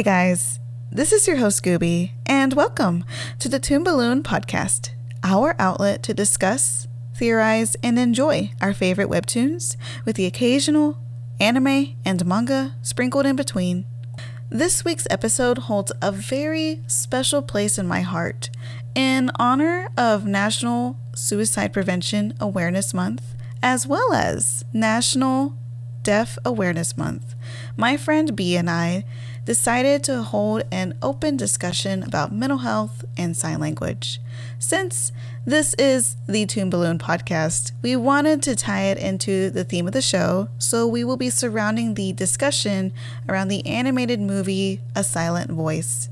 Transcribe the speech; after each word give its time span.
Hey 0.00 0.04
guys, 0.04 0.60
this 0.90 1.12
is 1.12 1.26
your 1.26 1.36
host 1.36 1.62
Gooby, 1.62 2.12
and 2.24 2.54
welcome 2.54 3.04
to 3.38 3.50
the 3.50 3.58
Toon 3.58 3.84
Balloon 3.84 4.22
Podcast, 4.22 4.92
our 5.22 5.54
outlet 5.58 6.02
to 6.04 6.14
discuss, 6.14 6.88
theorize, 7.14 7.76
and 7.82 7.98
enjoy 7.98 8.50
our 8.62 8.72
favorite 8.72 9.10
webtoons 9.10 9.76
with 10.06 10.16
the 10.16 10.24
occasional 10.24 10.96
anime 11.38 11.96
and 12.02 12.24
manga 12.24 12.76
sprinkled 12.80 13.26
in 13.26 13.36
between. 13.36 13.84
This 14.48 14.86
week's 14.86 15.06
episode 15.10 15.58
holds 15.58 15.92
a 16.00 16.10
very 16.10 16.80
special 16.86 17.42
place 17.42 17.76
in 17.76 17.86
my 17.86 18.00
heart. 18.00 18.48
In 18.94 19.30
honor 19.34 19.90
of 19.98 20.24
National 20.24 20.96
Suicide 21.14 21.74
Prevention 21.74 22.32
Awareness 22.40 22.94
Month, 22.94 23.34
as 23.62 23.86
well 23.86 24.14
as 24.14 24.64
National 24.72 25.58
Deaf 26.02 26.38
Awareness 26.42 26.96
Month, 26.96 27.34
my 27.76 27.98
friend 27.98 28.34
B 28.34 28.56
and 28.56 28.70
I 28.70 29.04
decided 29.50 30.04
to 30.04 30.22
hold 30.22 30.62
an 30.70 30.96
open 31.02 31.36
discussion 31.36 32.04
about 32.04 32.30
mental 32.30 32.58
health 32.58 33.04
and 33.16 33.36
sign 33.36 33.58
language. 33.58 34.20
Since 34.60 35.10
this 35.44 35.74
is 35.74 36.14
the 36.28 36.46
Toon 36.46 36.70
Balloon 36.70 37.00
podcast, 37.00 37.72
we 37.82 37.96
wanted 37.96 38.44
to 38.44 38.54
tie 38.54 38.82
it 38.82 38.98
into 38.98 39.50
the 39.50 39.64
theme 39.64 39.88
of 39.88 39.92
the 39.92 40.00
show, 40.00 40.46
so 40.58 40.86
we 40.86 41.02
will 41.02 41.16
be 41.16 41.30
surrounding 41.30 41.94
the 41.94 42.12
discussion 42.12 42.92
around 43.28 43.48
the 43.48 43.66
animated 43.66 44.20
movie 44.20 44.82
A 44.94 45.02
Silent 45.02 45.50
Voice. 45.50 46.08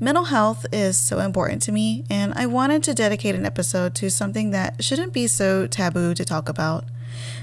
Mental 0.00 0.24
health 0.24 0.66
is 0.72 0.98
so 0.98 1.20
important 1.20 1.62
to 1.62 1.70
me, 1.70 2.04
and 2.10 2.34
I 2.34 2.46
wanted 2.46 2.82
to 2.82 2.94
dedicate 2.94 3.36
an 3.36 3.46
episode 3.46 3.94
to 3.94 4.10
something 4.10 4.50
that 4.50 4.82
shouldn't 4.82 5.12
be 5.12 5.28
so 5.28 5.68
taboo 5.68 6.12
to 6.14 6.24
talk 6.24 6.48
about. 6.48 6.86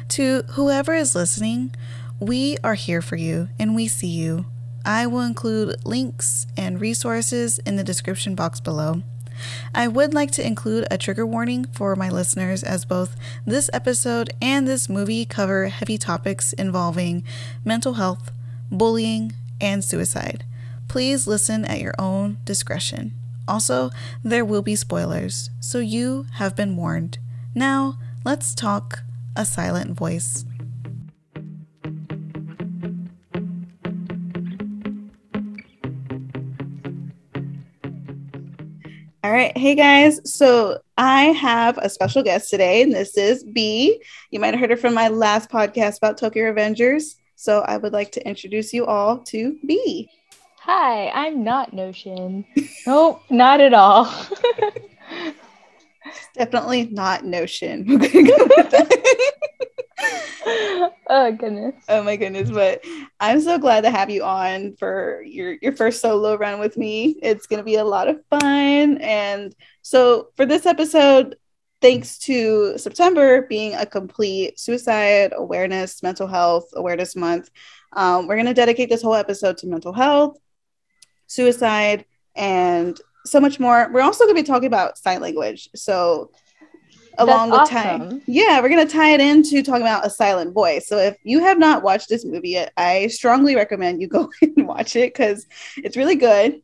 To 0.09 0.43
whoever 0.49 0.93
is 0.93 1.15
listening, 1.15 1.73
we 2.21 2.55
are 2.63 2.75
here 2.75 3.01
for 3.01 3.15
you 3.15 3.49
and 3.57 3.75
we 3.75 3.87
see 3.87 4.07
you. 4.07 4.45
I 4.85 5.07
will 5.07 5.21
include 5.21 5.83
links 5.83 6.45
and 6.55 6.79
resources 6.79 7.57
in 7.59 7.77
the 7.77 7.83
description 7.83 8.35
box 8.35 8.59
below. 8.59 9.01
I 9.73 9.87
would 9.87 10.13
like 10.13 10.29
to 10.31 10.45
include 10.45 10.85
a 10.91 10.99
trigger 10.99 11.25
warning 11.25 11.65
for 11.73 11.95
my 11.95 12.09
listeners 12.09 12.63
as 12.63 12.85
both 12.85 13.15
this 13.43 13.71
episode 13.73 14.29
and 14.39 14.67
this 14.67 14.87
movie 14.87 15.25
cover 15.25 15.69
heavy 15.69 15.97
topics 15.97 16.53
involving 16.53 17.23
mental 17.65 17.93
health, 17.93 18.31
bullying, 18.71 19.33
and 19.59 19.83
suicide. 19.83 20.43
Please 20.87 21.25
listen 21.25 21.65
at 21.65 21.81
your 21.81 21.95
own 21.97 22.37
discretion. 22.45 23.13
Also, 23.47 23.89
there 24.23 24.45
will 24.45 24.61
be 24.61 24.75
spoilers, 24.75 25.49
so 25.59 25.79
you 25.79 26.27
have 26.33 26.55
been 26.55 26.77
warned. 26.77 27.17
Now, 27.55 27.97
let's 28.23 28.53
talk 28.53 29.01
a 29.35 29.43
silent 29.43 29.97
voice. 29.97 30.45
All 39.23 39.31
right. 39.31 39.55
Hey 39.55 39.75
guys. 39.75 40.19
So 40.25 40.79
I 40.97 41.25
have 41.25 41.77
a 41.77 41.89
special 41.89 42.23
guest 42.23 42.49
today, 42.49 42.81
and 42.81 42.91
this 42.91 43.15
is 43.15 43.43
B. 43.43 44.01
You 44.31 44.39
might 44.39 44.55
have 44.55 44.59
heard 44.59 44.71
her 44.71 44.77
from 44.77 44.95
my 44.95 45.09
last 45.09 45.47
podcast 45.47 45.97
about 45.97 46.17
Tokyo 46.17 46.51
Revengers. 46.51 47.17
So 47.35 47.59
I 47.59 47.77
would 47.77 47.93
like 47.93 48.11
to 48.13 48.27
introduce 48.27 48.73
you 48.73 48.87
all 48.87 49.19
to 49.25 49.59
B. 49.63 50.09
Hi, 50.61 51.09
I'm 51.09 51.43
not 51.43 51.71
Notion. 51.71 52.45
nope, 52.87 53.21
not 53.29 53.61
at 53.61 53.75
all. 53.75 54.11
Definitely 56.35 56.87
not 56.87 57.25
Notion. 57.25 57.85
oh 61.09 61.31
goodness. 61.37 61.75
Oh 61.87 62.03
my 62.03 62.15
goodness. 62.15 62.49
But 62.49 62.83
I'm 63.19 63.41
so 63.41 63.57
glad 63.57 63.81
to 63.81 63.91
have 63.91 64.09
you 64.09 64.23
on 64.23 64.75
for 64.77 65.21
your, 65.23 65.57
your 65.61 65.73
first 65.73 66.01
solo 66.01 66.35
run 66.35 66.59
with 66.59 66.77
me. 66.77 67.17
It's 67.21 67.47
gonna 67.47 67.63
be 67.63 67.75
a 67.75 67.83
lot 67.83 68.07
of 68.07 68.23
fun. 68.29 68.97
And 68.97 69.55
so 69.81 70.29
for 70.35 70.45
this 70.45 70.65
episode, 70.65 71.35
thanks 71.81 72.17
to 72.19 72.77
September 72.77 73.43
being 73.43 73.75
a 73.75 73.85
complete 73.85 74.59
suicide 74.59 75.33
awareness, 75.35 76.03
mental 76.03 76.27
health 76.27 76.65
awareness 76.75 77.15
month, 77.15 77.49
um, 77.93 78.27
we're 78.27 78.37
gonna 78.37 78.53
dedicate 78.53 78.89
this 78.89 79.01
whole 79.01 79.15
episode 79.15 79.57
to 79.57 79.67
mental 79.67 79.93
health, 79.93 80.37
suicide, 81.27 82.05
and 82.35 82.99
so 83.25 83.39
much 83.39 83.59
more. 83.59 83.89
We're 83.91 84.01
also 84.01 84.25
gonna 84.25 84.35
be 84.35 84.43
talking 84.43 84.67
about 84.67 84.97
sign 84.97 85.21
language. 85.21 85.69
So 85.75 86.31
along 87.17 87.49
That's 87.49 87.69
the 87.69 87.75
time. 87.75 88.21
Yeah, 88.27 88.61
we're 88.61 88.69
gonna 88.69 88.85
tie 88.85 89.13
it 89.13 89.21
into 89.21 89.63
talking 89.63 89.83
about 89.83 90.05
a 90.05 90.09
silent 90.09 90.53
voice. 90.53 90.87
So 90.87 90.97
if 90.97 91.17
you 91.23 91.39
have 91.39 91.59
not 91.59 91.83
watched 91.83 92.09
this 92.09 92.25
movie 92.25 92.49
yet, 92.51 92.73
I 92.77 93.07
strongly 93.07 93.55
recommend 93.55 94.01
you 94.01 94.07
go 94.09 94.29
and 94.41 94.67
watch 94.67 94.95
it 94.95 95.13
because 95.13 95.45
it's 95.77 95.97
really 95.97 96.15
good. 96.15 96.61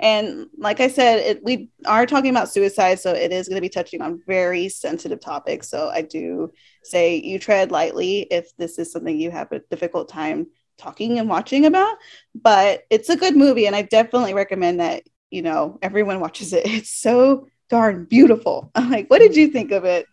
And 0.00 0.46
like 0.56 0.80
I 0.80 0.88
said, 0.88 1.18
it, 1.18 1.44
we 1.44 1.68
are 1.84 2.06
talking 2.06 2.30
about 2.30 2.50
suicide, 2.50 3.00
so 3.00 3.12
it 3.12 3.32
is 3.32 3.48
going 3.48 3.58
to 3.58 3.60
be 3.60 3.68
touching 3.68 4.00
on 4.00 4.22
very 4.26 4.70
sensitive 4.70 5.20
topics. 5.20 5.68
So 5.68 5.90
I 5.90 6.00
do 6.00 6.52
say 6.82 7.16
you 7.16 7.38
tread 7.38 7.70
lightly 7.70 8.20
if 8.30 8.48
this 8.56 8.78
is 8.78 8.90
something 8.90 9.20
you 9.20 9.30
have 9.30 9.52
a 9.52 9.60
difficult 9.70 10.08
time 10.08 10.46
talking 10.78 11.18
and 11.18 11.28
watching 11.28 11.66
about. 11.66 11.98
But 12.34 12.84
it's 12.88 13.10
a 13.10 13.16
good 13.16 13.36
movie, 13.36 13.66
and 13.66 13.76
I 13.76 13.82
definitely 13.82 14.32
recommend 14.32 14.80
that 14.80 15.02
you 15.30 15.42
know 15.42 15.78
everyone 15.82 16.20
watches 16.20 16.52
it. 16.52 16.66
It's 16.80 16.90
so 16.90 17.48
darn 17.68 18.04
beautiful. 18.04 18.70
I'm 18.76 18.90
like, 18.90 19.08
what 19.08 19.20
did 19.20 19.36
you 19.36 19.48
think 19.48 19.72
of 19.72 19.84
it? 19.84 20.06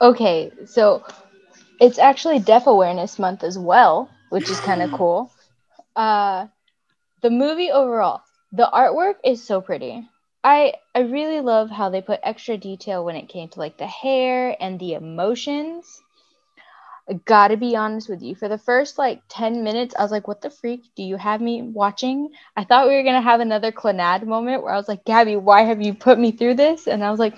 Okay, 0.00 0.50
so 0.66 1.04
it's 1.80 1.98
actually 1.98 2.38
Deaf 2.38 2.66
Awareness 2.66 3.18
Month 3.18 3.44
as 3.44 3.58
well, 3.58 4.08
which 4.30 4.50
is 4.50 4.60
kind 4.60 4.82
of 4.82 4.90
cool. 4.98 5.32
Uh, 5.96 6.46
the 7.22 7.30
movie 7.30 7.70
overall, 7.70 8.22
the 8.52 8.68
artwork 8.72 9.16
is 9.24 9.42
so 9.42 9.60
pretty. 9.60 10.08
I 10.44 10.74
I 10.94 11.00
really 11.00 11.40
love 11.40 11.70
how 11.70 11.88
they 11.88 12.02
put 12.02 12.20
extra 12.22 12.56
detail 12.56 13.04
when 13.04 13.16
it 13.16 13.28
came 13.28 13.48
to 13.50 13.58
like 13.60 13.78
the 13.78 13.86
hair 13.86 14.56
and 14.60 14.78
the 14.78 14.94
emotions. 14.94 16.02
I 17.08 17.14
gotta 17.24 17.56
be 17.56 17.74
honest 17.76 18.08
with 18.08 18.22
you. 18.22 18.34
For 18.34 18.48
the 18.48 18.58
first 18.58 18.96
like 18.96 19.22
10 19.28 19.64
minutes, 19.64 19.94
I 19.98 20.02
was 20.02 20.12
like, 20.12 20.28
what 20.28 20.40
the 20.40 20.50
freak? 20.50 20.82
Do 20.96 21.02
you 21.02 21.16
have 21.16 21.40
me 21.40 21.62
watching? 21.62 22.30
I 22.56 22.64
thought 22.64 22.86
we 22.88 22.94
were 22.94 23.02
gonna 23.02 23.20
have 23.20 23.40
another 23.40 23.72
Clannad 23.72 24.24
moment 24.24 24.62
where 24.62 24.72
I 24.72 24.76
was 24.76 24.88
like, 24.88 25.04
Gabby, 25.04 25.36
why 25.36 25.62
have 25.62 25.82
you 25.82 25.94
put 25.94 26.18
me 26.18 26.32
through 26.32 26.54
this? 26.54 26.86
And 26.86 27.02
I 27.04 27.10
was 27.10 27.18
like, 27.18 27.34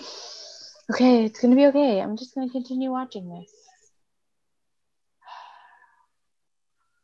okay, 0.93 1.25
it's 1.25 1.41
gonna 1.41 1.57
be 1.57 1.67
okay. 1.67 2.01
I'm 2.01 2.17
just 2.17 2.35
gonna 2.35 2.51
continue 2.51 2.91
watching 2.91 3.29
this. 3.29 3.51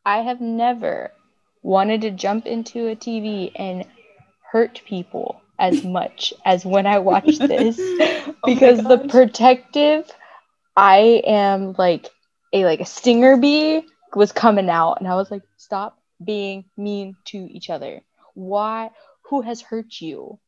I 0.05 0.19
have 0.19 0.41
never 0.41 1.11
wanted 1.63 2.01
to 2.01 2.11
jump 2.11 2.45
into 2.45 2.87
a 2.87 2.95
TV 2.95 3.51
and 3.55 3.85
hurt 4.51 4.81
people 4.85 5.41
as 5.59 5.83
much 5.83 6.33
as 6.45 6.65
when 6.65 6.85
I 6.85 6.99
watched 6.99 7.41
oh 7.41 7.47
this 7.47 7.77
because 8.45 8.83
the 8.83 9.05
protective 9.09 10.11
I 10.75 11.21
am 11.25 11.75
like 11.77 12.09
a 12.53 12.65
like 12.65 12.81
a 12.81 12.85
stinger 12.85 13.37
bee 13.37 13.85
was 14.15 14.31
coming 14.31 14.69
out 14.69 14.95
and 14.99 15.07
I 15.07 15.15
was 15.15 15.31
like 15.31 15.43
stop 15.57 15.97
being 16.23 16.65
mean 16.77 17.15
to 17.25 17.37
each 17.37 17.69
other. 17.69 18.01
Why 18.33 18.91
who 19.23 19.41
has 19.41 19.61
hurt 19.61 19.99
you? 19.99 20.39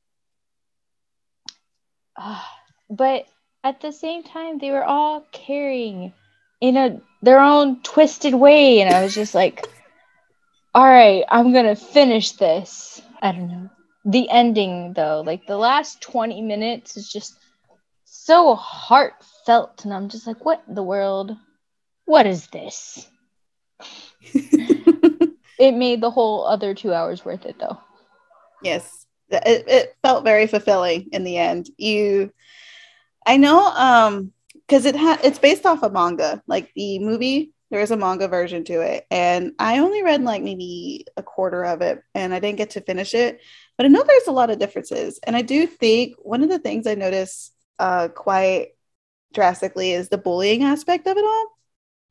Ah, 2.17 2.47
but 2.89 3.25
at 3.63 3.81
the 3.81 3.91
same 3.91 4.23
time 4.23 4.57
they 4.57 4.71
were 4.71 4.83
all 4.83 5.25
caring 5.31 6.13
in 6.59 6.77
a 6.77 7.01
their 7.21 7.39
own 7.39 7.81
twisted 7.81 8.33
way 8.33 8.81
and 8.81 8.93
I 8.93 9.03
was 9.03 9.15
just 9.15 9.33
like 9.33 9.65
all 10.75 10.87
right, 10.87 11.23
I'm 11.29 11.53
to 11.53 11.75
finish 11.75 12.31
this. 12.31 13.01
I 13.21 13.31
don't 13.31 13.47
know. 13.47 13.69
The 14.05 14.29
ending 14.29 14.93
though, 14.93 15.21
like 15.25 15.45
the 15.45 15.57
last 15.57 16.01
20 16.01 16.41
minutes 16.41 16.97
is 16.97 17.11
just 17.11 17.37
so 18.03 18.55
heartfelt 18.55 19.85
and 19.85 19.93
I'm 19.93 20.09
just 20.09 20.27
like 20.27 20.43
what 20.43 20.61
the 20.67 20.83
world? 20.83 21.37
What 22.05 22.25
is 22.27 22.47
this? 22.47 23.07
It 25.57 25.73
made 25.75 26.01
the 26.01 26.11
whole 26.11 26.45
other 26.45 26.73
2 26.73 26.93
hours 26.93 27.23
worth 27.23 27.45
it 27.45 27.57
though. 27.59 27.79
yes, 28.61 29.05
it, 29.29 29.65
it 29.67 29.95
felt 30.01 30.23
very 30.23 30.47
fulfilling 30.47 31.09
in 31.11 31.23
the 31.23 31.37
end. 31.37 31.69
You, 31.77 32.31
I 33.25 33.37
know, 33.37 33.65
um, 33.67 34.33
because 34.53 34.85
it 34.85 34.95
had 34.95 35.23
it's 35.23 35.39
based 35.39 35.65
off 35.65 35.83
a 35.83 35.89
manga. 35.89 36.41
Like 36.47 36.71
the 36.75 36.99
movie, 36.99 37.53
there 37.69 37.81
is 37.81 37.91
a 37.91 37.97
manga 37.97 38.27
version 38.27 38.63
to 38.65 38.81
it, 38.81 39.05
and 39.11 39.53
I 39.59 39.79
only 39.79 40.03
read 40.03 40.23
like 40.23 40.41
maybe 40.43 41.05
a 41.17 41.23
quarter 41.23 41.63
of 41.63 41.81
it, 41.81 42.01
and 42.15 42.33
I 42.33 42.39
didn't 42.39 42.57
get 42.57 42.71
to 42.71 42.81
finish 42.81 43.13
it. 43.13 43.39
But 43.77 43.85
I 43.85 43.89
know 43.89 44.03
there's 44.03 44.27
a 44.27 44.31
lot 44.31 44.49
of 44.49 44.59
differences, 44.59 45.19
and 45.23 45.35
I 45.35 45.43
do 45.43 45.67
think 45.67 46.15
one 46.19 46.43
of 46.43 46.49
the 46.49 46.59
things 46.59 46.87
I 46.87 46.95
noticed 46.95 47.53
uh, 47.79 48.07
quite 48.09 48.69
drastically 49.33 49.91
is 49.91 50.09
the 50.09 50.17
bullying 50.17 50.63
aspect 50.63 51.07
of 51.07 51.17
it 51.17 51.25
all. 51.25 51.47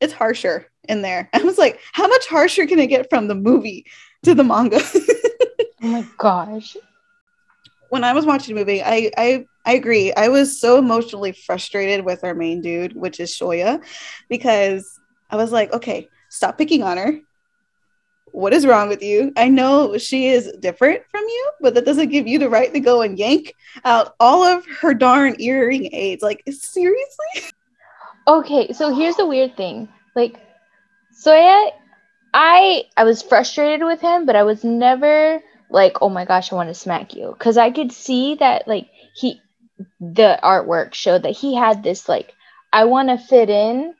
It's 0.02 0.12
harsher 0.12 0.66
in 0.88 1.02
there. 1.02 1.30
I 1.34 1.42
was 1.42 1.58
like, 1.58 1.80
how 1.92 2.08
much 2.08 2.26
harsher 2.28 2.66
can 2.66 2.78
it 2.80 2.88
get 2.88 3.08
from 3.10 3.28
the 3.28 3.34
movie 3.34 3.86
to 4.24 4.34
the 4.34 4.44
manga? 4.44 4.80
Oh 5.84 5.88
my 5.88 6.06
gosh. 6.18 6.76
when 7.88 8.04
I 8.04 8.12
was 8.12 8.24
watching 8.26 8.54
the 8.54 8.60
movie, 8.60 8.82
I 8.82 9.10
I 9.16 9.46
I 9.64 9.72
agree. 9.74 10.12
I 10.14 10.28
was 10.28 10.60
so 10.60 10.78
emotionally 10.78 11.32
frustrated 11.32 12.04
with 12.04 12.24
our 12.24 12.34
main 12.34 12.60
dude, 12.62 12.94
which 12.94 13.20
is 13.20 13.30
Shoya, 13.30 13.82
because 14.28 15.00
I 15.30 15.36
was 15.36 15.52
like, 15.52 15.72
okay, 15.72 16.08
stop 16.28 16.58
picking 16.58 16.82
on 16.82 16.96
her. 16.98 17.20
what 18.32 18.52
is 18.54 18.64
wrong 18.66 18.88
with 18.88 19.02
you? 19.02 19.32
I 19.36 19.48
know 19.48 19.98
she 19.98 20.28
is 20.28 20.50
different 20.60 21.02
from 21.10 21.22
you, 21.24 21.50
but 21.60 21.74
that 21.74 21.84
doesn't 21.84 22.08
give 22.10 22.26
you 22.26 22.38
the 22.38 22.48
right 22.48 22.72
to 22.72 22.80
go 22.80 23.02
and 23.02 23.18
yank 23.18 23.54
out 23.84 24.14
all 24.20 24.42
of 24.42 24.64
her 24.80 24.94
darn 24.94 25.34
hearing 25.38 25.90
aids. 25.94 26.22
Like, 26.22 26.42
seriously? 26.50 27.52
Okay, 28.26 28.72
so 28.72 28.94
here's 28.94 29.16
the 29.16 29.26
weird 29.26 29.56
thing. 29.56 29.88
Like, 30.14 30.38
Shoya, 31.24 31.70
I 32.32 32.84
I 32.96 33.04
was 33.04 33.22
frustrated 33.22 33.84
with 33.84 34.00
him, 34.00 34.26
but 34.26 34.36
I 34.36 34.44
was 34.44 34.64
never 34.64 35.42
like, 35.70 35.98
oh 36.02 36.08
my 36.08 36.24
gosh, 36.24 36.52
I 36.52 36.56
want 36.56 36.68
to 36.68 36.74
smack 36.74 37.14
you. 37.14 37.34
Cause 37.38 37.56
I 37.56 37.70
could 37.70 37.92
see 37.92 38.36
that 38.36 38.68
like 38.68 38.88
he 39.14 39.40
the 40.00 40.38
artwork 40.42 40.94
showed 40.94 41.24
that 41.24 41.36
he 41.36 41.54
had 41.54 41.82
this 41.82 42.08
like, 42.08 42.32
I 42.72 42.84
want 42.84 43.08
to 43.08 43.18
fit 43.18 43.50
in, 43.50 43.94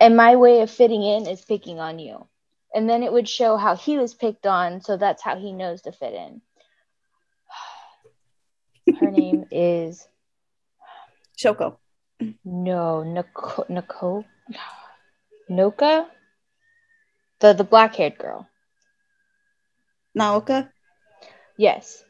and 0.00 0.16
my 0.16 0.36
way 0.36 0.60
of 0.60 0.70
fitting 0.70 1.02
in 1.02 1.26
is 1.26 1.44
picking 1.44 1.80
on 1.80 1.98
you 1.98 2.26
and 2.74 2.88
then 2.88 3.02
it 3.02 3.12
would 3.12 3.28
show 3.28 3.56
how 3.56 3.74
he 3.76 3.98
was 3.98 4.14
picked 4.14 4.46
on 4.46 4.80
so 4.80 4.96
that's 4.96 5.22
how 5.22 5.36
he 5.36 5.52
knows 5.52 5.82
to 5.82 5.92
fit 5.92 6.14
in 6.14 6.40
her 9.00 9.10
name 9.10 9.46
is 9.50 10.06
shoko 11.38 11.76
no 12.44 13.02
Nicole, 13.02 13.66
Nicole 13.68 14.24
Noka 15.50 16.06
the 17.40 17.52
the 17.52 17.64
black 17.64 17.96
haired 17.96 18.18
girl 18.18 18.48
Naoka 20.18 20.70
yes 21.56 22.02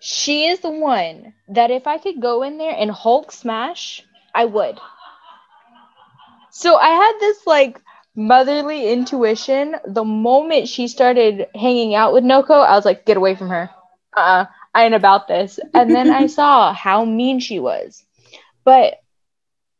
she 0.00 0.46
is 0.46 0.60
the 0.60 0.70
one 0.70 1.32
that 1.48 1.70
if 1.70 1.86
I 1.86 1.98
could 1.98 2.20
go 2.20 2.42
in 2.42 2.58
there 2.58 2.74
and 2.76 2.90
Hulk 2.90 3.32
smash 3.32 4.02
I 4.34 4.44
would 4.44 4.78
so 6.54 6.76
I 6.76 6.88
had 6.88 7.12
this 7.18 7.46
like 7.48 7.80
motherly 8.14 8.88
intuition. 8.88 9.74
The 9.86 10.04
moment 10.04 10.68
she 10.68 10.86
started 10.86 11.48
hanging 11.52 11.96
out 11.96 12.12
with 12.12 12.22
Noko, 12.22 12.54
I 12.54 12.76
was 12.76 12.84
like, 12.84 13.04
get 13.04 13.16
away 13.16 13.34
from 13.34 13.48
her. 13.48 13.70
Uh 14.16 14.20
uh 14.20 14.44
I 14.72 14.84
ain't 14.84 14.94
about 14.94 15.28
this. 15.28 15.58
And 15.72 15.92
then 15.94 16.10
I 16.10 16.26
saw 16.38 16.72
how 16.72 17.04
mean 17.04 17.40
she 17.40 17.58
was. 17.58 18.04
But 18.64 18.94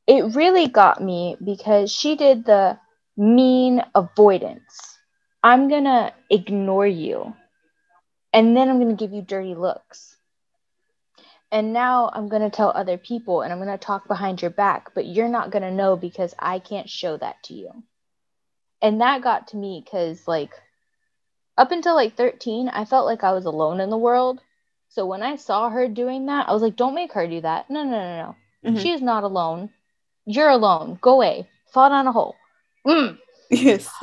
it 0.06 0.34
really 0.34 0.68
got 0.68 1.02
me 1.02 1.36
because 1.42 1.92
she 1.92 2.16
did 2.16 2.44
the 2.44 2.78
mean 3.16 3.82
avoidance. 3.94 4.98
I'm 5.42 5.68
going 5.68 5.84
to 5.84 6.12
ignore 6.30 6.86
you. 6.86 7.34
And 8.32 8.56
then 8.56 8.68
I'm 8.68 8.80
going 8.80 8.96
to 8.96 9.02
give 9.02 9.12
you 9.12 9.22
dirty 9.22 9.54
looks. 9.54 10.16
And 11.52 11.72
now 11.72 12.10
I'm 12.12 12.28
going 12.28 12.42
to 12.42 12.50
tell 12.50 12.72
other 12.74 12.98
people 12.98 13.42
and 13.42 13.52
I'm 13.52 13.60
going 13.60 13.70
to 13.70 13.78
talk 13.78 14.08
behind 14.08 14.42
your 14.42 14.50
back, 14.50 14.94
but 14.94 15.06
you're 15.06 15.28
not 15.28 15.50
going 15.50 15.62
to 15.62 15.70
know 15.70 15.96
because 15.96 16.34
I 16.38 16.58
can't 16.58 16.90
show 16.90 17.16
that 17.16 17.42
to 17.44 17.54
you 17.54 17.84
and 18.84 19.00
that 19.00 19.22
got 19.22 19.48
to 19.48 19.56
me 19.56 19.82
because 19.82 20.28
like 20.28 20.52
up 21.56 21.72
until 21.72 21.94
like 21.94 22.16
13 22.16 22.68
i 22.68 22.84
felt 22.84 23.06
like 23.06 23.24
i 23.24 23.32
was 23.32 23.46
alone 23.46 23.80
in 23.80 23.90
the 23.90 23.96
world 23.96 24.40
so 24.88 25.06
when 25.06 25.22
i 25.22 25.36
saw 25.36 25.70
her 25.70 25.88
doing 25.88 26.26
that 26.26 26.48
i 26.48 26.52
was 26.52 26.62
like 26.62 26.76
don't 26.76 26.94
make 26.94 27.12
her 27.14 27.26
do 27.26 27.40
that 27.40 27.68
no 27.70 27.82
no 27.82 27.90
no 27.90 28.16
no 28.16 28.36
mm-hmm. 28.70 28.78
she 28.78 28.92
is 28.92 29.00
not 29.00 29.24
alone 29.24 29.70
you're 30.26 30.48
alone. 30.48 30.98
Go 31.00 31.14
away. 31.14 31.48
Fall 31.72 31.90
down 31.90 32.06
a 32.06 32.12
hole. 32.12 32.36
Mm. 32.86 33.18
yes. 33.50 33.88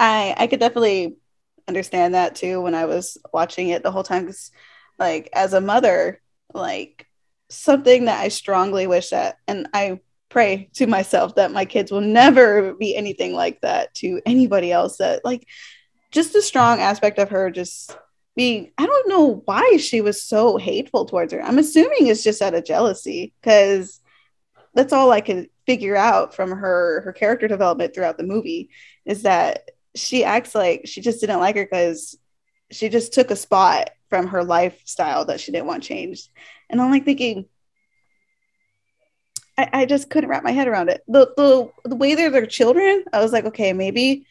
I 0.00 0.34
i 0.36 0.46
could 0.46 0.60
definitely 0.60 1.16
understand 1.68 2.14
that 2.14 2.34
too 2.34 2.60
when 2.60 2.74
i 2.74 2.86
was 2.86 3.18
watching 3.32 3.68
it 3.68 3.82
the 3.82 3.92
whole 3.92 4.02
time 4.02 4.24
because 4.24 4.50
like 4.98 5.28
as 5.32 5.52
a 5.52 5.60
mother 5.60 6.20
like 6.52 7.06
something 7.48 8.06
that 8.06 8.18
i 8.18 8.28
strongly 8.28 8.86
wish 8.86 9.10
that 9.10 9.36
and 9.46 9.68
i 9.74 10.00
pray 10.30 10.68
to 10.74 10.86
myself 10.86 11.34
that 11.34 11.52
my 11.52 11.64
kids 11.64 11.92
will 11.92 12.00
never 12.00 12.74
be 12.74 12.96
anything 12.96 13.34
like 13.34 13.60
that 13.60 13.92
to 13.94 14.20
anybody 14.24 14.72
else 14.72 14.96
that 14.96 15.24
like 15.24 15.46
just 16.10 16.32
the 16.32 16.42
strong 16.42 16.80
aspect 16.80 17.18
of 17.18 17.28
her 17.28 17.50
just 17.50 17.96
being 18.34 18.72
i 18.78 18.86
don't 18.86 19.08
know 19.08 19.42
why 19.44 19.76
she 19.76 20.00
was 20.00 20.22
so 20.22 20.56
hateful 20.56 21.04
towards 21.04 21.32
her. 21.32 21.42
I'm 21.42 21.58
assuming 21.58 22.06
it's 22.06 22.24
just 22.24 22.40
out 22.42 22.54
of 22.54 22.64
jealousy 22.64 23.34
because 23.40 23.99
that's 24.74 24.92
all 24.92 25.10
i 25.10 25.20
could 25.20 25.48
figure 25.66 25.96
out 25.96 26.34
from 26.34 26.50
her 26.50 27.00
her 27.02 27.12
character 27.12 27.48
development 27.48 27.94
throughout 27.94 28.16
the 28.16 28.24
movie 28.24 28.70
is 29.04 29.22
that 29.22 29.70
she 29.94 30.24
acts 30.24 30.54
like 30.54 30.82
she 30.84 31.00
just 31.00 31.20
didn't 31.20 31.40
like 31.40 31.56
her 31.56 31.64
because 31.64 32.16
she 32.70 32.88
just 32.88 33.12
took 33.12 33.30
a 33.30 33.36
spot 33.36 33.90
from 34.08 34.28
her 34.28 34.44
lifestyle 34.44 35.24
that 35.24 35.40
she 35.40 35.52
didn't 35.52 35.66
want 35.66 35.82
changed 35.82 36.30
and 36.68 36.80
i'm 36.80 36.90
like 36.90 37.04
thinking 37.04 37.46
I, 39.60 39.82
I 39.82 39.86
just 39.86 40.08
couldn't 40.08 40.30
wrap 40.30 40.42
my 40.42 40.52
head 40.52 40.68
around 40.68 40.88
it. 40.88 41.02
The, 41.06 41.32
the 41.36 41.70
the 41.84 41.96
way 41.96 42.14
they're 42.14 42.30
their 42.30 42.46
children, 42.46 43.04
I 43.12 43.20
was 43.20 43.30
like, 43.30 43.44
okay, 43.44 43.74
maybe. 43.74 44.26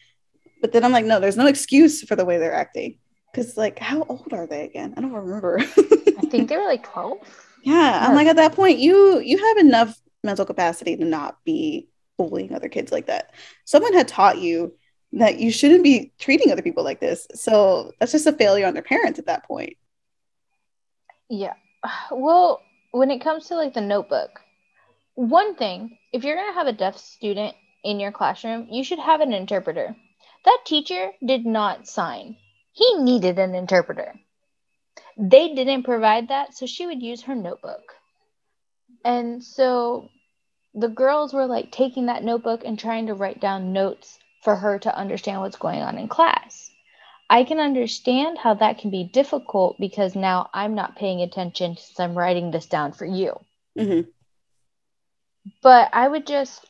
But 0.60 0.72
then 0.72 0.84
I'm 0.84 0.92
like, 0.92 1.04
no, 1.04 1.20
there's 1.20 1.36
no 1.36 1.46
excuse 1.46 2.02
for 2.02 2.16
the 2.16 2.24
way 2.24 2.38
they're 2.38 2.52
acting. 2.52 2.98
Because 3.30 3.56
like, 3.56 3.78
how 3.78 4.02
old 4.02 4.32
are 4.32 4.48
they 4.48 4.64
again? 4.64 4.94
I 4.96 5.00
don't 5.00 5.12
remember. 5.12 5.60
I 5.60 6.26
think 6.30 6.48
they 6.48 6.56
were 6.56 6.64
like 6.64 6.82
12. 6.82 7.18
Yeah, 7.62 8.06
I'm 8.06 8.16
like 8.16 8.26
at 8.26 8.36
that 8.36 8.54
point, 8.54 8.78
you 8.78 9.20
you 9.20 9.38
have 9.38 9.58
enough 9.58 9.96
mental 10.22 10.44
capacity 10.44 10.96
to 10.96 11.04
not 11.04 11.38
be 11.44 11.88
bullying 12.18 12.54
other 12.54 12.68
kids 12.68 12.92
like 12.92 13.06
that. 13.06 13.34
Someone 13.64 13.94
had 13.94 14.08
taught 14.08 14.38
you 14.38 14.74
that 15.12 15.40
you 15.40 15.50
shouldn't 15.50 15.82
be 15.82 16.12
treating 16.18 16.52
other 16.52 16.62
people 16.62 16.84
like 16.84 17.00
this. 17.00 17.26
So 17.34 17.92
that's 17.98 18.12
just 18.12 18.26
a 18.26 18.32
failure 18.32 18.66
on 18.66 18.74
their 18.74 18.82
parents 18.82 19.18
at 19.18 19.26
that 19.26 19.44
point. 19.44 19.76
Yeah. 21.28 21.54
Well, 22.10 22.62
when 22.92 23.10
it 23.10 23.22
comes 23.22 23.46
to 23.46 23.56
like 23.56 23.74
the 23.74 23.80
notebook, 23.80 24.40
one 25.14 25.54
thing, 25.56 25.98
if 26.12 26.24
you're 26.24 26.36
going 26.36 26.48
to 26.48 26.58
have 26.58 26.66
a 26.66 26.72
deaf 26.72 26.96
student 26.96 27.54
in 27.84 28.00
your 28.00 28.12
classroom, 28.12 28.68
you 28.70 28.84
should 28.84 28.98
have 28.98 29.20
an 29.20 29.32
interpreter. 29.32 29.96
That 30.44 30.58
teacher 30.64 31.10
did 31.24 31.44
not 31.44 31.88
sign. 31.88 32.36
He 32.72 32.94
needed 32.96 33.38
an 33.38 33.54
interpreter. 33.54 34.14
They 35.18 35.54
didn't 35.54 35.82
provide 35.82 36.28
that, 36.28 36.54
so 36.54 36.66
she 36.66 36.86
would 36.86 37.02
use 37.02 37.22
her 37.22 37.34
notebook. 37.34 37.94
And 39.04 39.42
so 39.42 40.10
the 40.74 40.88
girls 40.88 41.32
were 41.32 41.46
like 41.46 41.72
taking 41.72 42.06
that 42.06 42.24
notebook 42.24 42.62
and 42.64 42.78
trying 42.78 43.06
to 43.06 43.14
write 43.14 43.40
down 43.40 43.72
notes 43.72 44.18
for 44.42 44.56
her 44.56 44.78
to 44.78 44.96
understand 44.96 45.40
what's 45.40 45.56
going 45.56 45.80
on 45.80 45.98
in 45.98 46.08
class. 46.08 46.70
I 47.28 47.44
can 47.44 47.60
understand 47.60 48.38
how 48.38 48.54
that 48.54 48.78
can 48.78 48.90
be 48.90 49.04
difficult 49.04 49.78
because 49.78 50.16
now 50.16 50.50
I'm 50.52 50.74
not 50.74 50.96
paying 50.96 51.22
attention 51.22 51.76
since 51.76 52.00
I'm 52.00 52.18
writing 52.18 52.50
this 52.50 52.66
down 52.66 52.92
for 52.92 53.04
you. 53.04 53.38
Mm-hmm. 53.78 54.08
But 55.62 55.90
I 55.92 56.08
would 56.08 56.26
just 56.26 56.66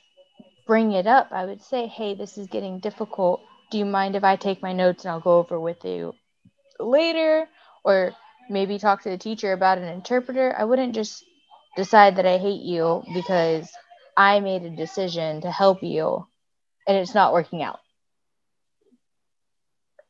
bring 0.66 0.92
it 0.92 1.06
up. 1.06 1.28
I 1.32 1.46
would 1.46 1.62
say, 1.62 1.86
hey, 1.86 2.14
this 2.14 2.36
is 2.36 2.46
getting 2.46 2.78
difficult. 2.78 3.40
Do 3.70 3.78
you 3.78 3.86
mind 3.86 4.16
if 4.16 4.24
I 4.24 4.36
take 4.36 4.62
my 4.62 4.72
notes 4.72 5.04
and 5.04 5.12
I'll 5.12 5.20
go 5.20 5.38
over 5.38 5.58
with 5.58 5.84
you 5.84 6.14
later? 6.78 7.48
Or 7.82 8.12
maybe 8.50 8.78
talk 8.78 9.02
to 9.02 9.10
the 9.10 9.18
teacher 9.18 9.52
about 9.52 9.78
an 9.78 9.88
interpreter. 9.88 10.54
I 10.56 10.64
wouldn't 10.64 10.94
just 10.94 11.24
decide 11.76 12.16
that 12.16 12.26
I 12.26 12.38
hate 12.38 12.62
you 12.62 13.02
because 13.14 13.70
I 14.16 14.40
made 14.40 14.62
a 14.62 14.70
decision 14.70 15.42
to 15.42 15.50
help 15.50 15.82
you 15.82 16.26
and 16.86 16.96
it's 16.96 17.14
not 17.14 17.32
working 17.32 17.62
out. 17.62 17.80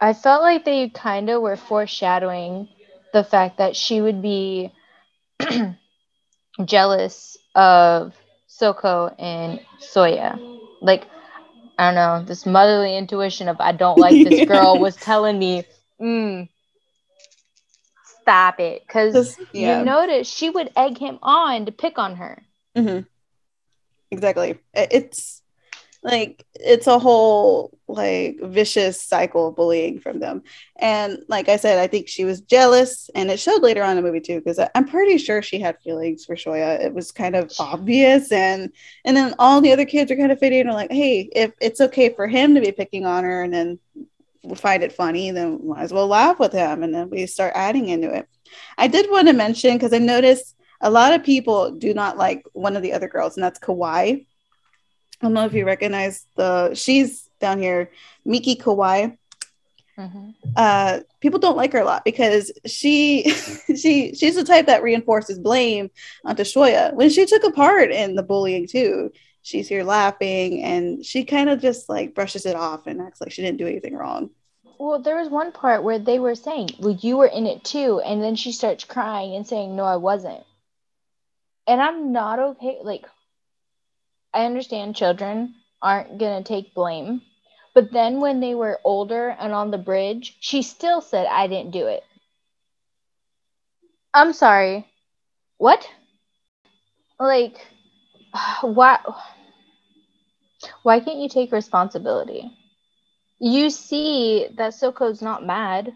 I 0.00 0.14
felt 0.14 0.42
like 0.42 0.64
they 0.64 0.88
kind 0.88 1.28
of 1.30 1.42
were 1.42 1.56
foreshadowing 1.56 2.68
the 3.12 3.24
fact 3.24 3.58
that 3.58 3.76
she 3.76 4.00
would 4.00 4.22
be 4.22 4.72
jealous 6.64 7.36
of 7.54 8.14
Shoko 8.48 9.14
and 9.18 9.60
Shoya. 9.80 10.38
Like, 10.80 11.06
I 11.78 11.86
don't 11.86 11.94
know, 11.94 12.24
this 12.26 12.46
motherly 12.46 12.96
intuition 12.96 13.48
of 13.48 13.60
I 13.60 13.72
don't 13.72 13.98
like 13.98 14.22
this 14.22 14.40
girl 14.42 14.78
was 14.78 14.96
telling 14.96 15.38
me, 15.38 15.64
mm, 16.00 16.48
stop 18.30 18.60
it. 18.60 18.82
Because 18.86 19.36
yeah. 19.52 19.78
you 19.78 19.84
notice 19.84 20.28
she 20.28 20.50
would 20.50 20.70
egg 20.76 20.98
him 20.98 21.18
on 21.22 21.66
to 21.66 21.72
pick 21.72 21.98
on 21.98 22.16
her. 22.16 22.42
Mm-hmm. 22.76 23.00
Exactly. 24.10 24.58
It's 24.72 25.40
like 26.02 26.46
it's 26.54 26.86
a 26.86 26.98
whole 26.98 27.76
like 27.86 28.38
vicious 28.42 29.02
cycle 29.02 29.48
of 29.48 29.56
bullying 29.56 30.00
from 30.00 30.18
them 30.18 30.42
and 30.76 31.18
like 31.28 31.50
i 31.50 31.56
said 31.56 31.78
i 31.78 31.86
think 31.86 32.08
she 32.08 32.24
was 32.24 32.40
jealous 32.40 33.10
and 33.14 33.30
it 33.30 33.38
showed 33.38 33.60
later 33.60 33.82
on 33.82 33.90
in 33.90 33.96
the 33.96 34.02
movie 34.02 34.18
too 34.18 34.38
because 34.38 34.58
i'm 34.74 34.88
pretty 34.88 35.18
sure 35.18 35.42
she 35.42 35.60
had 35.60 35.78
feelings 35.80 36.24
for 36.24 36.34
shoya 36.34 36.80
it 36.80 36.94
was 36.94 37.12
kind 37.12 37.36
of 37.36 37.52
obvious 37.58 38.32
and 38.32 38.72
and 39.04 39.14
then 39.14 39.34
all 39.38 39.60
the 39.60 39.72
other 39.72 39.84
kids 39.84 40.10
are 40.10 40.16
kind 40.16 40.32
of 40.32 40.38
fitting 40.38 40.60
and 40.60 40.72
like 40.72 40.90
hey 40.90 41.28
if 41.36 41.52
it's 41.60 41.82
okay 41.82 42.08
for 42.08 42.26
him 42.26 42.54
to 42.54 42.62
be 42.62 42.72
picking 42.72 43.04
on 43.04 43.22
her 43.22 43.42
and 43.42 43.52
then 43.52 43.78
find 44.56 44.82
it 44.82 44.92
funny 44.92 45.30
then 45.30 45.60
might 45.66 45.82
as 45.82 45.92
well 45.92 46.06
laugh 46.06 46.38
with 46.38 46.52
him 46.52 46.82
and 46.82 46.94
then 46.94 47.10
we 47.10 47.26
start 47.26 47.52
adding 47.54 47.88
into 47.88 48.12
it 48.12 48.28
i 48.78 48.86
did 48.86 49.10
want 49.10 49.26
to 49.26 49.34
mention 49.34 49.74
because 49.74 49.92
i 49.92 49.98
noticed 49.98 50.56
a 50.80 50.90
lot 50.90 51.12
of 51.12 51.22
people 51.22 51.72
do 51.72 51.92
not 51.92 52.16
like 52.16 52.42
one 52.52 52.74
of 52.74 52.82
the 52.82 52.92
other 52.92 53.06
girls 53.06 53.36
and 53.36 53.44
that's 53.44 53.58
Kawai 53.58 54.24
I 55.20 55.26
don't 55.26 55.34
know 55.34 55.44
if 55.44 55.52
you 55.52 55.66
recognize 55.66 56.26
the 56.36 56.74
she's 56.74 57.28
down 57.40 57.60
here, 57.60 57.90
Miki 58.24 58.56
Kawai. 58.56 59.16
Mm-hmm. 59.98 60.30
Uh, 60.56 61.00
people 61.20 61.38
don't 61.38 61.58
like 61.58 61.74
her 61.74 61.80
a 61.80 61.84
lot 61.84 62.06
because 62.06 62.50
she 62.64 63.30
she 63.76 64.14
she's 64.14 64.36
the 64.36 64.44
type 64.44 64.66
that 64.66 64.82
reinforces 64.82 65.38
blame 65.38 65.90
onto 66.24 66.42
Shoya 66.42 66.94
when 66.94 67.10
she 67.10 67.26
took 67.26 67.44
a 67.44 67.50
part 67.50 67.90
in 67.90 68.14
the 68.14 68.22
bullying 68.22 68.66
too. 68.66 69.12
She's 69.42 69.68
here 69.68 69.84
laughing 69.84 70.62
and 70.62 71.04
she 71.04 71.24
kind 71.24 71.48
of 71.48 71.60
just 71.60 71.88
like 71.88 72.14
brushes 72.14 72.46
it 72.46 72.56
off 72.56 72.86
and 72.86 73.00
acts 73.00 73.20
like 73.20 73.32
she 73.32 73.42
didn't 73.42 73.58
do 73.58 73.66
anything 73.66 73.96
wrong. 73.96 74.30
Well 74.78 75.00
there 75.00 75.16
was 75.16 75.28
one 75.28 75.52
part 75.52 75.82
where 75.82 75.98
they 75.98 76.18
were 76.18 76.34
saying 76.34 76.70
well 76.78 76.96
you 77.00 77.16
were 77.16 77.26
in 77.26 77.46
it 77.46 77.64
too 77.64 78.00
and 78.00 78.22
then 78.22 78.36
she 78.36 78.52
starts 78.52 78.84
crying 78.84 79.34
and 79.34 79.46
saying 79.46 79.76
no 79.76 79.84
i 79.84 79.96
wasn't. 79.96 80.44
And 81.66 81.80
i'm 81.80 82.12
not 82.12 82.38
okay 82.38 82.78
like 82.82 83.06
i 84.34 84.44
understand 84.44 84.96
children 84.96 85.54
aren't 85.82 86.18
going 86.18 86.42
to 86.42 86.48
take 86.48 86.74
blame 86.74 87.22
but 87.74 87.92
then 87.92 88.20
when 88.20 88.40
they 88.40 88.54
were 88.54 88.80
older 88.84 89.28
and 89.28 89.52
on 89.52 89.70
the 89.70 89.78
bridge 89.78 90.36
she 90.40 90.62
still 90.62 91.00
said 91.00 91.26
i 91.26 91.46
didn't 91.46 91.72
do 91.72 91.86
it. 91.86 92.04
I'm 94.12 94.32
sorry. 94.32 94.86
What? 95.58 95.88
Like 97.18 97.64
why 98.62 98.98
why 100.82 101.00
can't 101.00 101.18
you 101.18 101.28
take 101.28 101.52
responsibility? 101.52 102.50
You 103.38 103.70
see 103.70 104.48
that 104.56 104.74
Shoko's 104.74 105.22
not 105.22 105.46
mad. 105.46 105.92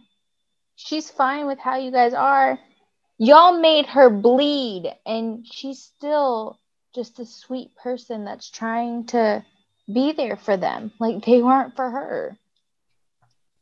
She's 0.77 1.11
fine 1.11 1.47
with 1.47 1.59
how 1.59 1.77
you 1.77 1.91
guys 1.91 2.15
are. 2.15 2.59
Y'all 3.19 3.61
made 3.61 3.87
her 3.87 4.11
bleed 4.11 4.93
and 5.07 5.47
she's 5.47 5.83
still 5.83 6.59
just 6.95 7.19
a 7.19 7.27
sweet 7.27 7.75
person 7.77 8.25
that's 8.25 8.51
trying 8.51 9.07
to 9.07 9.45
be 9.93 10.13
there 10.13 10.37
for 10.37 10.57
them. 10.57 10.91
Like 10.99 11.25
they 11.25 11.43
weren't 11.43 11.77
for 11.77 11.91
her. 11.91 12.39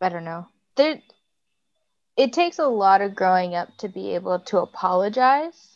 I 0.01 0.09
don't 0.09 0.25
know. 0.25 0.47
There 0.77 1.01
it 2.17 2.33
takes 2.33 2.59
a 2.59 2.67
lot 2.67 3.01
of 3.01 3.15
growing 3.15 3.55
up 3.55 3.77
to 3.79 3.89
be 3.89 4.15
able 4.15 4.39
to 4.41 4.59
apologize 4.59 5.72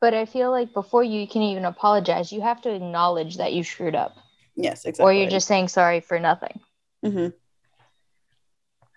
but 0.00 0.14
I 0.14 0.26
feel 0.26 0.50
like 0.50 0.72
before 0.72 1.02
you 1.02 1.26
can 1.26 1.42
even 1.42 1.64
apologize, 1.64 2.32
you 2.32 2.40
have 2.42 2.60
to 2.62 2.74
acknowledge 2.74 3.38
that 3.38 3.52
you 3.52 3.64
screwed 3.64 3.94
up. 3.94 4.16
Yes, 4.54 4.84
exactly. 4.84 5.04
Or 5.04 5.12
you're 5.12 5.30
just 5.30 5.48
saying 5.48 5.68
sorry 5.68 6.00
for 6.00 6.18
nothing. 6.18 6.60
Mm-hmm. 7.04 7.28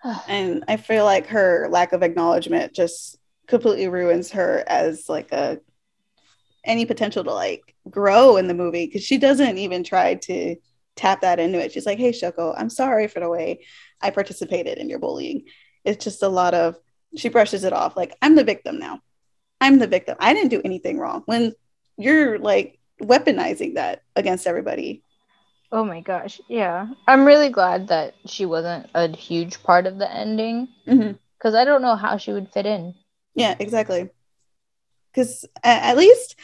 and 0.28 0.64
I 0.68 0.76
feel 0.76 1.04
like 1.04 1.26
her 1.28 1.68
lack 1.70 1.92
of 1.92 2.02
acknowledgement 2.02 2.74
just 2.74 3.18
completely 3.46 3.88
ruins 3.88 4.30
her 4.30 4.64
as 4.66 5.08
like 5.08 5.32
a 5.32 5.58
any 6.64 6.84
potential 6.84 7.24
to 7.24 7.32
like 7.32 7.74
grow 7.88 8.36
in 8.36 8.46
the 8.46 8.54
movie 8.54 8.86
because 8.86 9.02
she 9.02 9.18
doesn't 9.18 9.58
even 9.58 9.82
try 9.82 10.14
to 10.14 10.56
tap 10.94 11.22
that 11.22 11.40
into 11.40 11.58
it. 11.58 11.72
She's 11.72 11.86
like, 11.86 11.98
"Hey, 11.98 12.12
Shoko, 12.12 12.54
I'm 12.56 12.70
sorry 12.70 13.08
for 13.08 13.20
the 13.20 13.30
way 13.30 13.64
I 14.00 14.10
participated 14.10 14.78
in 14.78 14.88
your 14.88 14.98
bullying." 14.98 15.44
It's 15.84 16.04
just 16.04 16.22
a 16.22 16.28
lot 16.28 16.54
of 16.54 16.76
she 17.16 17.28
brushes 17.28 17.64
it 17.64 17.72
off 17.72 17.96
like 17.96 18.14
I'm 18.22 18.34
the 18.34 18.44
victim 18.44 18.78
now. 18.78 19.00
I'm 19.60 19.78
the 19.78 19.86
victim. 19.86 20.16
I 20.20 20.34
didn't 20.34 20.50
do 20.50 20.62
anything 20.64 20.98
wrong. 20.98 21.22
When 21.26 21.54
you're 21.96 22.38
like 22.38 22.78
weaponizing 23.00 23.74
that 23.74 24.02
against 24.16 24.46
everybody. 24.46 25.02
Oh 25.72 25.84
my 25.84 26.00
gosh. 26.00 26.40
Yeah. 26.48 26.88
I'm 27.06 27.24
really 27.24 27.48
glad 27.48 27.88
that 27.88 28.14
she 28.26 28.46
wasn't 28.46 28.88
a 28.94 29.08
huge 29.08 29.62
part 29.62 29.86
of 29.86 29.98
the 29.98 30.12
ending 30.12 30.68
because 30.84 30.98
mm-hmm. 30.98 31.56
I 31.56 31.64
don't 31.64 31.82
know 31.82 31.96
how 31.96 32.16
she 32.16 32.32
would 32.32 32.52
fit 32.52 32.66
in. 32.66 32.94
Yeah, 33.34 33.54
exactly. 33.58 34.10
Because 35.12 35.44
at 35.62 35.96
least, 35.96 36.36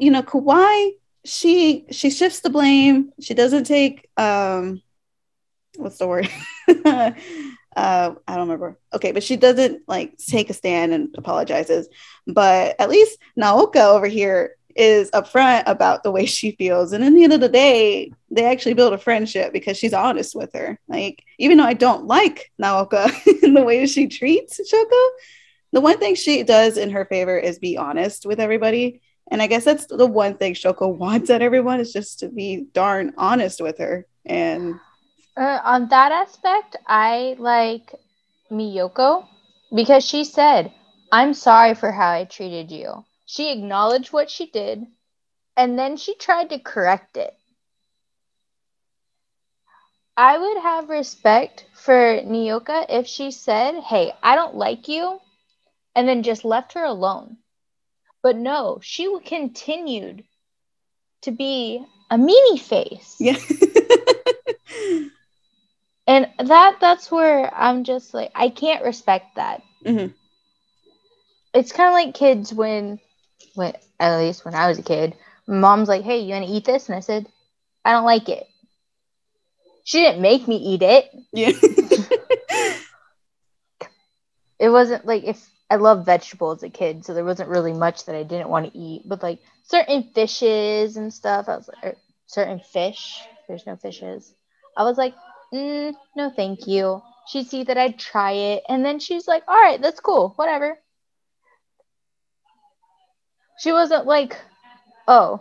you 0.00 0.10
know, 0.10 0.22
Kawai, 0.22 0.92
she 1.24 1.86
she 1.90 2.10
shifts 2.10 2.40
the 2.40 2.50
blame. 2.50 3.12
She 3.20 3.34
doesn't 3.34 3.64
take 3.64 4.08
um, 4.16 4.80
what's 5.76 5.98
the 5.98 6.06
word? 6.06 6.30
uh, 7.76 8.14
I 8.26 8.32
don't 8.32 8.48
remember. 8.48 8.78
Okay, 8.94 9.12
but 9.12 9.22
she 9.22 9.36
doesn't 9.36 9.82
like 9.86 10.16
take 10.16 10.48
a 10.50 10.54
stand 10.54 10.94
and 10.94 11.14
apologizes. 11.16 11.88
But 12.26 12.74
at 12.80 12.88
least 12.88 13.18
Naoka 13.38 13.94
over 13.94 14.06
here 14.06 14.56
is 14.74 15.10
upfront 15.10 15.64
about 15.66 16.02
the 16.02 16.10
way 16.10 16.26
she 16.26 16.52
feels. 16.52 16.92
And 16.92 17.04
in 17.04 17.14
the 17.14 17.24
end 17.24 17.32
of 17.32 17.40
the 17.40 17.48
day, 17.48 18.12
they 18.30 18.44
actually 18.44 18.74
build 18.74 18.92
a 18.92 18.98
friendship 18.98 19.52
because 19.52 19.76
she's 19.76 19.94
honest 19.94 20.34
with 20.34 20.52
her. 20.54 20.78
Like, 20.88 21.22
even 21.38 21.58
though 21.58 21.64
I 21.64 21.74
don't 21.74 22.06
like 22.06 22.50
Naoka 22.60 23.10
in 23.42 23.54
the 23.54 23.62
way 23.62 23.86
she 23.86 24.08
treats 24.08 24.60
Shoko, 24.60 25.08
the 25.72 25.80
one 25.80 25.98
thing 25.98 26.14
she 26.14 26.42
does 26.42 26.78
in 26.78 26.90
her 26.90 27.04
favor 27.04 27.38
is 27.38 27.58
be 27.58 27.76
honest 27.76 28.24
with 28.26 28.40
everybody. 28.40 29.02
And 29.30 29.42
I 29.42 29.48
guess 29.48 29.64
that's 29.64 29.86
the 29.86 30.06
one 30.06 30.36
thing 30.36 30.54
Shoko 30.54 30.94
wants 30.96 31.28
at 31.28 31.42
everyone 31.42 31.80
is 31.80 31.92
just 31.92 32.20
to 32.20 32.28
be 32.28 32.66
darn 32.72 33.12
honest 33.18 33.60
with 33.60 33.78
her. 33.78 34.06
And 34.24 34.76
uh, 35.36 35.60
on 35.64 35.88
that 35.88 36.12
aspect, 36.12 36.76
I 36.86 37.36
like 37.38 37.94
Miyoko 38.50 39.26
because 39.74 40.04
she 40.04 40.24
said, 40.24 40.72
I'm 41.12 41.34
sorry 41.34 41.74
for 41.74 41.92
how 41.92 42.10
I 42.10 42.24
treated 42.24 42.70
you. 42.70 43.04
She 43.26 43.52
acknowledged 43.52 44.12
what 44.12 44.30
she 44.30 44.46
did 44.46 44.86
and 45.56 45.78
then 45.78 45.96
she 45.96 46.14
tried 46.14 46.50
to 46.50 46.58
correct 46.58 47.16
it. 47.16 47.34
I 50.16 50.38
would 50.38 50.58
have 50.62 50.88
respect 50.88 51.66
for 51.74 52.20
Naoka 52.22 52.86
if 52.88 53.06
she 53.06 53.30
said, 53.30 53.80
Hey, 53.82 54.12
I 54.22 54.34
don't 54.34 54.54
like 54.54 54.88
you, 54.88 55.20
and 55.94 56.08
then 56.08 56.22
just 56.22 56.44
left 56.44 56.72
her 56.72 56.84
alone. 56.84 57.36
But 58.22 58.36
no, 58.36 58.78
she 58.82 59.14
continued 59.24 60.24
to 61.22 61.32
be 61.32 61.84
a 62.10 62.16
meanie 62.16 62.60
face. 62.60 63.16
Yeah. 63.20 63.36
and 66.06 66.28
that 66.38 66.78
that's 66.80 67.10
where 67.10 67.52
i'm 67.54 67.84
just 67.84 68.14
like 68.14 68.30
i 68.34 68.48
can't 68.48 68.84
respect 68.84 69.36
that. 69.36 69.62
Mm-hmm. 69.84 70.12
it's 71.54 71.72
kind 71.72 71.88
of 71.88 71.94
like 71.94 72.14
kids 72.14 72.52
when 72.52 72.98
when 73.54 73.74
at 74.00 74.18
least 74.18 74.44
when 74.44 74.54
i 74.54 74.68
was 74.68 74.78
a 74.78 74.82
kid 74.82 75.14
mom's 75.46 75.88
like 75.88 76.02
hey 76.02 76.20
you 76.20 76.32
want 76.32 76.44
to 76.46 76.50
eat 76.50 76.64
this? 76.64 76.88
And 76.88 76.96
i 76.96 77.00
said 77.00 77.26
i 77.84 77.92
don't 77.92 78.04
like 78.04 78.28
it. 78.28 78.46
She 79.84 80.00
didn't 80.00 80.20
make 80.20 80.48
me 80.48 80.56
eat 80.56 80.82
it. 80.82 81.10
Yeah. 81.32 81.52
It 84.58 84.70
wasn't 84.70 85.04
like 85.04 85.24
if 85.24 85.46
i 85.68 85.76
loved 85.76 86.06
vegetables 86.06 86.60
as 86.60 86.62
a 86.62 86.70
kid 86.70 87.04
so 87.04 87.12
there 87.12 87.26
wasn't 87.26 87.50
really 87.50 87.74
much 87.74 88.06
that 88.06 88.14
i 88.14 88.22
didn't 88.22 88.48
want 88.48 88.72
to 88.72 88.78
eat 88.78 89.02
but 89.04 89.22
like 89.22 89.38
certain 89.64 90.02
fishes 90.14 90.96
and 90.96 91.12
stuff 91.12 91.46
i 91.46 91.56
was 91.56 91.68
like 91.82 91.98
certain 92.26 92.58
fish 92.60 93.20
there's 93.46 93.66
no 93.66 93.76
fishes. 93.76 94.32
I 94.76 94.84
was 94.84 94.98
like 94.98 95.14
mm, 95.52 95.94
no, 96.16 96.30
thank 96.30 96.66
you. 96.66 97.02
She'd 97.28 97.48
see 97.48 97.64
that 97.64 97.78
I'd 97.78 97.98
try 97.98 98.32
it. 98.32 98.62
And 98.68 98.84
then 98.84 98.98
she's 98.98 99.26
like, 99.26 99.42
all 99.48 99.60
right, 99.60 99.80
that's 99.80 100.00
cool. 100.00 100.32
Whatever. 100.36 100.78
She 103.58 103.72
wasn't 103.72 104.06
like, 104.06 104.36
oh, 105.08 105.40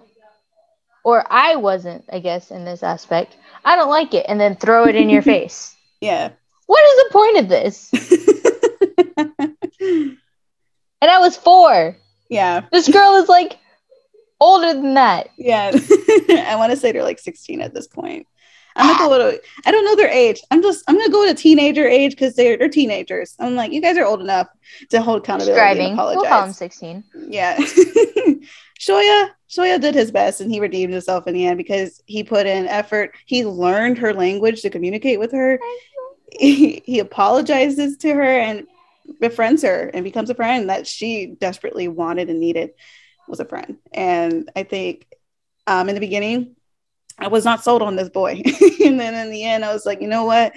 or 1.03 1.23
I 1.29 1.55
wasn't, 1.57 2.05
I 2.11 2.19
guess, 2.19 2.49
in 2.49 2.65
this 2.65 2.81
aspect. 2.81 3.37
I 3.63 3.75
don't 3.75 3.89
like 3.89 4.13
it. 4.13 4.25
And 4.27 4.39
then 4.39 4.55
throw 4.55 4.85
it 4.85 4.95
in 4.95 5.09
your 5.09 5.21
face. 5.33 5.75
Yeah. 6.01 6.31
What 6.65 6.83
is 6.83 7.03
the 7.03 7.09
point 7.11 7.37
of 7.37 7.49
this? 7.49 7.91
and 11.01 11.11
I 11.11 11.19
was 11.19 11.37
four. 11.37 11.95
Yeah. 12.29 12.61
This 12.71 12.89
girl 12.89 13.15
is 13.17 13.29
like 13.29 13.59
older 14.39 14.73
than 14.73 14.95
that. 14.95 15.29
Yeah. 15.37 15.71
I 16.29 16.55
want 16.57 16.71
to 16.71 16.77
say 16.77 16.91
they're 16.91 17.03
like 17.03 17.19
16 17.19 17.61
at 17.61 17.73
this 17.73 17.87
point. 17.87 18.27
I'm 18.75 18.87
gonna 18.87 18.99
go 18.99 19.09
with 19.09 19.35
a, 19.35 19.67
I 19.67 19.71
don't 19.71 19.85
know 19.85 19.95
their 19.95 20.09
age. 20.09 20.41
I'm 20.51 20.61
just 20.61 20.83
I'm 20.87 20.97
gonna 20.97 21.09
go 21.09 21.21
with 21.21 21.31
a 21.31 21.41
teenager 21.41 21.87
age 21.87 22.11
because 22.11 22.35
they're 22.35 22.57
they're 22.57 22.69
teenagers. 22.69 23.35
I'm 23.39 23.55
like, 23.55 23.71
you 23.71 23.81
guys 23.81 23.97
are 23.97 24.05
old 24.05 24.21
enough 24.21 24.47
to 24.89 25.01
hold 25.01 25.19
accountability 25.19 25.59
Driving. 25.59 25.93
apologize. 25.93 26.21
We'll 26.21 26.29
call 26.29 26.45
him 26.45 26.53
16. 26.53 27.03
Yeah. 27.29 27.57
Shoya 28.79 29.29
Shoya 29.49 29.79
did 29.79 29.95
his 29.95 30.11
best 30.11 30.41
and 30.41 30.51
he 30.51 30.59
redeemed 30.59 30.91
himself 30.91 31.27
in 31.27 31.33
the 31.33 31.45
end 31.45 31.57
because 31.57 32.01
he 32.05 32.23
put 32.23 32.45
in 32.45 32.67
effort. 32.67 33.15
He 33.25 33.45
learned 33.45 33.97
her 33.99 34.13
language 34.13 34.61
to 34.63 34.69
communicate 34.69 35.19
with 35.19 35.31
her. 35.31 35.59
He, 36.37 36.81
he 36.85 36.99
apologizes 36.99 37.97
to 37.97 38.13
her 38.13 38.23
and 38.23 38.67
befriends 39.21 39.61
her 39.61 39.89
and 39.93 40.03
becomes 40.03 40.29
a 40.29 40.35
friend 40.35 40.69
that 40.69 40.87
she 40.87 41.27
desperately 41.39 41.87
wanted 41.87 42.29
and 42.29 42.39
needed 42.39 42.71
was 43.27 43.39
a 43.39 43.45
friend. 43.45 43.77
And 43.93 44.51
I 44.55 44.63
think 44.63 45.07
um, 45.67 45.89
in 45.89 45.95
the 45.95 46.01
beginning, 46.01 46.54
I 47.17 47.27
was 47.27 47.45
not 47.45 47.63
sold 47.63 47.81
on 47.81 47.95
this 47.95 48.09
boy. 48.09 48.41
and 48.83 48.99
then 48.99 49.13
in 49.13 49.31
the 49.31 49.43
end, 49.43 49.63
I 49.63 49.73
was 49.73 49.85
like, 49.85 50.01
you 50.01 50.07
know 50.07 50.25
what? 50.25 50.53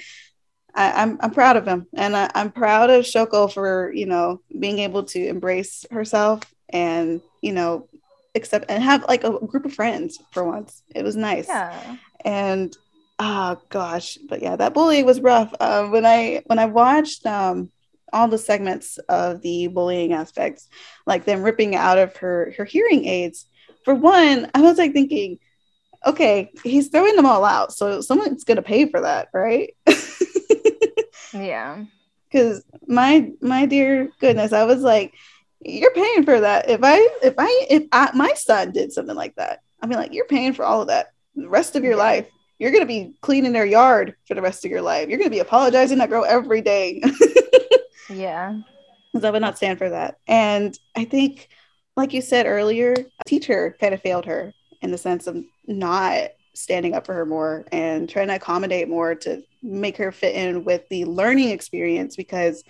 I, 0.75 1.03
am 1.03 1.11
I'm, 1.11 1.19
I'm 1.23 1.31
proud 1.31 1.57
of 1.57 1.67
him. 1.67 1.87
And 1.95 2.17
I, 2.17 2.31
I'm 2.35 2.51
proud 2.51 2.91
of 2.91 3.05
Shoko 3.05 3.53
for, 3.53 3.93
you 3.93 4.07
know, 4.07 4.41
being 4.59 4.79
able 4.81 5.05
to 5.05 5.27
embrace 5.27 5.85
herself 5.91 6.43
and, 6.69 7.21
you 7.43 7.53
know, 7.53 7.89
accept 8.35 8.67
and 8.69 8.83
have 8.83 9.05
like 9.09 9.25
a 9.25 9.39
group 9.39 9.65
of 9.65 9.75
friends 9.75 10.19
for 10.33 10.45
once. 10.45 10.83
It 10.95 11.03
was 11.05 11.17
nice. 11.17 11.49
Yeah. 11.49 11.97
And 12.25 12.77
oh 13.19 13.61
gosh, 13.69 14.19
but 14.29 14.43
yeah, 14.43 14.57
that 14.57 14.75
bullying 14.75 15.07
was 15.07 15.21
rough. 15.21 15.53
Uh, 15.59 15.87
when 15.89 16.07
I 16.07 16.43
when 16.47 16.59
I 16.59 16.67
watched 16.67 17.27
um 17.27 17.71
all 18.13 18.29
the 18.29 18.39
segments 18.39 18.99
of 19.09 19.43
the 19.43 19.69
bullying 19.69 20.13
aspects, 20.13 20.69
like 21.07 21.25
them 21.25 21.43
ripping 21.43 21.75
out 21.75 21.99
of 21.99 22.17
her 22.17 22.55
her 22.57 22.65
hearing 22.65 23.05
aids. 23.05 23.47
For 23.85 23.95
one, 23.95 24.51
I 24.55 24.61
was 24.61 24.79
like 24.79 24.93
thinking, 24.93 25.39
okay, 26.07 26.51
he's 26.63 26.89
throwing 26.89 27.17
them 27.17 27.27
all 27.27 27.45
out. 27.45 27.73
So 27.73 28.01
someone's 28.01 28.45
to 28.57 28.63
pay 28.63 28.89
for 28.89 29.01
that, 29.01 29.29
right? 29.33 29.75
yeah. 31.33 31.85
Cuz 32.33 32.63
my 32.87 33.33
my 33.41 33.67
dear 33.67 34.11
goodness, 34.21 34.53
I 34.53 34.65
was 34.65 34.83
like 34.83 35.15
you're 35.61 35.95
paying 35.95 36.25
for 36.25 36.41
that. 36.41 36.71
If 36.71 36.81
I 36.83 36.97
if 37.23 37.35
I 37.39 37.67
if 37.71 37.85
I, 37.93 38.11
my 38.15 38.33
son 38.35 38.73
did 38.73 38.93
something 38.93 39.17
like 39.17 39.35
that, 39.37 39.61
I 39.83 39.87
mean, 39.87 39.99
like, 39.99 40.13
you're 40.13 40.27
paying 40.27 40.53
for 40.53 40.65
all 40.65 40.83
of 40.83 40.89
that 40.89 41.13
the 41.35 41.49
rest 41.49 41.77
of 41.77 41.85
your 41.85 41.93
yeah. 41.93 41.99
life. 41.99 42.27
You're 42.59 42.73
to 42.83 42.87
be 42.87 43.15
cleaning 43.21 43.53
their 43.53 43.67
yard 43.67 44.15
for 44.27 44.35
the 44.35 44.43
rest 44.43 44.65
of 44.65 44.71
your 44.71 44.83
life. 44.83 45.09
You're 45.09 45.19
to 45.31 45.35
be 45.35 45.39
apologizing 45.39 45.99
that 45.99 46.11
girl 46.11 46.25
every 46.25 46.61
day. 46.61 47.01
yeah. 48.11 48.59
Because 49.13 49.25
I 49.25 49.31
would 49.31 49.43
not 49.43 49.57
stand 49.57 49.79
for 49.79 49.89
that. 49.89 50.19
And 50.27 50.77
I 50.97 51.05
think, 51.05 51.49
like 51.97 52.13
you 52.13 52.21
said 52.21 52.47
earlier, 52.47 52.95
a 52.95 53.25
teacher 53.29 53.77
kind 53.81 53.95
of 53.95 54.03
failed 54.03 54.27
her 54.27 54.53
in 54.83 54.91
the 54.91 54.99
sense 54.99 55.29
of 55.29 55.37
not 55.69 56.31
standing 56.55 56.95
up 56.95 57.07
for 57.07 57.15
her 57.15 57.25
more 57.25 57.65
and 57.71 58.09
trying 58.09 58.29
to 58.29 58.35
accommodate 58.35 58.89
more 58.89 59.15
to 59.15 59.43
make 59.63 59.97
her 59.97 60.11
fit 60.11 60.35
in 60.35 60.65
with 60.65 60.89
the 60.89 61.05
learning 61.05 61.51
experience 61.51 62.17
because 62.17 62.65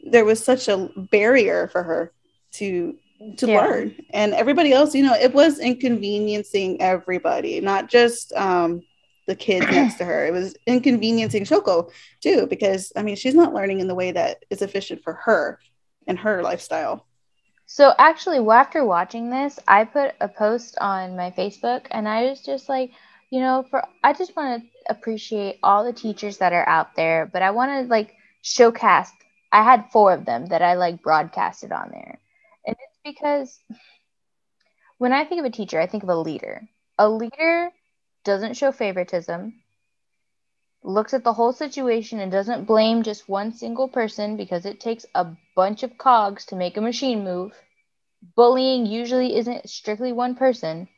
there 0.00 0.24
was 0.24 0.42
such 0.42 0.68
a 0.68 0.88
barrier 0.96 1.68
for 1.68 1.82
her 1.82 2.12
to 2.52 2.96
to 3.38 3.46
yeah. 3.46 3.60
learn. 3.60 3.94
And 4.10 4.34
everybody 4.34 4.72
else 4.72 4.94
you 4.94 5.02
know 5.02 5.14
it 5.14 5.32
was 5.32 5.58
inconveniencing 5.58 6.80
everybody 6.80 7.60
not 7.60 7.88
just 7.88 8.32
um 8.34 8.82
the 9.26 9.34
kids 9.34 9.66
next 9.70 9.96
to 9.96 10.04
her. 10.04 10.26
It 10.26 10.32
was 10.32 10.54
inconveniencing 10.66 11.44
shoko 11.44 11.90
too 12.20 12.46
because 12.48 12.92
i 12.96 13.02
mean 13.02 13.16
she's 13.16 13.34
not 13.34 13.54
learning 13.54 13.80
in 13.80 13.88
the 13.88 13.94
way 13.94 14.12
that 14.12 14.44
is 14.50 14.62
efficient 14.62 15.02
for 15.02 15.14
her 15.14 15.58
and 16.06 16.18
her 16.18 16.42
lifestyle 16.42 17.06
so 17.66 17.92
actually 17.98 18.38
after 18.48 18.84
watching 18.84 19.30
this 19.30 19.58
i 19.68 19.84
put 19.84 20.14
a 20.20 20.28
post 20.28 20.76
on 20.80 21.16
my 21.16 21.30
facebook 21.32 21.86
and 21.90 22.08
i 22.08 22.24
was 22.24 22.40
just 22.42 22.68
like 22.68 22.90
you 23.30 23.40
know 23.40 23.64
for 23.70 23.82
i 24.04 24.12
just 24.12 24.36
want 24.36 24.62
to 24.62 24.68
appreciate 24.94 25.58
all 25.62 25.84
the 25.84 25.92
teachers 25.92 26.38
that 26.38 26.52
are 26.52 26.68
out 26.68 26.94
there 26.96 27.26
but 27.32 27.42
i 27.42 27.50
want 27.50 27.70
to 27.70 27.90
like 27.90 28.14
showcast 28.44 29.12
i 29.52 29.62
had 29.62 29.90
four 29.92 30.12
of 30.12 30.24
them 30.24 30.46
that 30.46 30.62
i 30.62 30.74
like 30.74 31.02
broadcasted 31.02 31.72
on 31.72 31.90
there. 31.90 32.18
And 32.66 32.76
it's 32.78 32.98
because 33.04 33.60
when 34.98 35.12
i 35.12 35.24
think 35.24 35.40
of 35.40 35.46
a 35.46 35.50
teacher 35.50 35.80
i 35.80 35.86
think 35.86 36.02
of 36.02 36.08
a 36.08 36.16
leader. 36.16 36.62
A 36.98 37.08
leader 37.08 37.70
doesn't 38.24 38.56
show 38.56 38.72
favoritism 38.72 39.54
looks 40.82 41.14
at 41.14 41.24
the 41.24 41.32
whole 41.34 41.52
situation 41.52 42.20
and 42.20 42.32
doesn't 42.32 42.64
blame 42.66 43.02
just 43.02 43.28
one 43.28 43.52
single 43.52 43.88
person 43.88 44.36
because 44.36 44.66
it 44.66 44.80
takes 44.80 45.06
a 45.14 45.26
bunch 45.56 45.82
of 45.82 45.98
cogs 45.98 46.46
to 46.46 46.56
make 46.56 46.76
a 46.76 46.80
machine 46.80 47.24
move 47.24 47.52
bullying 48.36 48.86
usually 48.86 49.36
isn't 49.36 49.68
strictly 49.68 50.12
one 50.12 50.34
person 50.34 50.88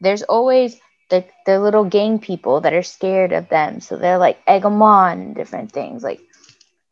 there's 0.00 0.22
always 0.22 0.78
the, 1.10 1.24
the 1.46 1.60
little 1.60 1.84
gang 1.84 2.18
people 2.18 2.60
that 2.62 2.74
are 2.74 2.82
scared 2.82 3.32
of 3.32 3.48
them. 3.48 3.80
So 3.80 3.96
they're 3.96 4.18
like 4.18 4.38
egg 4.46 4.62
them 4.62 4.82
on 4.82 5.34
different 5.34 5.72
things. 5.72 6.02
Like 6.02 6.20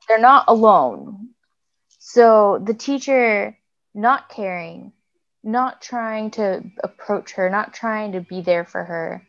they're 0.09 0.19
not 0.19 0.45
alone. 0.49 1.31
So 1.99 2.63
the 2.65 2.75
teacher 2.75 3.57
not 3.95 4.29
caring, 4.29 4.93
not 5.43 5.83
trying 5.83 6.33
to 6.33 6.63
approach 6.83 7.33
her, 7.33 7.51
not 7.51 7.75
trying 7.75 8.13
to 8.13 8.21
be 8.21 8.43
there 8.43 8.65
for 8.65 8.85
her, 8.85 9.23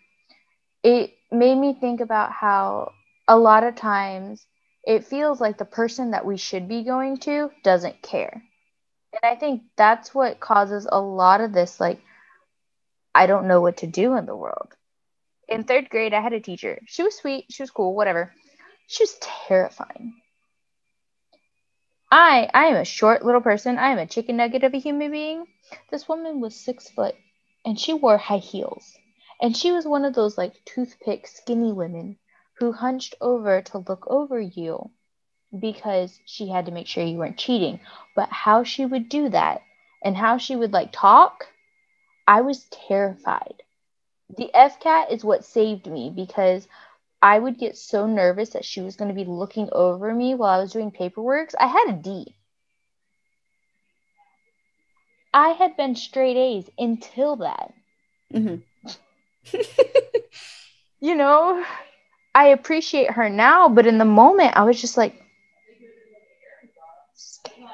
it 0.84 1.12
made 1.32 1.58
me 1.58 1.74
think 1.80 2.02
about 2.02 2.32
how 2.32 2.92
a 3.28 3.38
lot 3.38 3.64
of 3.64 3.76
times 3.76 4.46
it 4.84 5.06
feels 5.06 5.42
like 5.42 5.58
the 5.58 5.66
person 5.66 6.12
that 6.12 6.26
we 6.26 6.38
should 6.38 6.68
be 6.68 6.84
going 6.84 7.18
to 7.18 7.50
doesn't 7.64 8.02
care. 8.02 8.44
And 9.14 9.32
I 9.32 9.36
think 9.36 9.64
that's 9.76 10.14
what 10.14 10.40
causes 10.40 10.88
a 10.92 11.00
lot 11.00 11.42
of 11.42 11.54
this 11.54 11.80
like 11.80 12.02
I 13.16 13.28
don't 13.28 13.48
know 13.48 13.62
what 13.62 13.78
to 13.78 13.88
do 13.88 14.16
in 14.16 14.26
the 14.26 14.36
world. 14.36 14.74
In 15.48 15.64
third 15.64 15.90
grade, 15.90 16.14
I 16.14 16.22
had 16.22 16.34
a 16.34 16.40
teacher. 16.40 16.80
She 16.86 17.04
was 17.04 17.16
sweet, 17.16 17.46
she 17.50 17.64
was 17.64 17.72
cool, 17.72 17.96
whatever. 17.96 18.34
She 18.88 19.04
was 19.04 19.18
terrifying. 19.22 20.22
I 22.12 22.50
I 22.54 22.66
am 22.66 22.76
a 22.76 22.86
short 22.86 23.26
little 23.26 23.42
person. 23.42 23.78
I 23.78 23.90
am 23.92 23.98
a 24.00 24.06
chicken 24.06 24.38
nugget 24.38 24.64
of 24.64 24.74
a 24.74 24.80
human 24.80 25.12
being. 25.12 25.46
This 25.90 26.08
woman 26.08 26.40
was 26.40 26.56
six 26.56 26.90
foot 26.90 27.16
and 27.66 27.80
she 27.80 27.94
wore 27.94 28.18
high 28.18 28.38
heels. 28.38 28.98
And 29.42 29.56
she 29.58 29.72
was 29.72 29.86
one 29.88 30.06
of 30.06 30.14
those 30.14 30.38
like 30.38 30.54
toothpick 30.66 31.28
skinny 31.28 31.74
women 31.74 32.18
who 32.58 32.72
hunched 32.72 33.16
over 33.22 33.62
to 33.62 33.80
look 33.80 34.06
over 34.08 34.40
you 34.40 34.90
because 35.58 36.20
she 36.26 36.48
had 36.48 36.66
to 36.66 36.72
make 36.72 36.88
sure 36.88 37.04
you 37.04 37.18
weren't 37.18 37.38
cheating. 37.38 37.80
But 38.16 38.30
how 38.30 38.64
she 38.64 38.86
would 38.86 39.10
do 39.10 39.30
that 39.30 39.62
and 40.04 40.16
how 40.16 40.38
she 40.38 40.56
would 40.56 40.74
like 40.74 40.92
talk 40.92 41.48
I 42.28 42.42
was 42.42 42.66
terrified. 42.66 43.62
The 44.36 44.50
FCAT 44.54 45.12
is 45.12 45.24
what 45.24 45.46
saved 45.46 45.86
me 45.86 46.12
because 46.14 46.68
I 47.22 47.38
would 47.38 47.60
get 47.60 47.78
so 47.78 48.08
nervous 48.08 48.50
that 48.52 48.66
she 48.66 48.82
was 48.82 48.96
going 48.96 49.10
to 49.10 49.16
be 49.16 49.30
looking 49.30 49.70
over 49.72 50.14
me 50.14 50.34
while 50.34 50.60
I 50.60 50.62
was 50.62 50.74
doing 50.74 50.92
paperwork. 50.92 51.50
I 51.60 51.68
had 51.68 51.90
a 51.90 51.94
D. 51.94 52.36
I 55.34 55.50
had 55.50 55.78
been 55.78 55.96
straight 55.96 56.38
A's 56.38 56.70
until 56.78 57.36
that. 57.38 57.74
Mm-hmm. 58.34 59.58
you 61.00 61.16
know, 61.16 61.64
I 62.36 62.48
appreciate 62.48 63.10
her 63.12 63.30
now, 63.30 63.70
but 63.70 63.88
in 63.88 63.98
the 63.98 64.06
moment, 64.06 64.56
I 64.56 64.64
was 64.64 64.80
just 64.80 64.98
like, 64.98 65.16
scared. 67.16 67.70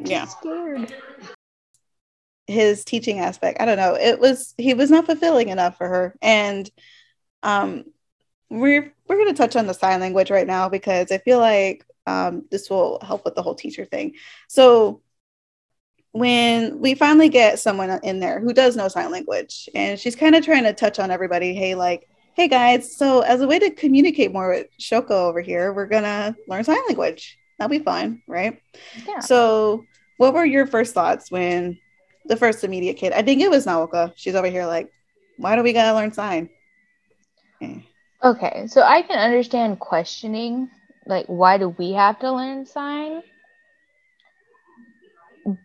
Yeah. 0.00 0.26
Scared 0.26 0.92
his 2.46 2.84
teaching 2.84 3.18
aspect. 3.18 3.60
I 3.60 3.64
don't 3.64 3.76
know. 3.76 3.94
It 3.94 4.20
was 4.20 4.54
he 4.58 4.74
was 4.74 4.90
not 4.90 5.06
fulfilling 5.06 5.48
enough 5.48 5.76
for 5.78 5.88
her. 5.88 6.14
And 6.22 6.70
um 7.42 7.84
we're 8.50 8.92
we're 9.08 9.18
gonna 9.18 9.34
touch 9.34 9.56
on 9.56 9.66
the 9.66 9.74
sign 9.74 10.00
language 10.00 10.30
right 10.30 10.46
now 10.46 10.68
because 10.68 11.10
I 11.10 11.18
feel 11.18 11.38
like 11.38 11.84
um 12.06 12.44
this 12.50 12.68
will 12.68 12.98
help 13.02 13.24
with 13.24 13.34
the 13.34 13.42
whole 13.42 13.54
teacher 13.54 13.84
thing. 13.84 14.14
So 14.48 15.02
when 16.12 16.80
we 16.80 16.94
finally 16.94 17.30
get 17.30 17.58
someone 17.58 17.98
in 18.02 18.20
there 18.20 18.38
who 18.38 18.52
does 18.52 18.76
know 18.76 18.88
sign 18.88 19.10
language 19.10 19.68
and 19.74 19.98
she's 19.98 20.16
kind 20.16 20.34
of 20.34 20.44
trying 20.44 20.64
to 20.64 20.74
touch 20.74 20.98
on 20.98 21.10
everybody, 21.10 21.54
hey, 21.54 21.74
like, 21.74 22.06
hey 22.34 22.48
guys, 22.48 22.96
so 22.96 23.20
as 23.20 23.40
a 23.40 23.46
way 23.46 23.58
to 23.58 23.70
communicate 23.70 24.32
more 24.32 24.50
with 24.50 24.66
Shoko 24.78 25.10
over 25.10 25.40
here, 25.40 25.72
we're 25.72 25.86
gonna 25.86 26.36
learn 26.48 26.64
sign 26.64 26.78
language. 26.88 27.38
That'll 27.58 27.70
be 27.70 27.84
fine, 27.84 28.22
right? 28.26 28.60
Yeah. 29.06 29.20
So 29.20 29.84
what 30.16 30.34
were 30.34 30.44
your 30.44 30.66
first 30.66 30.94
thoughts 30.94 31.30
when 31.30 31.78
the 32.26 32.36
first 32.36 32.64
immediate 32.64 32.96
kid. 32.96 33.12
I 33.12 33.22
think 33.22 33.40
it 33.40 33.50
was 33.50 33.66
Naoka. 33.66 34.12
She's 34.16 34.34
over 34.34 34.48
here 34.48 34.66
like, 34.66 34.90
why 35.36 35.56
do 35.56 35.62
we 35.62 35.72
gotta 35.72 35.96
learn 35.96 36.12
sign? 36.12 36.48
Okay. 37.62 37.86
okay, 38.24 38.66
so 38.66 38.82
I 38.82 39.02
can 39.02 39.18
understand 39.18 39.78
questioning, 39.78 40.68
like, 41.06 41.26
why 41.26 41.58
do 41.58 41.68
we 41.68 41.92
have 41.92 42.18
to 42.20 42.32
learn 42.32 42.66
sign? 42.66 43.22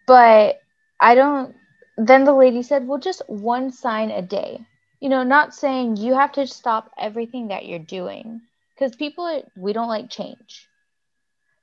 But 0.05 0.59
I 0.99 1.15
don't. 1.15 1.55
Then 1.97 2.23
the 2.23 2.33
lady 2.33 2.61
said, 2.61 2.87
well, 2.87 2.99
just 2.99 3.23
one 3.27 3.71
sign 3.71 4.11
a 4.11 4.21
day. 4.21 4.63
You 4.99 5.09
know, 5.09 5.23
not 5.23 5.53
saying 5.53 5.97
you 5.97 6.13
have 6.13 6.31
to 6.33 6.47
stop 6.47 6.91
everything 6.97 7.49
that 7.49 7.65
you're 7.65 7.79
doing 7.79 8.41
because 8.73 8.95
people, 8.95 9.43
we 9.55 9.73
don't 9.73 9.87
like 9.87 10.09
change. 10.09 10.67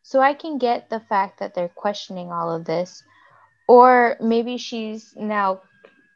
So 0.03 0.21
I 0.21 0.35
can 0.35 0.59
get 0.59 0.91
the 0.91 1.01
fact 1.01 1.41
that 1.41 1.55
they're 1.55 1.69
questioning 1.69 2.31
all 2.31 2.55
of 2.55 2.65
this 2.65 3.03
or 3.67 4.17
maybe 4.21 4.59
she's 4.59 5.15
now 5.17 5.63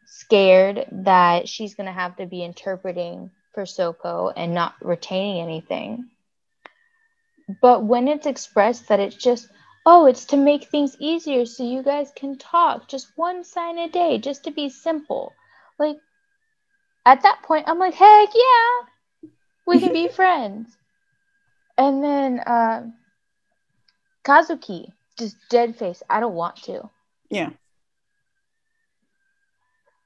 scared 0.07 0.87
that 0.91 1.49
she's 1.49 1.75
going 1.75 1.87
to 1.87 1.93
have 1.93 2.17
to 2.17 2.27
be 2.27 2.43
interpreting 2.43 3.31
for 3.55 3.65
Shoko 3.65 4.33
and 4.35 4.55
not 4.55 4.75
retaining 4.83 5.43
anything. 5.43 6.09
But 7.63 7.85
when 7.85 8.09
it's 8.09 8.27
expressed 8.27 8.89
that 8.89 9.01
it's 9.01 9.17
just, 9.17 9.49
oh, 9.87 10.07
it's 10.07 10.27
to 10.27 10.37
make 10.37 10.65
things 10.65 10.97
easier 10.99 11.47
so 11.47 11.65
you 11.65 11.83
guys 11.83 12.13
can 12.15 12.37
talk, 12.37 12.89
just 12.89 13.09
one 13.17 13.45
sign 13.45 13.79
a 13.79 13.89
day, 13.89 14.19
just 14.19 14.45
to 14.45 14.51
be 14.51 14.69
simple. 14.69 15.33
Like, 15.79 15.97
at 17.09 17.23
that 17.23 17.43
point, 17.43 17.65
I'm 17.67 17.79
like, 17.79 17.95
heck 17.95 18.29
yeah, 18.35 19.31
we 19.67 19.81
can 19.81 19.95
be 19.95 20.09
friends. 20.21 20.77
And 21.79 22.05
then 22.05 22.41
uh, 22.41 22.83
Kazuki, 24.25 24.93
just 25.19 25.37
dead 25.49 25.77
face, 25.77 26.03
I 26.11 26.21
don't 26.21 26.35
want 26.35 26.57
to. 26.65 26.91
Yeah. 27.31 27.51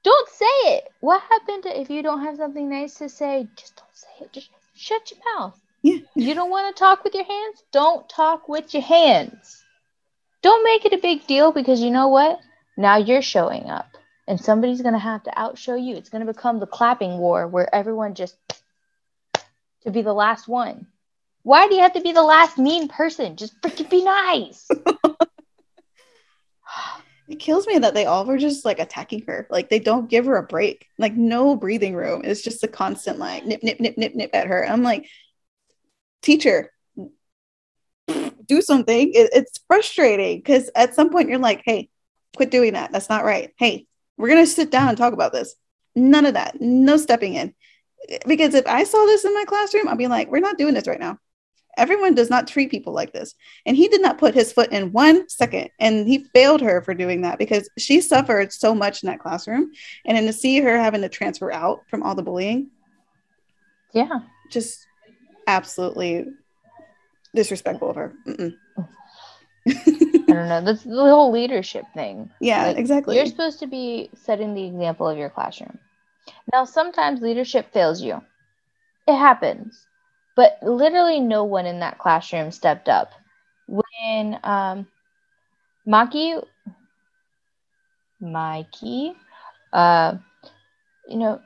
Don't 0.05 0.29
say 0.29 0.45
it. 0.75 0.85
What 1.01 1.21
happened 1.21 1.63
to 1.63 1.81
if 1.81 1.89
you 1.89 2.03
don't 2.03 2.23
have 2.23 2.37
something 2.37 2.69
nice 2.69 2.95
to 2.95 3.09
say? 3.09 3.47
Just 3.57 3.75
don't 3.75 3.95
say 3.95 4.25
it. 4.25 4.31
Just 4.31 4.49
shut 4.73 5.11
your 5.11 5.19
mouth. 5.35 5.59
Yeah. 5.81 5.99
You 6.15 6.33
don't 6.33 6.49
want 6.49 6.73
to 6.73 6.79
talk 6.79 7.03
with 7.03 7.15
your 7.15 7.25
hands? 7.25 7.63
Don't 7.73 8.07
talk 8.07 8.47
with 8.47 8.73
your 8.73 8.83
hands. 8.83 9.61
Don't 10.41 10.63
make 10.63 10.85
it 10.85 10.93
a 10.93 11.01
big 11.01 11.27
deal 11.27 11.51
because 11.51 11.81
you 11.81 11.91
know 11.91 12.07
what? 12.07 12.39
Now 12.77 12.95
you're 12.95 13.21
showing 13.21 13.69
up 13.69 13.92
and 14.27 14.39
somebody's 14.39 14.81
going 14.81 14.93
to 14.93 14.99
have 14.99 15.23
to 15.23 15.31
outshow 15.31 15.81
you. 15.81 15.95
It's 15.95 16.09
going 16.09 16.25
to 16.25 16.31
become 16.31 16.59
the 16.59 16.67
clapping 16.67 17.17
war 17.17 17.47
where 17.47 17.73
everyone 17.73 18.15
just 18.15 18.37
to 19.83 19.91
be 19.91 20.01
the 20.01 20.13
last 20.13 20.47
one. 20.47 20.87
Why 21.43 21.67
do 21.67 21.75
you 21.75 21.81
have 21.81 21.93
to 21.93 22.01
be 22.01 22.13
the 22.13 22.23
last 22.23 22.57
mean 22.57 22.87
person? 22.87 23.35
Just 23.35 23.59
freaking 23.61 23.89
be 23.89 24.03
nice. 24.03 24.67
it 27.27 27.39
kills 27.39 27.67
me 27.67 27.77
that 27.79 27.93
they 27.93 28.05
all 28.05 28.25
were 28.25 28.37
just 28.37 28.63
like 28.63 28.79
attacking 28.79 29.25
her. 29.27 29.47
Like 29.49 29.69
they 29.69 29.79
don't 29.79 30.09
give 30.09 30.25
her 30.25 30.37
a 30.37 30.43
break. 30.43 30.87
Like 30.97 31.15
no 31.15 31.55
breathing 31.55 31.95
room. 31.95 32.21
It's 32.23 32.41
just 32.41 32.63
a 32.63 32.67
constant 32.67 33.19
like 33.19 33.45
nip, 33.45 33.61
nip, 33.61 33.79
nip, 33.79 33.97
nip, 33.97 34.15
nip 34.15 34.29
at 34.33 34.47
her. 34.47 34.65
I'm 34.65 34.83
like, 34.83 35.07
teacher, 36.21 36.71
do 38.45 38.61
something. 38.61 39.09
It, 39.13 39.29
it's 39.33 39.59
frustrating 39.67 40.37
because 40.39 40.69
at 40.75 40.95
some 40.95 41.09
point 41.09 41.29
you're 41.29 41.39
like, 41.39 41.61
hey, 41.65 41.89
quit 42.35 42.51
doing 42.51 42.73
that. 42.73 42.91
That's 42.91 43.09
not 43.09 43.25
right. 43.25 43.51
Hey, 43.57 43.87
we're 44.17 44.29
gonna 44.29 44.45
sit 44.45 44.71
down 44.71 44.89
and 44.89 44.97
talk 44.97 45.13
about 45.13 45.33
this. 45.33 45.55
None 45.95 46.25
of 46.25 46.33
that. 46.33 46.59
No 46.59 46.97
stepping 46.97 47.35
in. 47.35 47.53
Because 48.27 48.53
if 48.53 48.67
I 48.67 48.83
saw 48.83 49.05
this 49.05 49.25
in 49.25 49.33
my 49.33 49.45
classroom, 49.45 49.87
I'd 49.87 49.97
be 49.97 50.07
like, 50.07 50.31
we're 50.31 50.39
not 50.39 50.57
doing 50.57 50.73
this 50.73 50.87
right 50.87 50.99
now. 50.99 51.17
Everyone 51.77 52.13
does 52.13 52.29
not 52.29 52.47
treat 52.47 52.69
people 52.69 52.93
like 52.93 53.13
this. 53.13 53.33
And 53.65 53.75
he 53.75 53.87
did 53.87 54.01
not 54.01 54.17
put 54.17 54.35
his 54.35 54.53
foot 54.53 54.71
in 54.71 54.91
one 54.91 55.27
second. 55.29 55.69
And 55.79 56.07
he 56.07 56.25
failed 56.33 56.61
her 56.61 56.81
for 56.81 56.93
doing 56.93 57.21
that 57.21 57.39
because 57.39 57.69
she 57.79 58.01
suffered 58.01 58.53
so 58.53 58.75
much 58.75 59.01
in 59.01 59.07
that 59.07 59.19
classroom. 59.19 59.71
And 60.05 60.17
then 60.17 60.25
to 60.25 60.33
see 60.33 60.59
her 60.59 60.77
having 60.77 61.01
to 61.01 61.09
transfer 61.09 61.51
out 61.51 61.81
from 61.89 62.03
all 62.03 62.13
the 62.13 62.21
bullying. 62.21 62.69
Yeah. 63.93 64.19
Just 64.51 64.85
absolutely 65.47 66.25
disrespectful 67.33 67.89
of 67.89 67.95
her. 67.95 68.13
I 70.29 70.33
don't 70.33 70.49
know. 70.49 70.61
That's 70.61 70.83
the 70.83 70.95
whole 70.95 71.31
leadership 71.31 71.85
thing. 71.93 72.31
Yeah, 72.39 72.67
like, 72.67 72.77
exactly. 72.77 73.15
You're 73.15 73.25
supposed 73.25 73.59
to 73.59 73.67
be 73.67 74.09
setting 74.15 74.53
the 74.53 74.65
example 74.65 75.07
of 75.07 75.17
your 75.17 75.29
classroom. 75.29 75.77
Now, 76.51 76.65
sometimes 76.65 77.21
leadership 77.21 77.71
fails 77.73 78.01
you. 78.01 78.21
It 79.07 79.17
happens. 79.17 79.85
But 80.35 80.59
literally 80.61 81.19
no 81.19 81.43
one 81.43 81.65
in 81.65 81.79
that 81.79 81.99
classroom 81.99 82.51
stepped 82.51 82.89
up. 82.89 83.11
When 83.67 84.39
um, 84.43 84.87
Maki, 85.87 86.43
Mikey, 88.19 89.13
uh, 89.71 90.15
you 91.07 91.17
know, 91.17 91.41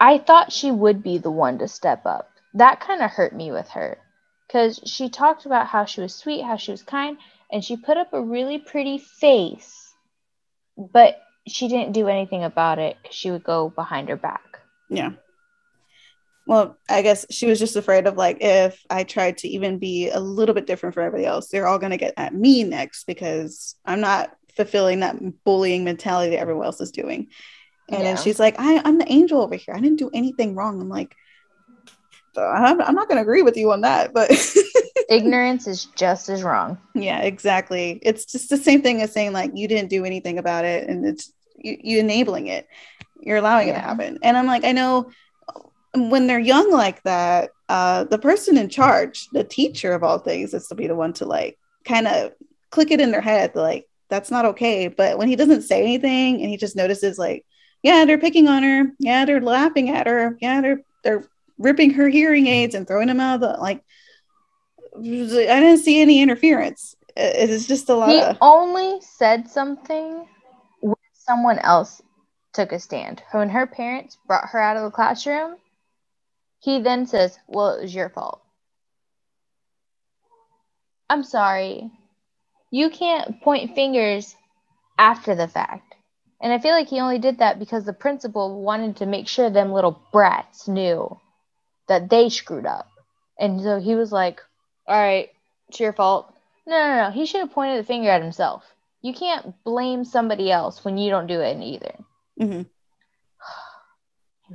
I 0.00 0.18
thought 0.18 0.52
she 0.52 0.70
would 0.70 1.02
be 1.02 1.18
the 1.18 1.30
one 1.30 1.58
to 1.58 1.68
step 1.68 2.06
up. 2.06 2.30
That 2.54 2.80
kind 2.80 3.02
of 3.02 3.10
hurt 3.10 3.34
me 3.34 3.50
with 3.50 3.68
her 3.70 3.98
because 4.46 4.80
she 4.84 5.08
talked 5.08 5.46
about 5.46 5.66
how 5.66 5.84
she 5.84 6.00
was 6.00 6.14
sweet, 6.14 6.42
how 6.42 6.56
she 6.56 6.70
was 6.70 6.82
kind, 6.82 7.18
and 7.50 7.64
she 7.64 7.76
put 7.76 7.96
up 7.96 8.12
a 8.12 8.20
really 8.20 8.58
pretty 8.58 8.98
face, 8.98 9.94
but 10.76 11.20
she 11.46 11.68
didn't 11.68 11.92
do 11.92 12.08
anything 12.08 12.44
about 12.44 12.78
it 12.78 12.96
because 13.02 13.16
she 13.16 13.30
would 13.30 13.44
go 13.44 13.68
behind 13.70 14.08
her 14.08 14.16
back. 14.16 14.60
Yeah. 14.88 15.12
Well, 16.46 16.76
I 16.88 17.02
guess 17.02 17.24
she 17.30 17.46
was 17.46 17.58
just 17.58 17.76
afraid 17.76 18.06
of 18.06 18.16
like 18.16 18.38
if 18.40 18.82
I 18.90 19.04
tried 19.04 19.38
to 19.38 19.48
even 19.48 19.78
be 19.78 20.10
a 20.10 20.20
little 20.20 20.54
bit 20.54 20.66
different 20.66 20.94
from 20.94 21.04
everybody 21.04 21.26
else, 21.26 21.48
they're 21.48 21.66
all 21.66 21.78
going 21.78 21.92
to 21.92 21.96
get 21.96 22.14
at 22.16 22.34
me 22.34 22.64
next 22.64 23.04
because 23.04 23.76
I'm 23.84 24.00
not 24.00 24.34
fulfilling 24.56 25.00
that 25.00 25.16
bullying 25.44 25.84
mentality 25.84 26.30
that 26.30 26.40
everyone 26.40 26.66
else 26.66 26.80
is 26.80 26.90
doing. 26.90 27.28
And 27.88 27.98
yeah. 27.98 28.14
then 28.14 28.16
she's 28.22 28.38
like, 28.38 28.56
I, 28.58 28.80
I'm 28.84 28.98
the 28.98 29.10
angel 29.10 29.40
over 29.40 29.54
here. 29.54 29.74
I 29.74 29.80
didn't 29.80 29.98
do 29.98 30.10
anything 30.12 30.54
wrong. 30.54 30.80
I'm 30.80 30.88
like, 30.88 31.14
I'm, 32.42 32.80
I'm 32.80 32.94
not 32.94 33.08
going 33.08 33.16
to 33.16 33.22
agree 33.22 33.42
with 33.42 33.56
you 33.56 33.72
on 33.72 33.82
that, 33.82 34.12
but 34.12 34.30
ignorance 35.08 35.66
is 35.66 35.86
just 35.96 36.28
as 36.28 36.42
wrong. 36.42 36.78
Yeah, 36.94 37.20
exactly. 37.20 38.00
It's 38.02 38.24
just 38.24 38.50
the 38.50 38.56
same 38.56 38.82
thing 38.82 39.02
as 39.02 39.12
saying 39.12 39.32
like 39.32 39.52
you 39.54 39.68
didn't 39.68 39.90
do 39.90 40.04
anything 40.04 40.38
about 40.38 40.64
it, 40.64 40.88
and 40.88 41.06
it's 41.06 41.32
you, 41.56 41.78
you 41.82 41.98
enabling 41.98 42.48
it. 42.48 42.68
You're 43.20 43.38
allowing 43.38 43.68
yeah. 43.68 43.74
it 43.74 43.76
to 43.76 43.82
happen. 43.82 44.18
And 44.22 44.36
I'm 44.36 44.46
like, 44.46 44.64
I 44.64 44.72
know 44.72 45.10
when 45.94 46.26
they're 46.26 46.38
young 46.38 46.70
like 46.70 47.02
that, 47.04 47.50
uh, 47.68 48.04
the 48.04 48.18
person 48.18 48.58
in 48.58 48.68
charge, 48.68 49.28
the 49.30 49.44
teacher 49.44 49.92
of 49.92 50.02
all 50.02 50.18
things, 50.18 50.52
is 50.54 50.66
to 50.68 50.74
be 50.74 50.86
the 50.86 50.94
one 50.94 51.12
to 51.14 51.24
like 51.24 51.58
kind 51.84 52.06
of 52.06 52.32
click 52.70 52.90
it 52.90 53.00
in 53.00 53.10
their 53.10 53.20
head, 53.20 53.54
like 53.54 53.86
that's 54.08 54.30
not 54.30 54.44
okay. 54.44 54.88
But 54.88 55.18
when 55.18 55.28
he 55.28 55.36
doesn't 55.36 55.62
say 55.62 55.82
anything 55.82 56.40
and 56.40 56.50
he 56.50 56.56
just 56.56 56.76
notices 56.76 57.18
like, 57.18 57.44
yeah, 57.82 58.04
they're 58.04 58.18
picking 58.18 58.48
on 58.48 58.62
her, 58.62 58.92
yeah, 58.98 59.24
they're 59.24 59.40
laughing 59.40 59.90
at 59.90 60.06
her, 60.06 60.36
yeah, 60.40 60.60
they're 60.60 60.82
they're 61.02 61.24
ripping 61.64 61.90
her 61.90 62.08
hearing 62.08 62.46
aids 62.46 62.74
and 62.74 62.86
throwing 62.86 63.08
them 63.08 63.18
out 63.18 63.36
of 63.36 63.40
the 63.40 63.60
like 63.60 63.82
I 64.96 65.00
didn't 65.00 65.78
see 65.78 66.00
any 66.00 66.22
interference. 66.22 66.94
It 67.16 67.50
is 67.50 67.66
just 67.66 67.88
a 67.88 67.94
lot. 67.94 68.10
He 68.10 68.20
of... 68.20 68.36
only 68.40 69.00
said 69.00 69.48
something 69.48 70.26
when 70.80 70.94
someone 71.12 71.58
else 71.58 72.00
took 72.52 72.70
a 72.70 72.78
stand. 72.78 73.22
When 73.32 73.48
her 73.48 73.66
parents 73.66 74.16
brought 74.28 74.50
her 74.50 74.60
out 74.60 74.76
of 74.76 74.84
the 74.84 74.90
classroom, 74.90 75.56
he 76.60 76.80
then 76.80 77.06
says, 77.06 77.38
"Well, 77.48 77.74
it 77.74 77.82
was 77.82 77.94
your 77.94 78.10
fault." 78.10 78.40
I'm 81.10 81.24
sorry. 81.24 81.90
You 82.70 82.90
can't 82.90 83.40
point 83.42 83.74
fingers 83.74 84.34
after 84.98 85.34
the 85.34 85.48
fact. 85.48 85.94
And 86.40 86.52
I 86.52 86.58
feel 86.58 86.72
like 86.72 86.88
he 86.88 87.00
only 87.00 87.18
did 87.18 87.38
that 87.38 87.58
because 87.58 87.84
the 87.84 87.92
principal 87.92 88.62
wanted 88.62 88.96
to 88.96 89.06
make 89.06 89.28
sure 89.28 89.48
them 89.48 89.72
little 89.72 90.02
brats 90.12 90.68
knew 90.68 91.18
that 91.88 92.10
they 92.10 92.28
screwed 92.28 92.66
up. 92.66 92.90
And 93.38 93.60
so 93.60 93.80
he 93.80 93.94
was 93.94 94.12
like, 94.12 94.40
all 94.86 94.98
right, 95.00 95.30
it's 95.68 95.80
your 95.80 95.92
fault. 95.92 96.32
No, 96.66 96.76
no, 96.76 97.04
no. 97.04 97.10
He 97.10 97.26
should 97.26 97.40
have 97.40 97.52
pointed 97.52 97.78
the 97.78 97.86
finger 97.86 98.10
at 98.10 98.22
himself. 98.22 98.64
You 99.02 99.12
can't 99.12 99.54
blame 99.64 100.04
somebody 100.04 100.50
else 100.50 100.84
when 100.84 100.96
you 100.96 101.10
don't 101.10 101.26
do 101.26 101.40
it 101.40 101.60
either. 101.60 101.94
Mm-hmm. 102.40 102.62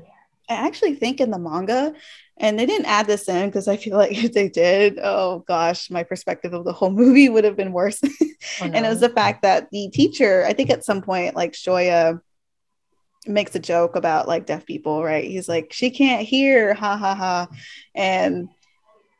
I 0.49 0.53
actually 0.67 0.95
think 0.95 1.19
in 1.19 1.29
the 1.29 1.37
manga, 1.37 1.93
and 2.37 2.57
they 2.57 2.65
didn't 2.65 2.87
add 2.87 3.05
this 3.05 3.29
in 3.29 3.47
because 3.47 3.67
I 3.67 3.77
feel 3.77 3.97
like 3.97 4.11
if 4.23 4.33
they 4.33 4.49
did, 4.49 4.97
oh 5.01 5.43
gosh, 5.47 5.91
my 5.91 6.03
perspective 6.03 6.53
of 6.53 6.63
the 6.65 6.73
whole 6.73 6.89
movie 6.91 7.29
would 7.29 7.43
have 7.43 7.57
been 7.57 7.73
worse. 7.73 7.99
oh, 8.03 8.07
no. 8.61 8.71
And 8.73 8.85
it 8.85 8.89
was 8.89 9.01
the 9.01 9.09
fact 9.09 9.43
that 9.43 9.69
the 9.71 9.89
teacher, 9.91 10.45
I 10.47 10.53
think 10.53 10.69
at 10.69 10.85
some 10.85 11.01
point, 11.01 11.35
like 11.35 11.53
Shoya 11.53 12.21
makes 13.27 13.55
a 13.55 13.59
joke 13.59 13.95
about 13.95 14.27
like 14.27 14.45
deaf 14.45 14.65
people, 14.65 15.03
right? 15.03 15.25
He's 15.25 15.49
like, 15.49 15.73
she 15.73 15.89
can't 15.89 16.25
hear, 16.25 16.73
ha 16.73 16.97
ha 16.97 17.15
ha. 17.15 17.47
And 17.95 18.49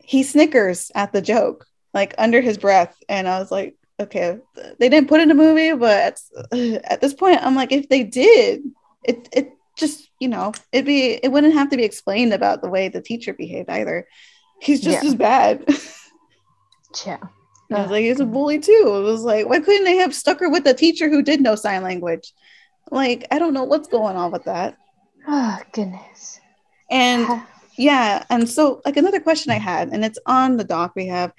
he 0.04 0.24
snickers 0.24 0.92
at 0.96 1.12
the 1.12 1.22
joke, 1.22 1.66
like 1.94 2.16
under 2.18 2.42
his 2.42 2.58
breath. 2.58 2.96
And 3.08 3.28
I 3.28 3.40
was 3.40 3.52
like, 3.52 3.76
okay, 4.00 4.40
they 4.80 4.90
didn't 4.90 5.10
put 5.10 5.22
in 5.22 5.32
a 5.32 5.36
movie, 5.36 5.74
but 5.74 6.20
at 6.52 7.02
this 7.02 7.14
point, 7.14 7.44
I'm 7.44 7.56
like, 7.56 7.72
if 7.72 7.90
they 7.90 8.04
did, 8.04 8.64
it 9.04 9.30
it 9.32 9.54
just 9.78 10.10
you 10.20 10.28
know, 10.28 10.54
it'd 10.72 10.86
be 10.86 11.14
it 11.14 11.32
wouldn't 11.32 11.54
have 11.54 11.70
to 11.70 11.78
be 11.78 11.84
explained 11.84 12.34
about 12.34 12.62
the 12.62 12.70
way 12.70 12.90
the 12.90 13.02
teacher 13.02 13.34
behaved 13.34 13.70
either. 13.70 14.08
He's 14.62 14.82
just 14.82 15.04
yeah. 15.04 15.10
as 15.10 15.16
bad. 15.16 15.66
yeah. 17.06 17.18
I 17.72 17.82
was 17.84 17.92
like, 17.92 18.04
he's 18.04 18.20
a 18.20 18.26
bully 18.26 18.60
too. 18.60 18.84
It 18.86 19.04
was 19.04 19.22
like, 19.22 19.48
why 19.48 19.60
couldn't 19.60 19.84
they 19.84 19.98
have 19.98 20.16
stuck 20.16 20.40
her 20.40 20.50
with 20.50 20.66
a 20.66 20.74
teacher 20.74 21.08
who 21.08 21.22
did 21.22 21.40
know 21.40 21.56
sign 21.56 21.84
language? 21.84 22.34
Like, 22.92 23.28
I 23.32 23.40
don't 23.40 23.54
know 23.54 23.64
what's 23.64 23.88
going 23.88 24.16
on 24.16 24.32
with 24.32 24.46
that. 24.46 24.78
Oh 25.28 25.60
goodness. 25.74 26.40
And 26.90 27.28
yeah 27.80 28.26
and 28.30 28.48
so 28.50 28.82
like 28.86 28.98
another 28.98 29.22
question 29.22 29.52
i 29.52 29.58
had 29.58 29.88
and 29.90 30.04
it's 30.04 30.20
on 30.26 30.58
the 30.58 30.64
doc 30.66 30.92
we 30.96 31.08
have 31.08 31.32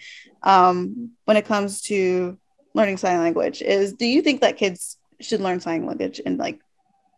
um, 0.42 1.10
when 1.26 1.36
it 1.36 1.44
comes 1.44 1.82
to 1.82 2.38
learning 2.72 2.96
sign 2.96 3.18
language 3.18 3.60
is 3.60 3.92
do 3.92 4.06
you 4.06 4.22
think 4.22 4.40
that 4.40 4.56
kids 4.56 4.96
should 5.20 5.42
learn 5.42 5.60
sign 5.60 5.84
language 5.84 6.18
in 6.18 6.38
like 6.38 6.58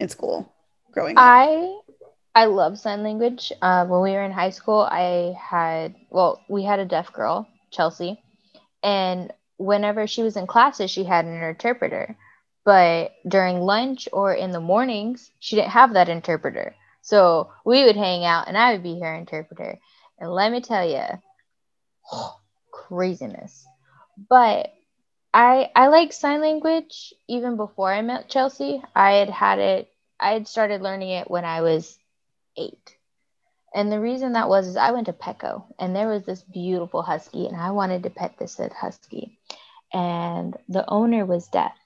in 0.00 0.08
school 0.08 0.52
growing 0.90 1.16
up? 1.16 1.22
i 1.24 1.78
i 2.34 2.46
love 2.46 2.76
sign 2.78 3.04
language 3.04 3.52
uh, 3.62 3.86
when 3.86 4.00
we 4.00 4.10
were 4.10 4.24
in 4.24 4.32
high 4.32 4.50
school 4.50 4.80
i 4.90 5.32
had 5.40 5.94
well 6.10 6.40
we 6.48 6.64
had 6.64 6.80
a 6.80 6.84
deaf 6.84 7.12
girl 7.12 7.46
chelsea 7.70 8.20
and 8.82 9.32
whenever 9.56 10.08
she 10.08 10.24
was 10.24 10.36
in 10.36 10.48
classes 10.48 10.90
she 10.90 11.04
had 11.04 11.24
an 11.26 11.40
interpreter 11.40 12.16
but 12.64 13.12
during 13.26 13.60
lunch 13.60 14.08
or 14.12 14.34
in 14.34 14.50
the 14.50 14.60
mornings 14.60 15.30
she 15.40 15.56
didn't 15.56 15.70
have 15.70 15.94
that 15.94 16.08
interpreter 16.08 16.74
so 17.02 17.50
we 17.64 17.84
would 17.84 17.96
hang 17.96 18.24
out 18.24 18.46
and 18.46 18.56
I 18.56 18.72
would 18.72 18.82
be 18.82 19.00
her 19.00 19.14
interpreter. 19.14 19.78
And 20.18 20.30
let 20.30 20.50
me 20.52 20.60
tell 20.60 20.88
you, 20.88 21.02
craziness. 22.70 23.66
But 24.28 24.72
I 25.34 25.70
I 25.74 25.88
like 25.88 26.12
sign 26.12 26.40
language 26.40 27.12
even 27.28 27.56
before 27.56 27.92
I 27.92 28.02
met 28.02 28.28
Chelsea. 28.28 28.82
I 28.94 29.14
had 29.14 29.30
had 29.30 29.58
it 29.58 29.88
I 30.20 30.32
had 30.32 30.46
started 30.46 30.80
learning 30.80 31.10
it 31.10 31.28
when 31.28 31.44
I 31.44 31.62
was 31.62 31.98
8. 32.56 32.96
And 33.74 33.90
the 33.90 33.98
reason 33.98 34.34
that 34.34 34.48
was 34.48 34.68
is 34.68 34.76
I 34.76 34.92
went 34.92 35.06
to 35.06 35.12
Petco 35.12 35.64
and 35.80 35.96
there 35.96 36.08
was 36.08 36.24
this 36.24 36.42
beautiful 36.42 37.02
husky 37.02 37.48
and 37.48 37.56
I 37.56 37.72
wanted 37.72 38.04
to 38.04 38.10
pet 38.10 38.38
this 38.38 38.60
husky. 38.76 39.38
And 39.92 40.56
the 40.68 40.88
owner 40.88 41.26
was 41.26 41.48
deaf. 41.48 41.76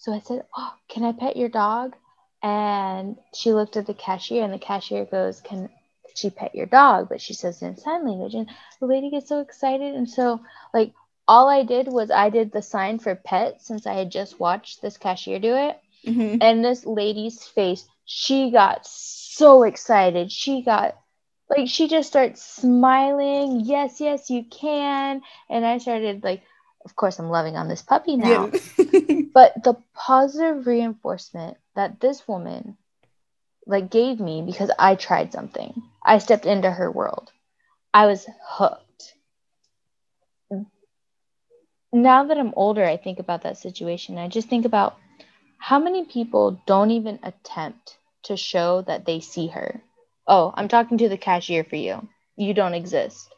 So 0.00 0.12
I 0.12 0.18
said, 0.20 0.44
"Oh, 0.56 0.74
can 0.88 1.04
I 1.04 1.12
pet 1.12 1.36
your 1.36 1.48
dog?" 1.48 1.94
And 2.42 3.16
she 3.34 3.52
looked 3.52 3.76
at 3.76 3.86
the 3.86 3.94
cashier, 3.94 4.42
and 4.42 4.52
the 4.52 4.58
cashier 4.58 5.04
goes, 5.04 5.40
Can 5.40 5.68
she 6.14 6.30
pet 6.30 6.54
your 6.54 6.66
dog? 6.66 7.08
But 7.08 7.20
she 7.20 7.34
says 7.34 7.62
in 7.62 7.76
sign 7.76 8.06
language. 8.06 8.34
And 8.34 8.48
the 8.80 8.86
lady 8.86 9.10
gets 9.10 9.28
so 9.28 9.40
excited. 9.40 9.94
And 9.94 10.08
so, 10.08 10.40
like, 10.72 10.92
all 11.28 11.48
I 11.48 11.62
did 11.62 11.88
was 11.88 12.10
I 12.10 12.30
did 12.30 12.50
the 12.50 12.62
sign 12.62 12.98
for 12.98 13.14
pet 13.14 13.62
since 13.62 13.86
I 13.86 13.94
had 13.94 14.10
just 14.10 14.40
watched 14.40 14.80
this 14.80 14.96
cashier 14.96 15.38
do 15.38 15.54
it. 15.54 15.78
Mm-hmm. 16.06 16.38
And 16.40 16.64
this 16.64 16.86
lady's 16.86 17.44
face, 17.44 17.86
she 18.06 18.50
got 18.50 18.86
so 18.86 19.64
excited. 19.64 20.32
She 20.32 20.62
got 20.62 20.96
like 21.50 21.68
she 21.68 21.88
just 21.88 22.08
starts 22.08 22.42
smiling. 22.42 23.60
Yes, 23.60 24.00
yes, 24.00 24.30
you 24.30 24.44
can. 24.44 25.20
And 25.50 25.66
I 25.66 25.78
started 25.78 26.24
like, 26.24 26.42
of 26.84 26.96
course, 26.96 27.18
I'm 27.18 27.30
loving 27.30 27.56
on 27.56 27.68
this 27.68 27.82
puppy 27.82 28.16
now. 28.16 28.50
Yeah. 28.78 29.22
but 29.34 29.62
the 29.62 29.74
positive 29.94 30.66
reinforcement 30.66 31.56
that 31.74 32.00
this 32.00 32.26
woman 32.26 32.76
like 33.66 33.90
gave 33.90 34.18
me 34.20 34.42
because 34.42 34.70
I 34.78 34.94
tried 34.94 35.32
something. 35.32 35.82
I 36.04 36.18
stepped 36.18 36.46
into 36.46 36.70
her 36.70 36.90
world. 36.90 37.30
I 37.92 38.06
was 38.06 38.26
hooked. 38.46 39.14
Now 41.92 42.24
that 42.24 42.38
I'm 42.38 42.54
older, 42.56 42.84
I 42.84 42.96
think 42.96 43.18
about 43.18 43.42
that 43.42 43.58
situation. 43.58 44.16
I 44.16 44.28
just 44.28 44.48
think 44.48 44.64
about 44.64 44.96
how 45.58 45.78
many 45.78 46.04
people 46.04 46.60
don't 46.66 46.92
even 46.92 47.18
attempt 47.22 47.98
to 48.24 48.36
show 48.36 48.82
that 48.82 49.04
they 49.06 49.20
see 49.20 49.48
her. 49.48 49.82
Oh, 50.26 50.52
I'm 50.54 50.68
talking 50.68 50.98
to 50.98 51.08
the 51.08 51.18
cashier 51.18 51.64
for 51.64 51.76
you. 51.76 52.08
You 52.36 52.54
don't 52.54 52.74
exist. 52.74 53.28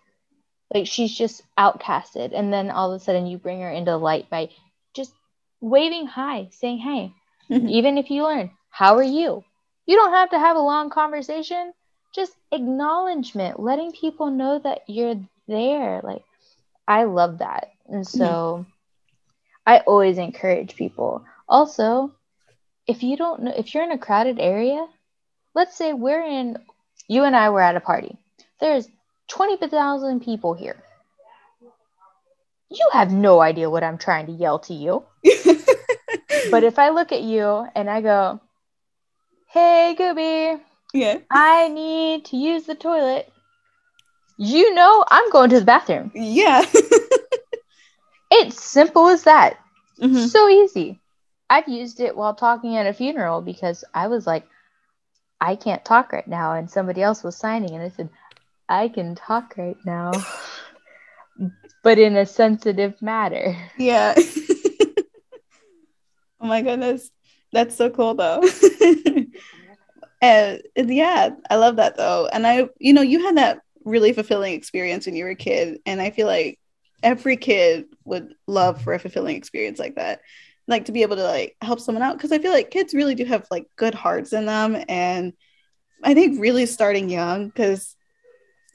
Like 0.73 0.87
she's 0.87 1.17
just 1.17 1.43
outcasted. 1.59 2.33
And 2.35 2.53
then 2.53 2.71
all 2.71 2.93
of 2.93 3.01
a 3.01 3.05
sudden 3.05 3.27
you 3.27 3.39
bring 3.39 3.61
her 3.61 3.71
into 3.71 3.97
light 3.97 4.31
by 4.31 4.51
just 4.95 5.13
waving 5.61 6.07
hi, 6.07 6.49
saying, 6.51 6.79
hey, 6.79 7.13
even 7.51 7.99
if 7.99 8.11
you 8.11 8.23
learn, 8.23 8.51
how 8.71 8.97
are 8.97 9.03
you? 9.03 9.45
You 9.87 9.97
don't 9.97 10.13
have 10.13 10.31
to 10.31 10.39
have 10.39 10.57
a 10.57 10.61
long 10.61 10.91
conversation. 10.91 11.73
Just 12.15 12.33
acknowledgement, 12.51 13.61
letting 13.61 13.93
people 13.93 14.31
know 14.31 14.59
that 14.59 14.83
you're 14.87 15.21
there. 15.49 16.01
Like, 16.03 16.23
I 16.87 17.05
love 17.05 17.39
that. 17.39 17.73
And 17.87 18.07
so 18.07 18.25
mm-hmm. 18.25 18.71
I 19.67 19.79
always 19.81 20.19
encourage 20.19 20.77
people. 20.77 21.25
Also, 21.49 22.13
if 22.87 23.03
you 23.03 23.17
don't 23.17 23.43
know, 23.43 23.55
if 23.57 23.75
you're 23.75 23.85
in 23.85 23.93
a 23.93 23.99
crowded 23.99 24.39
area, 24.39 24.87
let's 25.55 25.77
say 25.77 25.93
we're 25.93 26.25
in, 26.25 26.59
you 27.09 27.25
and 27.25 27.37
I 27.37 27.51
were 27.51 27.61
at 27.61 27.77
a 27.77 27.81
party. 27.81 28.17
There's 28.61 28.89
20,000 29.29 30.21
people 30.21 30.55
here. 30.55 30.83
You 32.71 32.89
have 32.93 33.13
no 33.13 33.41
idea 33.41 33.69
what 33.69 33.85
I'm 33.85 33.99
trying 33.99 34.27
to 34.27 34.33
yell 34.33 34.59
to 34.61 34.75
you. 34.75 35.05
but 36.51 36.65
if 36.65 36.79
I 36.79 36.91
look 36.91 37.13
at 37.13 37.23
you 37.23 37.67
and 37.75 37.91
I 37.91 38.01
go, 38.01 38.41
hey, 39.49 39.95
Gooby, 39.99 40.61
yeah, 40.95 41.19
I 41.31 41.69
need 41.69 42.27
to 42.27 42.37
use 42.37 42.65
the 42.65 42.75
toilet, 42.75 43.31
you 44.39 44.75
know 44.75 45.05
I'm 45.09 45.31
going 45.31 45.51
to 45.51 45.61
the 45.61 45.67
bathroom. 45.67 46.11
Yeah. 46.15 46.65
it's 48.31 48.63
simple 48.63 49.09
as 49.09 49.25
that. 49.25 49.59
Mm-hmm. 50.01 50.27
So 50.27 50.49
easy. 50.49 51.01
I've 51.49 51.69
used 51.69 52.01
it 52.01 52.17
while 52.17 52.35
talking 52.35 52.77
at 52.77 52.87
a 52.87 52.95
funeral 52.95 53.43
because 53.43 53.85
I 53.93 54.09
was 54.09 54.27
like, 54.27 54.47
I 55.41 55.57
can't 55.57 55.85
talk 55.85 56.13
right 56.13 56.27
now. 56.27 56.55
And 56.55 56.71
somebody 56.71 57.03
else 57.03 57.23
was 57.23 57.37
signing, 57.37 57.75
and 57.75 57.83
I 57.83 57.89
said, 57.91 58.09
I 58.73 58.89
can 58.89 59.15
talk 59.15 59.55
right 59.59 59.77
now, 59.85 60.13
but 61.83 61.99
in 61.99 62.17
a 62.17 62.25
sensitive 62.25 63.03
matter. 63.03 63.55
Yeah. 63.77 64.15
oh 66.41 66.47
my 66.47 66.63
goodness. 66.63 67.11
That's 67.53 67.77
so 67.77 67.91
cool, 67.91 68.15
though. 68.15 68.43
and 70.23 70.63
yeah, 70.77 71.35
I 71.51 71.57
love 71.57 71.77
that, 71.77 71.99
though. 71.99 72.31
And 72.33 72.47
I, 72.47 72.71
you 72.79 72.95
know, 72.95 73.03
you 73.03 73.23
had 73.23 73.37
that 73.37 73.61
really 73.85 74.15
fulfilling 74.15 74.55
experience 74.55 75.05
when 75.05 75.17
you 75.17 75.25
were 75.25 75.33
a 75.33 75.37
kid. 75.37 75.81
And 75.85 76.01
I 76.01 76.09
feel 76.09 76.27
like 76.27 76.59
every 77.03 77.37
kid 77.37 77.85
would 78.07 78.33
love 78.47 78.81
for 78.81 78.95
a 78.95 78.99
fulfilling 78.99 79.37
experience 79.37 79.79
like 79.79 79.97
that 79.97 80.23
like 80.69 80.85
to 80.85 80.93
be 80.93 81.03
able 81.03 81.17
to 81.17 81.25
like 81.25 81.57
help 81.61 81.81
someone 81.81 82.01
out 82.01 82.17
because 82.17 82.31
i 82.31 82.39
feel 82.39 82.53
like 82.53 82.71
kids 82.71 82.95
really 82.95 83.17
do 83.17 83.25
have 83.25 83.45
like 83.51 83.67
good 83.75 83.93
hearts 83.93 84.33
in 84.33 84.47
them 84.47 84.81
and 84.89 85.33
i 86.05 86.15
think 86.15 86.41
really 86.41 86.65
starting 86.65 87.09
young 87.09 87.49
because 87.49 87.97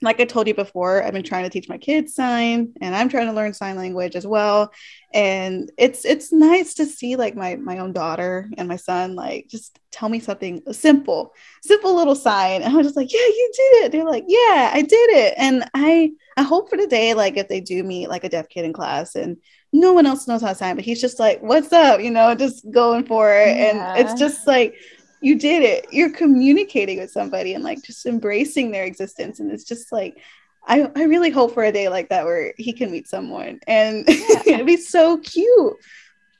like 0.01 0.19
I 0.19 0.25
told 0.25 0.47
you 0.47 0.53
before, 0.53 1.03
I've 1.03 1.13
been 1.13 1.23
trying 1.23 1.43
to 1.43 1.49
teach 1.49 1.67
my 1.67 1.77
kids 1.77 2.13
sign 2.13 2.73
and 2.81 2.95
I'm 2.95 3.09
trying 3.09 3.27
to 3.27 3.33
learn 3.33 3.53
sign 3.53 3.75
language 3.75 4.15
as 4.15 4.27
well. 4.27 4.71
And 5.13 5.71
it's 5.77 6.05
it's 6.05 6.31
nice 6.31 6.75
to 6.75 6.85
see 6.85 7.15
like 7.15 7.35
my 7.35 7.55
my 7.55 7.79
own 7.79 7.93
daughter 7.93 8.49
and 8.57 8.67
my 8.67 8.75
son 8.75 9.15
like 9.15 9.47
just 9.47 9.79
tell 9.91 10.09
me 10.09 10.19
something 10.19 10.61
simple, 10.71 11.33
simple 11.63 11.95
little 11.95 12.15
sign. 12.15 12.61
And 12.61 12.73
I 12.73 12.77
was 12.77 12.87
just 12.87 12.97
like, 12.97 13.11
Yeah, 13.11 13.19
you 13.19 13.51
did 13.55 13.85
it. 13.85 13.91
They're 13.91 14.05
like, 14.05 14.25
Yeah, 14.27 14.71
I 14.73 14.81
did 14.81 15.09
it. 15.11 15.33
And 15.37 15.67
I 15.73 16.11
I 16.37 16.43
hope 16.43 16.69
for 16.69 16.77
the 16.77 16.87
day, 16.87 17.13
like 17.13 17.37
if 17.37 17.47
they 17.47 17.61
do 17.61 17.83
meet 17.83 18.09
like 18.09 18.23
a 18.23 18.29
deaf 18.29 18.49
kid 18.49 18.65
in 18.65 18.73
class 18.73 19.15
and 19.15 19.37
no 19.73 19.93
one 19.93 20.05
else 20.05 20.27
knows 20.27 20.41
how 20.41 20.49
to 20.49 20.55
sign, 20.55 20.75
but 20.75 20.85
he's 20.85 21.01
just 21.01 21.19
like, 21.19 21.41
What's 21.41 21.73
up? 21.73 22.01
You 22.01 22.11
know, 22.11 22.35
just 22.35 22.69
going 22.69 23.05
for 23.05 23.33
it. 23.33 23.57
Yeah. 23.57 23.95
And 23.95 23.99
it's 23.99 24.19
just 24.19 24.45
like 24.45 24.75
you 25.21 25.37
did 25.37 25.63
it. 25.63 25.87
You're 25.91 26.11
communicating 26.11 26.99
with 26.99 27.11
somebody 27.11 27.53
and 27.53 27.63
like 27.63 27.81
just 27.83 28.05
embracing 28.05 28.71
their 28.71 28.85
existence. 28.85 29.39
And 29.39 29.51
it's 29.51 29.63
just 29.63 29.91
like 29.91 30.21
I, 30.67 30.91
I 30.95 31.03
really 31.03 31.29
hope 31.29 31.53
for 31.53 31.63
a 31.63 31.71
day 31.71 31.87
like 31.87 32.09
that 32.09 32.25
where 32.25 32.53
he 32.57 32.73
can 32.73 32.91
meet 32.91 33.07
someone 33.07 33.59
and 33.67 34.05
it'd 34.09 34.65
be 34.65 34.77
so 34.77 35.17
cute. 35.17 35.77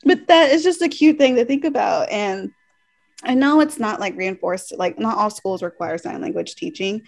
But 0.04 0.28
that 0.28 0.52
is 0.52 0.63
just 0.63 0.82
a 0.82 0.90
cute 0.90 1.18
thing 1.18 1.36
to 1.36 1.46
think 1.46 1.66
about. 1.66 2.10
And 2.12 2.52
i 3.24 3.34
know 3.34 3.60
it's 3.60 3.80
not 3.80 4.00
like 4.00 4.16
reinforced 4.16 4.78
like 4.78 5.00
not 5.00 5.18
all 5.18 5.30
schools 5.30 5.63
require 5.63 5.98
sign 5.98 6.22
language 6.22 6.56
teaching 6.56 7.02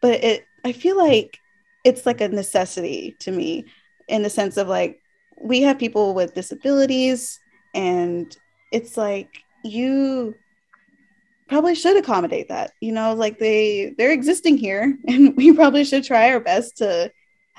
but 0.00 0.22
it 0.22 0.46
i 0.64 0.72
feel 0.72 0.96
like 0.96 1.38
it's 1.84 2.06
like 2.06 2.20
a 2.20 2.28
necessity 2.28 3.16
to 3.18 3.30
me 3.30 3.64
in 4.08 4.22
the 4.22 4.30
sense 4.30 4.56
of 4.56 4.68
like 4.68 5.00
we 5.40 5.62
have 5.62 5.78
people 5.78 6.14
with 6.14 6.34
disabilities 6.34 7.40
and 7.74 8.36
it's 8.72 8.96
like 8.96 9.42
you 9.64 10.34
probably 11.48 11.74
should 11.74 11.96
accommodate 11.96 12.48
that 12.48 12.72
you 12.80 12.92
know 12.92 13.14
like 13.14 13.38
they 13.38 13.94
they're 13.98 14.12
existing 14.12 14.56
here 14.56 14.96
and 15.08 15.36
we 15.36 15.52
probably 15.52 15.84
should 15.84 16.04
try 16.04 16.30
our 16.30 16.40
best 16.40 16.78
to 16.78 17.10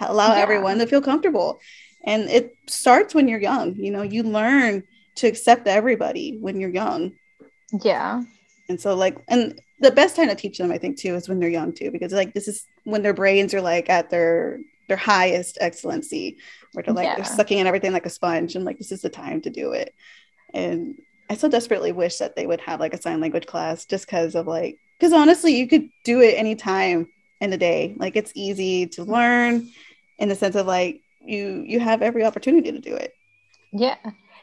allow 0.01 0.33
yeah. 0.33 0.41
everyone 0.41 0.77
to 0.77 0.87
feel 0.87 1.01
comfortable 1.01 1.59
and 2.03 2.29
it 2.29 2.55
starts 2.67 3.13
when 3.13 3.27
you're 3.27 3.39
young 3.39 3.75
you 3.75 3.91
know 3.91 4.01
you 4.01 4.23
learn 4.23 4.83
to 5.15 5.27
accept 5.27 5.67
everybody 5.67 6.37
when 6.39 6.59
you're 6.59 6.69
young 6.69 7.13
yeah 7.83 8.21
and 8.69 8.79
so 8.79 8.95
like 8.95 9.17
and 9.27 9.59
the 9.79 9.91
best 9.91 10.15
time 10.15 10.27
to 10.27 10.35
teach 10.35 10.57
them 10.57 10.71
i 10.71 10.77
think 10.77 10.97
too 10.97 11.15
is 11.15 11.29
when 11.29 11.39
they're 11.39 11.49
young 11.49 11.73
too 11.73 11.91
because 11.91 12.11
like 12.11 12.33
this 12.33 12.47
is 12.47 12.65
when 12.83 13.01
their 13.01 13.13
brains 13.13 13.53
are 13.53 13.61
like 13.61 13.89
at 13.89 14.09
their 14.09 14.59
their 14.87 14.97
highest 14.97 15.57
excellency 15.61 16.37
where 16.73 16.83
they're 16.83 16.93
like 16.93 17.05
yeah. 17.05 17.15
they're 17.15 17.25
sucking 17.25 17.59
in 17.59 17.67
everything 17.67 17.93
like 17.93 18.05
a 18.05 18.09
sponge 18.09 18.55
and 18.55 18.65
like 18.65 18.77
this 18.77 18.91
is 18.91 19.01
the 19.01 19.09
time 19.09 19.41
to 19.41 19.49
do 19.49 19.71
it 19.71 19.93
and 20.53 20.95
I 21.29 21.35
so 21.35 21.49
desperately 21.49 21.91
wish 21.91 22.17
that 22.17 22.35
they 22.35 22.45
would 22.45 22.61
have 22.61 22.79
like 22.79 22.93
a 22.93 23.01
sign 23.01 23.19
language 23.19 23.47
class 23.47 23.85
just 23.85 24.05
because 24.05 24.35
of 24.35 24.47
like, 24.47 24.77
because 24.99 25.13
honestly, 25.13 25.55
you 25.55 25.67
could 25.67 25.89
do 26.03 26.21
it 26.21 26.37
anytime 26.37 27.07
in 27.41 27.49
the 27.49 27.57
day. 27.57 27.95
Like 27.97 28.15
it's 28.15 28.31
easy 28.35 28.87
to 28.87 29.03
learn 29.03 29.69
in 30.19 30.29
the 30.29 30.35
sense 30.35 30.55
of 30.55 30.65
like 30.67 31.01
you 31.21 31.63
you 31.65 31.79
have 31.79 32.01
every 32.01 32.23
opportunity 32.23 32.71
to 32.71 32.79
do 32.79 32.95
it. 32.95 33.13
Yeah. 33.73 33.97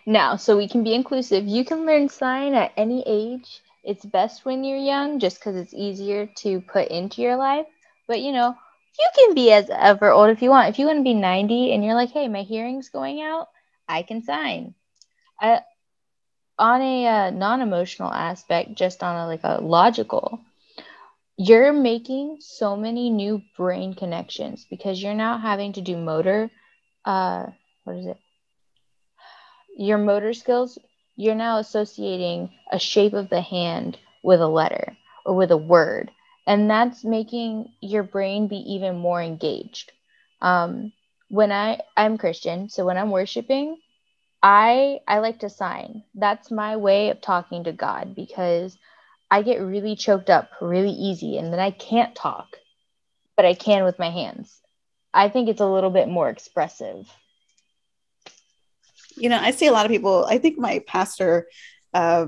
Now, 0.05 0.37
so 0.37 0.57
we 0.57 0.69
can 0.69 0.83
be 0.83 0.95
inclusive. 0.95 1.47
You 1.47 1.65
can 1.65 1.87
learn 1.87 2.09
sign 2.09 2.55
at 2.55 2.73
any 2.77 3.05
age. 3.07 3.63
It's 3.85 4.05
best 4.05 4.45
when 4.45 4.65
you're 4.65 4.79
young 4.79 5.19
just 5.19 5.39
because 5.39 5.57
it's 5.57 5.75
easier 5.75 6.27
to 6.39 6.61
put 6.63 6.89
into 6.89 7.23
your 7.23 7.37
life. 7.37 7.67
But 8.09 8.21
you 8.21 8.33
know, 8.33 8.55
you 8.99 9.09
can 9.15 9.35
be 9.35 9.53
as 9.53 9.71
ever 9.71 10.11
old 10.11 10.31
if 10.31 10.43
you 10.43 10.51
want. 10.51 10.69
If 10.69 10.79
you 10.79 10.87
want 10.87 10.99
to 10.99 11.05
be 11.05 11.15
90 11.15 11.73
and 11.73 11.85
you're 11.85 11.95
like, 11.95 12.11
hey, 12.11 12.29
my 12.29 12.43
hearing's 12.43 12.91
going 12.91 13.23
out, 13.23 13.49
I 13.89 14.03
can 14.03 14.23
sign. 14.23 14.75
I, 15.41 15.61
on 16.59 16.81
a 16.83 17.07
uh, 17.07 17.31
non-emotional 17.31 18.13
aspect 18.13 18.75
just 18.75 19.03
on 19.03 19.17
a 19.17 19.27
like 19.27 19.45
a 19.45 19.61
logical 19.61 20.41
you're 21.37 21.73
making 21.73 22.37
so 22.41 22.77
many 22.77 23.11
new 23.11 23.43
brain 23.57 23.95
connections 23.95 24.67
because 24.69 25.03
you're 25.03 25.15
now 25.15 25.39
having 25.39 25.73
to 25.73 25.81
do 25.81 25.97
motor 25.97 26.51
uh 27.05 27.47
what 27.85 27.97
is 27.97 28.07
it? 28.07 28.19
Your 29.77 29.99
motor 29.99 30.35
skills 30.35 30.79
you're 31.17 31.35
now 31.35 31.59
associating 31.59 32.51
a 32.71 32.79
shape 32.79 33.13
of 33.13 33.29
the 33.29 33.41
hand 33.41 33.99
with 34.23 34.41
a 34.41 34.47
letter 34.47 34.97
or 35.27 35.35
with 35.35 35.51
a 35.51 35.57
word 35.57 36.11
and 36.47 36.71
that's 36.71 37.05
making 37.05 37.73
your 37.81 38.03
brain 38.03 38.49
be 38.49 38.57
even 38.75 38.97
more 38.99 39.23
engaged. 39.23 39.93
Um 40.41 40.93
when 41.33 41.51
i 41.51 41.81
i'm 41.97 42.19
christian 42.19 42.69
so 42.69 42.85
when 42.85 42.99
i'm 42.99 43.11
worshiping 43.11 43.79
I 44.43 45.01
I 45.07 45.19
like 45.19 45.41
to 45.41 45.49
sign. 45.49 46.03
That's 46.15 46.51
my 46.51 46.77
way 46.77 47.11
of 47.11 47.21
talking 47.21 47.65
to 47.65 47.73
God 47.73 48.15
because 48.15 48.77
I 49.31 49.43
get 49.43 49.61
really 49.61 49.97
choked 49.97 50.31
up 50.31 50.51
really 50.61 50.91
easy 50.91 51.39
and 51.39 51.53
then 51.53 51.61
I 51.61 51.71
can't 51.71 52.15
talk, 52.15 52.57
but 53.37 53.47
I 53.47 53.55
can 53.55 53.85
with 53.85 53.99
my 53.99 54.11
hands. 54.11 54.61
I 55.15 55.29
think 55.29 55.49
it's 55.49 55.61
a 55.61 55.67
little 55.67 55.91
bit 55.91 56.09
more 56.09 56.29
expressive. 56.29 57.09
You 59.17 59.29
know, 59.29 59.39
I 59.39 59.53
see 59.53 59.67
a 59.67 59.73
lot 59.73 59.87
of 59.87 59.93
people. 59.93 60.25
I 60.25 60.39
think 60.39 60.59
my 60.59 60.83
pastor, 60.87 61.47
uh, 61.95 62.27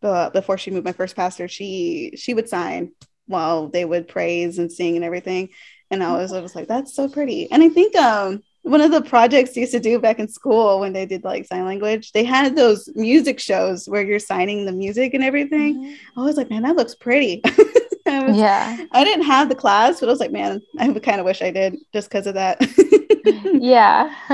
before 0.00 0.58
she 0.58 0.70
moved, 0.70 0.84
my 0.84 0.92
first 0.92 1.14
pastor, 1.14 1.46
she 1.46 2.12
she 2.16 2.34
would 2.34 2.48
sign 2.48 2.92
while 3.26 3.68
they 3.68 3.84
would 3.84 4.08
praise 4.08 4.58
and 4.58 4.72
sing 4.72 4.96
and 4.96 5.04
everything, 5.04 5.50
and 5.90 6.02
I 6.02 6.12
was 6.16 6.32
I 6.32 6.40
was 6.40 6.54
like, 6.54 6.68
that's 6.68 6.94
so 6.94 7.08
pretty. 7.08 7.50
And 7.50 7.62
I 7.62 7.68
think 7.68 7.94
um 7.96 8.42
one 8.66 8.80
of 8.80 8.90
the 8.90 9.00
projects 9.00 9.56
used 9.56 9.70
to 9.70 9.78
do 9.78 10.00
back 10.00 10.18
in 10.18 10.26
school 10.26 10.80
when 10.80 10.92
they 10.92 11.06
did 11.06 11.22
like 11.22 11.46
sign 11.46 11.64
language, 11.64 12.10
they 12.10 12.24
had 12.24 12.56
those 12.56 12.88
music 12.96 13.38
shows 13.38 13.88
where 13.88 14.02
you're 14.02 14.18
signing 14.18 14.66
the 14.66 14.72
music 14.72 15.14
and 15.14 15.22
everything. 15.22 15.76
Mm-hmm. 15.76 16.20
I 16.20 16.24
was 16.24 16.36
like, 16.36 16.50
man, 16.50 16.62
that 16.62 16.74
looks 16.74 16.94
pretty. 16.96 17.42
I 18.06 18.24
was, 18.24 18.36
yeah. 18.36 18.84
I 18.90 19.04
didn't 19.04 19.24
have 19.24 19.48
the 19.48 19.54
class, 19.54 20.00
but 20.00 20.08
I 20.08 20.10
was 20.10 20.18
like, 20.18 20.32
man, 20.32 20.62
I 20.80 20.92
kind 20.94 21.20
of 21.20 21.26
wish 21.26 21.42
I 21.42 21.52
did 21.52 21.76
just 21.92 22.08
because 22.08 22.26
of 22.26 22.34
that. 22.34 22.60
yeah. 23.44 24.12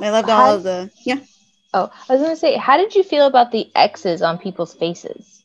I 0.00 0.10
loved 0.10 0.30
all 0.30 0.54
of 0.54 0.62
the, 0.62 0.90
yeah. 1.04 1.20
Oh, 1.74 1.90
I 2.08 2.12
was 2.14 2.22
going 2.22 2.34
to 2.34 2.40
say, 2.40 2.56
how 2.56 2.78
did 2.78 2.94
you 2.94 3.02
feel 3.02 3.26
about 3.26 3.52
the 3.52 3.70
X's 3.74 4.22
on 4.22 4.38
people's 4.38 4.72
faces? 4.72 5.42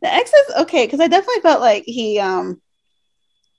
The 0.00 0.12
X's, 0.12 0.52
okay, 0.60 0.86
because 0.86 1.00
I 1.00 1.08
definitely 1.08 1.42
felt 1.42 1.60
like 1.60 1.82
he, 1.84 2.20
um, 2.20 2.60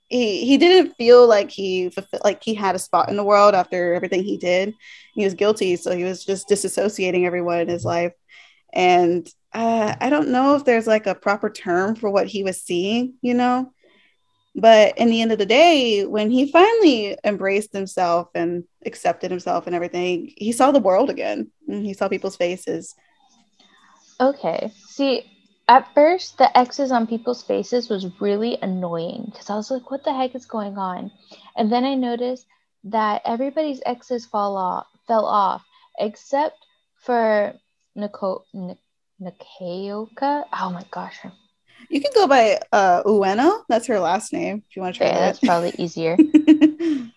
he 0.08 0.44
he 0.44 0.56
didn't 0.56 0.94
feel 0.94 1.26
like 1.26 1.50
he 1.50 1.92
like 2.22 2.42
he 2.42 2.54
had 2.54 2.74
a 2.74 2.78
spot 2.80 3.08
in 3.08 3.16
the 3.16 3.24
world 3.24 3.54
after 3.54 3.94
everything 3.94 4.22
he 4.22 4.36
did. 4.36 4.74
He 5.14 5.24
was 5.24 5.34
guilty, 5.34 5.76
so 5.76 5.96
he 5.96 6.04
was 6.04 6.24
just 6.24 6.48
disassociating 6.48 7.24
everyone 7.24 7.60
in 7.60 7.68
his 7.68 7.84
life. 7.84 8.12
And 8.72 9.28
uh, 9.52 9.96
I 10.00 10.10
don't 10.10 10.28
know 10.28 10.54
if 10.54 10.64
there's 10.64 10.86
like 10.86 11.06
a 11.06 11.14
proper 11.14 11.50
term 11.50 11.96
for 11.96 12.10
what 12.10 12.26
he 12.26 12.42
was 12.42 12.62
seeing, 12.62 13.14
you 13.22 13.34
know. 13.34 13.72
But 14.54 14.96
in 14.96 15.10
the 15.10 15.20
end 15.20 15.32
of 15.32 15.38
the 15.38 15.46
day, 15.46 16.06
when 16.06 16.30
he 16.30 16.50
finally 16.50 17.16
embraced 17.24 17.72
himself 17.72 18.28
and 18.34 18.64
accepted 18.86 19.30
himself 19.30 19.66
and 19.66 19.76
everything, 19.76 20.32
he 20.36 20.52
saw 20.52 20.70
the 20.70 20.78
world 20.78 21.10
again. 21.10 21.50
He 21.68 21.92
saw 21.92 22.08
people's 22.08 22.36
faces. 22.36 22.94
Okay. 24.18 24.72
See, 24.88 25.30
at 25.68 25.92
first, 25.94 26.38
the 26.38 26.56
X's 26.56 26.92
on 26.92 27.06
people's 27.06 27.42
faces 27.42 27.88
was 27.88 28.20
really 28.20 28.58
annoying 28.62 29.24
because 29.30 29.50
I 29.50 29.56
was 29.56 29.70
like, 29.70 29.90
what 29.90 30.04
the 30.04 30.14
heck 30.14 30.34
is 30.34 30.46
going 30.46 30.78
on? 30.78 31.10
And 31.56 31.70
then 31.72 31.84
I 31.84 31.94
noticed 31.94 32.46
that 32.84 33.22
everybody's 33.24 33.80
X's 33.84 34.26
fall 34.26 34.56
off, 34.56 34.86
fell 35.08 35.26
off, 35.26 35.64
except 35.98 36.56
for 36.96 37.54
Nicole. 37.94 38.44
N-. 38.54 38.78
Oh 39.18 40.70
my 40.70 40.84
gosh. 40.90 41.18
You 41.88 42.00
can 42.00 42.10
go 42.14 42.26
by 42.26 42.60
uh, 42.72 43.02
Ueno. 43.04 43.62
That's 43.68 43.86
her 43.86 43.98
last 43.98 44.32
name 44.32 44.62
if 44.68 44.76
you 44.76 44.82
want 44.82 44.94
to 44.94 44.98
try 44.98 45.06
Okay, 45.08 45.16
that. 45.16 45.26
that's 45.26 45.40
probably 45.40 45.72
easier. 45.78 46.16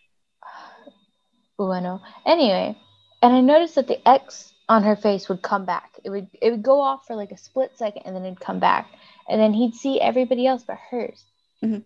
Ueno. 1.60 2.02
Anyway, 2.26 2.78
and 3.22 3.34
I 3.34 3.42
noticed 3.42 3.76
that 3.76 3.88
the 3.88 4.08
X 4.08 4.54
on 4.70 4.84
her 4.84 4.96
face 4.96 5.28
would 5.28 5.42
come 5.42 5.66
back. 5.66 6.00
It 6.04 6.12
would 6.12 6.28
it 6.40 6.52
would 6.52 6.64
go 6.64 6.80
off 6.80 7.08
for 7.08 7.16
like 7.16 7.32
a 7.32 7.38
split 7.38 7.72
second 7.76 8.04
and 8.06 8.16
then 8.16 8.24
it'd 8.24 8.40
come 8.40 8.60
back. 8.60 8.88
And 9.28 9.42
then 9.42 9.52
he'd 9.52 9.74
see 9.74 10.00
everybody 10.00 10.46
else 10.46 10.64
but 10.64 10.78
hers. 10.92 11.26
Mhm. 11.64 11.84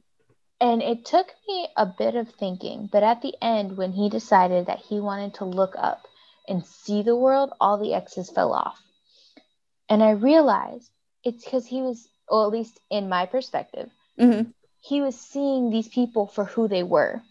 And 0.59 0.81
it 0.83 1.05
took 1.05 1.33
me 1.47 1.67
a 1.75 1.85
bit 1.85 2.15
of 2.15 2.29
thinking, 2.29 2.87
but 2.91 3.03
at 3.03 3.21
the 3.21 3.35
end, 3.41 3.77
when 3.77 3.91
he 3.93 4.09
decided 4.09 4.67
that 4.67 4.79
he 4.79 4.99
wanted 4.99 5.33
to 5.35 5.45
look 5.45 5.75
up 5.77 6.07
and 6.47 6.65
see 6.65 7.01
the 7.01 7.15
world, 7.15 7.51
all 7.59 7.77
the 7.77 7.93
X's 7.93 8.29
fell 8.29 8.53
off. 8.53 8.79
And 9.89 10.03
I 10.03 10.11
realized 10.11 10.89
it's 11.23 11.43
because 11.43 11.65
he 11.65 11.81
was, 11.81 12.07
or 12.27 12.45
at 12.45 12.51
least 12.51 12.79
in 12.89 13.09
my 13.09 13.25
perspective, 13.25 13.91
Mhm. 14.17 14.53
he 14.79 15.01
was 15.01 15.19
seeing 15.19 15.69
these 15.69 15.87
people 15.87 16.27
for 16.27 16.45
who 16.45 16.67
they 16.67 16.83
were. 16.83 17.23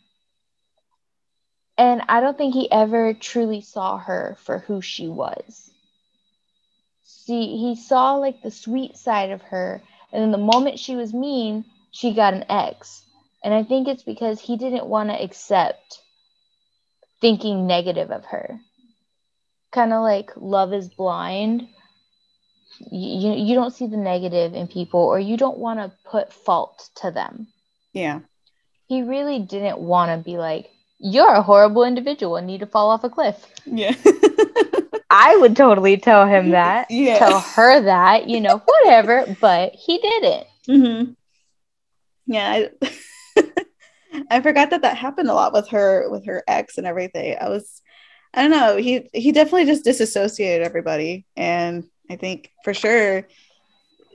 And 1.82 2.02
I 2.08 2.20
don't 2.20 2.38
think 2.38 2.54
he 2.54 2.70
ever 2.70 3.12
truly 3.14 3.60
saw 3.60 3.98
her 3.98 4.36
for 4.44 4.58
who 4.60 4.80
she 4.80 5.08
was. 5.08 5.70
See, 7.02 7.56
he 7.58 7.74
saw 7.74 8.14
like 8.14 8.42
the 8.42 8.52
sweet 8.52 8.96
side 8.96 9.30
of 9.30 9.42
her, 9.42 9.82
and 10.12 10.22
then 10.22 10.30
the 10.30 10.38
moment 10.38 10.78
she 10.78 10.94
was 10.94 11.12
mean, 11.12 11.64
she 11.90 12.14
got 12.14 12.34
an 12.34 12.44
X. 12.48 13.02
And 13.42 13.52
I 13.52 13.64
think 13.64 13.88
it's 13.88 14.04
because 14.04 14.40
he 14.40 14.56
didn't 14.56 14.86
want 14.86 15.10
to 15.10 15.20
accept 15.22 16.00
thinking 17.20 17.66
negative 17.66 18.12
of 18.12 18.26
her. 18.26 18.60
Kind 19.72 19.92
of 19.92 20.02
like 20.02 20.30
love 20.36 20.72
is 20.72 20.88
blind. 20.88 21.68
You, 22.92 23.32
you 23.32 23.54
don't 23.54 23.74
see 23.74 23.88
the 23.88 23.96
negative 23.96 24.54
in 24.54 24.68
people, 24.68 25.00
or 25.00 25.18
you 25.18 25.36
don't 25.36 25.58
want 25.58 25.80
to 25.80 25.92
put 26.08 26.32
fault 26.32 26.90
to 26.96 27.10
them 27.10 27.48
Yeah. 27.92 28.20
he 28.86 29.02
really 29.02 29.40
didn't 29.40 29.80
want 29.80 30.10
to 30.12 30.24
be 30.24 30.38
like, 30.38 30.71
you're 31.02 31.34
a 31.34 31.42
horrible 31.42 31.84
individual 31.84 32.36
and 32.36 32.46
need 32.46 32.60
to 32.60 32.66
fall 32.66 32.90
off 32.90 33.04
a 33.04 33.10
cliff. 33.10 33.46
Yeah. 33.66 33.94
I 35.10 35.36
would 35.36 35.56
totally 35.56 35.96
tell 35.98 36.26
him 36.26 36.50
that, 36.50 36.90
Yeah. 36.90 37.18
tell 37.18 37.40
her 37.40 37.82
that, 37.82 38.28
you 38.30 38.40
know, 38.40 38.58
whatever, 38.64 39.36
but 39.40 39.74
he 39.74 39.98
didn't. 39.98 40.46
hmm 40.66 41.12
Yeah, 42.26 42.68
I, 42.82 42.88
I 44.30 44.40
forgot 44.40 44.70
that 44.70 44.82
that 44.82 44.96
happened 44.96 45.28
a 45.28 45.34
lot 45.34 45.52
with 45.52 45.68
her 45.68 46.08
with 46.10 46.24
her 46.26 46.42
ex 46.46 46.78
and 46.78 46.86
everything. 46.86 47.36
I 47.40 47.48
was, 47.48 47.82
I 48.32 48.42
don't 48.42 48.50
know. 48.50 48.76
He 48.76 49.08
he 49.12 49.32
definitely 49.32 49.66
just 49.66 49.84
disassociated 49.84 50.66
everybody, 50.66 51.26
and 51.36 51.84
I 52.10 52.16
think 52.16 52.50
for 52.64 52.72
sure, 52.74 53.26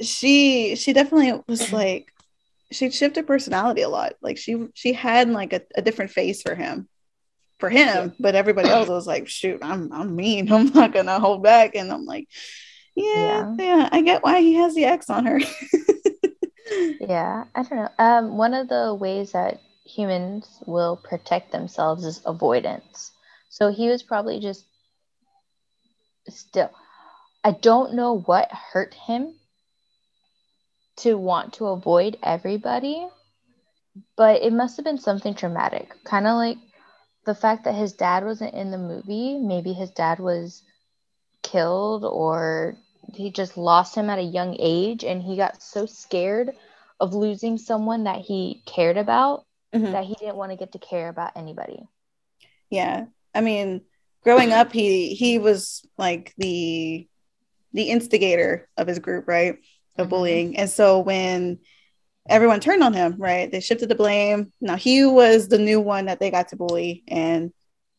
she 0.01 0.75
she 0.75 0.93
definitely 0.93 1.39
was 1.47 1.71
like, 1.73 2.11
she 2.71 2.89
shifted 2.89 3.27
personality 3.27 3.81
a 3.81 3.89
lot. 3.89 4.13
Like 4.21 4.37
she 4.37 4.67
she 4.73 4.93
had 4.93 5.29
like 5.29 5.53
a, 5.53 5.61
a 5.75 5.81
different 5.81 6.11
face 6.11 6.41
for 6.41 6.55
him, 6.55 6.87
for 7.59 7.69
him, 7.69 8.13
but 8.19 8.35
everybody 8.35 8.69
else 8.69 8.89
was 8.89 9.07
like, 9.07 9.27
shoot, 9.27 9.59
I'm 9.61 9.91
I'm 9.91 10.15
mean. 10.15 10.51
I'm 10.53 10.67
not 10.73 10.93
gonna 10.93 11.19
hold 11.19 11.43
back, 11.43 11.75
and 11.75 11.91
I'm 11.91 12.05
like, 12.05 12.27
yeah, 12.95 13.55
yeah, 13.57 13.89
I 13.91 14.01
get 14.01 14.23
why 14.23 14.41
he 14.41 14.55
has 14.55 14.75
the 14.75 14.85
X 14.85 15.09
on 15.09 15.25
her. 15.25 15.39
Yeah, 16.99 17.45
I 17.55 17.63
don't 17.63 17.79
know. 17.79 17.89
Um, 17.97 18.37
one 18.37 18.53
of 18.53 18.67
the 18.67 18.93
ways 18.93 19.31
that 19.31 19.61
humans 19.85 20.61
will 20.65 20.97
protect 20.97 21.51
themselves 21.51 22.03
is 22.03 22.21
avoidance. 22.25 23.11
So 23.49 23.71
he 23.71 23.87
was 23.87 24.03
probably 24.03 24.39
just 24.39 24.65
still. 26.27 26.69
I 27.43 27.51
don't 27.51 27.93
know 27.93 28.17
what 28.17 28.51
hurt 28.51 28.93
him 28.93 29.35
to 30.97 31.15
want 31.17 31.53
to 31.53 31.67
avoid 31.67 32.17
everybody, 32.23 33.07
but 34.15 34.41
it 34.41 34.53
must 34.53 34.77
have 34.77 34.85
been 34.85 34.97
something 34.97 35.33
traumatic. 35.33 35.93
Kind 36.03 36.27
of 36.27 36.35
like 36.35 36.57
the 37.25 37.35
fact 37.35 37.65
that 37.65 37.75
his 37.75 37.93
dad 37.93 38.23
wasn't 38.23 38.53
in 38.53 38.71
the 38.71 38.77
movie. 38.77 39.37
Maybe 39.37 39.73
his 39.73 39.91
dad 39.91 40.19
was 40.19 40.63
killed 41.43 42.03
or 42.05 42.75
he 43.13 43.31
just 43.31 43.57
lost 43.57 43.95
him 43.95 44.09
at 44.09 44.19
a 44.19 44.23
young 44.23 44.55
age 44.59 45.03
and 45.03 45.21
he 45.21 45.37
got 45.37 45.61
so 45.61 45.85
scared 45.85 46.51
of 46.99 47.13
losing 47.13 47.57
someone 47.57 48.03
that 48.05 48.19
he 48.21 48.63
cared 48.65 48.97
about 48.97 49.45
Mhm. 49.73 49.91
that 49.91 50.03
he 50.05 50.15
didn't 50.15 50.35
want 50.35 50.51
to 50.51 50.57
get 50.57 50.71
to 50.73 50.79
care 50.79 51.09
about 51.09 51.31
anybody. 51.35 51.87
yeah 52.69 53.05
i 53.33 53.39
mean 53.39 53.81
growing 54.23 54.51
up 54.51 54.73
he 54.73 55.13
he 55.15 55.39
was 55.39 55.85
like 55.97 56.33
the 56.37 57.07
the 57.71 57.83
instigator 57.83 58.67
of 58.75 58.87
his 58.87 58.99
group 58.99 59.25
right 59.25 59.57
of 59.97 60.07
Mhm. 60.07 60.09
bullying. 60.09 60.57
And 60.57 60.69
so 60.69 60.99
when 60.99 61.59
everyone 62.29 62.59
turned 62.59 62.83
on 62.83 62.93
him 62.93 63.15
right 63.17 63.49
they 63.51 63.59
shifted 63.61 63.87
the 63.89 63.95
blame. 63.95 64.51
Now 64.59 64.75
he 64.75 65.05
was 65.05 65.47
the 65.47 65.57
new 65.57 65.79
one 65.79 66.05
that 66.05 66.19
they 66.19 66.29
got 66.29 66.49
to 66.49 66.55
bully 66.57 67.03
and 67.07 67.51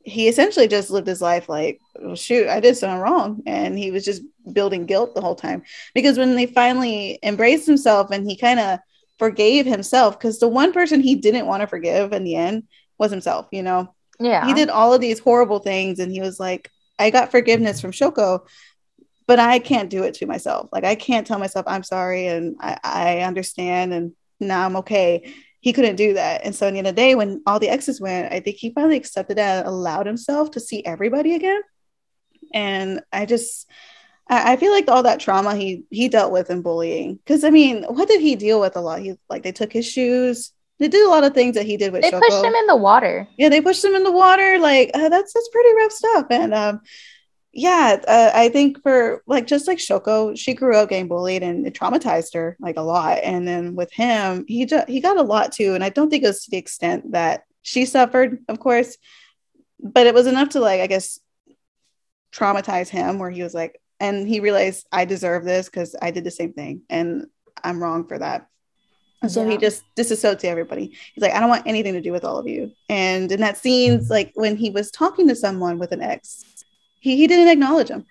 he 0.04 0.28
essentially 0.28 0.68
just 0.68 0.90
lived 0.90 1.06
his 1.06 1.20
life 1.20 1.48
like 1.48 1.80
well, 2.00 2.14
shoot 2.14 2.46
i 2.48 2.60
did 2.60 2.76
something 2.76 3.00
wrong. 3.00 3.42
And 3.46 3.78
he 3.78 3.90
was 3.90 4.04
just 4.04 4.22
building 4.52 4.86
guilt 4.86 5.14
the 5.14 5.20
whole 5.22 5.34
time. 5.34 5.62
Because 5.94 6.18
when 6.18 6.34
they 6.34 6.46
finally 6.46 7.18
embraced 7.22 7.66
himself 7.66 8.10
and 8.10 8.28
he 8.28 8.36
kind 8.36 8.60
of 8.60 8.78
forgave 9.18 9.66
himself 9.66 10.18
because 10.18 10.38
the 10.38 10.46
one 10.48 10.72
person 10.72 11.00
he 11.00 11.14
didn't 11.16 11.46
want 11.46 11.60
to 11.62 11.66
forgive 11.66 12.12
in 12.12 12.22
the 12.24 12.36
end 12.36 12.64
was 12.98 13.10
himself 13.10 13.46
you 13.50 13.62
know? 13.62 13.94
Yeah. 14.20 14.46
he 14.46 14.52
did 14.54 14.68
all 14.68 14.92
of 14.92 15.00
these 15.00 15.20
horrible 15.20 15.60
things 15.60 16.00
and 16.00 16.10
he 16.12 16.20
was 16.20 16.38
like 16.40 16.70
i 16.98 17.10
got 17.10 17.30
forgiveness 17.30 17.80
from 17.80 17.92
shoko 17.92 18.40
but 19.28 19.38
i 19.38 19.60
can't 19.60 19.90
do 19.90 20.02
it 20.02 20.14
to 20.14 20.26
myself 20.26 20.68
like 20.72 20.84
i 20.84 20.96
can't 20.96 21.26
tell 21.26 21.38
myself 21.38 21.64
i'm 21.68 21.84
sorry 21.84 22.26
and 22.26 22.56
i, 22.60 22.76
I 22.82 23.20
understand 23.20 23.94
and 23.94 24.12
now 24.40 24.66
i'm 24.66 24.76
okay 24.78 25.32
he 25.60 25.72
couldn't 25.72 25.96
do 25.96 26.14
that 26.14 26.44
and 26.44 26.54
so 26.54 26.66
in 26.66 26.74
the 26.74 26.78
end 26.78 26.88
of 26.88 26.96
the 26.96 27.00
day 27.00 27.14
when 27.14 27.42
all 27.46 27.60
the 27.60 27.68
exes 27.68 28.00
went 28.00 28.32
i 28.32 28.40
think 28.40 28.56
he 28.56 28.70
finally 28.70 28.96
accepted 28.96 29.38
that 29.38 29.58
and 29.58 29.68
allowed 29.68 30.06
himself 30.06 30.50
to 30.52 30.60
see 30.60 30.84
everybody 30.84 31.34
again 31.36 31.60
and 32.52 33.00
i 33.12 33.24
just 33.24 33.70
I 34.28 34.52
I 34.52 34.56
feel 34.56 34.72
like 34.72 34.88
all 34.88 35.02
that 35.04 35.20
trauma 35.20 35.56
he 35.56 35.84
he 35.90 36.08
dealt 36.08 36.32
with 36.32 36.50
in 36.50 36.62
bullying. 36.62 37.16
Because 37.16 37.44
I 37.44 37.50
mean, 37.50 37.84
what 37.84 38.08
did 38.08 38.20
he 38.20 38.36
deal 38.36 38.60
with 38.60 38.76
a 38.76 38.80
lot? 38.80 39.00
He 39.00 39.14
like 39.28 39.42
they 39.42 39.52
took 39.52 39.72
his 39.72 39.86
shoes. 39.86 40.52
They 40.78 40.88
did 40.88 41.04
a 41.04 41.08
lot 41.08 41.24
of 41.24 41.34
things 41.34 41.56
that 41.56 41.66
he 41.66 41.76
did 41.76 41.92
with 41.92 42.02
they 42.02 42.10
Shoko 42.10 42.20
pushed 42.20 42.44
him 42.44 42.54
in 42.54 42.66
the 42.66 42.76
water. 42.76 43.26
yeah 43.36 43.48
they 43.48 43.60
pushed 43.60 43.84
him 43.84 43.94
in 43.94 44.04
the 44.04 44.12
water 44.12 44.58
like 44.60 44.90
uh, 44.94 45.08
that's 45.08 45.32
that's 45.32 45.48
pretty 45.48 45.74
rough 45.74 45.92
stuff 45.92 46.26
and 46.30 46.54
um 46.54 46.80
yeah 47.58 47.98
uh, 48.06 48.30
i 48.34 48.48
think 48.48 48.80
for 48.82 49.22
like 49.26 49.46
just 49.46 49.66
like 49.66 49.78
shoko 49.78 50.38
she 50.38 50.54
grew 50.54 50.76
up 50.76 50.88
getting 50.88 51.08
bullied 51.08 51.42
and 51.42 51.66
it 51.66 51.74
traumatized 51.74 52.34
her 52.34 52.56
like 52.60 52.76
a 52.76 52.82
lot. 52.82 53.18
And 53.22 53.46
then 53.46 53.74
with 53.74 53.92
him 53.92 54.44
he 54.46 54.64
ju- 54.64 54.84
he 54.86 55.00
got 55.00 55.16
a 55.16 55.22
lot 55.22 55.52
too. 55.52 55.74
And 55.74 55.82
i 55.82 55.88
don't 55.88 56.08
think 56.08 56.22
it 56.22 56.28
was 56.28 56.44
to 56.44 56.50
the 56.50 56.56
extent 56.56 57.12
that 57.12 57.42
she 57.62 57.84
suffered 57.84 58.38
of 58.48 58.60
course 58.60 58.96
but 59.80 60.06
it 60.06 60.14
was 60.14 60.26
enough 60.26 60.50
to 60.50 60.60
like 60.60 60.80
i 60.80 60.86
guess 60.86 61.18
traumatize 62.32 62.88
him 62.88 63.18
where 63.18 63.30
he 63.30 63.42
was 63.42 63.54
like 63.54 63.80
and 63.98 64.28
he 64.28 64.40
realized 64.40 64.86
i 64.92 65.04
deserve 65.04 65.44
this 65.44 65.66
because 65.66 65.96
i 66.00 66.10
did 66.10 66.24
the 66.24 66.30
same 66.30 66.52
thing 66.52 66.82
and 66.88 67.26
i'm 67.64 67.82
wrong 67.82 68.06
for 68.06 68.18
that. 68.18 68.48
And 69.20 69.30
so 69.30 69.48
he 69.48 69.56
just 69.56 69.82
disassociated 69.96 70.50
everybody. 70.50 70.94
He's 71.12 71.22
like, 71.22 71.32
I 71.32 71.40
don't 71.40 71.48
want 71.48 71.66
anything 71.66 71.94
to 71.94 72.00
do 72.00 72.12
with 72.12 72.24
all 72.24 72.38
of 72.38 72.46
you. 72.46 72.70
And 72.88 73.30
in 73.32 73.40
that 73.40 73.56
scenes, 73.56 74.10
like 74.10 74.30
when 74.36 74.56
he 74.56 74.70
was 74.70 74.92
talking 74.92 75.26
to 75.26 75.34
someone 75.34 75.78
with 75.78 75.90
an 75.90 76.00
ex, 76.00 76.44
he, 77.00 77.16
he 77.16 77.26
didn't 77.26 77.48
acknowledge 77.48 77.88
him. 77.88 78.06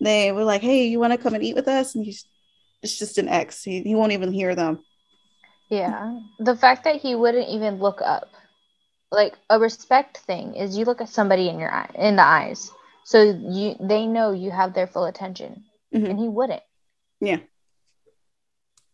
They 0.00 0.32
were 0.32 0.44
like, 0.44 0.62
Hey, 0.62 0.86
you 0.86 0.98
want 0.98 1.12
to 1.12 1.18
come 1.18 1.34
and 1.34 1.42
eat 1.42 1.54
with 1.54 1.68
us? 1.68 1.94
And 1.94 2.04
he's 2.04 2.24
it's 2.82 2.98
just 2.98 3.18
an 3.18 3.28
ex. 3.28 3.62
He, 3.62 3.82
he 3.82 3.94
won't 3.94 4.12
even 4.12 4.32
hear 4.32 4.54
them. 4.54 4.80
Yeah. 5.68 6.18
The 6.40 6.56
fact 6.56 6.84
that 6.84 6.96
he 6.96 7.14
wouldn't 7.14 7.48
even 7.48 7.78
look 7.78 8.00
up. 8.02 8.28
Like 9.10 9.34
a 9.50 9.58
respect 9.58 10.18
thing 10.18 10.54
is 10.54 10.76
you 10.76 10.84
look 10.84 11.00
at 11.00 11.08
somebody 11.08 11.48
in 11.48 11.58
your 11.58 11.72
eye 11.72 11.90
in 11.94 12.16
the 12.16 12.24
eyes. 12.24 12.70
So 13.04 13.22
you 13.22 13.76
they 13.78 14.06
know 14.06 14.32
you 14.32 14.50
have 14.50 14.74
their 14.74 14.86
full 14.86 15.04
attention. 15.04 15.64
Mhm. 15.94 16.10
And 16.10 16.18
he 16.18 16.28
wouldn't. 16.28 16.62
Yeah. 17.20 17.38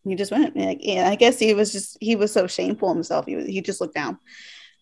He 0.03 0.15
just 0.15 0.31
went. 0.31 0.55
Like, 0.55 0.79
yeah, 0.81 1.09
I 1.09 1.15
guess 1.15 1.39
he 1.39 1.53
was 1.53 1.71
just 1.71 1.97
he 2.01 2.15
was 2.15 2.31
so 2.31 2.47
shameful 2.47 2.93
himself. 2.93 3.25
He 3.25 3.35
was, 3.35 3.45
he 3.45 3.61
just 3.61 3.81
looked 3.81 3.95
down. 3.95 4.19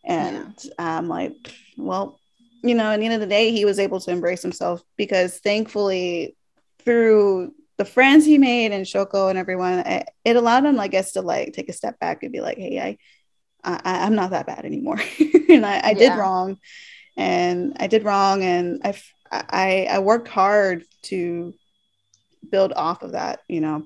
And 0.04 0.56
I'm 0.80 1.08
like, 1.08 1.36
well, 1.78 2.20
you 2.64 2.76
know, 2.76 2.92
at 2.92 3.00
the 3.00 3.06
end 3.06 3.14
of 3.14 3.20
the 3.20 3.28
day, 3.28 3.52
he 3.52 3.66
was 3.66 3.80
able 3.80 4.00
to 4.02 4.12
embrace 4.12 4.42
himself 4.42 4.82
because 4.96 5.40
thankfully 5.40 6.36
through 6.80 7.54
the 7.78 7.86
friends 7.86 8.26
he 8.26 8.38
made 8.38 8.72
and 8.72 8.86
Shoko 8.86 9.30
and 9.30 9.38
everyone, 9.38 9.80
it, 9.80 10.10
it 10.26 10.36
allowed 10.36 10.66
him, 10.66 10.80
I 10.80 10.88
guess, 10.88 11.14
to 11.14 11.22
like 11.22 11.54
take 11.54 11.70
a 11.70 11.74
step 11.74 12.00
back 12.00 12.24
and 12.24 12.32
be 12.32 12.42
like, 12.42 12.58
hey, 12.58 12.80
I, 12.80 12.98
I 13.64 14.06
I'm 14.06 14.16
not 14.16 14.32
that 14.32 14.48
bad 14.48 14.66
anymore, 14.66 15.00
and 15.50 15.66
I, 15.66 15.80
I 15.80 15.90
yeah. 15.90 15.94
did 15.94 16.18
wrong, 16.18 16.58
and 17.16 17.76
I 17.80 17.88
did 17.88 18.04
wrong, 18.04 18.44
and 18.44 18.82
I 18.84 19.00
I 19.32 19.88
I 19.90 20.00
worked 20.00 20.28
hard 20.28 20.86
to 21.04 21.54
build 22.50 22.74
off 22.74 23.04
of 23.04 23.12
that, 23.12 23.42
you 23.48 23.62
know. 23.62 23.84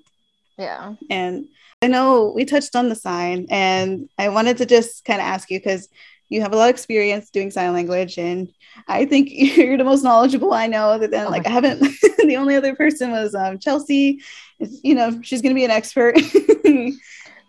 Yeah. 0.58 0.94
And 1.10 1.46
I 1.82 1.88
know 1.88 2.32
we 2.36 2.46
touched 2.46 2.76
on 2.76 2.90
the 2.90 2.96
sign, 2.96 3.48
and 3.50 4.08
I 4.18 4.30
wanted 4.30 4.58
to 4.58 4.66
just 4.66 5.04
kind 5.04 5.20
of 5.20 5.26
ask 5.26 5.50
you 5.50 5.60
because 5.60 5.90
you 6.32 6.40
have 6.40 6.54
a 6.54 6.56
lot 6.56 6.70
of 6.70 6.70
experience 6.70 7.30
doing 7.30 7.52
sign 7.52 7.74
language, 7.74 8.18
and 8.18 8.50
I 8.88 9.06
think 9.06 9.30
you're 9.32 9.78
the 9.78 9.84
most 9.84 10.02
knowledgeable 10.02 10.54
I 10.54 10.66
know. 10.66 10.98
That 10.98 11.12
then, 11.12 11.30
like, 11.30 11.46
I 11.46 11.50
haven't. 11.50 11.82
the 12.26 12.38
only 12.38 12.56
other 12.56 12.74
person 12.74 13.12
was 13.12 13.36
um, 13.36 13.60
Chelsea. 13.60 14.22
You 14.58 14.96
know, 14.96 15.20
she's 15.22 15.42
going 15.42 15.54
to 15.54 15.60
be 15.60 15.66
an 15.66 15.72
expert. 15.72 16.16
yeah, 16.64 16.92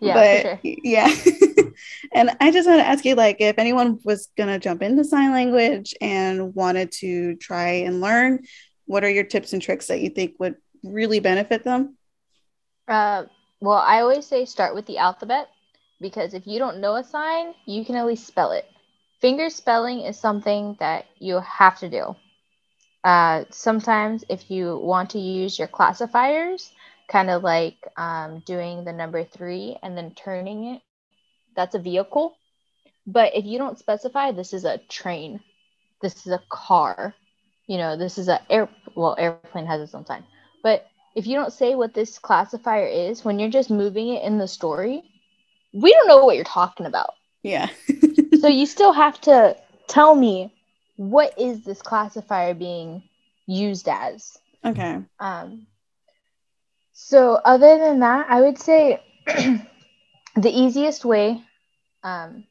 but 0.01 0.41
sure. 0.41 0.59
yeah. 0.63 1.15
and 2.11 2.31
I 2.41 2.51
just 2.51 2.67
want 2.67 2.81
to 2.81 2.85
ask 2.85 3.05
you, 3.05 3.15
like, 3.15 3.37
if 3.39 3.57
anyone 3.57 3.99
was 4.03 4.27
going 4.35 4.49
to 4.49 4.59
jump 4.59 4.83
into 4.83 5.05
sign 5.05 5.31
language 5.31 5.95
and 6.01 6.53
wanted 6.53 6.91
to 6.99 7.37
try 7.37 7.69
and 7.69 8.01
learn, 8.01 8.43
what 8.85 9.05
are 9.05 9.09
your 9.09 9.23
tips 9.23 9.53
and 9.53 9.61
tricks 9.61 9.87
that 9.87 10.01
you 10.01 10.09
think 10.09 10.35
would 10.39 10.57
really 10.83 11.21
benefit 11.21 11.63
them? 11.63 11.95
Uh, 12.89 13.23
well, 13.61 13.77
I 13.77 14.01
always 14.01 14.25
say 14.25 14.43
start 14.43 14.75
with 14.75 14.87
the 14.87 14.97
alphabet 14.97 15.47
because 16.01 16.33
if 16.33 16.45
you 16.45 16.59
don't 16.59 16.79
know 16.79 16.97
a 16.97 17.03
sign, 17.03 17.53
you 17.65 17.85
can 17.85 17.95
at 17.95 18.05
least 18.05 18.27
spell 18.27 18.51
it. 18.51 18.65
Finger 19.23 19.49
spelling 19.49 20.01
is 20.01 20.19
something 20.19 20.75
that 20.81 21.05
you 21.17 21.39
have 21.39 21.79
to 21.79 21.89
do. 21.89 22.13
Uh, 23.05 23.45
sometimes, 23.51 24.25
if 24.27 24.51
you 24.51 24.77
want 24.77 25.11
to 25.11 25.17
use 25.17 25.57
your 25.57 25.69
classifiers, 25.69 26.73
kind 27.07 27.29
of 27.29 27.41
like 27.41 27.77
um, 27.95 28.43
doing 28.45 28.83
the 28.83 28.91
number 28.91 29.23
three 29.23 29.77
and 29.81 29.97
then 29.97 30.11
turning 30.13 30.65
it, 30.65 30.81
that's 31.55 31.73
a 31.73 31.79
vehicle. 31.79 32.35
But 33.07 33.33
if 33.33 33.45
you 33.45 33.57
don't 33.57 33.79
specify, 33.79 34.33
this 34.33 34.51
is 34.51 34.65
a 34.65 34.79
train, 34.89 35.39
this 36.01 36.27
is 36.27 36.33
a 36.33 36.43
car, 36.49 37.15
you 37.67 37.77
know, 37.77 37.95
this 37.95 38.17
is 38.17 38.27
a 38.27 38.41
air. 38.51 38.67
Well, 38.93 39.15
airplane 39.17 39.67
has 39.67 39.79
its 39.79 39.95
own 39.95 40.05
sign, 40.05 40.25
but 40.63 40.85
if 41.15 41.27
you 41.27 41.37
don't 41.37 41.53
say 41.53 41.75
what 41.75 41.93
this 41.93 42.19
classifier 42.19 42.87
is 42.87 43.23
when 43.23 43.39
you're 43.39 43.49
just 43.49 43.69
moving 43.69 44.09
it 44.09 44.23
in 44.23 44.37
the 44.37 44.49
story, 44.49 45.01
we 45.71 45.93
don't 45.93 46.09
know 46.09 46.25
what 46.25 46.35
you're 46.35 46.43
talking 46.43 46.87
about. 46.87 47.11
Yeah. 47.41 47.69
so 48.43 48.49
you 48.49 48.65
still 48.65 48.91
have 48.91 49.21
to 49.21 49.55
tell 49.87 50.13
me 50.13 50.53
what 50.97 51.39
is 51.39 51.63
this 51.63 51.81
classifier 51.81 52.53
being 52.53 53.01
used 53.47 53.87
as. 53.87 54.37
Okay. 54.65 54.99
Um 55.17 55.67
so 56.91 57.35
other 57.35 57.77
than 57.79 58.01
that, 58.01 58.25
I 58.27 58.41
would 58.41 58.59
say 58.59 59.01
the 59.25 59.63
easiest 60.35 61.05
way 61.05 61.41
um 62.03 62.43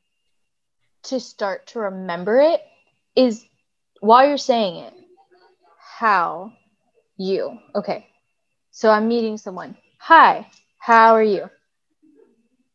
to 1.02 1.20
start 1.20 1.66
to 1.66 1.80
remember 1.80 2.40
it 2.40 2.62
is 3.14 3.44
while 4.00 4.26
you're 4.26 4.38
saying 4.38 4.76
it. 4.76 4.94
How 5.98 6.54
you. 7.18 7.58
Okay. 7.74 8.06
So 8.70 8.88
I'm 8.88 9.08
meeting 9.08 9.36
someone. 9.36 9.76
Hi, 9.98 10.46
how 10.78 11.14
are 11.14 11.22
you? 11.22 11.50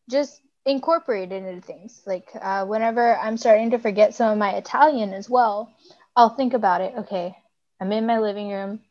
Just 0.08 0.40
incorporate 0.68 1.32
it 1.32 1.44
into 1.44 1.66
things. 1.66 2.02
Like 2.06 2.30
uh, 2.40 2.66
whenever 2.66 3.18
I'm 3.18 3.38
starting 3.38 3.72
to 3.72 3.80
forget 3.80 4.14
some 4.14 4.32
of 4.32 4.38
my 4.38 4.52
Italian 4.52 5.14
as 5.14 5.30
well, 5.30 5.74
I'll 6.16 6.36
think 6.36 6.54
about 6.54 6.82
it. 6.82 6.94
Okay, 7.00 7.36
I'm 7.82 7.92
in 7.92 8.06
my 8.06 8.20
living 8.20 8.50
room. 8.50 8.82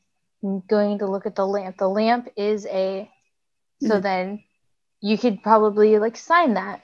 I'm 0.42 0.62
going 0.66 0.98
to 0.98 1.06
look 1.06 1.26
at 1.26 1.36
the 1.36 1.46
lamp. 1.46 1.76
The 1.78 1.88
lamp 1.88 2.28
is 2.36 2.66
a. 2.66 3.08
So 3.82 3.88
mm-hmm. 3.88 4.00
then 4.00 4.44
you 5.00 5.18
could 5.18 5.42
probably 5.42 5.98
like 5.98 6.16
sign 6.16 6.54
that. 6.54 6.82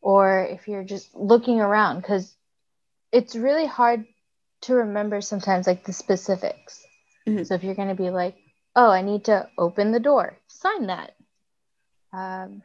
Or 0.00 0.44
if 0.50 0.68
you're 0.68 0.84
just 0.84 1.14
looking 1.14 1.60
around, 1.60 2.00
because 2.00 2.34
it's 3.12 3.36
really 3.36 3.66
hard 3.66 4.04
to 4.62 4.74
remember 4.74 5.20
sometimes 5.20 5.66
like 5.66 5.84
the 5.84 5.92
specifics. 5.92 6.84
Mm-hmm. 7.26 7.44
So 7.44 7.54
if 7.54 7.62
you're 7.62 7.74
going 7.74 7.88
to 7.88 8.02
be 8.02 8.10
like, 8.10 8.36
oh, 8.74 8.90
I 8.90 9.02
need 9.02 9.24
to 9.24 9.48
open 9.58 9.92
the 9.92 10.00
door, 10.00 10.38
sign 10.48 10.88
that. 10.88 11.14
Um, 12.12 12.62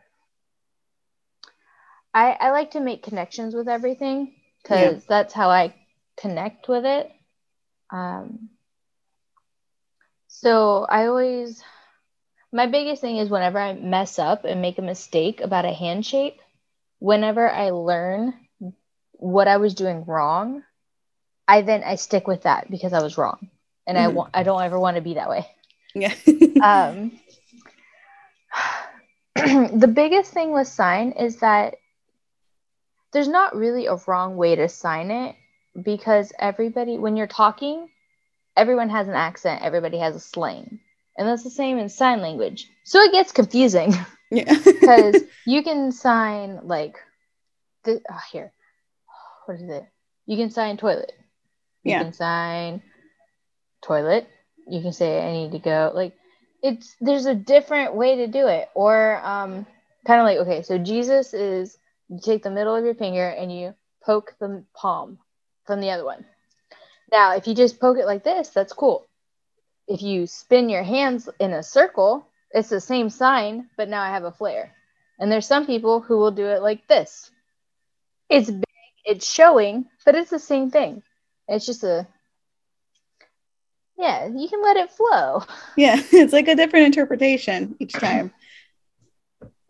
I, 2.13 2.31
I 2.39 2.51
like 2.51 2.71
to 2.71 2.79
make 2.79 3.03
connections 3.03 3.55
with 3.55 3.67
everything 3.67 4.33
because 4.61 4.95
yeah. 4.95 4.99
that's 5.07 5.33
how 5.33 5.49
I 5.49 5.73
connect 6.17 6.67
with 6.67 6.85
it. 6.85 7.11
Um, 7.91 8.49
so 10.27 10.85
I 10.89 11.07
always, 11.07 11.61
my 12.51 12.67
biggest 12.67 13.01
thing 13.01 13.17
is 13.17 13.29
whenever 13.29 13.59
I 13.59 13.73
mess 13.73 14.19
up 14.19 14.45
and 14.45 14.61
make 14.61 14.77
a 14.77 14.83
mistake 14.83 15.41
about 15.41 15.65
a 15.65 15.73
hand 15.73 16.05
shape, 16.05 16.39
whenever 16.99 17.49
I 17.49 17.71
learn 17.71 18.33
what 19.13 19.47
I 19.47 19.57
was 19.57 19.73
doing 19.73 20.05
wrong, 20.05 20.63
I 21.47 21.61
then 21.61 21.83
I 21.83 21.95
stick 21.95 22.27
with 22.27 22.43
that 22.43 22.69
because 22.71 22.93
I 22.93 23.01
was 23.01 23.17
wrong, 23.17 23.49
and 23.85 23.97
mm-hmm. 23.97 24.05
I 24.05 24.13
want 24.13 24.29
I 24.33 24.43
don't 24.43 24.61
ever 24.61 24.79
want 24.79 24.95
to 24.95 25.01
be 25.01 25.15
that 25.15 25.29
way. 25.29 25.45
Yeah. 25.93 26.13
um, 26.63 27.11
the 29.79 29.91
biggest 29.91 30.31
thing 30.31 30.53
with 30.53 30.67
sign 30.67 31.11
is 31.11 31.37
that 31.37 31.75
there's 33.13 33.27
not 33.27 33.55
really 33.55 33.87
a 33.87 33.97
wrong 34.07 34.37
way 34.37 34.55
to 34.55 34.69
sign 34.69 35.11
it 35.11 35.35
because 35.81 36.31
everybody, 36.37 36.97
when 36.97 37.17
you're 37.17 37.27
talking, 37.27 37.89
everyone 38.55 38.89
has 38.89 39.07
an 39.07 39.13
accent, 39.13 39.61
everybody 39.63 39.97
has 39.99 40.15
a 40.15 40.19
slang. 40.19 40.79
And 41.17 41.27
that's 41.27 41.43
the 41.43 41.49
same 41.49 41.77
in 41.77 41.89
sign 41.89 42.21
language. 42.21 42.69
So 42.83 42.99
it 42.99 43.11
gets 43.11 43.31
confusing. 43.31 43.93
Yeah. 44.33 44.57
Because 44.63 45.21
you 45.45 45.61
can 45.61 45.91
sign 45.91 46.61
like, 46.63 46.95
the, 47.83 48.01
oh, 48.09 48.19
here, 48.31 48.53
what 49.45 49.55
is 49.55 49.69
it? 49.69 49.85
You 50.25 50.37
can 50.37 50.49
sign 50.49 50.77
toilet. 50.77 51.11
You 51.83 51.91
yeah. 51.91 52.03
can 52.03 52.13
sign 52.13 52.81
toilet 53.81 54.29
you 54.67 54.81
can 54.81 54.93
say 54.93 55.21
I 55.21 55.31
need 55.33 55.51
to 55.51 55.59
go. 55.59 55.91
Like 55.93 56.13
it's 56.61 56.95
there's 57.01 57.25
a 57.25 57.35
different 57.35 57.95
way 57.95 58.17
to 58.17 58.27
do 58.27 58.47
it. 58.47 58.69
Or 58.73 59.19
um 59.23 59.65
kind 60.05 60.19
of 60.19 60.25
like 60.25 60.37
okay, 60.39 60.61
so 60.63 60.77
Jesus 60.77 61.33
is 61.33 61.77
you 62.11 62.19
take 62.21 62.43
the 62.43 62.51
middle 62.51 62.75
of 62.75 62.83
your 62.83 62.93
finger 62.93 63.25
and 63.25 63.51
you 63.51 63.73
poke 64.03 64.35
the 64.39 64.63
palm 64.73 65.17
from 65.65 65.79
the 65.79 65.91
other 65.91 66.03
one. 66.03 66.25
Now, 67.11 67.35
if 67.35 67.47
you 67.47 67.55
just 67.55 67.79
poke 67.79 67.97
it 67.97 68.05
like 68.05 68.23
this, 68.23 68.49
that's 68.49 68.73
cool. 68.73 69.07
If 69.87 70.01
you 70.01 70.27
spin 70.27 70.69
your 70.69 70.83
hands 70.83 71.29
in 71.39 71.53
a 71.53 71.63
circle, 71.63 72.27
it's 72.51 72.69
the 72.69 72.81
same 72.81 73.09
sign, 73.09 73.69
but 73.77 73.87
now 73.87 74.01
I 74.01 74.09
have 74.09 74.25
a 74.25 74.31
flare. 74.31 74.75
And 75.19 75.31
there's 75.31 75.45
some 75.45 75.65
people 75.65 76.01
who 76.01 76.17
will 76.17 76.31
do 76.31 76.47
it 76.47 76.61
like 76.61 76.85
this. 76.87 77.31
It's 78.29 78.51
big, 78.51 78.65
it's 79.05 79.31
showing, 79.31 79.85
but 80.05 80.15
it's 80.15 80.29
the 80.29 80.39
same 80.39 80.69
thing. 80.69 81.03
It's 81.47 81.65
just 81.65 81.83
a 81.83 82.07
yeah, 83.97 84.25
you 84.25 84.49
can 84.49 84.63
let 84.63 84.77
it 84.77 84.91
flow. 84.91 85.43
Yeah, 85.77 86.01
it's 86.11 86.33
like 86.33 86.47
a 86.47 86.55
different 86.55 86.87
interpretation 86.87 87.75
each 87.79 87.93
time. 87.93 88.33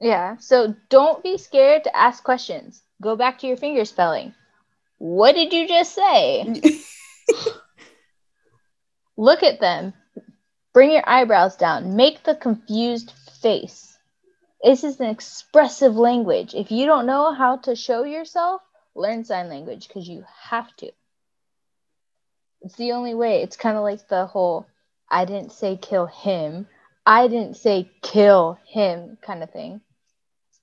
Yeah, 0.02 0.38
so 0.38 0.76
don't 0.90 1.24
be 1.24 1.38
scared 1.38 1.84
to 1.84 1.96
ask 1.96 2.24
questions. 2.24 2.82
Go 3.02 3.16
back 3.16 3.40
to 3.40 3.48
your 3.48 3.58
finger 3.58 3.86
spelling. 3.86 4.34
What 4.98 5.36
did 5.36 5.54
you 5.54 5.68
just 5.68 5.94
say? 5.94 6.62
Look 9.18 9.44
at 9.44 9.60
them. 9.60 9.94
Bring 10.74 10.92
your 10.92 11.08
eyebrows 11.08 11.56
down. 11.56 11.96
Make 11.96 12.24
the 12.24 12.36
confused 12.36 13.14
face. 13.42 13.96
This 14.64 14.84
is 14.84 15.00
an 15.00 15.08
expressive 15.08 15.96
language. 15.96 16.56
If 16.56 16.72
you 16.72 16.88
don't 16.88 17.06
know 17.06 17.34
how 17.34 17.58
to 17.58 17.76
show 17.76 18.04
yourself, 18.04 18.62
learn 18.96 19.24
sign 19.24 19.50
language 19.50 19.88
because 19.88 20.08
you 20.08 20.26
have 20.50 20.76
to. 20.78 20.92
It's 22.62 22.76
the 22.76 22.94
only 22.94 23.14
way. 23.14 23.44
It's 23.44 23.56
kind 23.56 23.78
of 23.78 23.84
like 23.84 24.08
the 24.08 24.26
whole 24.26 24.66
I 25.10 25.26
didn't 25.26 25.52
say 25.52 25.78
kill 25.78 26.08
him. 26.08 26.68
I 27.06 27.28
didn't 27.28 27.58
say 27.58 27.92
kill 28.02 28.58
him 28.66 29.18
kind 29.22 29.44
of 29.44 29.52
thing. 29.52 29.82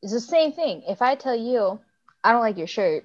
It's 0.02 0.12
the 0.12 0.20
same 0.20 0.52
thing. 0.52 0.82
If 0.88 1.02
I 1.02 1.14
tell 1.14 1.34
you 1.34 1.80
I 2.22 2.32
don't 2.32 2.40
like 2.40 2.58
your 2.58 2.66
shirt, 2.66 3.04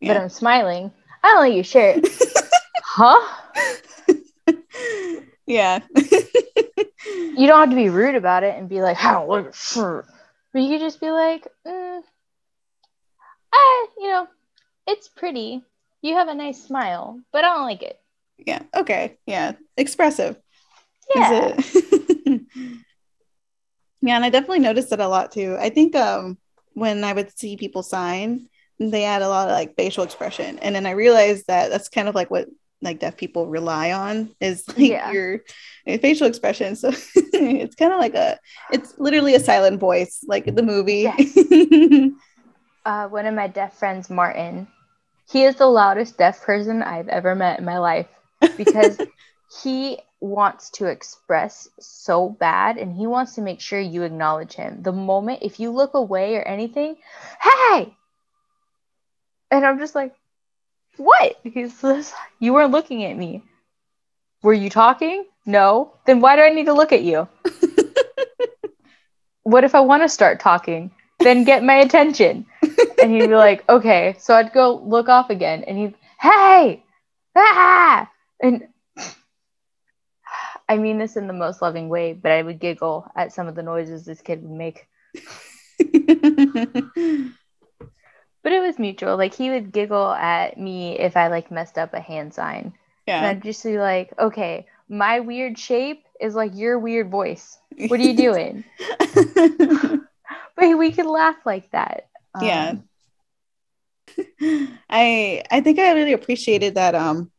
yeah. 0.00 0.12
but 0.12 0.20
I'm 0.20 0.28
smiling, 0.28 0.92
I 1.22 1.28
don't 1.28 1.40
like 1.40 1.54
your 1.54 1.64
shirt. 1.64 2.06
huh? 2.84 3.34
Yeah. 5.46 5.80
you 5.96 7.46
don't 7.46 7.60
have 7.60 7.70
to 7.70 7.74
be 7.74 7.88
rude 7.88 8.16
about 8.16 8.42
it 8.42 8.54
and 8.58 8.68
be 8.68 8.82
like, 8.82 9.02
I 9.02 9.12
don't 9.12 9.26
like 9.30 9.44
your 9.44 9.52
shirt. 9.54 10.06
But 10.52 10.60
you 10.60 10.68
could 10.68 10.80
just 10.80 11.00
be 11.00 11.10
like, 11.10 11.48
mm, 11.66 12.02
I, 13.50 13.86
you 13.96 14.08
know, 14.08 14.28
it's 14.86 15.08
pretty. 15.08 15.64
You 16.02 16.14
have 16.16 16.28
a 16.28 16.34
nice 16.34 16.62
smile, 16.62 17.18
but 17.32 17.44
I 17.44 17.54
don't 17.54 17.62
like 17.62 17.82
it 17.82 17.98
yeah 18.38 18.62
okay 18.74 19.18
yeah 19.26 19.52
expressive 19.76 20.36
yeah 21.14 21.56
yeah 24.02 24.16
and 24.16 24.24
i 24.24 24.30
definitely 24.30 24.58
noticed 24.60 24.92
it 24.92 25.00
a 25.00 25.08
lot 25.08 25.32
too 25.32 25.56
i 25.58 25.68
think 25.68 25.94
um 25.96 26.38
when 26.74 27.04
i 27.04 27.12
would 27.12 27.36
see 27.38 27.56
people 27.56 27.82
sign 27.82 28.48
they 28.80 29.02
had 29.02 29.22
a 29.22 29.28
lot 29.28 29.48
of 29.48 29.54
like 29.54 29.74
facial 29.76 30.04
expression 30.04 30.58
and 30.60 30.74
then 30.74 30.86
i 30.86 30.90
realized 30.90 31.46
that 31.48 31.70
that's 31.70 31.88
kind 31.88 32.08
of 32.08 32.14
like 32.14 32.30
what 32.30 32.48
like 32.80 33.00
deaf 33.00 33.16
people 33.16 33.46
rely 33.48 33.92
on 33.92 34.30
is 34.40 34.66
like 34.76 34.78
Yeah. 34.78 35.10
your, 35.12 35.40
your 35.84 35.98
facial 35.98 36.26
expression. 36.26 36.76
So 36.76 36.90
it's 37.16 37.74
kind 37.74 37.92
of 37.92 37.98
like 37.98 38.14
a, 38.14 38.38
it's 38.72 38.94
literally 38.98 39.34
a 39.34 39.40
silent 39.40 39.80
voice, 39.80 40.24
like 40.26 40.54
the 40.54 40.62
movie. 40.62 41.06
uh, 42.84 43.08
one 43.08 43.26
of 43.26 43.34
my 43.34 43.48
deaf 43.48 43.76
friends, 43.78 44.10
Martin, 44.10 44.68
he 45.30 45.44
is 45.44 45.56
the 45.56 45.66
loudest 45.66 46.16
deaf 46.18 46.42
person 46.42 46.82
I've 46.82 47.08
ever 47.08 47.34
met 47.34 47.58
in 47.58 47.64
my 47.64 47.78
life 47.78 48.06
because 48.56 48.98
he 49.62 49.98
wants 50.20 50.70
to 50.70 50.86
express 50.86 51.68
so 51.78 52.28
bad 52.28 52.76
and 52.76 52.92
he 52.92 53.06
wants 53.06 53.34
to 53.34 53.40
make 53.40 53.60
sure 53.60 53.80
you 53.80 54.02
acknowledge 54.02 54.54
him. 54.54 54.82
The 54.82 54.92
moment 54.92 55.40
if 55.42 55.60
you 55.60 55.70
look 55.70 55.94
away 55.94 56.36
or 56.36 56.42
anything, 56.42 56.96
hey! 57.40 57.94
And 59.50 59.64
I'm 59.64 59.78
just 59.78 59.94
like, 59.94 60.14
what? 60.96 61.38
He's 61.44 61.80
just, 61.80 62.14
you 62.38 62.52
weren't 62.52 62.72
looking 62.72 63.04
at 63.04 63.16
me. 63.16 63.42
Were 64.42 64.52
you 64.52 64.70
talking? 64.70 65.24
No. 65.46 65.94
Then 66.06 66.20
why 66.20 66.36
do 66.36 66.42
I 66.42 66.50
need 66.50 66.66
to 66.66 66.74
look 66.74 66.92
at 66.92 67.02
you? 67.02 67.28
what 69.42 69.64
if 69.64 69.74
I 69.74 69.80
want 69.80 70.02
to 70.02 70.08
start 70.08 70.40
talking? 70.40 70.90
Then 71.20 71.44
get 71.44 71.64
my 71.64 71.74
attention. 71.74 72.46
And 73.00 73.12
he'd 73.12 73.28
be 73.28 73.34
like, 73.34 73.68
okay. 73.68 74.16
So 74.18 74.34
I'd 74.34 74.52
go 74.52 74.76
look 74.84 75.08
off 75.08 75.30
again 75.30 75.64
and 75.64 75.78
he'd, 75.78 75.94
hey! 76.20 76.84
Ah! 77.36 78.10
And 78.40 78.68
I 80.68 80.76
mean 80.76 80.98
this 80.98 81.16
in 81.16 81.26
the 81.26 81.32
most 81.32 81.62
loving 81.62 81.88
way, 81.88 82.12
but 82.12 82.32
I 82.32 82.42
would 82.42 82.58
giggle 82.58 83.10
at 83.16 83.32
some 83.32 83.48
of 83.48 83.54
the 83.54 83.62
noises 83.62 84.04
this 84.04 84.20
kid 84.20 84.42
would 84.42 84.50
make. 84.50 84.86
But 88.42 88.52
it 88.52 88.60
was 88.60 88.78
mutual. 88.78 89.16
Like 89.16 89.34
he 89.34 89.50
would 89.50 89.72
giggle 89.72 90.12
at 90.12 90.58
me 90.58 90.98
if 90.98 91.16
I 91.16 91.28
like 91.28 91.50
messed 91.50 91.76
up 91.76 91.92
a 91.92 92.00
hand 92.00 92.32
sign. 92.32 92.72
And 93.06 93.24
yeah. 93.24 93.28
I'd 93.28 93.42
just 93.42 93.62
be 93.62 93.78
like, 93.78 94.12
okay, 94.18 94.66
my 94.88 95.20
weird 95.20 95.58
shape 95.58 96.06
is 96.20 96.34
like 96.34 96.52
your 96.54 96.78
weird 96.78 97.10
voice. 97.10 97.58
What 97.88 98.00
are 98.00 98.02
you 98.02 98.16
doing? 98.16 98.64
but 100.56 100.78
we 100.78 100.92
could 100.92 101.06
laugh 101.06 101.36
like 101.44 101.70
that. 101.72 102.08
Yeah. 102.40 102.74
Um, 104.40 104.78
I 104.88 105.42
I 105.50 105.60
think 105.60 105.78
I 105.78 105.92
really 105.92 106.14
appreciated 106.14 106.76
that 106.76 106.94
um 106.94 107.30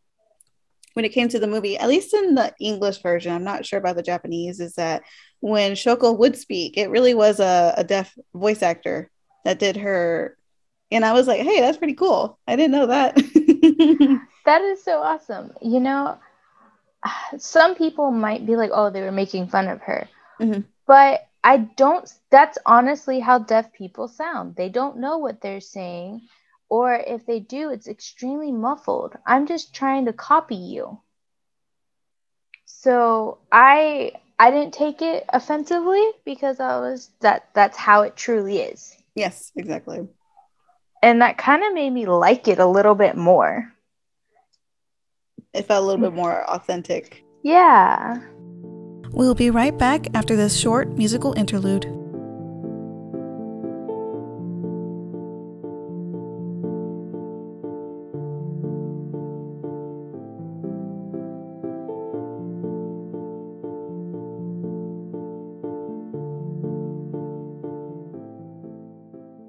when 0.99 1.05
it 1.05 1.13
came 1.13 1.29
to 1.29 1.39
the 1.39 1.47
movie, 1.47 1.77
at 1.77 1.87
least 1.87 2.13
in 2.13 2.35
the 2.35 2.53
English 2.59 3.01
version, 3.01 3.31
I'm 3.31 3.45
not 3.45 3.65
sure 3.65 3.79
about 3.79 3.95
the 3.95 4.03
Japanese, 4.03 4.59
is 4.59 4.75
that 4.75 5.03
when 5.39 5.71
Shoko 5.71 6.17
would 6.19 6.35
speak, 6.35 6.77
it 6.77 6.89
really 6.89 7.13
was 7.13 7.39
a, 7.39 7.73
a 7.77 7.85
deaf 7.85 8.13
voice 8.33 8.61
actor 8.61 9.09
that 9.45 9.59
did 9.59 9.77
her. 9.77 10.35
And 10.91 11.05
I 11.05 11.13
was 11.13 11.25
like, 11.25 11.39
hey, 11.39 11.61
that's 11.61 11.77
pretty 11.77 11.93
cool. 11.93 12.37
I 12.45 12.57
didn't 12.57 12.73
know 12.73 12.87
that. 12.87 13.15
That 14.45 14.61
is 14.61 14.83
so 14.83 14.99
awesome. 15.01 15.53
You 15.61 15.79
know, 15.79 16.17
some 17.37 17.75
people 17.75 18.11
might 18.11 18.45
be 18.45 18.55
like, 18.57 18.71
oh, 18.73 18.89
they 18.89 19.01
were 19.01 19.11
making 19.11 19.47
fun 19.47 19.67
of 19.69 19.79
her. 19.81 20.09
Mhm. 20.41 20.65
But 20.85 21.27
I 21.43 21.57
don't, 21.77 22.11
that's 22.29 22.57
honestly 22.65 23.19
how 23.21 23.39
deaf 23.39 23.71
people 23.71 24.07
sound. 24.09 24.55
They 24.55 24.67
don't 24.67 24.97
know 24.97 25.19
what 25.19 25.39
they're 25.39 25.61
saying. 25.61 26.27
Or 26.70 26.93
if 26.93 27.26
they 27.26 27.39
do, 27.39 27.72
it's 27.72 27.88
extremely 27.88 28.51
muffled. 28.51 29.17
I'm 29.26 29.47
just 29.47 29.74
trying 29.74 30.05
to 30.05 30.13
copy 30.13 30.55
you. 30.55 30.99
So 32.65 33.39
I 33.51 34.13
I 34.38 34.51
didn't 34.51 34.74
take 34.74 35.01
it 35.01 35.26
offensively 35.30 36.03
because 36.24 36.59
I 36.59 36.80
was 36.80 37.09
that 37.20 37.49
that's 37.53 37.78
how 37.78 38.03
it 38.03 38.15
truly 38.15 38.59
is. 38.59 38.95
yes, 39.15 39.51
exactly. 39.55 40.07
And 41.01 41.22
that 41.22 41.38
kind 41.38 41.63
of 41.63 41.74
made 41.74 41.89
me 41.89 42.05
like 42.05 42.47
it 42.47 42.59
a 42.59 42.65
little 42.65 42.95
bit 42.95 43.15
more. 43.17 43.74
It 45.53 45.65
felt 45.65 45.84
a 45.84 45.88
little 45.88 46.01
bit 46.01 46.15
more 46.15 46.47
authentic. 46.49 47.24
Yeah. 47.43 48.20
We'll 49.11 49.36
be 49.36 49.49
right 49.49 49.78
back 49.78 50.07
after 50.13 50.36
this 50.36 50.57
short 50.57 50.89
musical 50.97 51.34
interlude. 51.34 51.98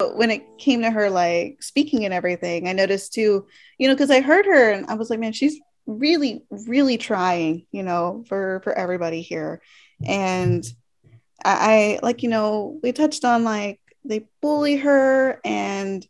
But 0.00 0.16
when 0.16 0.30
it 0.30 0.56
came 0.56 0.80
to 0.80 0.90
her 0.90 1.10
like 1.10 1.62
speaking 1.62 2.06
and 2.06 2.14
everything, 2.14 2.66
I 2.66 2.72
noticed 2.72 3.12
too, 3.12 3.46
you 3.76 3.86
know, 3.86 3.92
because 3.92 4.10
I 4.10 4.22
heard 4.22 4.46
her 4.46 4.70
and 4.70 4.86
I 4.86 4.94
was 4.94 5.10
like, 5.10 5.20
man, 5.20 5.34
she's 5.34 5.60
really, 5.86 6.42
really 6.50 6.96
trying, 6.96 7.66
you 7.70 7.82
know, 7.82 8.24
for 8.26 8.62
for 8.64 8.72
everybody 8.72 9.20
here. 9.20 9.60
And 10.02 10.64
I, 11.44 11.98
I 12.00 12.00
like, 12.02 12.22
you 12.22 12.30
know, 12.30 12.80
we 12.82 12.92
touched 12.92 13.26
on 13.26 13.44
like 13.44 13.78
they 14.02 14.24
bully 14.40 14.76
her 14.76 15.38
and 15.44 16.08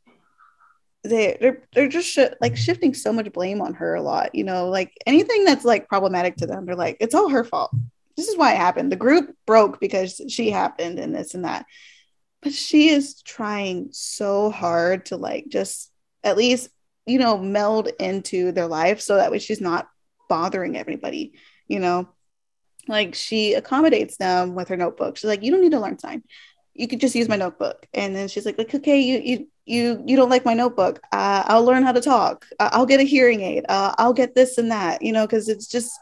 they 1.02 1.36
they're, 1.40 1.64
they're 1.74 1.88
just 1.88 2.06
shi- 2.06 2.28
like 2.40 2.56
shifting 2.56 2.94
so 2.94 3.12
much 3.12 3.32
blame 3.32 3.60
on 3.60 3.72
her 3.72 3.94
a 3.94 4.02
lot 4.02 4.34
you 4.34 4.44
know 4.44 4.68
like 4.68 4.92
anything 5.06 5.46
that's 5.46 5.64
like 5.64 5.88
problematic 5.88 6.36
to 6.36 6.46
them 6.46 6.66
they're 6.66 6.76
like 6.76 6.98
it's 7.00 7.14
all 7.14 7.30
her 7.30 7.42
fault. 7.42 7.72
This 8.18 8.28
is 8.28 8.36
why 8.36 8.52
it 8.52 8.58
happened. 8.58 8.92
The 8.92 8.96
group 8.96 9.34
broke 9.46 9.80
because 9.80 10.20
she 10.28 10.50
happened 10.50 10.98
and 10.98 11.14
this 11.14 11.34
and 11.34 11.46
that 11.46 11.64
but 12.42 12.52
she 12.52 12.88
is 12.88 13.22
trying 13.22 13.88
so 13.92 14.50
hard 14.50 15.06
to 15.06 15.16
like 15.16 15.46
just 15.48 15.90
at 16.24 16.36
least 16.36 16.68
you 17.06 17.18
know 17.18 17.38
meld 17.38 17.88
into 17.98 18.52
their 18.52 18.66
life 18.66 19.00
so 19.00 19.16
that 19.16 19.30
way 19.30 19.38
she's 19.38 19.60
not 19.60 19.88
bothering 20.28 20.76
everybody 20.76 21.32
you 21.70 21.78
know? 21.78 22.08
Like 22.88 23.14
she 23.14 23.54
accommodates 23.54 24.16
them 24.16 24.54
with 24.56 24.68
her 24.68 24.76
notebook. 24.76 25.16
She's 25.16 25.28
like 25.28 25.44
you 25.44 25.52
don't 25.52 25.60
need 25.60 25.70
to 25.70 25.80
learn 25.80 25.98
sign. 25.98 26.24
You 26.74 26.88
could 26.88 27.00
just 27.00 27.14
use 27.14 27.28
my 27.28 27.36
notebook. 27.36 27.86
And 27.94 28.14
then 28.14 28.26
she's 28.26 28.44
like 28.44 28.58
like 28.58 28.74
okay 28.74 29.00
you 29.00 29.20
you 29.20 29.46
you 29.64 30.02
you 30.04 30.16
don't 30.16 30.30
like 30.30 30.44
my 30.44 30.54
notebook. 30.54 30.98
Uh, 31.12 31.44
i'll 31.46 31.64
learn 31.64 31.84
how 31.84 31.92
to 31.92 32.00
talk. 32.00 32.46
Uh, 32.58 32.70
i'll 32.72 32.86
get 32.86 33.00
a 33.00 33.04
hearing 33.04 33.42
aid. 33.42 33.64
Uh, 33.68 33.94
i'll 33.98 34.12
get 34.12 34.34
this 34.34 34.58
and 34.58 34.72
that 34.72 35.02
you 35.02 35.12
know 35.12 35.26
because 35.26 35.48
it's 35.48 35.68
just 35.68 35.92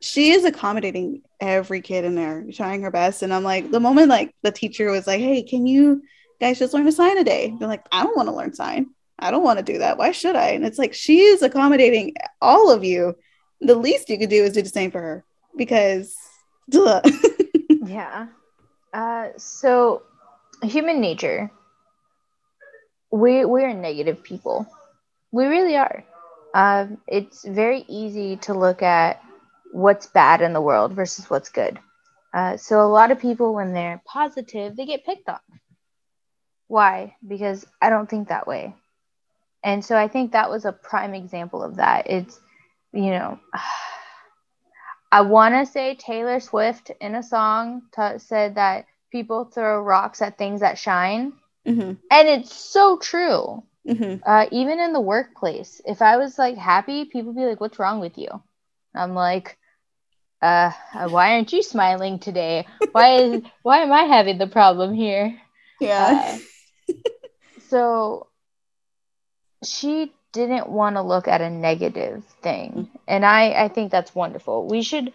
she 0.00 0.30
is 0.30 0.44
accommodating 0.44 1.22
every 1.40 1.80
kid 1.80 2.04
in 2.04 2.14
there 2.14 2.44
trying 2.52 2.82
her 2.82 2.90
best 2.90 3.22
and 3.22 3.32
i'm 3.32 3.44
like 3.44 3.70
the 3.70 3.80
moment 3.80 4.08
like 4.08 4.34
the 4.42 4.50
teacher 4.50 4.90
was 4.90 5.06
like 5.06 5.20
hey 5.20 5.42
can 5.42 5.66
you 5.66 6.02
guys 6.40 6.58
just 6.58 6.74
learn 6.74 6.88
a 6.88 6.92
sign 6.92 7.18
a 7.18 7.24
day 7.24 7.54
they're 7.58 7.68
like 7.68 7.84
i 7.92 8.02
don't 8.02 8.16
want 8.16 8.28
to 8.28 8.34
learn 8.34 8.52
sign 8.52 8.86
i 9.18 9.30
don't 9.30 9.44
want 9.44 9.58
to 9.58 9.72
do 9.72 9.78
that 9.78 9.98
why 9.98 10.10
should 10.10 10.36
i 10.36 10.48
and 10.48 10.64
it's 10.64 10.78
like 10.78 10.94
she 10.94 11.20
is 11.20 11.42
accommodating 11.42 12.14
all 12.40 12.70
of 12.70 12.82
you 12.82 13.14
the 13.60 13.74
least 13.74 14.08
you 14.08 14.18
could 14.18 14.30
do 14.30 14.44
is 14.44 14.54
do 14.54 14.62
the 14.62 14.68
same 14.68 14.90
for 14.90 15.00
her 15.00 15.24
because. 15.56 16.16
Yeah. 17.86 18.28
Uh, 18.92 19.28
so 19.36 20.02
human 20.62 21.00
nature. 21.00 21.50
We 23.10 23.44
we're 23.44 23.72
negative 23.72 24.22
people. 24.22 24.66
We 25.32 25.46
really 25.46 25.76
are. 25.76 26.04
Um, 26.54 26.98
it's 27.08 27.44
very 27.44 27.84
easy 27.88 28.36
to 28.38 28.54
look 28.54 28.82
at 28.82 29.20
what's 29.72 30.06
bad 30.06 30.40
in 30.42 30.52
the 30.52 30.60
world 30.60 30.92
versus 30.94 31.30
what's 31.30 31.50
good. 31.50 31.78
Uh, 32.34 32.56
so 32.56 32.80
a 32.82 32.88
lot 32.88 33.10
of 33.10 33.20
people, 33.20 33.54
when 33.54 33.72
they're 33.72 34.02
positive, 34.06 34.76
they 34.76 34.86
get 34.86 35.04
picked 35.04 35.28
on. 35.28 35.40
Why? 36.68 37.16
Because 37.26 37.66
I 37.82 37.90
don't 37.90 38.08
think 38.08 38.28
that 38.28 38.46
way. 38.46 38.74
And 39.64 39.84
so 39.84 39.96
I 39.96 40.08
think 40.08 40.32
that 40.32 40.50
was 40.50 40.64
a 40.64 40.72
prime 40.72 41.14
example 41.14 41.62
of 41.62 41.76
that. 41.76 42.08
It's, 42.10 42.40
you 42.92 43.10
know, 43.10 43.38
I 45.12 45.22
want 45.22 45.54
to 45.54 45.66
say 45.70 45.94
Taylor 45.94 46.40
Swift 46.40 46.90
in 47.00 47.14
a 47.14 47.22
song 47.22 47.82
ta 47.92 48.18
said 48.18 48.56
that 48.56 48.86
people 49.12 49.44
throw 49.44 49.80
rocks 49.80 50.22
at 50.22 50.38
things 50.38 50.60
that 50.60 50.78
shine. 50.78 51.32
Mhm, 51.66 51.98
And 52.10 52.28
it's 52.28 52.54
so 52.54 52.98
true. 52.98 53.62
mhm. 53.84 54.22
Uh, 54.26 54.46
even 54.52 54.80
in 54.80 54.92
the 54.92 55.00
workplace, 55.00 55.80
if 55.86 56.02
I 56.02 56.16
was 56.18 56.38
like 56.38 56.56
happy, 56.56 57.04
people 57.06 57.32
be 57.34 57.46
like, 57.46 57.60
"What's 57.60 57.78
wrong 57.78 58.00
with 58.00 58.18
you?" 58.18 58.28
I'm 58.94 59.14
like, 59.14 59.58
uh, 60.42 60.72
why 61.08 61.34
aren't 61.34 61.52
you 61.52 61.62
smiling 61.62 62.18
today? 62.18 62.66
Why 62.92 63.16
is 63.16 63.42
why 63.62 63.78
am 63.80 63.92
I 63.92 64.02
having 64.04 64.38
the 64.38 64.46
problem 64.46 64.94
here?" 64.94 65.40
yeah 65.80 66.10
Uh, 66.10 66.38
so 67.68 68.28
she 69.64 70.12
didn't 70.32 70.68
want 70.68 70.96
to 70.96 71.02
look 71.02 71.28
at 71.28 71.40
a 71.40 71.50
negative 71.50 72.24
thing, 72.42 72.88
and 73.06 73.24
I 73.24 73.64
I 73.64 73.68
think 73.68 73.90
that's 73.90 74.14
wonderful. 74.14 74.66
We 74.68 74.82
should 74.82 75.12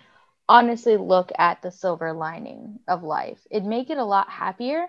honestly 0.48 0.98
look 0.98 1.32
at 1.38 1.62
the 1.62 1.72
silver 1.72 2.14
lining 2.14 2.80
of 2.88 3.04
life. 3.04 3.40
It'd 3.50 3.66
make 3.68 3.90
it 3.90 3.98
a 3.98 4.06
lot 4.06 4.30
happier. 4.30 4.86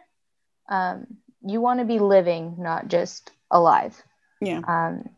Um, 0.68 1.06
you 1.44 1.60
want 1.60 1.80
to 1.80 1.86
be 1.86 1.98
living, 1.98 2.56
not 2.58 2.88
just 2.88 3.30
alive. 3.50 4.00
yeah 4.40 4.62
Um, 4.66 5.08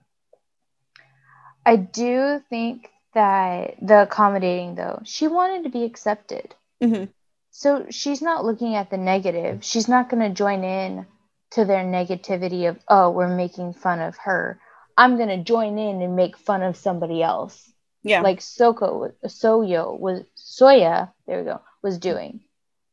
I 1.64 1.76
do 1.76 2.40
think 2.50 2.90
that 3.14 3.76
the 3.80 4.02
accommodating, 4.02 4.74
though, 4.74 5.00
she 5.04 5.26
wanted 5.28 5.64
to 5.64 5.70
be 5.70 5.84
accepted. 5.84 6.54
Mhm. 6.82 7.08
So 7.50 7.86
she's 7.90 8.22
not 8.22 8.44
looking 8.44 8.74
at 8.74 8.90
the 8.90 8.98
negative. 8.98 9.64
She's 9.64 9.88
not 9.88 10.08
going 10.08 10.22
to 10.22 10.34
join 10.34 10.62
in 10.62 11.06
to 11.52 11.64
their 11.64 11.84
negativity 11.84 12.68
of, 12.68 12.78
oh, 12.88 13.10
we're 13.10 13.34
making 13.34 13.72
fun 13.72 14.00
of 14.00 14.16
her. 14.18 14.60
I'm 14.96 15.16
going 15.16 15.30
to 15.30 15.42
join 15.42 15.78
in 15.78 16.02
and 16.02 16.14
make 16.16 16.36
fun 16.36 16.62
of 16.62 16.76
somebody 16.76 17.22
else. 17.22 17.72
Yeah. 18.02 18.20
Like 18.20 18.40
Soko, 18.40 19.12
Soyo 19.26 19.98
was 19.98 20.22
Soya. 20.36 21.12
There 21.26 21.38
we 21.38 21.44
go. 21.44 21.60
Was 21.82 21.98
doing. 21.98 22.40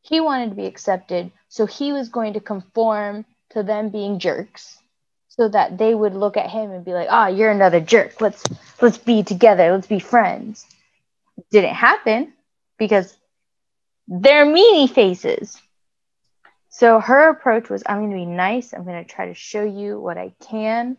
He 0.02 0.20
wanted 0.20 0.50
to 0.50 0.56
be 0.56 0.66
accepted, 0.66 1.32
so 1.48 1.66
he 1.66 1.92
was 1.92 2.08
going 2.08 2.34
to 2.34 2.40
conform 2.40 3.24
to 3.50 3.62
them 3.62 3.90
being 3.90 4.18
jerks, 4.18 4.78
so 5.36 5.48
that 5.48 5.78
they 5.78 5.94
would 5.94 6.14
look 6.14 6.36
at 6.36 6.50
him 6.50 6.70
and 6.70 6.84
be 6.84 6.92
like, 6.92 7.08
"Ah, 7.10 7.26
oh, 7.26 7.28
you're 7.28 7.50
another 7.50 7.80
jerk. 7.80 8.20
Let's 8.20 8.42
let's 8.80 8.98
be 8.98 9.22
together. 9.22 9.72
Let's 9.72 9.86
be 9.86 9.98
friends." 9.98 10.66
Didn't 11.50 11.74
happen 11.74 12.32
because 12.78 13.16
they're 14.08 14.46
meanie 14.46 14.90
faces. 14.90 15.60
So 16.70 17.00
her 17.00 17.30
approach 17.30 17.70
was 17.70 17.82
I'm 17.86 18.00
going 18.00 18.10
to 18.10 18.16
be 18.16 18.26
nice. 18.26 18.72
I'm 18.72 18.84
going 18.84 19.02
to 19.02 19.10
try 19.10 19.26
to 19.26 19.34
show 19.34 19.64
you 19.64 19.98
what 19.98 20.18
I 20.18 20.34
can. 20.40 20.96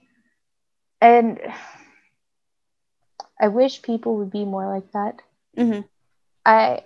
And 1.02 1.40
I 3.40 3.50
wish 3.50 3.82
people 3.82 4.18
would 4.18 4.32
be 4.32 4.46
more 4.46 4.68
like 4.74 4.92
that. 4.94 5.22
Mm-hmm. 5.58 5.82
I 6.46 6.84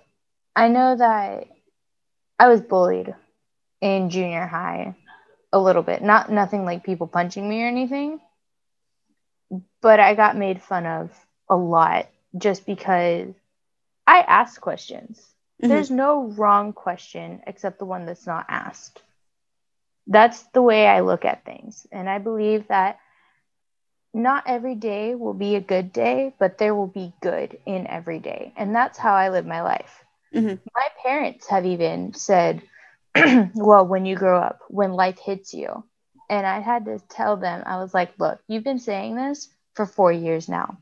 I 0.55 0.67
know 0.67 0.95
that 0.95 1.47
I 2.37 2.47
was 2.47 2.61
bullied 2.61 3.13
in 3.79 4.09
junior 4.09 4.45
high 4.45 4.95
a 5.53 5.59
little 5.59 5.83
bit. 5.83 6.01
Not 6.01 6.31
nothing 6.31 6.65
like 6.65 6.83
people 6.83 7.07
punching 7.07 7.47
me 7.47 7.63
or 7.63 7.67
anything. 7.67 8.19
But 9.81 9.99
I 9.99 10.15
got 10.15 10.37
made 10.37 10.61
fun 10.61 10.85
of 10.85 11.11
a 11.49 11.55
lot 11.55 12.07
just 12.37 12.65
because 12.65 13.33
I 14.07 14.19
asked 14.19 14.61
questions. 14.61 15.19
Mm-hmm. 15.61 15.69
There's 15.69 15.91
no 15.91 16.23
wrong 16.23 16.73
question 16.73 17.41
except 17.45 17.79
the 17.79 17.85
one 17.85 18.05
that's 18.05 18.25
not 18.25 18.45
asked. 18.47 19.01
That's 20.07 20.41
the 20.53 20.61
way 20.61 20.87
I 20.87 21.01
look 21.01 21.25
at 21.25 21.45
things. 21.45 21.85
And 21.91 22.09
I 22.09 22.17
believe 22.17 22.67
that 22.69 22.99
not 24.13 24.43
every 24.47 24.75
day 24.75 25.15
will 25.15 25.33
be 25.33 25.55
a 25.55 25.61
good 25.61 25.93
day, 25.93 26.33
but 26.39 26.57
there 26.57 26.75
will 26.75 26.87
be 26.87 27.13
good 27.21 27.57
in 27.65 27.87
every 27.87 28.19
day. 28.19 28.53
And 28.57 28.75
that's 28.75 28.97
how 28.97 29.13
I 29.13 29.29
live 29.29 29.45
my 29.45 29.61
life. 29.61 30.03
Mm-hmm. 30.33 30.55
My 30.73 30.87
parents 31.03 31.47
have 31.47 31.65
even 31.65 32.13
said, 32.13 32.61
well, 33.55 33.85
when 33.85 34.05
you 34.05 34.15
grow 34.15 34.39
up, 34.39 34.59
when 34.69 34.93
life 34.93 35.19
hits 35.19 35.53
you. 35.53 35.83
And 36.29 36.45
I 36.47 36.59
had 36.59 36.85
to 36.85 36.99
tell 37.09 37.37
them, 37.37 37.63
I 37.65 37.77
was 37.77 37.93
like, 37.93 38.13
look, 38.17 38.39
you've 38.47 38.63
been 38.63 38.79
saying 38.79 39.15
this 39.15 39.49
for 39.75 39.85
four 39.85 40.11
years 40.11 40.47
now. 40.47 40.77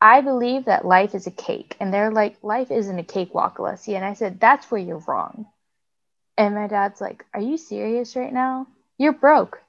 I 0.00 0.20
believe 0.20 0.66
that 0.66 0.84
life 0.84 1.14
is 1.14 1.26
a 1.26 1.32
cake. 1.32 1.76
And 1.80 1.92
they're 1.92 2.12
like, 2.12 2.36
life 2.42 2.70
isn't 2.70 2.98
a 2.98 3.04
cakewalk, 3.04 3.58
Alessia. 3.58 3.96
And 3.96 4.04
I 4.04 4.14
said, 4.14 4.38
that's 4.38 4.70
where 4.70 4.80
you're 4.80 5.02
wrong. 5.08 5.46
And 6.36 6.54
my 6.54 6.68
dad's 6.68 7.00
like, 7.00 7.24
are 7.34 7.40
you 7.40 7.56
serious 7.56 8.14
right 8.16 8.32
now? 8.32 8.66
You're 8.98 9.12
broke 9.12 9.60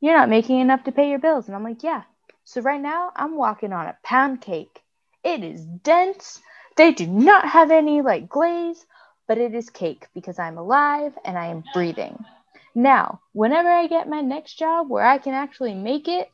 you're 0.00 0.16
not 0.16 0.28
making 0.28 0.60
enough 0.60 0.84
to 0.84 0.92
pay 0.92 1.10
your 1.10 1.18
bills. 1.18 1.46
And 1.46 1.56
I'm 1.56 1.64
like, 1.64 1.82
yeah. 1.82 2.02
So 2.44 2.60
right 2.60 2.80
now 2.80 3.12
I'm 3.14 3.36
walking 3.36 3.72
on 3.72 3.86
a 3.86 3.96
pound 4.02 4.40
cake. 4.40 4.82
It 5.24 5.42
is 5.42 5.64
dense. 5.64 6.40
They 6.76 6.92
do 6.92 7.06
not 7.06 7.48
have 7.48 7.70
any 7.70 8.02
like 8.02 8.28
glaze, 8.28 8.84
but 9.28 9.38
it 9.38 9.54
is 9.54 9.70
cake 9.70 10.06
because 10.14 10.38
I'm 10.38 10.58
alive 10.58 11.12
and 11.24 11.38
I 11.38 11.46
am 11.46 11.62
breathing. 11.72 12.24
Now, 12.74 13.20
whenever 13.32 13.70
I 13.70 13.86
get 13.86 14.08
my 14.08 14.20
next 14.20 14.58
job 14.58 14.88
where 14.88 15.04
I 15.04 15.18
can 15.18 15.34
actually 15.34 15.74
make 15.74 16.08
it, 16.08 16.30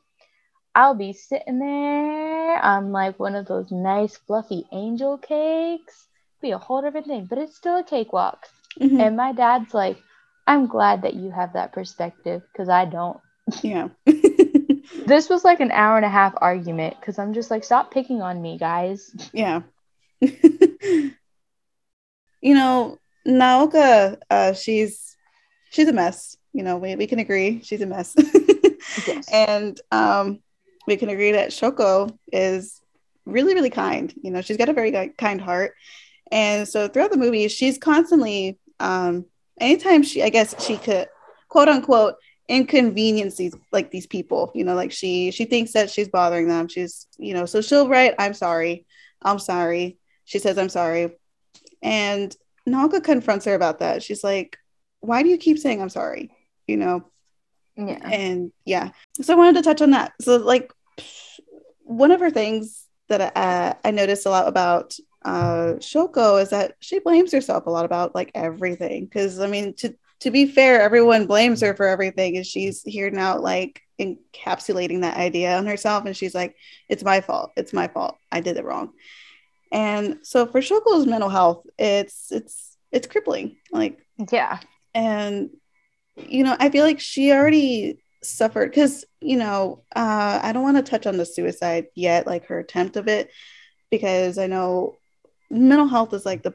I'll 0.74 0.94
be 0.94 1.12
sitting 1.12 1.58
there 1.58 2.58
on 2.58 2.92
like 2.92 3.18
one 3.18 3.34
of 3.34 3.46
those 3.46 3.70
nice 3.70 4.16
fluffy 4.16 4.64
angel 4.72 5.18
cakes. 5.18 6.06
Be 6.40 6.52
a 6.52 6.58
whole 6.58 6.82
different 6.82 7.06
thing, 7.06 7.26
but 7.28 7.38
it's 7.38 7.56
still 7.56 7.78
a 7.78 7.84
cakewalk. 7.84 8.46
Mm-hmm. 8.80 9.00
And 9.00 9.16
my 9.16 9.32
dad's 9.32 9.74
like, 9.74 9.98
I'm 10.46 10.66
glad 10.66 11.02
that 11.02 11.14
you 11.14 11.30
have 11.30 11.52
that 11.54 11.72
perspective 11.72 12.42
because 12.52 12.68
I 12.68 12.84
don't. 12.84 13.18
Yeah. 13.62 13.88
this 15.06 15.28
was 15.28 15.44
like 15.44 15.60
an 15.60 15.70
hour 15.70 15.96
and 15.96 16.06
a 16.06 16.10
half 16.10 16.34
argument 16.36 16.96
because 16.98 17.18
I'm 17.18 17.34
just 17.34 17.50
like, 17.50 17.64
stop 17.64 17.90
picking 17.90 18.22
on 18.22 18.40
me, 18.40 18.58
guys. 18.58 19.14
Yeah. 19.32 19.62
you 22.44 22.54
know, 22.54 22.98
Naoka, 23.26 24.18
uh, 24.30 24.52
she's 24.52 25.16
she's 25.70 25.88
a 25.88 25.92
mess. 25.92 26.36
You 26.52 26.62
know, 26.62 26.76
we, 26.76 26.94
we 26.94 27.06
can 27.06 27.18
agree 27.18 27.62
she's 27.64 27.80
a 27.80 27.86
mess. 27.86 28.14
yes. 29.06 29.28
And 29.32 29.80
um, 29.90 30.40
we 30.86 30.96
can 30.96 31.08
agree 31.08 31.32
that 31.32 31.50
Shoko 31.50 32.16
is 32.30 32.80
really, 33.24 33.54
really 33.54 33.70
kind. 33.70 34.12
You 34.22 34.30
know, 34.30 34.42
she's 34.42 34.58
got 34.58 34.68
a 34.68 34.74
very 34.74 35.10
kind 35.16 35.40
heart. 35.40 35.74
And 36.30 36.68
so 36.68 36.86
throughout 36.86 37.10
the 37.10 37.16
movie, 37.16 37.48
she's 37.48 37.78
constantly, 37.78 38.58
um, 38.78 39.24
anytime 39.58 40.02
she, 40.02 40.22
I 40.22 40.28
guess 40.28 40.54
she 40.64 40.76
could, 40.76 41.08
quote 41.48 41.68
unquote, 41.68 42.16
inconvenience 42.46 43.36
these 43.36 43.56
like 43.72 43.90
these 43.90 44.06
people 44.06 44.52
you 44.54 44.64
know 44.64 44.74
like 44.74 44.92
she 44.92 45.30
she 45.30 45.46
thinks 45.46 45.72
that 45.72 45.88
she's 45.88 46.10
bothering 46.10 46.46
them 46.46 46.68
she's 46.68 47.06
you 47.16 47.32
know 47.32 47.46
so 47.46 47.62
she'll 47.62 47.88
write 47.88 48.14
i'm 48.18 48.34
sorry 48.34 48.84
i'm 49.22 49.38
sorry 49.38 49.96
she 50.26 50.38
says 50.38 50.58
i'm 50.58 50.68
sorry 50.68 51.10
and 51.82 52.36
naga 52.66 53.00
confronts 53.00 53.44
her 53.44 53.54
about 53.54 53.80
that 53.80 54.02
she's 54.02 54.24
like 54.24 54.58
why 55.00 55.22
do 55.22 55.28
you 55.28 55.36
keep 55.36 55.58
saying 55.58 55.80
i'm 55.80 55.88
sorry 55.88 56.30
you 56.66 56.76
know 56.76 57.04
yeah 57.76 57.98
and 58.10 58.52
yeah 58.64 58.90
so 59.20 59.32
i 59.32 59.36
wanted 59.36 59.56
to 59.56 59.62
touch 59.62 59.82
on 59.82 59.90
that 59.90 60.12
so 60.20 60.36
like 60.36 60.72
one 61.82 62.10
of 62.10 62.20
her 62.20 62.30
things 62.30 62.86
that 63.08 63.36
uh, 63.36 63.74
i 63.84 63.90
noticed 63.90 64.26
a 64.26 64.30
lot 64.30 64.48
about 64.48 64.96
uh 65.24 65.74
shoko 65.78 66.40
is 66.40 66.50
that 66.50 66.74
she 66.80 66.98
blames 66.98 67.32
herself 67.32 67.66
a 67.66 67.70
lot 67.70 67.84
about 67.84 68.14
like 68.14 68.30
everything 68.34 69.04
because 69.04 69.40
i 69.40 69.46
mean 69.46 69.74
to 69.74 69.94
to 70.24 70.30
be 70.30 70.46
fair, 70.46 70.80
everyone 70.80 71.26
blames 71.26 71.60
her 71.60 71.74
for 71.74 71.86
everything, 71.86 72.38
and 72.38 72.46
she's 72.46 72.82
here 72.82 73.10
now, 73.10 73.38
like 73.38 73.82
encapsulating 74.00 75.02
that 75.02 75.18
idea 75.18 75.56
on 75.56 75.66
herself. 75.66 76.06
And 76.06 76.16
she's 76.16 76.34
like, 76.34 76.56
"It's 76.88 77.04
my 77.04 77.20
fault. 77.20 77.52
It's 77.58 77.74
my 77.74 77.88
fault. 77.88 78.16
I 78.32 78.40
did 78.40 78.56
it 78.56 78.64
wrong." 78.64 78.92
And 79.74 80.18
so 80.22 80.46
for 80.46 80.60
Shoko's 80.60 81.06
mental 81.06 81.28
health, 81.28 81.66
it's 81.78 82.32
it's 82.32 82.76
it's 82.90 83.06
crippling. 83.06 83.56
Like 83.70 83.98
yeah, 84.30 84.60
and 84.94 85.50
you 86.16 86.44
know, 86.44 86.56
I 86.58 86.70
feel 86.70 86.84
like 86.84 87.00
she 87.00 87.32
already 87.32 88.00
suffered 88.22 88.70
because 88.70 89.04
you 89.20 89.36
know 89.36 89.82
uh, 89.94 90.40
I 90.42 90.52
don't 90.52 90.62
want 90.62 90.78
to 90.78 90.90
touch 90.90 91.06
on 91.06 91.18
the 91.18 91.26
suicide 91.26 91.86
yet, 91.94 92.26
like 92.26 92.46
her 92.46 92.58
attempt 92.58 92.96
of 92.96 93.08
it, 93.08 93.30
because 93.90 94.38
I 94.38 94.46
know 94.46 94.96
mental 95.50 95.88
health 95.88 96.14
is 96.14 96.24
like 96.24 96.42
the 96.42 96.54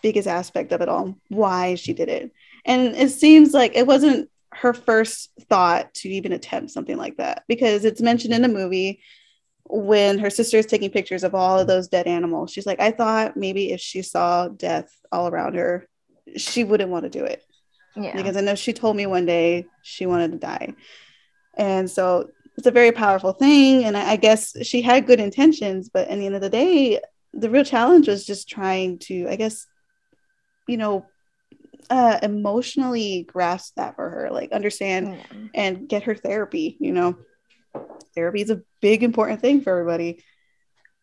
biggest 0.00 0.26
aspect 0.26 0.72
of 0.72 0.80
it 0.80 0.88
all. 0.88 1.16
Why 1.28 1.74
she 1.74 1.92
did 1.92 2.08
it 2.08 2.32
and 2.64 2.94
it 2.96 3.10
seems 3.10 3.52
like 3.52 3.76
it 3.76 3.86
wasn't 3.86 4.30
her 4.52 4.74
first 4.74 5.30
thought 5.48 5.92
to 5.94 6.08
even 6.08 6.32
attempt 6.32 6.70
something 6.70 6.96
like 6.96 7.16
that 7.16 7.44
because 7.48 7.84
it's 7.84 8.00
mentioned 8.00 8.34
in 8.34 8.42
the 8.42 8.48
movie 8.48 9.00
when 9.72 10.18
her 10.18 10.30
sister 10.30 10.58
is 10.58 10.66
taking 10.66 10.90
pictures 10.90 11.22
of 11.22 11.34
all 11.34 11.58
of 11.58 11.66
those 11.66 11.88
dead 11.88 12.06
animals. 12.06 12.52
She's 12.52 12.66
like, 12.66 12.80
I 12.80 12.90
thought 12.90 13.36
maybe 13.36 13.72
if 13.72 13.80
she 13.80 14.02
saw 14.02 14.48
death 14.48 14.92
all 15.12 15.28
around 15.28 15.54
her, 15.54 15.88
she 16.36 16.64
wouldn't 16.64 16.90
want 16.90 17.04
to 17.04 17.10
do 17.10 17.24
it. 17.24 17.44
Yeah. 17.96 18.14
Because 18.16 18.36
I 18.36 18.40
know 18.40 18.54
she 18.54 18.72
told 18.72 18.96
me 18.96 19.06
one 19.06 19.26
day 19.26 19.66
she 19.82 20.06
wanted 20.06 20.32
to 20.32 20.38
die. 20.38 20.74
And 21.56 21.90
so 21.90 22.30
it's 22.56 22.66
a 22.66 22.72
very 22.72 22.92
powerful 22.92 23.32
thing. 23.32 23.84
And 23.84 23.96
I, 23.96 24.12
I 24.12 24.16
guess 24.16 24.54
she 24.66 24.82
had 24.82 25.06
good 25.06 25.20
intentions, 25.20 25.88
but 25.88 26.08
at 26.08 26.18
the 26.18 26.26
end 26.26 26.34
of 26.34 26.40
the 26.40 26.50
day, 26.50 27.00
the 27.32 27.50
real 27.50 27.64
challenge 27.64 28.08
was 28.08 28.26
just 28.26 28.48
trying 28.48 28.98
to, 29.00 29.28
I 29.28 29.36
guess, 29.36 29.66
you 30.66 30.76
know, 30.76 31.06
uh, 31.88 32.18
emotionally 32.22 33.26
grasp 33.28 33.74
that 33.76 33.96
for 33.96 34.08
her, 34.08 34.30
like 34.30 34.52
understand 34.52 35.08
yeah. 35.08 35.48
and 35.54 35.88
get 35.88 36.04
her 36.04 36.14
therapy. 36.14 36.76
You 36.80 36.92
know, 36.92 37.18
therapy 38.14 38.42
is 38.42 38.50
a 38.50 38.62
big 38.80 39.02
important 39.02 39.40
thing 39.40 39.60
for 39.60 39.70
everybody. 39.70 40.22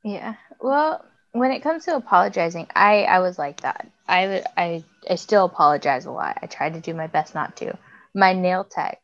Yeah. 0.03 0.35
Well, 0.59 1.03
when 1.31 1.51
it 1.51 1.61
comes 1.61 1.85
to 1.85 1.95
apologizing, 1.95 2.67
I 2.75 3.03
I 3.03 3.19
was 3.19 3.37
like 3.37 3.61
that. 3.61 3.89
I 4.07 4.43
I 4.55 4.83
I 5.09 5.15
still 5.15 5.45
apologize 5.45 6.05
a 6.05 6.11
lot. 6.11 6.37
I 6.41 6.47
tried 6.47 6.73
to 6.73 6.81
do 6.81 6.93
my 6.93 7.07
best 7.07 7.35
not 7.35 7.55
to. 7.57 7.77
My 8.13 8.33
nail 8.33 8.63
tech, 8.63 8.99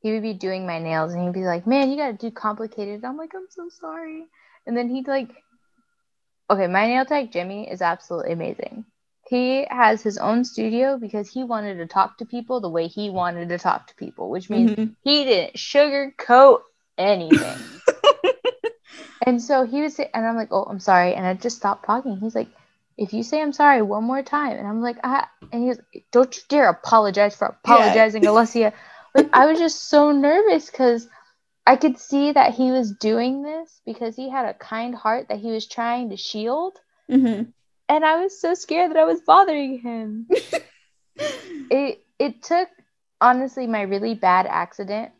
he 0.00 0.12
would 0.12 0.22
be 0.22 0.34
doing 0.34 0.66
my 0.66 0.78
nails 0.78 1.12
and 1.12 1.24
he'd 1.24 1.32
be 1.32 1.44
like, 1.44 1.66
"Man, 1.66 1.90
you 1.90 1.96
got 1.96 2.18
to 2.18 2.26
do 2.26 2.30
complicated." 2.30 3.04
I'm 3.04 3.16
like, 3.16 3.32
"I'm 3.34 3.46
so 3.48 3.68
sorry." 3.68 4.24
And 4.66 4.76
then 4.76 4.88
he'd 4.90 5.08
like, 5.08 5.30
"Okay, 6.50 6.66
my 6.66 6.86
nail 6.86 7.04
tech 7.04 7.32
Jimmy 7.32 7.70
is 7.70 7.82
absolutely 7.82 8.32
amazing 8.32 8.84
he 9.32 9.66
has 9.70 10.02
his 10.02 10.18
own 10.18 10.44
studio 10.44 10.98
because 10.98 11.26
he 11.26 11.42
wanted 11.42 11.76
to 11.76 11.86
talk 11.86 12.18
to 12.18 12.26
people 12.26 12.60
the 12.60 12.68
way 12.68 12.86
he 12.86 13.08
wanted 13.08 13.48
to 13.48 13.56
talk 13.56 13.86
to 13.86 13.94
people, 13.94 14.28
which 14.28 14.50
means 14.50 14.72
mm-hmm. 14.72 14.92
he 15.04 15.24
didn't 15.24 15.54
sugarcoat 15.54 16.60
anything. 16.98 17.58
and 19.26 19.40
so 19.40 19.64
he 19.64 19.82
was, 19.82 19.98
and 19.98 20.26
I'm 20.26 20.36
like, 20.36 20.48
oh, 20.50 20.64
I'm 20.64 20.80
sorry. 20.80 21.14
And 21.14 21.26
I 21.26 21.34
just 21.34 21.56
stopped 21.56 21.86
talking. 21.86 22.16
He's 22.18 22.34
like, 22.34 22.48
if 22.98 23.12
you 23.12 23.22
say 23.22 23.40
I'm 23.40 23.52
sorry 23.52 23.82
one 23.82 24.04
more 24.04 24.22
time, 24.22 24.56
and 24.56 24.66
I'm 24.66 24.82
like, 24.82 24.98
ah, 25.02 25.28
and 25.50 25.64
he's, 25.64 25.80
don't 26.10 26.34
you 26.36 26.42
dare 26.48 26.68
apologize 26.68 27.34
for 27.34 27.46
apologizing, 27.46 28.22
yeah. 28.22 28.30
Alessia. 28.30 28.72
Like, 29.14 29.30
I 29.32 29.46
was 29.46 29.58
just 29.58 29.88
so 29.88 30.12
nervous 30.12 30.70
because 30.70 31.08
I 31.66 31.76
could 31.76 31.98
see 31.98 32.32
that 32.32 32.54
he 32.54 32.70
was 32.70 32.92
doing 32.92 33.42
this 33.42 33.80
because 33.86 34.16
he 34.16 34.30
had 34.30 34.46
a 34.46 34.54
kind 34.54 34.94
heart 34.94 35.28
that 35.28 35.38
he 35.38 35.50
was 35.50 35.66
trying 35.66 36.10
to 36.10 36.16
shield. 36.16 36.78
Mm-hmm 37.10 37.50
and 37.92 38.04
I 38.04 38.22
was 38.22 38.40
so 38.40 38.54
scared 38.54 38.90
that 38.90 38.98
I 38.98 39.04
was 39.04 39.20
bothering 39.20 39.78
him. 39.80 40.26
it 41.16 42.00
it 42.18 42.42
took 42.42 42.68
honestly 43.20 43.66
my 43.66 43.82
really 43.82 44.14
bad 44.14 44.46
accident 44.46 45.12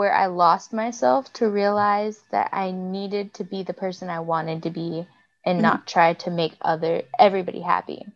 where 0.00 0.24
I 0.24 0.28
lost 0.28 0.74
myself 0.74 1.32
to 1.34 1.50
realize 1.50 2.24
that 2.32 2.50
I 2.52 2.72
needed 2.72 3.34
to 3.34 3.44
be 3.44 3.64
the 3.64 3.84
person 3.84 4.10
I 4.10 4.20
wanted 4.20 4.62
to 4.64 4.70
be 4.70 5.08
and 5.44 5.60
Mhm. 5.60 5.80
not 5.80 5.86
try 5.86 6.14
to 6.14 6.30
make 6.30 6.56
other 6.62 7.02
everybody 7.18 7.62
happy. 7.62 8.06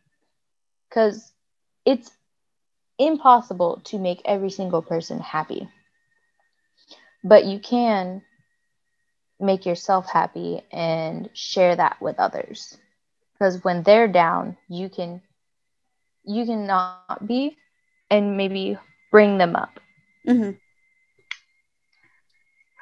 Because 0.88 1.32
it's 1.84 2.12
impossible 2.98 3.80
to 3.86 3.98
make 3.98 4.22
every 4.24 4.50
single 4.50 4.82
person 4.82 5.20
happy. 5.20 5.68
But 7.24 7.44
you 7.46 7.60
can 7.60 8.22
make 9.40 9.66
yourself 9.66 10.08
happy 10.10 10.62
and 10.72 11.30
share 11.34 11.76
that 11.76 12.00
with 12.00 12.18
others. 12.18 12.78
Because 13.34 13.64
when 13.64 13.82
they're 13.84 14.08
down 14.08 14.56
you 14.68 14.88
can 14.90 15.22
you 16.24 16.46
can 16.46 16.66
not 16.66 17.26
be 17.26 17.56
and 18.10 18.36
maybe 18.36 18.78
bring 19.10 19.38
them 19.38 19.56
up. 19.56 19.80
Hmm 20.26 20.52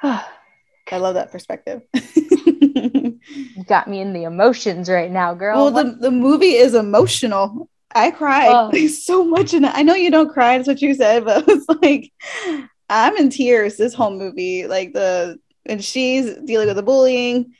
I 0.91 0.97
love 0.97 1.15
that 1.15 1.31
perspective. 1.31 1.81
you 1.93 3.19
got 3.67 3.87
me 3.87 4.01
in 4.01 4.13
the 4.13 4.23
emotions 4.23 4.89
right 4.89 5.09
now 5.11 5.33
girl 5.33 5.71
well, 5.71 5.83
the, 5.83 5.91
the 5.99 6.11
movie 6.11 6.53
is 6.55 6.73
emotional. 6.75 7.69
I 7.95 8.11
cried 8.11 8.49
Oh. 8.49 8.69
like, 8.73 8.89
so 8.89 9.23
much 9.23 9.53
in 9.53 9.63
it. 9.65 9.71
I 9.73 9.83
know 9.83 9.93
you 9.95 10.11
don't 10.11 10.31
cry, 10.31 10.57
that's 10.57 10.67
what 10.67 10.81
you 10.81 10.93
said, 10.93 11.23
but 11.25 11.45
it's 11.47 11.65
like 11.81 12.11
I'm 12.89 13.15
in 13.17 13.29
tears 13.29 13.77
this 13.77 13.93
whole 13.93 14.11
movie. 14.11 14.67
Like 14.67 14.93
the 14.93 15.37
and 15.65 15.83
she's 15.83 16.33
dealing 16.45 16.67
with 16.67 16.75
the 16.75 16.83
bullying 16.83 17.53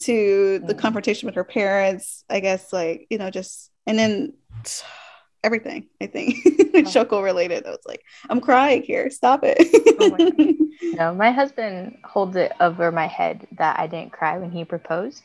to 0.00 0.60
the 0.60 0.74
Mm. 0.74 0.78
confrontation 0.78 1.26
with 1.26 1.34
her 1.34 1.44
parents, 1.44 2.24
I 2.30 2.40
guess, 2.40 2.72
like, 2.72 3.06
you 3.10 3.18
know, 3.18 3.30
just 3.30 3.70
and 3.86 3.98
then 3.98 4.32
everything, 5.44 5.88
I 6.00 6.06
think. 6.06 6.36
Oh. 6.72 6.82
Shoko 6.84 7.22
related. 7.22 7.66
I 7.66 7.70
was 7.70 7.80
like, 7.84 8.00
I'm 8.30 8.40
crying 8.40 8.82
here. 8.82 9.10
Stop 9.10 9.40
it. 9.42 9.56
Oh 10.00 10.08
my 10.10 10.18
God. 10.30 10.54
no 10.82 11.14
my 11.14 11.30
husband 11.30 11.96
holds 12.04 12.36
it 12.36 12.52
over 12.60 12.90
my 12.92 13.06
head 13.06 13.46
that 13.58 13.78
i 13.78 13.86
didn't 13.86 14.12
cry 14.12 14.38
when 14.38 14.50
he 14.50 14.64
proposed 14.64 15.22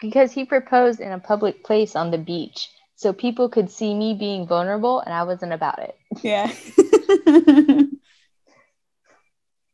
because 0.00 0.32
he 0.32 0.44
proposed 0.44 1.00
in 1.00 1.12
a 1.12 1.18
public 1.18 1.64
place 1.64 1.96
on 1.96 2.10
the 2.10 2.18
beach 2.18 2.70
so 2.96 3.12
people 3.12 3.48
could 3.48 3.70
see 3.70 3.94
me 3.94 4.14
being 4.14 4.46
vulnerable 4.46 5.00
and 5.00 5.12
i 5.14 5.22
wasn't 5.22 5.52
about 5.52 5.78
it 5.80 5.96
yeah. 6.22 6.50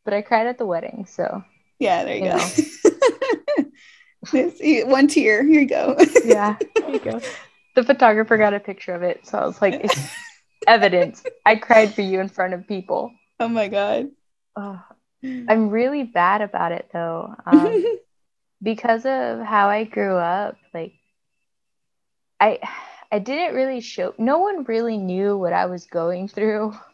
but 0.05 0.15
i 0.15 0.23
cried 0.23 0.47
at 0.47 0.59
the 0.59 0.67
wedding 0.67 1.07
so 1.09 1.43
yeah, 1.79 2.05
there 2.05 2.17
you, 2.17 2.27
You 2.27 2.31
go. 2.31 2.37
know. 4.33 4.87
One 4.93 5.09
tear. 5.09 5.43
Here 5.43 5.61
you 5.63 5.67
go. 5.67 5.97
yeah 6.25 6.57
there 6.77 6.91
you 6.91 7.01
go 7.01 7.21
the 7.75 7.83
photographer 7.83 8.37
got 8.37 8.55
a 8.55 8.61
picture 8.61 8.95
of 8.95 9.03
it 9.03 9.27
so 9.27 9.39
i 9.39 9.45
was 9.47 9.61
like 9.61 9.75
it's 9.83 10.11
evidence 10.67 11.25
i 11.45 11.57
cried 11.57 11.93
for 11.93 12.03
you 12.03 12.21
in 12.21 12.29
front 12.29 12.55
of 12.55 12.69
people 12.69 13.13
oh 13.41 13.49
my 13.49 13.67
god. 13.69 14.11
Oh, 14.57 14.83
i'm 15.25 15.71
really 15.71 16.03
bad 16.03 16.43
about 16.43 16.73
it 16.73 16.89
though 16.93 17.35
um, 17.47 17.99
because 18.63 19.05
of 19.05 19.41
how 19.41 19.69
I 19.69 19.85
grew 19.85 20.17
up, 20.17 20.57
like 20.73 20.95
I 22.41 22.61
I 23.11 23.19
didn't 23.19 23.57
really 23.57 23.81
show 23.81 24.15
no 24.19 24.39
one 24.39 24.65
really 24.65 24.97
knew 24.97 25.37
what 25.37 25.53
I 25.53 25.67
was 25.67 25.87
going 25.87 26.29
through. 26.29 26.75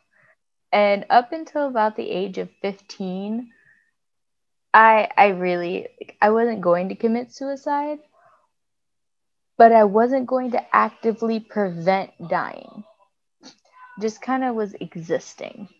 And 0.70 1.06
up 1.08 1.32
until 1.32 1.66
about 1.66 1.96
the 1.96 2.10
age 2.10 2.36
of 2.36 2.50
15, 2.60 3.50
I 4.74 5.08
I 5.16 5.28
really 5.28 5.88
I 6.20 6.28
wasn't 6.28 6.60
going 6.60 6.90
to 6.90 6.94
commit 6.94 7.32
suicide, 7.32 8.00
but 9.56 9.72
I 9.72 9.84
wasn't 9.84 10.26
going 10.26 10.50
to 10.50 10.76
actively 10.76 11.40
prevent 11.40 12.10
dying. 12.28 12.84
Just 13.98 14.20
kind 14.20 14.44
of 14.44 14.54
was 14.54 14.74
existing. 14.74 15.70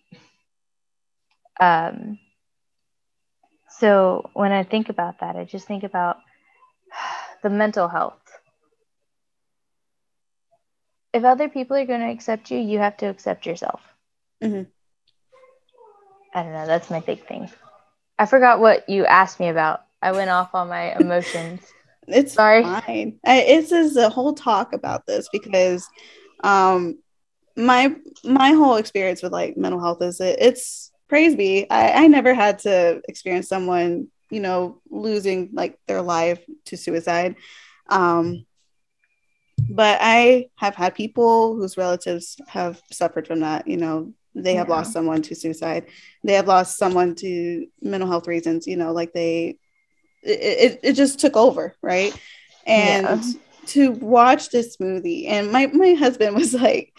Um 1.60 2.18
so 3.70 4.30
when 4.34 4.52
I 4.52 4.64
think 4.64 4.88
about 4.88 5.20
that, 5.20 5.36
I 5.36 5.44
just 5.44 5.66
think 5.66 5.84
about 5.84 6.18
the 7.42 7.50
mental 7.50 7.88
health. 7.88 8.20
If 11.12 11.24
other 11.24 11.48
people 11.48 11.76
are 11.76 11.86
going 11.86 12.00
to 12.00 12.10
accept 12.10 12.50
you, 12.50 12.58
you 12.58 12.78
have 12.78 12.96
to 12.98 13.06
accept 13.06 13.46
yourself. 13.46 13.80
Mhm. 14.42 14.66
I 16.34 16.42
don't 16.42 16.52
know. 16.52 16.66
That's 16.66 16.90
my 16.90 17.00
big 17.00 17.26
thing. 17.26 17.50
I 18.18 18.26
forgot 18.26 18.60
what 18.60 18.88
you 18.88 19.06
asked 19.06 19.40
me 19.40 19.48
about. 19.48 19.80
I 20.02 20.12
went 20.12 20.30
off 20.30 20.54
on 20.54 20.68
my 20.68 20.98
emotions. 20.98 21.60
It's 22.10 22.32
Sorry. 22.32 22.62
fine. 22.62 23.20
I, 23.26 23.42
it's 23.42 23.68
just 23.68 23.98
a 23.98 24.08
whole 24.08 24.32
talk 24.32 24.72
about 24.72 25.04
this 25.06 25.28
because 25.30 25.86
um 26.42 26.98
my 27.54 27.94
my 28.24 28.52
whole 28.52 28.76
experience 28.76 29.22
with 29.22 29.32
like 29.32 29.58
mental 29.58 29.78
health 29.78 30.00
is 30.00 30.18
it, 30.18 30.38
it's 30.40 30.90
praise 31.08 31.34
be. 31.34 31.68
I, 31.70 32.04
I 32.04 32.06
never 32.06 32.34
had 32.34 32.60
to 32.60 33.00
experience 33.08 33.48
someone, 33.48 34.08
you 34.30 34.40
know, 34.40 34.80
losing 34.90 35.50
like 35.52 35.78
their 35.86 36.02
life 36.02 36.40
to 36.66 36.76
suicide. 36.76 37.36
Um 37.88 38.44
but 39.70 39.98
I 40.00 40.46
have 40.56 40.74
had 40.74 40.94
people 40.94 41.56
whose 41.56 41.76
relatives 41.76 42.36
have 42.48 42.80
suffered 42.90 43.26
from 43.26 43.40
that, 43.40 43.66
you 43.68 43.76
know, 43.76 44.12
they 44.34 44.54
have 44.54 44.68
Yeah. 44.68 44.76
lost 44.76 44.92
someone 44.92 45.20
to 45.22 45.34
suicide. 45.34 45.86
They 46.24 46.34
have 46.34 46.46
lost 46.48 46.78
someone 46.78 47.14
to 47.16 47.66
mental 47.82 48.08
health 48.08 48.26
reasons, 48.28 48.66
you 48.66 48.76
know, 48.76 48.92
like 48.92 49.12
they 49.12 49.58
it, 50.22 50.40
it, 50.72 50.80
it 50.82 50.92
just 50.94 51.18
took 51.20 51.36
over 51.36 51.74
right 51.82 52.12
and 52.66 53.22
Yeah. 53.24 53.32
to 53.66 53.90
watch 53.92 54.48
this 54.50 54.80
movie 54.80 55.26
and 55.26 55.52
my 55.52 55.66
my 55.66 55.92
husband 55.94 56.34
was 56.34 56.54
like 56.54 56.92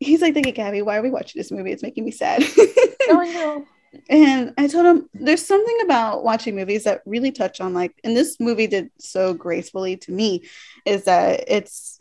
he's 0.00 0.20
like 0.20 0.34
thinking 0.34 0.54
gabby 0.54 0.82
why 0.82 0.96
are 0.98 1.02
we 1.02 1.10
watching 1.10 1.38
this 1.40 1.50
movie 1.50 1.72
it's 1.72 1.82
making 1.82 2.04
me 2.04 2.10
sad 2.10 2.42
oh, 2.58 2.96
No, 3.08 3.22
no. 3.22 3.66
and 4.10 4.52
i 4.58 4.66
told 4.66 4.84
him 4.84 5.08
there's 5.14 5.44
something 5.46 5.78
about 5.84 6.22
watching 6.24 6.54
movies 6.54 6.84
that 6.84 7.00
really 7.06 7.32
touch 7.32 7.60
on 7.60 7.72
like 7.72 7.92
and 8.04 8.16
this 8.16 8.38
movie 8.38 8.66
did 8.66 8.90
so 8.98 9.32
gracefully 9.32 9.96
to 9.96 10.12
me 10.12 10.42
is 10.84 11.04
that 11.04 11.44
it's 11.48 11.98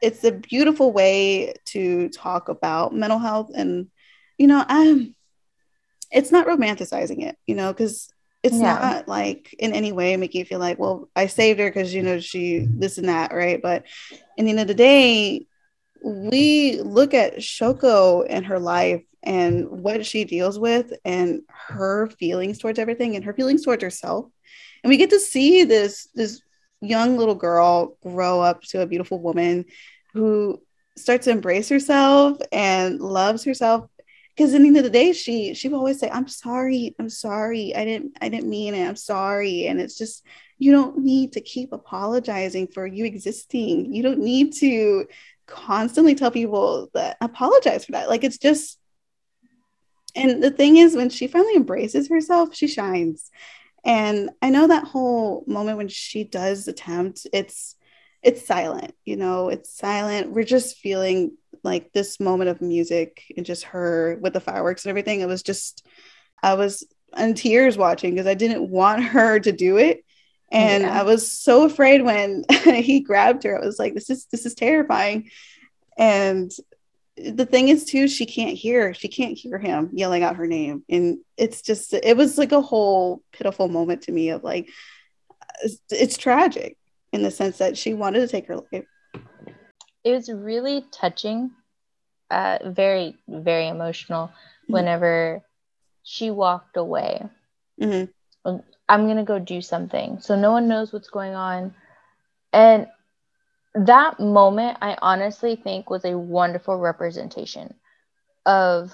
it's 0.00 0.24
a 0.24 0.32
beautiful 0.32 0.92
way 0.92 1.54
to 1.64 2.08
talk 2.08 2.48
about 2.48 2.94
mental 2.94 3.18
health 3.18 3.50
and 3.54 3.88
you 4.38 4.46
know 4.46 4.64
i'm 4.68 5.14
it's 6.10 6.32
not 6.32 6.46
romanticizing 6.46 7.22
it 7.22 7.36
you 7.46 7.54
know 7.54 7.72
because 7.72 8.08
it's 8.42 8.56
Yeah. 8.56 8.80
not 8.80 9.08
like 9.08 9.54
in 9.58 9.72
any 9.72 9.92
way 9.92 10.16
making 10.16 10.40
you 10.40 10.44
feel 10.44 10.58
like 10.58 10.78
well 10.78 11.08
i 11.14 11.26
saved 11.26 11.60
her 11.60 11.68
because 11.68 11.94
you 11.94 12.02
know 12.02 12.18
she 12.18 12.66
this 12.68 12.98
and 12.98 13.08
that 13.08 13.32
right 13.32 13.60
but 13.62 13.84
in 14.36 14.44
the 14.46 14.50
end 14.50 14.60
of 14.60 14.68
the 14.68 14.74
day 14.74 15.46
we 16.04 16.80
look 16.80 17.14
at 17.14 17.36
shoko 17.38 18.26
and 18.28 18.46
her 18.46 18.58
life 18.58 19.02
and 19.22 19.68
what 19.70 20.04
she 20.04 20.24
deals 20.24 20.58
with 20.58 20.92
and 21.04 21.42
her 21.48 22.08
feelings 22.18 22.58
towards 22.58 22.78
everything 22.78 23.14
and 23.14 23.24
her 23.24 23.32
feelings 23.32 23.64
towards 23.64 23.82
herself. 23.82 24.26
And 24.82 24.88
we 24.90 24.96
get 24.96 25.10
to 25.10 25.20
see 25.20 25.64
this 25.64 26.08
this 26.14 26.42
young 26.80 27.16
little 27.16 27.36
girl 27.36 27.96
grow 28.02 28.40
up 28.40 28.62
to 28.62 28.80
a 28.80 28.86
beautiful 28.86 29.20
woman 29.20 29.64
who 30.12 30.60
starts 30.96 31.26
to 31.26 31.30
embrace 31.30 31.68
herself 31.68 32.38
and 32.50 33.00
loves 33.00 33.44
herself. 33.44 33.88
Because 34.36 34.54
in 34.54 34.62
the 34.62 34.68
end 34.68 34.78
of 34.78 34.84
the 34.84 34.90
day 34.90 35.12
she 35.12 35.54
she 35.54 35.68
will 35.68 35.78
always 35.78 36.00
say 36.00 36.10
i'm 36.10 36.26
sorry 36.26 36.96
i'm 36.98 37.10
sorry. 37.10 37.76
I 37.76 37.84
didn't 37.84 38.16
i 38.20 38.28
didn't 38.28 38.50
mean 38.50 38.74
it. 38.74 38.88
I'm 38.88 38.96
sorry. 38.96 39.66
And 39.66 39.80
it's 39.80 39.96
just 39.96 40.26
you 40.58 40.72
don't 40.72 40.98
need 40.98 41.32
to 41.32 41.40
keep 41.40 41.72
apologizing 41.72 42.68
for 42.68 42.86
you 42.86 43.04
existing. 43.04 43.92
You 43.92 44.02
don't 44.02 44.20
need 44.20 44.52
to 44.54 45.06
constantly 45.46 46.14
tell 46.14 46.30
people 46.30 46.90
that 46.94 47.16
apologize 47.20 47.84
for 47.84 47.92
that. 47.92 48.08
Like 48.08 48.24
it's 48.24 48.38
just 48.38 48.78
and 50.14 50.42
the 50.42 50.50
thing 50.50 50.76
is 50.76 50.94
when 50.94 51.08
she 51.08 51.26
finally 51.26 51.56
embraces 51.56 52.08
herself 52.08 52.54
she 52.54 52.68
shines. 52.68 53.30
And 53.84 54.30
i 54.40 54.50
know 54.50 54.68
that 54.68 54.84
whole 54.84 55.44
moment 55.46 55.78
when 55.78 55.88
she 55.88 56.24
does 56.24 56.68
attempt 56.68 57.26
it's 57.32 57.74
it's 58.22 58.46
silent 58.46 58.94
you 59.04 59.16
know 59.16 59.48
it's 59.48 59.76
silent. 59.76 60.30
We're 60.30 60.44
just 60.44 60.78
feeling 60.78 61.36
like 61.64 61.92
this 61.92 62.20
moment 62.20 62.50
of 62.50 62.60
music 62.60 63.24
and 63.36 63.46
just 63.46 63.64
her 63.64 64.18
with 64.20 64.32
the 64.32 64.40
fireworks 64.40 64.84
and 64.84 64.90
everything. 64.90 65.20
It 65.20 65.28
was 65.28 65.42
just 65.42 65.86
i 66.42 66.54
was 66.54 66.86
in 67.16 67.34
tears 67.34 67.76
watching 67.76 68.14
because 68.14 68.26
i 68.26 68.34
didn't 68.34 68.68
want 68.68 69.02
her 69.02 69.38
to 69.38 69.52
do 69.52 69.76
it 69.76 70.04
and 70.52 70.82
Yeah. 70.84 71.00
i 71.00 71.02
was 71.02 71.30
so 71.32 71.64
afraid 71.64 72.02
when 72.04 72.44
he 72.64 73.00
grabbed 73.00 73.42
her 73.44 73.56
i 73.60 73.64
was 73.64 73.78
like 73.78 73.94
this 73.94 74.10
is 74.10 74.26
this 74.30 74.46
is 74.46 74.54
terrifying 74.54 75.30
and 75.98 76.50
the 77.16 77.44
thing 77.46 77.68
is 77.68 77.84
too 77.84 78.06
she 78.08 78.24
can't 78.26 78.56
hear 78.56 78.94
she 78.94 79.08
can't 79.08 79.36
hear 79.36 79.58
him 79.58 79.90
yelling 79.92 80.22
out 80.22 80.36
her 80.36 80.46
name 80.46 80.84
and 80.88 81.18
it's 81.36 81.60
just 81.62 81.92
it 81.92 82.16
was 82.16 82.38
like 82.38 82.52
a 82.52 82.60
whole 82.60 83.22
pitiful 83.32 83.68
moment 83.68 84.02
to 84.02 84.12
me 84.12 84.30
of 84.30 84.44
like 84.44 84.68
it's, 85.62 85.78
it's 85.90 86.16
tragic 86.16 86.76
in 87.12 87.22
the 87.22 87.30
sense 87.30 87.58
that 87.58 87.76
she 87.76 87.92
wanted 87.94 88.20
to 88.20 88.28
take 88.28 88.46
her 88.46 88.56
life 88.56 88.84
It 90.04 90.12
was 90.12 90.28
really 90.30 90.84
touching, 90.90 91.50
uh, 92.30 92.58
very, 92.64 93.14
very 93.28 93.68
emotional 93.68 94.26
Mhm. 94.28 94.72
whenever 94.74 95.42
she 96.02 96.30
walked 96.30 96.76
away. 96.76 97.22
Mhm. 97.80 98.08
I'm 98.88 99.06
gonna 99.06 99.24
go 99.24 99.38
do 99.38 99.60
something. 99.62 100.20
So 100.20 100.36
no 100.36 100.52
one 100.52 100.68
knows 100.68 100.92
what's 100.92 101.10
going 101.10 101.34
on. 101.34 101.74
And 102.52 102.88
that 103.74 104.20
moment, 104.20 104.78
I 104.82 104.96
honestly 105.00 105.56
think 105.56 105.88
was 105.88 106.04
a 106.04 106.18
wonderful 106.18 106.76
representation 106.78 107.74
of, 108.44 108.92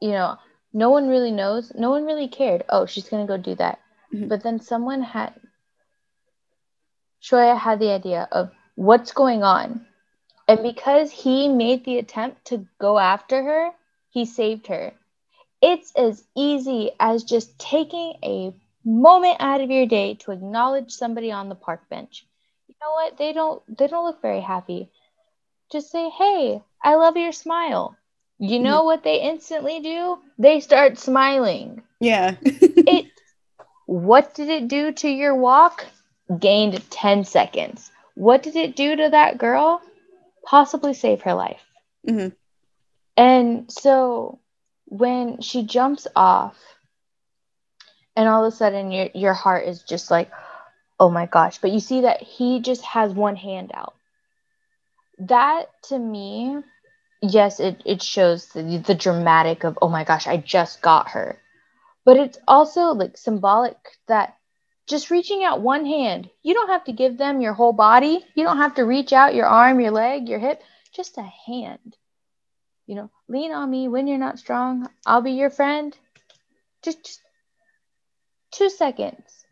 you 0.00 0.10
know, 0.10 0.36
no 0.72 0.90
one 0.90 1.08
really 1.08 1.32
knows, 1.32 1.72
no 1.74 1.90
one 1.90 2.04
really 2.04 2.28
cared. 2.28 2.64
Oh, 2.68 2.86
she's 2.86 3.08
gonna 3.08 3.26
go 3.26 3.36
do 3.36 3.54
that. 3.56 3.80
Mhm. 4.12 4.28
But 4.28 4.42
then 4.42 4.60
someone 4.60 5.02
had 5.02 5.34
Shoya 7.22 7.56
had 7.56 7.78
the 7.78 7.90
idea 7.92 8.28
of 8.32 8.50
what's 8.74 9.12
going 9.12 9.42
on. 9.42 9.86
And 10.48 10.62
because 10.62 11.10
he 11.10 11.48
made 11.48 11.84
the 11.84 11.98
attempt 11.98 12.46
to 12.46 12.66
go 12.78 12.98
after 12.98 13.42
her, 13.42 13.70
he 14.10 14.24
saved 14.26 14.66
her. 14.66 14.92
It's 15.62 15.92
as 15.94 16.24
easy 16.36 16.90
as 16.98 17.22
just 17.22 17.58
taking 17.58 18.14
a 18.24 18.52
moment 18.84 19.36
out 19.40 19.60
of 19.60 19.70
your 19.70 19.86
day 19.86 20.14
to 20.14 20.32
acknowledge 20.32 20.92
somebody 20.92 21.30
on 21.30 21.48
the 21.48 21.54
park 21.54 21.88
bench. 21.88 22.26
You 22.68 22.74
know 22.80 22.92
what? 22.92 23.16
They 23.18 23.32
don't 23.32 23.62
they 23.78 23.86
don't 23.86 24.04
look 24.04 24.22
very 24.22 24.40
happy. 24.40 24.90
Just 25.70 25.90
say, 25.90 26.08
"Hey, 26.10 26.62
I 26.82 26.94
love 26.96 27.16
your 27.16 27.32
smile." 27.32 27.96
You 28.38 28.58
know 28.58 28.78
mm-hmm. 28.78 28.86
what 28.86 29.04
they 29.04 29.20
instantly 29.20 29.80
do? 29.80 30.18
They 30.38 30.60
start 30.60 30.98
smiling. 30.98 31.82
Yeah. 32.00 32.34
it 32.42 33.06
what 33.86 34.34
did 34.34 34.48
it 34.48 34.68
do 34.68 34.92
to 34.92 35.08
your 35.08 35.34
walk? 35.34 35.86
Gained 36.40 36.90
10 36.90 37.24
seconds. 37.24 37.90
What 38.14 38.42
did 38.42 38.56
it 38.56 38.74
do 38.74 38.96
to 38.96 39.10
that 39.10 39.38
girl? 39.38 39.80
Possibly 40.44 40.94
save 40.94 41.22
her 41.22 41.34
life. 41.34 41.62
Mm-hmm. 42.08 42.28
And 43.16 43.70
so 43.70 44.40
when 44.86 45.40
she 45.40 45.62
jumps 45.64 46.06
off, 46.16 46.56
and 48.16 48.28
all 48.28 48.44
of 48.44 48.52
a 48.52 48.56
sudden 48.56 48.90
your, 48.90 49.08
your 49.14 49.34
heart 49.34 49.66
is 49.66 49.82
just 49.82 50.10
like, 50.10 50.30
oh 51.00 51.10
my 51.10 51.26
gosh. 51.26 51.58
But 51.58 51.72
you 51.72 51.80
see 51.80 52.02
that 52.02 52.22
he 52.22 52.60
just 52.60 52.82
has 52.82 53.12
one 53.12 53.36
hand 53.36 53.70
out. 53.74 53.94
That 55.18 55.66
to 55.84 55.98
me, 55.98 56.58
yes, 57.20 57.60
it, 57.60 57.82
it 57.84 58.02
shows 58.02 58.46
the, 58.46 58.82
the 58.84 58.94
dramatic 58.94 59.64
of, 59.64 59.78
oh 59.80 59.88
my 59.88 60.04
gosh, 60.04 60.26
I 60.26 60.36
just 60.36 60.82
got 60.82 61.10
her. 61.10 61.38
But 62.04 62.16
it's 62.16 62.38
also 62.48 62.92
like 62.92 63.16
symbolic 63.16 63.76
that 64.08 64.36
just 64.88 65.10
reaching 65.10 65.44
out 65.44 65.60
one 65.60 65.86
hand, 65.86 66.28
you 66.42 66.54
don't 66.54 66.68
have 66.68 66.84
to 66.84 66.92
give 66.92 67.16
them 67.16 67.40
your 67.40 67.52
whole 67.52 67.72
body. 67.72 68.24
You 68.34 68.44
don't 68.44 68.58
have 68.58 68.74
to 68.74 68.82
reach 68.82 69.12
out 69.12 69.34
your 69.34 69.46
arm, 69.46 69.80
your 69.80 69.92
leg, 69.92 70.28
your 70.28 70.40
hip, 70.40 70.62
just 70.92 71.16
a 71.18 71.22
hand. 71.46 71.96
You 72.86 72.96
know, 72.96 73.10
lean 73.28 73.52
on 73.52 73.70
me 73.70 73.88
when 73.88 74.08
you're 74.08 74.18
not 74.18 74.40
strong. 74.40 74.88
I'll 75.06 75.22
be 75.22 75.32
your 75.32 75.50
friend. 75.50 75.96
Just, 76.82 77.04
just 77.04 77.20
two 78.52 78.70
seconds. 78.70 79.44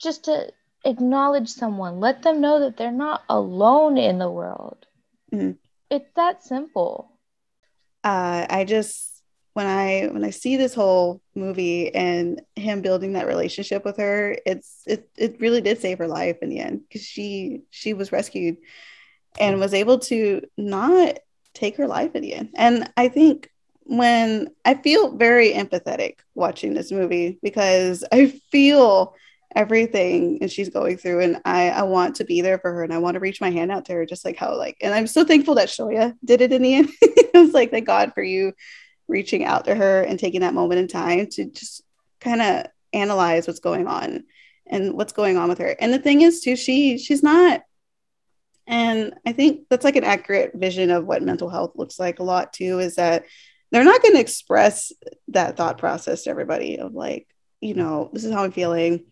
Just 0.00 0.24
to 0.24 0.50
acknowledge 0.84 1.48
someone, 1.48 2.00
let 2.00 2.22
them 2.22 2.40
know 2.40 2.60
that 2.60 2.76
they're 2.76 2.92
not 2.92 3.24
alone 3.28 3.98
in 3.98 4.18
the 4.18 4.30
world. 4.30 4.86
Mm-hmm. 5.32 5.52
It's 5.90 6.10
that 6.16 6.42
simple. 6.42 7.10
Uh, 8.04 8.46
I 8.48 8.64
just 8.64 9.22
when 9.54 9.66
I 9.66 10.08
when 10.12 10.22
I 10.22 10.30
see 10.30 10.56
this 10.56 10.74
whole 10.74 11.22
movie 11.34 11.94
and 11.94 12.42
him 12.56 12.82
building 12.82 13.14
that 13.14 13.26
relationship 13.26 13.84
with 13.84 13.96
her, 13.96 14.36
it's 14.44 14.82
it 14.86 15.08
it 15.16 15.40
really 15.40 15.60
did 15.60 15.80
save 15.80 15.98
her 15.98 16.08
life 16.08 16.36
in 16.42 16.50
the 16.50 16.60
end 16.60 16.82
because 16.82 17.02
she 17.02 17.62
she 17.70 17.94
was 17.94 18.12
rescued 18.12 18.58
and 19.40 19.58
was 19.58 19.74
able 19.74 19.98
to 20.00 20.42
not 20.56 21.18
take 21.54 21.78
her 21.78 21.86
life 21.86 22.14
in 22.14 22.22
the 22.22 22.34
end. 22.34 22.50
And 22.54 22.92
I 22.96 23.08
think 23.08 23.50
when 23.88 24.48
I 24.64 24.74
feel 24.74 25.16
very 25.16 25.52
empathetic 25.52 26.16
watching 26.34 26.74
this 26.74 26.90
movie 26.90 27.38
because 27.42 28.04
I 28.10 28.26
feel 28.50 29.14
everything 29.54 30.38
and 30.40 30.50
she's 30.50 30.68
going 30.68 30.96
through 30.96 31.20
and 31.20 31.40
I, 31.44 31.70
I 31.70 31.82
want 31.82 32.16
to 32.16 32.24
be 32.24 32.40
there 32.40 32.58
for 32.58 32.72
her 32.72 32.82
and 32.82 32.92
I 32.92 32.98
want 32.98 33.14
to 33.14 33.20
reach 33.20 33.40
my 33.40 33.50
hand 33.50 33.70
out 33.70 33.86
to 33.86 33.92
her 33.92 34.04
just 34.04 34.24
like 34.24 34.36
how 34.36 34.56
like 34.56 34.76
and 34.82 34.92
I'm 34.92 35.06
so 35.06 35.24
thankful 35.24 35.54
that 35.54 35.68
Shoya 35.68 36.14
did 36.24 36.40
it 36.40 36.52
in 36.52 36.62
the 36.62 36.74
end. 36.74 36.90
it 37.00 37.34
was 37.34 37.54
like 37.54 37.70
thank 37.70 37.86
God 37.86 38.12
for 38.12 38.22
you 38.22 38.52
reaching 39.08 39.44
out 39.44 39.64
to 39.66 39.74
her 39.74 40.02
and 40.02 40.18
taking 40.18 40.40
that 40.40 40.54
moment 40.54 40.80
in 40.80 40.88
time 40.88 41.28
to 41.28 41.46
just 41.46 41.82
kind 42.20 42.42
of 42.42 42.66
analyze 42.92 43.46
what's 43.46 43.60
going 43.60 43.86
on 43.86 44.24
and 44.66 44.94
what's 44.94 45.12
going 45.12 45.36
on 45.36 45.48
with 45.48 45.58
her. 45.58 45.76
And 45.78 45.92
the 45.92 46.00
thing 46.00 46.22
is 46.22 46.40
too, 46.40 46.56
she 46.56 46.98
she's 46.98 47.22
not 47.22 47.62
and 48.66 49.14
I 49.24 49.32
think 49.32 49.68
that's 49.70 49.84
like 49.84 49.96
an 49.96 50.04
accurate 50.04 50.52
vision 50.54 50.90
of 50.90 51.06
what 51.06 51.22
mental 51.22 51.48
health 51.48 51.72
looks 51.76 52.00
like 52.00 52.18
a 52.18 52.24
lot 52.24 52.52
too, 52.52 52.80
is 52.80 52.96
that 52.96 53.24
they're 53.70 53.84
not 53.84 54.02
going 54.02 54.14
to 54.14 54.20
express 54.20 54.92
that 55.28 55.56
thought 55.56 55.78
process 55.78 56.24
to 56.24 56.30
everybody 56.30 56.78
of 56.78 56.94
like, 56.94 57.26
you 57.60 57.74
know, 57.74 58.10
this 58.12 58.24
is 58.24 58.32
how 58.32 58.44
I'm 58.44 58.52
feeling. 58.52 59.04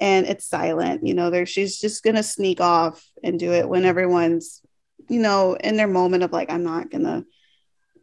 And 0.00 0.26
it's 0.26 0.46
silent 0.46 1.06
you 1.06 1.12
know 1.12 1.28
there 1.28 1.44
she's 1.44 1.78
just 1.78 2.02
gonna 2.02 2.22
sneak 2.22 2.58
off 2.58 3.06
and 3.22 3.38
do 3.38 3.52
it 3.52 3.68
when 3.68 3.84
everyone's 3.84 4.62
you 5.10 5.20
know 5.20 5.58
in 5.60 5.76
their 5.76 5.86
moment 5.86 6.22
of 6.22 6.32
like 6.32 6.50
i'm 6.50 6.62
not 6.62 6.90
gonna 6.90 7.24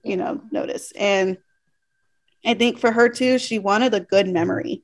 you 0.03 0.15
know 0.15 0.41
notice. 0.51 0.91
And 0.91 1.37
i 2.45 2.53
think 2.53 2.77
for 2.77 2.91
her 2.91 3.09
too 3.09 3.39
she 3.39 3.57
wanted 3.57 3.93
a 3.93 3.99
good 3.99 4.27
memory 4.27 4.83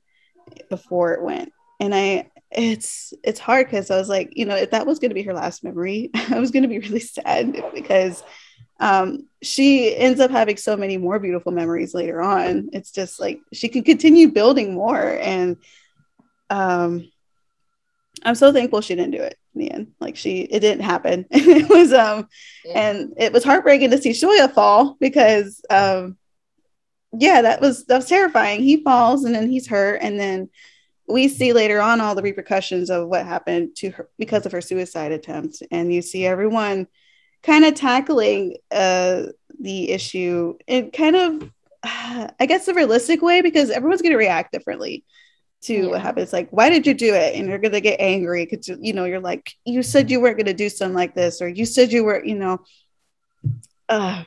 before 0.68 1.12
it 1.14 1.22
went. 1.22 1.52
And 1.78 1.94
i 1.94 2.30
it's 2.50 3.12
it's 3.24 3.40
hard 3.40 3.66
because 3.66 3.90
i 3.90 3.96
was 3.96 4.08
like 4.08 4.32
you 4.36 4.44
know 4.44 4.54
if 4.54 4.70
that 4.70 4.86
was 4.86 4.98
going 5.00 5.10
to 5.10 5.14
be 5.14 5.22
her 5.22 5.34
last 5.34 5.64
memory 5.64 6.10
i 6.30 6.38
was 6.38 6.50
going 6.50 6.62
to 6.62 6.68
be 6.68 6.78
really 6.78 7.00
sad 7.00 7.62
because 7.74 8.22
um 8.80 9.26
she 9.42 9.94
ends 9.96 10.20
up 10.20 10.30
having 10.30 10.56
so 10.56 10.76
many 10.76 10.96
more 10.96 11.18
beautiful 11.18 11.52
memories 11.52 11.94
later 11.94 12.20
on 12.20 12.68
it's 12.72 12.90
just 12.90 13.20
like 13.20 13.40
she 13.52 13.68
can 13.68 13.84
continue 13.84 14.28
building 14.28 14.74
more 14.74 15.18
and 15.20 15.56
um 16.50 17.08
I'm 18.24 18.34
so 18.34 18.52
thankful 18.52 18.80
she 18.80 18.94
didn't 18.94 19.12
do 19.12 19.22
it 19.22 19.38
in 19.54 19.60
the 19.60 19.70
end. 19.70 19.92
Like 20.00 20.16
she 20.16 20.40
it 20.40 20.60
didn't 20.60 20.84
happen. 20.84 21.26
it 21.30 21.68
was 21.68 21.92
um 21.92 22.28
yeah. 22.64 22.90
and 22.90 23.14
it 23.16 23.32
was 23.32 23.44
heartbreaking 23.44 23.90
to 23.90 23.98
see 23.98 24.10
Shoya 24.10 24.52
fall 24.52 24.96
because 25.00 25.62
um 25.70 26.16
yeah, 27.16 27.42
that 27.42 27.60
was 27.60 27.84
that 27.86 27.96
was 27.96 28.08
terrifying. 28.08 28.62
He 28.62 28.82
falls 28.82 29.24
and 29.24 29.34
then 29.34 29.50
he's 29.50 29.66
hurt 29.66 30.00
and 30.02 30.18
then 30.18 30.50
we 31.06 31.28
see 31.28 31.52
later 31.52 31.80
on 31.80 32.00
all 32.00 32.14
the 32.14 32.22
repercussions 32.22 32.90
of 32.90 33.08
what 33.08 33.26
happened 33.26 33.76
to 33.76 33.90
her 33.90 34.08
because 34.18 34.46
of 34.46 34.52
her 34.52 34.62
suicide 34.62 35.12
attempt 35.12 35.62
and 35.70 35.92
you 35.92 36.00
see 36.00 36.24
everyone 36.26 36.86
kind 37.44 37.64
of 37.64 37.74
tackling 37.74 38.56
uh 38.70 39.24
the 39.60 39.90
issue 39.90 40.56
in 40.66 40.90
kind 40.90 41.16
of 41.16 41.50
I 41.84 42.46
guess 42.46 42.68
a 42.68 42.74
realistic 42.74 43.22
way 43.22 43.40
because 43.40 43.70
everyone's 43.70 44.02
going 44.02 44.12
to 44.12 44.18
react 44.18 44.52
differently 44.52 45.04
to 45.62 45.74
yeah. 45.74 45.86
what 45.86 46.02
happens. 46.02 46.32
Like 46.32 46.48
why 46.50 46.70
did 46.70 46.86
you 46.86 46.94
do 46.94 47.14
it? 47.14 47.34
And 47.34 47.48
you're 47.48 47.58
gonna 47.58 47.80
get 47.80 48.00
angry 48.00 48.46
because 48.46 48.68
you 48.68 48.92
know 48.92 49.04
you're 49.04 49.20
like 49.20 49.52
you 49.64 49.82
said 49.82 50.10
you 50.10 50.20
weren't 50.20 50.38
gonna 50.38 50.54
do 50.54 50.68
something 50.68 50.94
like 50.94 51.14
this 51.14 51.40
or 51.40 51.48
you 51.48 51.64
said 51.64 51.92
you 51.92 52.04
were 52.04 52.24
you 52.24 52.34
know. 52.34 52.60
Uh 53.88 54.24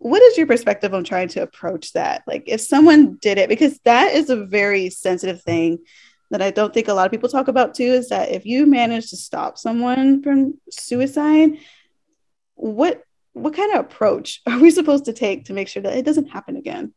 what 0.00 0.22
is 0.22 0.38
your 0.38 0.46
perspective 0.46 0.94
on 0.94 1.02
trying 1.02 1.28
to 1.28 1.42
approach 1.42 1.92
that? 1.94 2.22
Like 2.26 2.44
if 2.46 2.60
someone 2.60 3.18
did 3.20 3.36
it 3.36 3.48
because 3.48 3.78
that 3.80 4.14
is 4.14 4.30
a 4.30 4.46
very 4.46 4.90
sensitive 4.90 5.42
thing 5.42 5.78
that 6.30 6.42
i 6.42 6.50
don't 6.50 6.74
think 6.74 6.88
a 6.88 6.92
lot 6.92 7.06
of 7.06 7.10
people 7.10 7.28
talk 7.28 7.48
about 7.48 7.74
too 7.74 7.84
is 7.84 8.10
that 8.10 8.30
if 8.30 8.44
you 8.44 8.66
manage 8.66 9.10
to 9.10 9.16
stop 9.16 9.56
someone 9.56 10.22
from 10.22 10.54
suicide 10.70 11.50
what 12.58 13.02
what 13.32 13.54
kind 13.54 13.72
of 13.72 13.80
approach 13.80 14.42
are 14.46 14.58
we 14.58 14.70
supposed 14.70 15.06
to 15.06 15.12
take 15.12 15.46
to 15.46 15.52
make 15.52 15.68
sure 15.68 15.82
that 15.82 15.96
it 15.96 16.04
doesn't 16.04 16.28
happen 16.28 16.56
again 16.56 16.92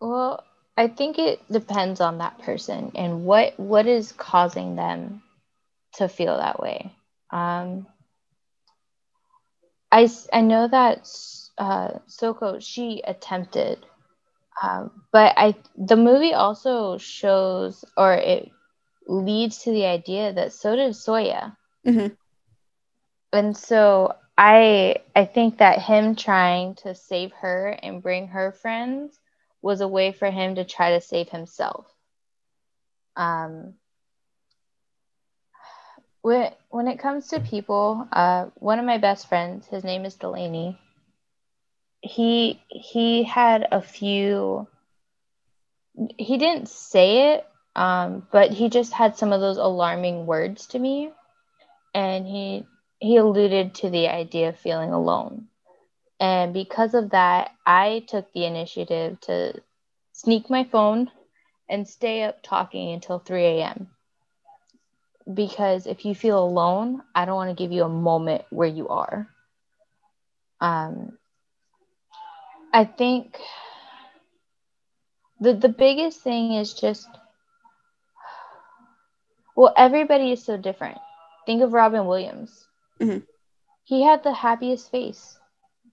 well 0.00 0.44
I 0.78 0.86
think 0.86 1.18
it 1.18 1.40
depends 1.50 2.00
on 2.00 2.18
that 2.18 2.38
person 2.38 2.92
and 2.94 3.24
what 3.24 3.58
what 3.58 3.88
is 3.88 4.12
causing 4.12 4.76
them 4.76 5.24
to 5.94 6.08
feel 6.08 6.36
that 6.36 6.60
way. 6.60 6.94
Um, 7.30 7.88
I 9.90 10.08
I 10.32 10.40
know 10.40 10.68
that 10.68 11.08
uh, 11.58 11.98
Soko 12.06 12.60
she 12.60 13.02
attempted, 13.04 13.84
um, 14.62 15.02
but 15.10 15.34
I 15.36 15.56
the 15.76 15.96
movie 15.96 16.32
also 16.32 16.96
shows 16.98 17.84
or 17.96 18.14
it 18.14 18.48
leads 19.08 19.64
to 19.64 19.72
the 19.72 19.86
idea 19.86 20.32
that 20.32 20.52
so 20.52 20.76
did 20.76 20.92
Soya, 20.92 21.56
mm-hmm. 21.84 22.14
and 23.32 23.56
so 23.56 24.14
I 24.38 24.98
I 25.16 25.24
think 25.24 25.58
that 25.58 25.80
him 25.80 26.14
trying 26.14 26.76
to 26.76 26.94
save 26.94 27.32
her 27.32 27.70
and 27.82 28.00
bring 28.02 28.28
her 28.28 28.52
friends 28.52 29.18
was 29.62 29.80
a 29.80 29.88
way 29.88 30.12
for 30.12 30.30
him 30.30 30.54
to 30.54 30.64
try 30.64 30.92
to 30.92 31.00
save 31.00 31.28
himself. 31.28 31.86
Um, 33.16 33.74
when, 36.22 36.52
when 36.70 36.86
it 36.86 37.00
comes 37.00 37.28
to 37.28 37.40
people, 37.40 38.06
uh, 38.12 38.46
one 38.54 38.78
of 38.78 38.84
my 38.84 38.98
best 38.98 39.28
friends, 39.28 39.66
his 39.66 39.82
name 39.82 40.04
is 40.04 40.14
Delaney. 40.14 40.78
He 42.00 42.62
he 42.68 43.24
had 43.24 43.66
a 43.72 43.82
few. 43.82 44.68
He 46.16 46.38
didn't 46.38 46.68
say 46.68 47.32
it, 47.34 47.46
um, 47.74 48.24
but 48.30 48.52
he 48.52 48.68
just 48.68 48.92
had 48.92 49.16
some 49.16 49.32
of 49.32 49.40
those 49.40 49.56
alarming 49.56 50.26
words 50.26 50.68
to 50.68 50.78
me, 50.78 51.10
and 51.92 52.24
he 52.24 52.64
he 53.00 53.16
alluded 53.18 53.74
to 53.76 53.90
the 53.90 54.08
idea 54.08 54.50
of 54.50 54.58
feeling 54.58 54.92
alone. 54.92 55.48
And 56.20 56.52
because 56.54 56.94
of 56.94 57.10
that, 57.10 57.52
I 57.66 58.04
took 58.08 58.32
the 58.32 58.44
initiative 58.44 59.20
to 59.22 59.54
sneak 60.12 60.50
my 60.50 60.64
phone 60.64 61.10
and 61.68 61.88
stay 61.88 62.24
up 62.24 62.42
talking 62.42 62.92
until 62.92 63.18
3 63.20 63.44
a.m. 63.44 63.88
Because 65.32 65.86
if 65.86 66.04
you 66.06 66.14
feel 66.14 66.42
alone, 66.42 67.02
I 67.14 67.26
don't 67.26 67.36
want 67.36 67.56
to 67.56 67.62
give 67.62 67.72
you 67.72 67.84
a 67.84 67.88
moment 67.88 68.44
where 68.50 68.68
you 68.68 68.88
are. 68.88 69.28
Um, 70.60 71.18
I 72.72 72.84
think 72.84 73.38
the 75.40 75.54
the 75.54 75.68
biggest 75.68 76.20
thing 76.22 76.54
is 76.54 76.74
just 76.74 77.08
well, 79.56 79.74
everybody 79.76 80.32
is 80.32 80.44
so 80.44 80.56
different. 80.58 80.98
think 81.46 81.62
of 81.62 81.74
Robin 81.74 82.06
Williams. 82.06 82.67
Mhm. 83.00 83.26
He 83.84 84.02
had 84.02 84.22
the 84.22 84.32
happiest 84.32 84.90
face. 84.90 85.38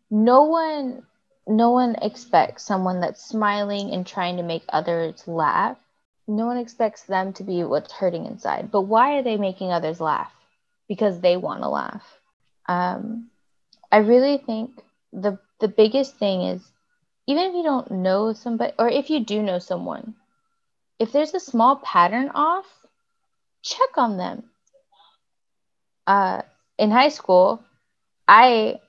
No 0.09 0.43
one 0.43 1.05
no 1.47 1.71
one 1.71 1.95
expects 2.01 2.63
someone 2.65 3.01
that's 3.01 3.25
smiling 3.25 3.91
and 3.91 4.05
trying 4.07 4.37
to 4.37 4.43
make 4.43 4.63
others 4.69 5.27
laugh. 5.27 5.77
No 6.27 6.45
one 6.47 6.57
expects 6.57 7.03
them 7.03 7.33
to 7.33 7.43
be 7.43 7.63
what's 7.63 7.91
hurting 7.93 8.25
inside. 8.25 8.71
But 8.71 8.81
why 8.83 9.17
are 9.17 9.23
they 9.23 9.37
making 9.37 9.71
others 9.71 10.01
laugh? 10.01 10.33
Because 10.87 11.21
they 11.21 11.37
want 11.37 11.61
to 11.63 11.69
laugh. 11.69 12.21
Um, 12.67 13.31
I 13.91 13.97
really 13.97 14.37
think 14.37 14.83
the 15.13 15.39
the 15.59 15.67
biggest 15.69 16.17
thing 16.17 16.41
is 16.43 16.71
even 17.27 17.45
if 17.45 17.55
you 17.55 17.63
don't 17.63 17.91
know 17.91 18.33
somebody 18.33 18.73
or 18.79 18.89
if 18.89 19.09
you 19.09 19.19
do 19.21 19.41
know 19.43 19.59
someone, 19.59 20.15
if 20.99 21.11
there's 21.11 21.33
a 21.33 21.39
small 21.39 21.77
pattern 21.77 22.29
off, 22.35 22.67
check 23.63 23.97
on 23.97 24.17
them. 24.17 24.49
Uh, 26.07 26.41
in 26.77 26.91
high 26.91 27.09
school, 27.09 27.63
I 28.27 28.79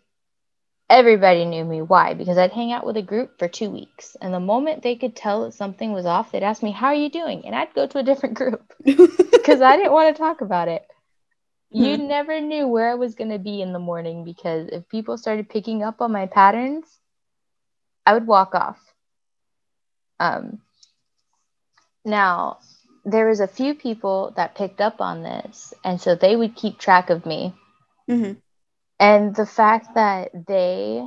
everybody 0.90 1.44
knew 1.44 1.64
me. 1.64 1.82
Why? 1.82 2.14
Because 2.14 2.38
I'd 2.38 2.52
hang 2.52 2.72
out 2.72 2.86
with 2.86 2.96
a 2.96 3.02
group 3.02 3.38
for 3.38 3.48
two 3.48 3.70
weeks, 3.70 4.16
and 4.20 4.32
the 4.34 4.40
moment 4.40 4.82
they 4.82 4.96
could 4.96 5.16
tell 5.16 5.44
that 5.44 5.54
something 5.54 5.92
was 5.92 6.06
off, 6.06 6.32
they'd 6.32 6.42
ask 6.42 6.62
me, 6.62 6.72
"How 6.72 6.88
are 6.88 6.94
you 6.94 7.10
doing?" 7.10 7.46
and 7.46 7.54
I'd 7.54 7.74
go 7.74 7.86
to 7.86 7.98
a 7.98 8.02
different 8.04 8.36
group 8.36 8.74
because 8.84 9.60
I 9.62 9.76
didn't 9.76 9.92
want 9.92 10.14
to 10.16 10.20
talk 10.22 10.40
about 10.40 10.68
it. 10.68 10.86
You 11.70 11.96
Hmm. 11.96 11.98
never 11.98 12.40
knew 12.40 12.68
where 12.68 12.90
I 12.90 12.94
was 12.94 13.14
going 13.14 13.30
to 13.30 13.38
be 13.38 13.62
in 13.62 13.72
the 13.72 13.78
morning 13.80 14.24
because 14.24 14.68
if 14.68 14.88
people 14.88 15.18
started 15.18 15.48
picking 15.50 15.82
up 15.82 16.00
on 16.00 16.12
my 16.12 16.26
patterns, 16.26 16.86
I 18.06 18.14
would 18.14 18.26
walk 18.26 18.54
off. 18.54 18.78
Um, 20.20 20.60
now, 22.04 22.58
there 23.04 23.26
was 23.28 23.40
a 23.40 23.48
few 23.48 23.74
people 23.74 24.32
that 24.36 24.54
picked 24.54 24.80
up 24.80 25.00
on 25.00 25.22
this, 25.22 25.74
and 25.84 26.00
so 26.00 26.14
they 26.14 26.36
would 26.36 26.56
keep 26.56 26.78
track 26.78 27.10
of 27.10 27.26
me. 27.26 27.54
Mhm. 28.08 28.40
And 29.00 29.34
the 29.34 29.46
fact 29.46 29.94
that 29.94 30.30
they 30.46 31.06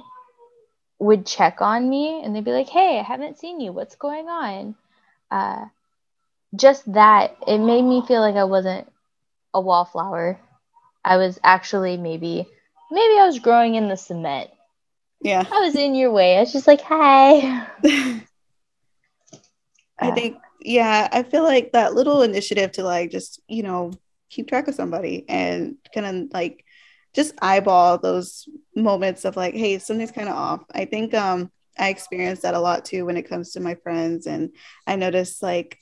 would 1.00 1.26
check 1.26 1.62
on 1.62 1.90
me 1.90 2.22
and 2.24 2.36
they'd 2.36 2.44
be 2.44 2.52
like, 2.52 2.70
hey, 2.70 3.00
I 3.00 3.04
haven't 3.04 3.40
seen 3.40 3.60
you. 3.60 3.72
What's 3.72 3.96
going 3.96 4.28
on? 4.28 4.76
Uh, 5.32 5.66
just 6.56 6.92
that, 6.94 7.36
it 7.48 7.60
made 7.60 7.84
me 7.84 8.04
feel 8.08 8.22
like 8.22 8.36
I 8.36 8.44
wasn't 8.46 8.92
a 9.54 9.62
wallflower. 9.62 10.40
I 11.06 11.18
was 11.18 11.40
actually 11.44 11.98
maybe, 11.98 12.48
maybe 12.92 13.20
I 13.20 13.26
was 13.26 13.40
growing 13.40 13.76
in 13.76 13.88
the 13.90 13.98
cement. 13.98 14.50
Yeah. 15.22 15.46
I 15.52 15.60
was 15.62 15.76
in 15.76 15.96
your 15.96 16.12
way. 16.12 16.38
I 16.38 16.42
was 16.42 16.54
just 16.54 16.68
like, 16.68 16.82
hi. 16.82 17.68
I 20.00 20.12
Uh, 20.12 20.12
think, 20.12 20.38
yeah, 20.62 21.08
I 21.12 21.24
feel 21.24 21.44
like 21.44 21.72
that 21.74 21.94
little 21.94 22.22
initiative 22.22 22.72
to 22.74 22.84
like 22.84 23.12
just, 23.12 23.42
you 23.48 23.64
know, 23.64 23.92
keep 24.30 24.48
track 24.48 24.68
of 24.68 24.76
somebody 24.76 25.26
and 25.28 25.76
kind 25.94 26.06
of 26.06 26.34
like 26.34 26.64
just 27.14 27.34
eyeball 27.42 27.98
those 27.98 28.48
moments 28.76 29.26
of 29.26 29.36
like, 29.36 29.56
hey, 29.56 29.80
something's 29.80 30.12
kind 30.12 30.30
of 30.30 30.36
off. 30.36 30.62
I 30.72 30.86
think 30.86 31.14
um 31.14 31.52
I 31.78 31.90
experienced 31.90 32.42
that 32.42 32.56
a 32.56 32.60
lot 32.60 32.86
too 32.86 33.06
when 33.06 33.18
it 33.18 33.30
comes 33.30 33.52
to 33.54 33.60
my 33.62 33.76
friends. 33.76 34.28
And 34.28 34.52
I 34.86 34.96
noticed 34.96 35.42
like 35.42 35.78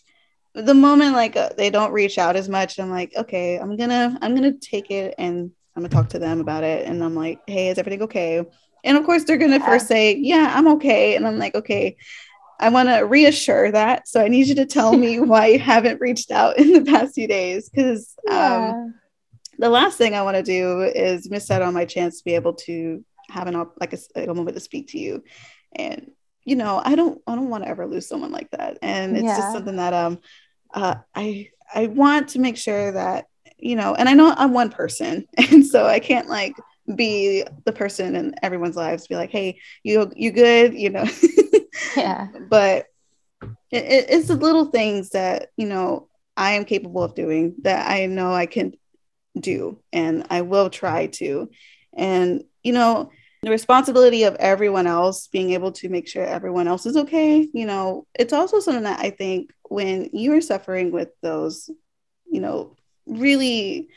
the 0.54 0.74
moment 0.74 1.14
like 1.14 1.36
uh, 1.36 1.50
they 1.58 1.70
don't 1.70 1.92
reach 1.92 2.18
out 2.18 2.36
as 2.36 2.48
much, 2.50 2.80
I'm 2.80 2.90
like, 2.92 3.14
okay, 3.16 3.58
I'm 3.60 3.76
gonna, 3.78 4.18
I'm 4.22 4.36
gonna 4.36 4.54
take 4.54 4.90
it 4.92 5.16
and 5.18 5.52
I'm 5.76 5.84
gonna 5.84 5.90
talk 5.90 6.10
to 6.10 6.20
them 6.20 6.40
about 6.40 6.64
it. 6.64 6.88
And 6.88 7.04
I'm 7.04 7.16
like, 7.16 7.40
hey, 7.48 7.70
is 7.70 7.78
everything 7.78 8.04
okay? 8.04 8.44
And 8.84 8.98
of 8.98 9.06
course, 9.06 9.24
they're 9.24 9.38
gonna 9.38 9.58
Yeah. 9.60 9.66
first 9.66 9.88
say, 9.88 10.16
yeah, 10.16 10.54
I'm 10.56 10.68
okay. 10.70 11.16
And 11.16 11.28
I'm 11.28 11.38
like, 11.38 11.56
okay, 11.56 11.98
I 12.60 12.70
want 12.70 12.90
to 12.90 13.02
reassure 13.02 13.72
that. 13.72 14.08
So 14.08 14.22
I 14.22 14.28
need 14.30 14.48
you 14.48 14.56
to 14.56 14.66
tell 14.66 14.96
me 14.98 15.20
why 15.20 15.48
you 15.48 15.60
haven't 15.60 16.02
reached 16.02 16.32
out 16.32 16.58
in 16.58 16.74
the 16.74 16.84
past 16.84 17.16
few 17.16 17.28
days. 17.28 17.70
Because 17.70 18.16
um, 18.30 18.36
yeah. 18.36 18.84
The 19.58 19.70
last 19.70 19.98
thing 19.98 20.14
I 20.16 20.22
want 20.24 20.38
to 20.38 20.44
do 20.44 20.82
is 20.82 21.30
miss 21.30 21.50
out 21.52 21.62
on 21.62 21.74
my 21.74 21.86
chance 21.86 22.20
to 22.20 22.24
be 22.26 22.36
able 22.36 22.54
to 22.54 23.04
have 23.30 23.48
an 23.48 23.56
op- 23.56 23.76
like 23.80 23.94
a, 23.94 23.98
a 24.30 24.34
moment 24.34 24.56
to 24.56 24.62
speak 24.62 24.90
to 24.90 25.00
you. 25.00 25.24
And 25.76 26.12
you 26.44 26.56
know, 26.56 26.82
I 26.84 26.96
don't 26.96 27.22
I 27.28 27.36
don't 27.36 27.50
want 27.50 27.64
to 27.64 27.70
ever 27.70 27.86
lose 27.88 28.08
someone 28.08 28.32
like 28.32 28.50
that. 28.52 28.78
And 28.82 29.18
it's 29.18 29.26
Yeah. 29.26 29.36
just 29.38 29.52
something 29.52 29.76
that 29.78 29.94
um 29.94 30.20
uh, 30.74 30.96
I 31.16 31.50
I 31.74 31.88
want 31.88 32.30
to 32.30 32.40
make 32.40 32.58
sure 32.58 32.92
that 32.92 33.26
you 33.58 33.76
know, 33.76 33.96
and 33.96 34.08
I 34.08 34.14
know 34.14 34.34
I'm 34.38 34.54
one 34.54 34.70
person, 34.70 35.26
and 35.52 35.66
so 35.66 35.86
I 35.86 36.00
can't 36.00 36.30
like 36.30 36.56
be 36.96 37.44
the 37.66 37.74
person 37.74 38.16
in 38.16 38.36
everyone's 38.44 38.76
lives 38.78 39.08
be 39.08 39.16
like, 39.16 39.32
hey, 39.32 39.60
you 39.84 40.12
you 40.16 40.32
good, 40.32 40.74
you 40.74 40.90
know. 40.90 41.06
Yeah. 41.96 42.28
but 42.50 42.86
it, 43.72 43.84
it- 43.84 44.06
it's 44.10 44.28
the 44.28 44.36
little 44.36 44.66
things 44.66 45.10
that 45.10 45.50
you 45.58 45.68
know 45.68 46.08
I 46.36 46.52
am 46.54 46.66
capable 46.66 47.04
of 47.04 47.16
doing 47.16 47.56
that 47.64 47.90
I 47.90 48.06
know 48.06 48.32
I 48.34 48.46
can 48.46 48.74
do 49.40 49.80
and 49.94 50.26
I 50.30 50.42
will 50.42 50.70
try 50.70 51.08
to 51.08 51.50
and 51.96 52.44
you 52.64 52.74
know 52.74 53.12
the 53.44 53.52
responsibility 53.52 54.24
of 54.24 54.36
everyone 54.36 54.88
else 54.88 55.28
being 55.28 55.52
able 55.52 55.72
to 55.74 55.90
make 55.90 56.08
sure 56.08 56.24
everyone 56.26 56.68
else 56.68 56.86
is 56.86 56.98
okay 56.98 57.48
you 57.54 57.66
know 57.66 58.06
it's 58.14 58.34
also 58.34 58.60
something 58.60 58.84
that 58.84 59.00
I 59.00 59.10
think 59.12 59.52
when 59.70 60.10
you 60.14 60.34
are 60.34 60.42
suffering 60.42 60.92
with 60.92 61.10
those 61.22 61.70
you 62.30 62.42
know 62.42 62.76
really 63.06 63.88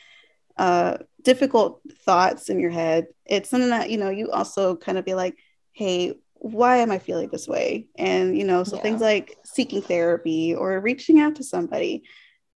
uh 0.57 0.99
difficult 1.23 1.81
thoughts 2.05 2.49
in 2.49 2.61
your 2.61 2.71
head 2.71 3.07
it's 3.27 3.49
something 3.51 3.71
that 3.71 3.91
you 3.91 3.99
know 3.99 4.11
you 4.11 4.31
also 4.31 4.77
kind 4.77 4.99
of 4.99 5.05
be 5.05 5.15
like 5.15 5.37
hey 5.73 6.15
why 6.35 6.79
am 6.79 6.91
i 6.91 6.99
feeling 6.99 7.29
this 7.31 7.47
way 7.47 7.87
and 7.99 8.37
you 8.37 8.45
know 8.45 8.65
so 8.65 8.77
Yeah. 8.77 8.83
things 8.83 9.01
like 9.01 9.37
seeking 9.45 9.83
therapy 9.83 10.55
or 10.55 10.81
reaching 10.81 11.21
out 11.21 11.37
to 11.37 11.45
somebody 11.45 12.03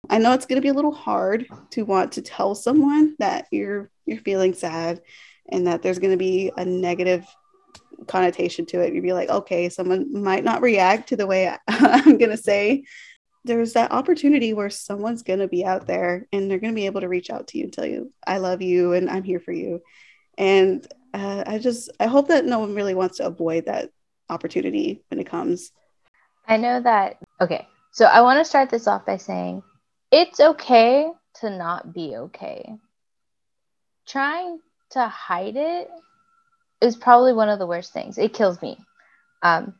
i 0.09 0.17
know 0.17 0.33
it's 0.33 0.45
going 0.45 0.57
to 0.57 0.65
be 0.65 0.69
a 0.69 0.73
little 0.73 0.93
hard 0.93 1.45
to 1.69 1.83
want 1.83 2.11
to 2.11 2.21
tell 2.21 2.55
someone 2.55 3.15
that 3.19 3.47
you're 3.51 3.89
you're 4.05 4.19
feeling 4.19 4.53
sad 4.53 5.01
and 5.49 5.67
that 5.67 5.81
there's 5.81 5.99
going 5.99 6.11
to 6.11 6.17
be 6.17 6.51
a 6.57 6.65
negative 6.65 7.25
connotation 8.07 8.65
to 8.65 8.81
it 8.81 8.93
you'd 8.93 9.03
be 9.03 9.13
like 9.13 9.29
okay 9.29 9.69
someone 9.69 10.21
might 10.21 10.43
not 10.43 10.61
react 10.61 11.09
to 11.09 11.15
the 11.15 11.27
way 11.27 11.47
I, 11.47 11.57
i'm 11.67 12.17
going 12.17 12.31
to 12.31 12.37
say 12.37 12.83
there's 13.45 13.73
that 13.73 13.91
opportunity 13.91 14.53
where 14.53 14.69
someone's 14.69 15.23
going 15.23 15.39
to 15.39 15.47
be 15.47 15.65
out 15.65 15.85
there 15.85 16.27
and 16.31 16.49
they're 16.49 16.59
going 16.59 16.73
to 16.73 16.79
be 16.79 16.85
able 16.85 17.01
to 17.01 17.09
reach 17.09 17.29
out 17.29 17.47
to 17.49 17.57
you 17.57 17.65
and 17.65 17.73
tell 17.73 17.85
you 17.85 18.11
i 18.25 18.37
love 18.37 18.61
you 18.61 18.93
and 18.93 19.09
i'm 19.09 19.23
here 19.23 19.39
for 19.39 19.51
you 19.51 19.81
and 20.37 20.87
uh, 21.13 21.43
i 21.45 21.57
just 21.57 21.91
i 21.99 22.07
hope 22.07 22.27
that 22.27 22.45
no 22.45 22.59
one 22.59 22.75
really 22.75 22.95
wants 22.95 23.17
to 23.17 23.25
avoid 23.25 23.65
that 23.65 23.89
opportunity 24.29 25.03
when 25.09 25.19
it 25.19 25.27
comes 25.27 25.71
I 26.47 26.57
know 26.57 26.81
that. 26.81 27.17
Okay. 27.41 27.67
So 27.91 28.05
I 28.05 28.21
want 28.21 28.39
to 28.39 28.45
start 28.45 28.69
this 28.69 28.87
off 28.87 29.05
by 29.05 29.17
saying 29.17 29.63
it's 30.13 30.39
okay 30.39 31.11
to 31.41 31.49
not 31.49 31.91
be 31.91 32.15
okay. 32.15 32.75
Trying 34.05 34.59
to 34.91 35.07
hide 35.07 35.55
it 35.57 35.89
is 36.81 36.95
probably 36.95 37.33
one 37.33 37.49
of 37.49 37.57
the 37.57 37.65
worst 37.65 37.93
things. 37.93 38.19
It 38.19 38.33
kills 38.33 38.61
me. 38.61 38.77
Um, 39.41 39.73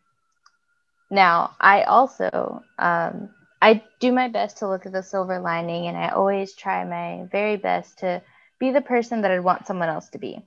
now, 1.12 1.56
I 1.62 1.84
also 1.84 2.64
um, 2.80 3.30
I 3.62 3.84
do 4.00 4.12
my 4.12 4.28
best 4.28 4.58
to 4.58 4.68
look 4.68 4.88
at 4.88 4.92
the 4.92 5.04
silver 5.04 5.40
lining, 5.40 5.86
and 5.86 5.96
I 5.96 6.10
always 6.10 6.56
try 6.56 6.84
my 6.84 7.28
very 7.32 7.58
best 7.58 8.00
to 8.00 8.24
be 8.60 8.72
the 8.72 8.82
person 8.82 9.22
that 9.22 9.30
I'd 9.32 9.44
want 9.44 9.68
someone 9.68 9.90
else 9.90 10.10
to 10.10 10.18
be. 10.18 10.42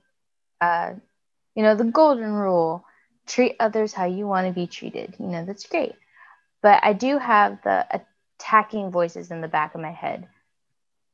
Uh, 0.59 0.95
you 1.55 1.63
know, 1.63 1.75
the 1.75 1.85
golden 1.85 2.33
rule: 2.33 2.83
treat 3.25 3.55
others 3.61 3.93
how 3.93 4.05
you 4.05 4.27
want 4.27 4.47
to 4.47 4.53
be 4.53 4.67
treated. 4.67 5.15
You 5.17 5.27
know, 5.27 5.45
that's 5.45 5.65
great 5.67 5.95
but 6.61 6.83
I 6.83 6.93
do 6.93 7.17
have 7.17 7.59
the 7.63 7.85
attacking 8.39 8.91
voices 8.91 9.31
in 9.31 9.41
the 9.41 9.47
back 9.47 9.75
of 9.75 9.81
my 9.81 9.91
head. 9.91 10.27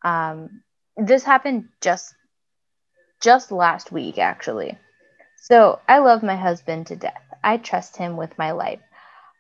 Um, 0.04 0.64
this 0.98 1.24
happened 1.24 1.70
just 1.82 2.14
just 3.22 3.52
last 3.52 3.92
week, 3.92 4.18
actually. 4.18 4.78
So 5.38 5.80
I 5.88 6.00
love 6.00 6.24
my 6.24 6.36
husband 6.36 6.88
to 6.88 6.96
death. 6.96 7.24
I 7.44 7.58
trust 7.58 7.98
him 7.98 8.18
with 8.18 8.38
my 8.38 8.52
life. 8.52 8.80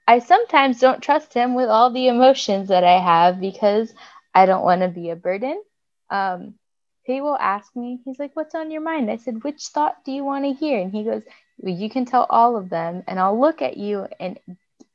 I 0.07 0.19
sometimes 0.19 0.79
don't 0.79 1.01
trust 1.01 1.34
him 1.34 1.55
with 1.55 1.69
all 1.69 1.91
the 1.91 2.07
emotions 2.07 2.69
that 2.69 2.84
I 2.84 2.99
have 2.99 3.39
because 3.39 3.93
I 4.34 4.45
don't 4.45 4.63
want 4.63 4.81
to 4.81 4.88
be 4.89 5.09
a 5.09 5.15
burden. 5.15 5.61
Um, 6.09 6.55
he 7.03 7.21
will 7.21 7.38
ask 7.38 7.75
me, 7.75 7.99
he's 8.05 8.19
like, 8.19 8.36
What's 8.36 8.55
on 8.55 8.71
your 8.71 8.81
mind? 8.81 9.09
I 9.11 9.17
said, 9.17 9.43
Which 9.43 9.67
thought 9.67 10.03
do 10.05 10.11
you 10.11 10.23
want 10.23 10.45
to 10.45 10.53
hear? 10.53 10.79
And 10.81 10.91
he 10.91 11.03
goes, 11.03 11.23
well, 11.59 11.73
You 11.75 11.89
can 11.89 12.05
tell 12.05 12.25
all 12.29 12.57
of 12.57 12.69
them, 12.69 13.03
and 13.07 13.19
I'll 13.19 13.39
look 13.39 13.61
at 13.61 13.77
you 13.77 14.07
and 14.19 14.39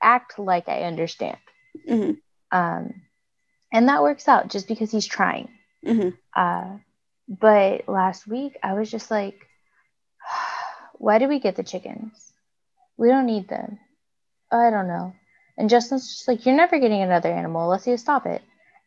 act 0.02 0.38
like 0.38 0.68
I 0.68 0.82
understand. 0.82 1.38
Mhm, 1.88 2.18
Um, 2.52 3.02
and 3.72 3.88
that 3.88 4.02
works 4.02 4.28
out 4.28 4.48
just 4.48 4.68
because 4.68 4.90
he's 4.90 5.06
trying. 5.06 5.48
mhm. 5.84 6.16
Uh, 6.34 6.78
but 7.28 7.88
last 7.88 8.26
week, 8.26 8.56
I 8.62 8.74
was 8.74 8.90
just 8.90 9.10
like, 9.10 9.46
why 10.98 11.18
did 11.18 11.28
we 11.28 11.38
get 11.40 11.56
the 11.56 11.62
chickens? 11.62 12.32
We 12.96 13.08
don't 13.08 13.26
need 13.26 13.48
them. 13.48 13.78
I 14.50 14.70
don't 14.70 14.88
know. 14.88 15.14
And 15.56 15.70
Justin's 15.70 16.08
just 16.08 16.28
like, 16.28 16.46
you're 16.46 16.56
never 16.56 16.78
getting 16.78 17.02
another 17.02 17.30
animal 17.30 17.64
unless 17.64 17.86
you 17.86 17.96
stop 17.96 18.26
it. 18.26 18.42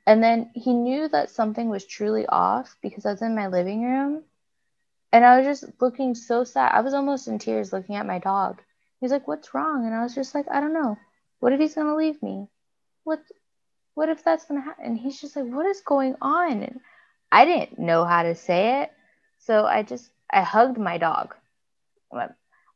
And 0.05 0.24
then 0.24 0.51
he 0.55 0.74
knew 0.74 1.07
that 1.09 1.30
something 1.30 1.70
was 1.70 1.86
truly 1.86 2.26
off 2.28 2.76
because 2.82 3.05
I 3.05 3.12
was 3.12 3.22
in 3.22 3.36
my 3.36 3.47
living 3.47 3.84
room 3.84 4.24
and 5.12 5.26
I 5.26 5.38
was 5.38 5.45
just 5.45 5.82
looking 5.82 6.16
so 6.16 6.43
sad. 6.43 6.72
I 6.74 6.82
was 6.82 6.93
almost 6.93 7.28
in 7.28 7.39
tears 7.39 7.72
looking 7.74 7.95
at 7.95 8.05
my 8.05 8.20
dog. 8.20 8.62
He's 8.99 9.12
like, 9.12 9.28
what's 9.28 9.53
wrong? 9.53 9.86
And 9.86 9.93
I 9.95 10.03
was 10.03 10.16
just 10.16 10.34
like, 10.36 10.47
I 10.49 10.59
don't 10.62 10.74
know. 10.74 10.97
What 11.39 11.53
if 11.53 11.59
he's 11.59 11.76
going 11.76 11.88
to 11.88 11.95
leave 11.95 12.22
me? 12.22 12.47
What, 13.03 13.20
what 13.94 14.10
if 14.10 14.24
that's 14.24 14.46
going 14.46 14.62
to 14.62 14.66
happen? 14.66 14.86
And 14.86 14.98
he's 14.98 15.20
just 15.20 15.36
like, 15.36 15.46
what 15.46 15.66
is 15.66 15.82
going 15.82 16.16
on? 16.22 16.64
And 16.64 16.80
I 17.32 17.46
didn't 17.46 17.80
know 17.80 18.06
how 18.06 18.24
to 18.24 18.36
say 18.36 18.82
it. 18.82 18.92
So 19.39 19.66
I 19.66 19.84
just, 19.84 20.10
I 20.32 20.42
hugged 20.42 20.78
my 20.78 20.98
dog. 20.98 21.36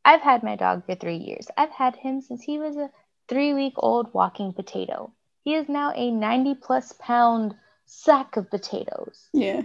I've 0.05 0.21
had 0.21 0.43
my 0.43 0.55
dog 0.55 0.85
for 0.85 0.95
three 0.95 1.17
years. 1.17 1.47
I've 1.57 1.71
had 1.71 1.95
him 1.95 2.21
since 2.21 2.43
he 2.43 2.59
was 2.59 2.77
a 2.77 2.91
three 3.27 3.53
week 3.53 3.73
old 3.77 4.13
walking 4.13 4.53
potato. 4.53 5.11
He 5.43 5.55
is 5.55 5.67
now 5.67 5.93
a 5.95 6.11
90 6.11 6.55
plus 6.55 6.93
pound 6.99 7.55
sack 7.85 8.37
of 8.37 8.49
potatoes. 8.49 9.29
Yeah. 9.33 9.63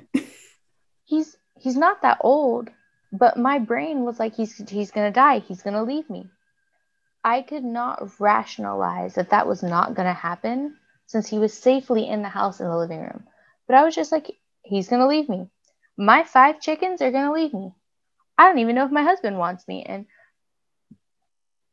he's 1.05 1.37
he's 1.59 1.77
not 1.77 2.03
that 2.03 2.19
old, 2.23 2.71
but 3.13 3.37
my 3.37 3.59
brain 3.59 4.05
was 4.05 4.19
like 4.19 4.35
he's 4.35 4.57
he's 4.69 4.91
going 4.91 5.09
to 5.09 5.15
die. 5.15 5.41
He's 5.41 5.63
going 5.63 5.75
to 5.75 5.83
leave 5.83 6.09
me. 6.09 6.29
I 7.23 7.43
could 7.43 7.65
not 7.65 8.19
rationalize 8.19 9.17
that 9.17 9.31
that 9.31 9.47
was 9.47 9.63
not 9.63 9.95
going 9.95 10.09
to 10.09 10.15
happen 10.15 10.77
since 11.11 11.27
he 11.27 11.41
was 11.41 11.53
safely 11.53 12.09
in 12.09 12.23
the 12.23 12.29
house 12.29 12.61
in 12.61 12.69
the 12.69 12.77
living 12.77 13.01
room. 13.01 13.25
But 13.67 13.75
I 13.75 13.83
was 13.83 13.97
just 13.97 14.13
like 14.13 14.31
he's 14.63 14.89
going 14.89 15.01
to 15.01 15.09
leave 15.09 15.29
me. 15.29 15.49
My 15.97 16.23
five 16.23 16.61
chickens 16.61 17.03
are 17.03 17.11
going 17.11 17.25
to 17.25 17.33
leave 17.33 17.53
me. 17.53 17.73
I 18.39 18.47
don't 18.47 18.61
even 18.61 18.77
know 18.77 18.85
if 18.85 18.93
my 18.93 19.03
husband 19.03 19.37
wants 19.37 19.67
me 19.67 19.83
and 19.83 20.07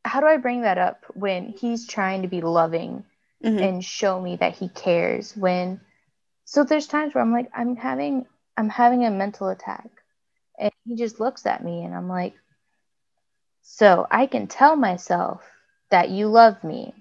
how 0.04 0.18
do 0.20 0.26
I 0.26 0.38
bring 0.38 0.62
that 0.62 0.76
up 0.76 1.04
when 1.14 1.54
he's 1.56 1.86
trying 1.86 2.22
to 2.22 2.28
be 2.28 2.40
loving 2.40 3.04
mm-hmm. 3.44 3.62
and 3.62 3.84
show 3.84 4.20
me 4.20 4.34
that 4.36 4.56
he 4.56 4.68
cares 4.70 5.36
when 5.36 5.80
so 6.44 6.64
there's 6.64 6.88
times 6.88 7.14
where 7.14 7.22
I'm 7.22 7.32
like 7.32 7.48
I'm 7.54 7.76
having 7.76 8.26
I'm 8.56 8.68
having 8.68 9.04
a 9.04 9.10
mental 9.10 9.48
attack 9.50 9.88
and 10.58 10.72
he 10.84 10.96
just 10.96 11.20
looks 11.20 11.46
at 11.46 11.62
me 11.62 11.84
and 11.84 11.94
I'm 11.94 12.08
like 12.08 12.34
so 13.62 14.04
I 14.10 14.26
can 14.26 14.48
tell 14.48 14.74
myself 14.74 15.42
that 15.90 16.10
you 16.10 16.26
love 16.26 16.64
me 16.64 16.92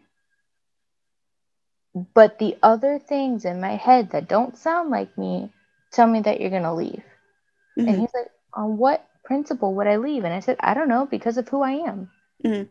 but 2.13 2.39
the 2.39 2.57
other 2.61 2.99
things 2.99 3.45
in 3.45 3.61
my 3.61 3.75
head 3.75 4.11
that 4.11 4.27
don't 4.27 4.57
sound 4.57 4.89
like 4.89 5.17
me 5.17 5.51
tell 5.91 6.07
me 6.07 6.21
that 6.21 6.39
you're 6.39 6.49
going 6.49 6.63
to 6.63 6.73
leave 6.73 7.03
mm-hmm. 7.77 7.87
and 7.87 7.99
he's 7.99 8.13
like 8.13 8.31
on 8.53 8.77
what 8.77 9.05
principle 9.23 9.75
would 9.75 9.87
I 9.87 9.97
leave 9.97 10.23
and 10.23 10.33
I 10.33 10.39
said 10.39 10.57
I 10.59 10.73
don't 10.73 10.89
know 10.89 11.05
because 11.05 11.37
of 11.37 11.47
who 11.47 11.61
I 11.61 11.71
am 11.71 12.09
mm-hmm. 12.43 12.63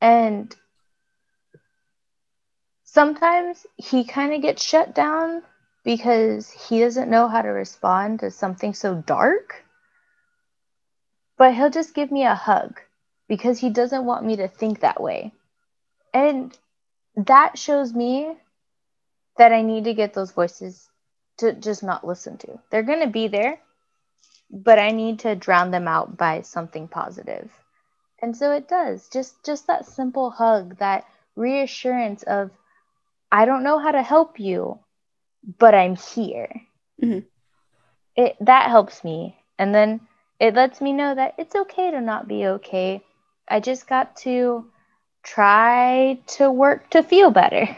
and 0.00 0.54
sometimes 2.84 3.66
he 3.76 4.04
kind 4.04 4.32
of 4.32 4.42
gets 4.42 4.62
shut 4.62 4.94
down 4.94 5.42
because 5.86 6.50
he 6.50 6.80
doesn't 6.80 7.08
know 7.08 7.28
how 7.28 7.42
to 7.42 7.48
respond 7.48 8.18
to 8.18 8.30
something 8.30 8.74
so 8.74 8.96
dark. 8.96 9.64
But 11.38 11.54
he'll 11.54 11.70
just 11.70 11.94
give 11.94 12.10
me 12.10 12.24
a 12.24 12.34
hug 12.34 12.80
because 13.28 13.60
he 13.60 13.70
doesn't 13.70 14.04
want 14.04 14.24
me 14.24 14.36
to 14.36 14.48
think 14.48 14.80
that 14.80 15.00
way. 15.00 15.32
And 16.12 16.56
that 17.16 17.56
shows 17.56 17.92
me 17.92 18.36
that 19.38 19.52
I 19.52 19.62
need 19.62 19.84
to 19.84 19.94
get 19.94 20.14
those 20.14 20.32
voices 20.32 20.88
to 21.38 21.52
just 21.52 21.82
not 21.82 22.06
listen 22.06 22.38
to. 22.38 22.58
They're 22.70 22.82
going 22.82 23.00
to 23.00 23.10
be 23.10 23.28
there, 23.28 23.60
but 24.50 24.78
I 24.78 24.90
need 24.90 25.20
to 25.20 25.34
drown 25.34 25.70
them 25.70 25.88
out 25.88 26.16
by 26.16 26.42
something 26.42 26.88
positive. 26.88 27.50
And 28.22 28.36
so 28.36 28.52
it 28.52 28.68
does. 28.68 29.08
Just 29.08 29.44
just 29.44 29.66
that 29.66 29.86
simple 29.86 30.30
hug, 30.30 30.78
that 30.78 31.04
reassurance 31.34 32.22
of 32.22 32.50
I 33.30 33.44
don't 33.44 33.64
know 33.64 33.78
how 33.78 33.90
to 33.90 34.02
help 34.02 34.40
you, 34.40 34.78
but 35.58 35.74
I'm 35.74 35.96
here. 35.96 36.62
Mm-hmm. 37.02 37.26
It 38.16 38.36
that 38.40 38.70
helps 38.70 39.04
me, 39.04 39.36
and 39.58 39.74
then 39.74 40.00
it 40.40 40.54
lets 40.54 40.80
me 40.80 40.92
know 40.92 41.14
that 41.14 41.34
it's 41.38 41.54
okay 41.54 41.90
to 41.90 42.00
not 42.00 42.26
be 42.26 42.46
okay. 42.46 43.02
I 43.48 43.60
just 43.60 43.86
got 43.86 44.16
to 44.18 44.66
try 45.22 46.20
to 46.38 46.50
work 46.50 46.90
to 46.90 47.02
feel 47.02 47.30
better. 47.30 47.76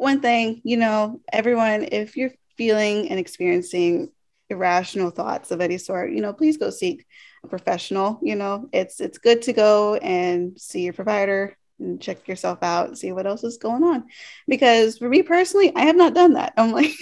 One 0.00 0.22
thing, 0.22 0.62
you 0.64 0.78
know, 0.78 1.20
everyone, 1.30 1.86
if 1.92 2.16
you're 2.16 2.32
feeling 2.56 3.10
and 3.10 3.20
experiencing 3.20 4.10
irrational 4.48 5.10
thoughts 5.10 5.50
of 5.50 5.60
any 5.60 5.76
sort, 5.76 6.10
you 6.10 6.22
know, 6.22 6.32
please 6.32 6.56
go 6.56 6.70
seek 6.70 7.04
a 7.44 7.48
professional. 7.48 8.18
You 8.22 8.36
know, 8.36 8.70
it's 8.72 8.98
it's 9.02 9.18
good 9.18 9.42
to 9.42 9.52
go 9.52 9.96
and 9.96 10.58
see 10.58 10.84
your 10.84 10.94
provider, 10.94 11.54
and 11.78 12.00
check 12.00 12.28
yourself 12.28 12.62
out 12.62 12.96
see 12.96 13.12
what 13.12 13.26
else 13.26 13.44
is 13.44 13.58
going 13.58 13.84
on. 13.84 14.04
Because 14.48 14.96
for 14.96 15.06
me 15.06 15.22
personally, 15.22 15.70
I 15.76 15.82
have 15.82 15.96
not 15.96 16.14
done 16.14 16.32
that. 16.32 16.54
I'm 16.56 16.72
like, 16.72 16.92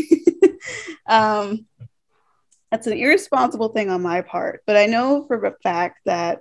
um, 1.06 1.66
that's 2.72 2.88
an 2.88 2.94
irresponsible 2.94 3.68
thing 3.68 3.90
on 3.90 4.02
my 4.02 4.22
part. 4.22 4.64
But 4.66 4.76
I 4.76 4.86
know 4.86 5.24
for 5.28 5.36
a 5.46 5.54
fact 5.62 6.00
that 6.06 6.40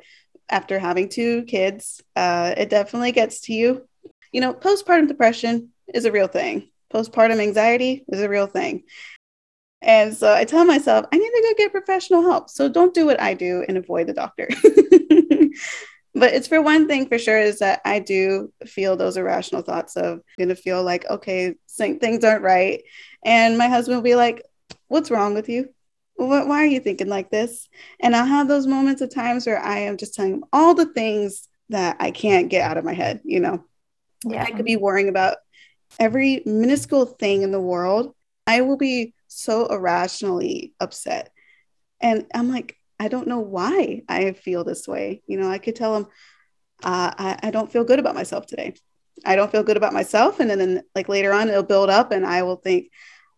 after 0.50 0.80
having 0.80 1.10
two 1.10 1.44
kids, 1.44 2.02
uh, 2.16 2.56
it 2.58 2.72
definitely 2.72 3.12
gets 3.12 3.42
to 3.42 3.54
you. 3.54 3.88
You 4.32 4.42
know, 4.42 4.56
postpartum 4.56 5.08
depression 5.08 5.72
is 5.94 6.06
a 6.06 6.12
real 6.12 6.28
thing. 6.28 6.70
Postpartum 6.94 7.40
anxiety 7.40 8.06
is 8.08 8.22
a 8.22 8.30
real 8.30 8.48
thing. 8.48 8.84
And 9.82 10.16
so 10.16 10.34
I 10.34 10.46
tell 10.46 10.66
myself, 10.66 11.06
I 11.12 11.18
need 11.18 11.30
to 11.30 11.42
go 11.44 11.54
get 11.58 11.72
professional 11.72 12.24
help. 12.24 12.50
So 12.50 12.68
don't 12.68 12.94
do 12.94 13.06
what 13.06 13.22
I 13.22 13.34
do 13.34 13.64
and 13.68 13.78
avoid 13.78 14.08
the 14.08 14.14
doctor. 14.14 14.48
but 16.16 16.34
it's 16.34 16.48
for 16.48 16.62
one 16.62 16.88
thing 16.88 17.08
for 17.08 17.20
sure 17.20 17.40
is 17.40 17.60
that 17.60 17.82
I 17.86 18.00
do 18.00 18.52
feel 18.66 18.96
those 18.96 19.18
irrational 19.18 19.62
thoughts 19.62 19.96
of 19.96 20.22
going 20.38 20.50
to 20.50 20.56
feel 20.56 20.84
like, 20.84 21.08
okay, 21.10 21.56
things 21.78 22.24
aren't 22.24 22.44
right. 22.44 22.82
And 23.24 23.58
my 23.58 23.68
husband 23.68 23.98
will 23.98 24.04
be 24.04 24.16
like, 24.16 24.44
what's 24.88 25.12
wrong 25.12 25.36
with 25.36 25.48
you? 25.48 25.70
What, 26.16 26.48
why 26.48 26.64
are 26.64 26.68
you 26.68 26.80
thinking 26.80 27.08
like 27.08 27.30
this? 27.30 27.70
And 28.00 28.16
I'll 28.16 28.26
have 28.26 28.48
those 28.48 28.66
moments 28.66 29.02
of 29.02 29.14
times 29.14 29.46
where 29.46 29.60
I 29.60 29.80
am 29.80 29.98
just 29.98 30.16
telling 30.16 30.34
him 30.34 30.46
all 30.52 30.74
the 30.74 30.88
things 30.88 31.48
that 31.70 31.98
I 32.00 32.10
can't 32.10 32.50
get 32.50 32.68
out 32.68 32.78
of 32.78 32.86
my 32.86 32.94
head, 32.94 33.22
you 33.24 33.40
know? 33.40 33.64
Yeah. 34.26 34.44
I 34.44 34.50
could 34.50 34.66
be 34.66 34.78
worrying 34.78 35.10
about 35.10 35.38
every 36.00 36.42
minuscule 36.46 37.06
thing 37.06 37.42
in 37.42 37.52
the 37.52 37.62
world. 37.62 38.14
I 38.46 38.62
will 38.62 38.78
be 38.78 39.14
so 39.28 39.66
irrationally 39.68 40.74
upset. 40.80 41.32
And 42.00 42.26
I'm 42.34 42.50
like, 42.50 42.78
I 43.00 43.08
don't 43.08 43.28
know 43.28 43.40
why 43.40 44.04
I 44.08 44.32
feel 44.34 44.64
this 44.64 44.88
way. 44.88 45.22
You 45.28 45.38
know, 45.38 45.50
I 45.50 45.58
could 45.58 45.76
tell 45.76 45.96
him, 45.96 46.06
uh, 46.84 47.12
I, 47.18 47.40
I 47.44 47.52
don't 47.52 47.72
feel 47.72 47.84
good 47.84 48.00
about 48.00 48.16
myself 48.16 48.46
today. 48.46 48.74
I 49.26 49.36
don't 49.36 49.52
feel 49.52 49.64
good 49.64 49.78
about 49.78 49.94
myself. 49.94 50.40
And 50.40 50.50
then, 50.50 50.60
then 50.60 50.84
like 50.96 51.10
later 51.10 51.34
on, 51.34 51.50
it'll 51.50 51.64
build 51.64 51.90
up 51.90 52.12
and 52.12 52.26
I 52.26 52.44
will 52.44 52.56
think, 52.56 52.92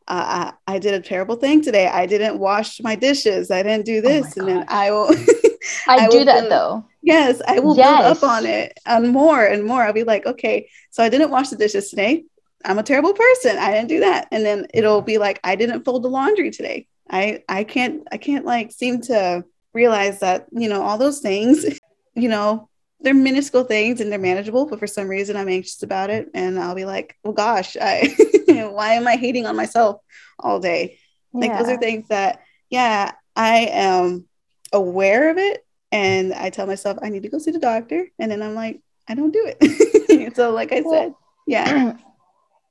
uh, 0.08 0.52
I, 0.68 0.76
I, 0.76 0.80
did 0.80 0.96
a 0.96 1.02
terrible 1.02 1.36
thing 1.36 1.62
today. 1.62 1.88
I 1.88 2.08
didn't 2.08 2.40
wash 2.40 2.82
my 2.82 2.96
dishes. 2.96 3.52
I 3.52 3.62
didn't 3.62 3.86
do 3.86 4.00
oh 4.00 4.02
this. 4.02 4.38
Oh 4.38 4.42
and 4.42 4.50
then 4.50 4.66
I 4.68 4.92
will. 4.92 5.14
I, 5.88 6.06
I 6.06 6.10
do 6.10 6.26
that 6.26 6.42
build, 6.42 6.52
though. 6.52 6.86
Yes, 7.02 7.42
I 7.48 7.60
will 7.60 7.76
yes. 7.76 8.02
build 8.02 8.18
up 8.18 8.24
on 8.24 8.46
it 8.46 8.78
and 8.86 9.10
more 9.10 9.44
and 9.44 9.64
more. 9.64 9.84
I'll 9.84 9.94
be 9.94 10.04
like, 10.04 10.26
okay, 10.26 10.70
so 10.90 11.04
I 11.04 11.10
didn't 11.10 11.32
wash 11.32 11.50
the 11.50 11.58
dishes 11.58 11.90
today. 11.90 12.26
I'm 12.66 12.80
a 12.80 12.84
terrible 12.84 13.14
person. 13.14 13.58
I 13.58 13.72
didn't 13.72 13.88
do 13.88 14.02
that. 14.02 14.28
And 14.32 14.46
then 14.46 14.68
it'll 14.74 15.00
mm-hmm. 15.00 15.06
be 15.06 15.18
like, 15.18 15.40
I 15.44 15.56
didn't 15.56 15.86
fold 15.86 16.04
the 16.04 16.10
laundry 16.10 16.52
today. 16.52 16.88
I 17.10 17.44
I 17.50 17.64
can't 17.64 18.08
I 18.12 18.18
can't 18.18 18.46
like 18.46 18.72
seem 18.72 19.02
to 19.04 19.44
realize 19.74 20.20
that 20.20 20.48
you 20.52 20.70
know 20.70 20.82
all 20.82 20.98
those 20.98 21.20
things 21.20 21.66
you 22.16 22.30
know 22.30 22.70
they're 23.02 23.14
minuscule 23.14 23.64
things 23.64 24.02
and 24.02 24.12
they're 24.12 24.20
manageable 24.20 24.66
but 24.66 24.80
for 24.80 24.88
some 24.88 25.08
reason 25.08 25.38
i'm 25.38 25.48
anxious 25.48 25.84
about 25.84 26.10
it 26.10 26.30
and 26.34 26.60
i'll 26.60 26.76
be 26.76 26.86
like 26.86 27.16
well 27.24 27.34
gosh 27.34 27.78
i 27.80 28.14
why 28.72 28.94
am 28.94 29.08
i 29.08 29.16
hating 29.16 29.46
on 29.46 29.56
myself 29.56 30.02
all 30.40 30.60
day 30.60 30.98
yeah. 31.34 31.40
like 31.40 31.58
those 31.58 31.70
are 31.70 31.78
things 31.78 32.08
that 32.08 32.42
yeah 32.70 33.12
i 33.36 33.70
am 33.72 34.28
aware 34.74 35.30
of 35.30 35.38
it 35.38 35.66
and 35.92 36.34
i 36.34 36.50
tell 36.50 36.68
myself 36.68 36.98
i 37.02 37.10
need 37.10 37.24
to 37.24 37.30
go 37.30 37.38
see 37.38 37.52
the 37.52 37.60
doctor 37.60 38.08
and 38.18 38.32
then 38.32 38.42
i'm 38.42 38.56
like 38.56 38.82
i 39.08 39.16
don't 39.16 39.32
do 39.32 39.46
it 39.46 40.36
so 40.36 40.52
like 40.52 40.74
i 40.74 40.82
well, 40.82 40.94
said 40.94 41.14
yeah 41.48 41.94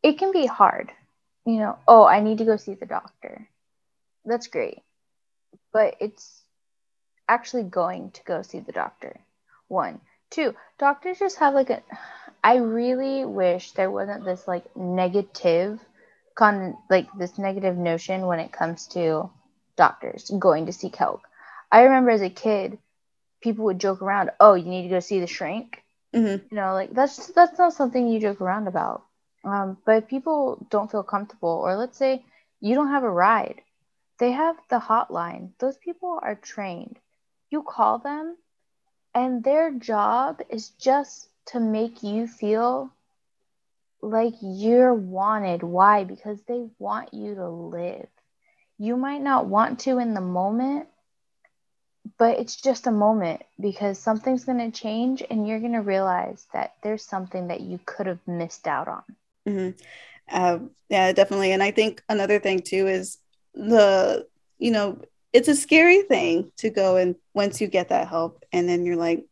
it 0.02 0.18
can 0.18 0.32
be 0.32 0.46
hard 0.46 0.92
you 1.44 1.58
know 1.58 1.78
oh 1.86 2.04
i 2.04 2.20
need 2.20 2.38
to 2.38 2.44
go 2.44 2.56
see 2.56 2.74
the 2.74 2.86
doctor 2.86 3.48
that's 4.24 4.46
great 4.46 4.82
but 5.72 5.96
it's 6.00 6.42
actually 7.28 7.64
going 7.64 8.10
to 8.12 8.24
go 8.24 8.42
see 8.42 8.60
the 8.60 8.72
doctor. 8.72 9.20
One. 9.68 10.00
Two, 10.30 10.54
doctors 10.78 11.18
just 11.18 11.38
have 11.38 11.54
like 11.54 11.70
a 11.70 11.82
I 12.42 12.56
really 12.56 13.24
wish 13.24 13.72
there 13.72 13.90
wasn't 13.90 14.24
this 14.24 14.46
like 14.46 14.76
negative 14.76 15.80
con 16.34 16.76
like 16.88 17.06
this 17.18 17.38
negative 17.38 17.76
notion 17.76 18.26
when 18.26 18.38
it 18.38 18.52
comes 18.52 18.86
to 18.88 19.30
doctors 19.76 20.30
going 20.30 20.66
to 20.66 20.72
seek 20.72 20.96
help. 20.96 21.22
I 21.70 21.82
remember 21.82 22.10
as 22.10 22.22
a 22.22 22.30
kid, 22.30 22.78
people 23.40 23.66
would 23.66 23.80
joke 23.80 24.02
around, 24.02 24.30
"Oh, 24.40 24.54
you 24.54 24.66
need 24.66 24.82
to 24.82 24.88
go 24.88 25.00
see 25.00 25.20
the 25.20 25.26
shrink." 25.26 25.82
Mm-hmm. 26.14 26.46
You 26.50 26.60
know, 26.60 26.72
like 26.74 26.92
that's 26.92 27.28
that's 27.28 27.58
not 27.58 27.72
something 27.72 28.08
you 28.08 28.20
joke 28.20 28.40
around 28.40 28.68
about. 28.68 29.04
Um, 29.48 29.78
but 29.84 30.08
people 30.08 30.66
don't 30.70 30.90
feel 30.90 31.02
comfortable, 31.02 31.48
or 31.64 31.76
let's 31.76 31.96
say 31.96 32.24
you 32.60 32.74
don't 32.74 32.90
have 32.90 33.04
a 33.04 33.10
ride, 33.10 33.62
they 34.18 34.32
have 34.32 34.56
the 34.68 34.78
hotline. 34.78 35.50
Those 35.58 35.76
people 35.76 36.18
are 36.22 36.34
trained 36.34 36.98
you 37.50 37.62
call 37.62 37.98
them 37.98 38.36
and 39.14 39.42
their 39.42 39.70
job 39.70 40.40
is 40.50 40.70
just 40.70 41.28
to 41.46 41.60
make 41.60 42.02
you 42.02 42.26
feel 42.26 42.92
like 44.02 44.34
you're 44.40 44.94
wanted. 44.94 45.62
Why? 45.62 46.04
Because 46.04 46.40
they 46.42 46.66
want 46.78 47.14
you 47.14 47.34
to 47.36 47.48
live. 47.48 48.06
You 48.78 48.96
might 48.96 49.22
not 49.22 49.46
want 49.46 49.80
to 49.80 49.98
in 49.98 50.14
the 50.14 50.20
moment, 50.20 50.88
but 52.16 52.38
it's 52.38 52.56
just 52.56 52.86
a 52.86 52.92
moment 52.92 53.42
because 53.58 53.98
something's 53.98 54.44
going 54.44 54.70
to 54.70 54.78
change 54.78 55.22
and 55.28 55.48
you're 55.48 55.60
going 55.60 55.72
to 55.72 55.80
realize 55.80 56.46
that 56.52 56.74
there's 56.82 57.02
something 57.02 57.48
that 57.48 57.60
you 57.60 57.80
could 57.84 58.06
have 58.06 58.20
missed 58.26 58.68
out 58.68 58.88
on. 58.88 59.02
Mm-hmm. 59.48 59.70
Uh, 60.30 60.58
yeah, 60.88 61.12
definitely. 61.12 61.52
And 61.52 61.62
I 61.62 61.70
think 61.70 62.02
another 62.08 62.38
thing 62.38 62.60
too 62.60 62.86
is 62.86 63.18
the 63.54 64.26
you 64.58 64.70
know, 64.70 65.00
it's 65.32 65.48
a 65.48 65.54
scary 65.54 66.02
thing 66.02 66.50
to 66.56 66.70
go 66.70 66.96
and 66.96 67.14
once 67.34 67.60
you 67.60 67.68
get 67.68 67.90
that 67.90 68.08
help 68.08 68.44
and 68.52 68.68
then 68.68 68.84
you're 68.84 68.96
like 68.96 69.24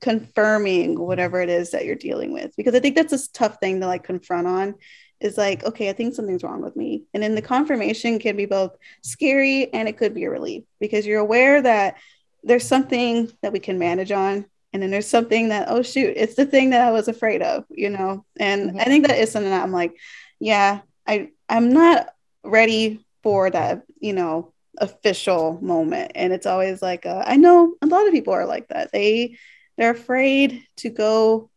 confirming 0.00 0.98
whatever 0.98 1.40
it 1.40 1.48
is 1.48 1.70
that 1.70 1.84
you're 1.84 1.94
dealing 1.94 2.32
with 2.32 2.54
because 2.56 2.74
i 2.74 2.80
think 2.80 2.94
that's 2.94 3.12
a 3.12 3.32
tough 3.32 3.58
thing 3.60 3.80
to 3.80 3.86
like 3.86 4.04
confront 4.04 4.46
on 4.46 4.74
is 5.20 5.38
like 5.38 5.64
okay 5.64 5.88
i 5.88 5.92
think 5.92 6.14
something's 6.14 6.42
wrong 6.42 6.60
with 6.60 6.76
me 6.76 7.04
and 7.14 7.22
then 7.22 7.34
the 7.34 7.42
confirmation 7.42 8.18
can 8.18 8.36
be 8.36 8.44
both 8.44 8.76
scary 9.02 9.72
and 9.72 9.88
it 9.88 9.96
could 9.96 10.14
be 10.14 10.24
a 10.24 10.30
relief 10.30 10.64
because 10.80 11.06
you're 11.06 11.20
aware 11.20 11.62
that 11.62 11.96
there's 12.42 12.66
something 12.66 13.30
that 13.42 13.52
we 13.52 13.60
can 13.60 13.78
manage 13.78 14.12
on 14.12 14.44
and 14.72 14.82
then 14.82 14.90
there's 14.90 15.06
something 15.06 15.48
that 15.48 15.68
oh 15.68 15.82
shoot 15.82 16.14
it's 16.16 16.34
the 16.34 16.46
thing 16.46 16.70
that 16.70 16.86
i 16.86 16.90
was 16.90 17.08
afraid 17.08 17.42
of 17.42 17.64
you 17.70 17.90
know? 17.90 18.24
And 18.38 18.70
mm-hmm. 18.70 18.80
i 18.80 18.84
think 18.84 19.06
that 19.06 19.18
is 19.18 19.30
something 19.30 19.50
that 19.50 19.62
i'm 19.62 19.72
like 19.72 19.96
yeah 20.40 20.80
i 21.06 21.30
i'm 21.48 21.72
not 21.72 22.08
ready 22.44 23.04
for 23.22 23.50
that 23.50 23.82
you 24.00 24.12
know 24.12 24.52
official 24.78 25.58
moment. 25.62 26.12
And 26.14 26.32
it's 26.32 26.46
always 26.46 26.82
like 26.82 27.06
uh, 27.06 27.22
i 27.26 27.36
know 27.36 27.74
a 27.82 27.86
lot 27.86 28.06
of 28.06 28.12
people 28.12 28.34
are 28.34 28.46
like 28.46 28.68
that. 28.68 28.92
They 28.92 29.38
they're 29.76 29.90
afraid 29.90 30.64
to 30.78 30.90
go 30.90 31.50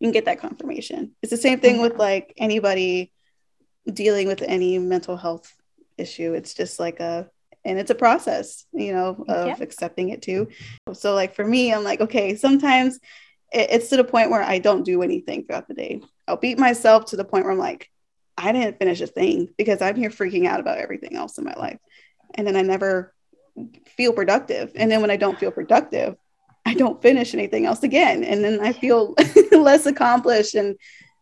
and 0.00 0.12
get 0.12 0.24
that 0.24 0.40
confirmation. 0.40 1.12
It's 1.22 1.30
the 1.30 1.36
same 1.36 1.60
thing 1.60 1.80
with 1.80 1.96
like 1.96 2.32
anybody 2.36 3.12
dealing 3.90 4.26
with 4.26 4.42
any 4.42 4.78
mental 4.78 5.16
health 5.16 5.54
issue. 5.96 6.32
It's 6.34 6.54
just 6.54 6.80
like 6.80 7.00
a 7.00 7.30
and 7.64 7.78
it's 7.78 7.90
a 7.90 7.94
process 7.94 8.66
you 8.72 8.92
know 8.92 9.24
of 9.28 9.46
yeah. 9.46 9.56
accepting 9.60 10.10
it 10.10 10.22
too 10.22 10.48
so 10.92 11.14
like 11.14 11.34
for 11.34 11.44
me 11.44 11.72
i'm 11.72 11.84
like 11.84 12.00
okay 12.00 12.34
sometimes 12.34 12.98
it's 13.52 13.88
to 13.88 13.96
the 13.96 14.04
point 14.04 14.30
where 14.30 14.42
i 14.42 14.58
don't 14.58 14.84
do 14.84 15.02
anything 15.02 15.44
throughout 15.44 15.68
the 15.68 15.74
day 15.74 16.00
i'll 16.28 16.36
beat 16.36 16.58
myself 16.58 17.06
to 17.06 17.16
the 17.16 17.24
point 17.24 17.44
where 17.44 17.52
i'm 17.52 17.58
like 17.58 17.90
i 18.38 18.52
didn't 18.52 18.78
finish 18.78 19.00
a 19.00 19.06
thing 19.06 19.48
because 19.58 19.82
i'm 19.82 19.96
here 19.96 20.10
freaking 20.10 20.46
out 20.46 20.60
about 20.60 20.78
everything 20.78 21.16
else 21.16 21.36
in 21.38 21.44
my 21.44 21.54
life 21.54 21.78
and 22.34 22.46
then 22.46 22.56
I 22.56 22.62
never 22.62 23.14
feel 23.86 24.12
productive. 24.12 24.72
And 24.74 24.90
then 24.90 25.00
when 25.00 25.10
I 25.10 25.16
don't 25.16 25.38
feel 25.38 25.50
productive, 25.50 26.16
I 26.64 26.74
don't 26.74 27.02
finish 27.02 27.34
anything 27.34 27.66
else 27.66 27.82
again. 27.82 28.22
And 28.22 28.44
then 28.44 28.60
I 28.60 28.72
feel 28.72 29.14
less 29.52 29.86
accomplished 29.86 30.54
and 30.54 30.76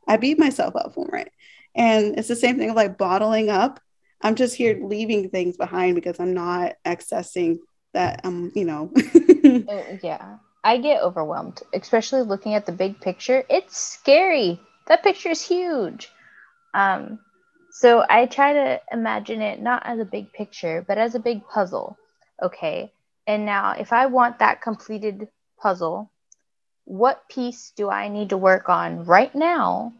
I 0.06 0.16
beat 0.16 0.38
myself 0.38 0.74
up 0.76 0.94
for 0.94 1.16
it. 1.16 1.32
And 1.74 2.18
it's 2.18 2.28
the 2.28 2.36
same 2.36 2.58
thing 2.58 2.70
of 2.70 2.76
like 2.76 2.98
bottling 2.98 3.50
up. 3.50 3.80
I'm 4.20 4.34
just 4.34 4.56
here 4.56 4.78
leaving 4.82 5.30
things 5.30 5.56
behind 5.56 5.94
because 5.94 6.18
I'm 6.18 6.34
not 6.34 6.74
accessing 6.84 7.58
that 7.94 8.24
um, 8.24 8.52
you 8.54 8.64
know. 8.64 8.92
Oh, 9.68 9.98
yeah. 10.02 10.38
I 10.64 10.78
get 10.78 11.02
overwhelmed, 11.02 11.62
especially 11.72 12.22
looking 12.22 12.54
at 12.54 12.66
the 12.66 12.72
big 12.72 13.00
picture. 13.00 13.44
It's 13.48 13.78
scary. 13.78 14.60
That 14.86 15.02
picture 15.02 15.30
is 15.30 15.40
huge. 15.40 16.10
Um, 16.74 17.20
so 17.70 18.04
I 18.08 18.26
try 18.26 18.52
to 18.52 18.80
imagine 18.92 19.40
it 19.40 19.60
not 19.60 19.82
as 19.86 20.00
a 20.00 20.04
big 20.04 20.32
picture, 20.32 20.84
but 20.86 20.98
as 20.98 21.14
a 21.14 21.20
big 21.20 21.46
puzzle. 21.46 21.96
Okay. 22.42 22.92
And 23.26 23.46
now, 23.46 23.72
if 23.78 23.92
I 23.92 24.06
want 24.06 24.40
that 24.40 24.62
completed 24.62 25.28
puzzle, 25.60 26.10
what 26.84 27.28
piece 27.28 27.72
do 27.76 27.90
I 27.90 28.08
need 28.08 28.30
to 28.30 28.36
work 28.36 28.68
on 28.68 29.04
right 29.04 29.34
now 29.34 29.92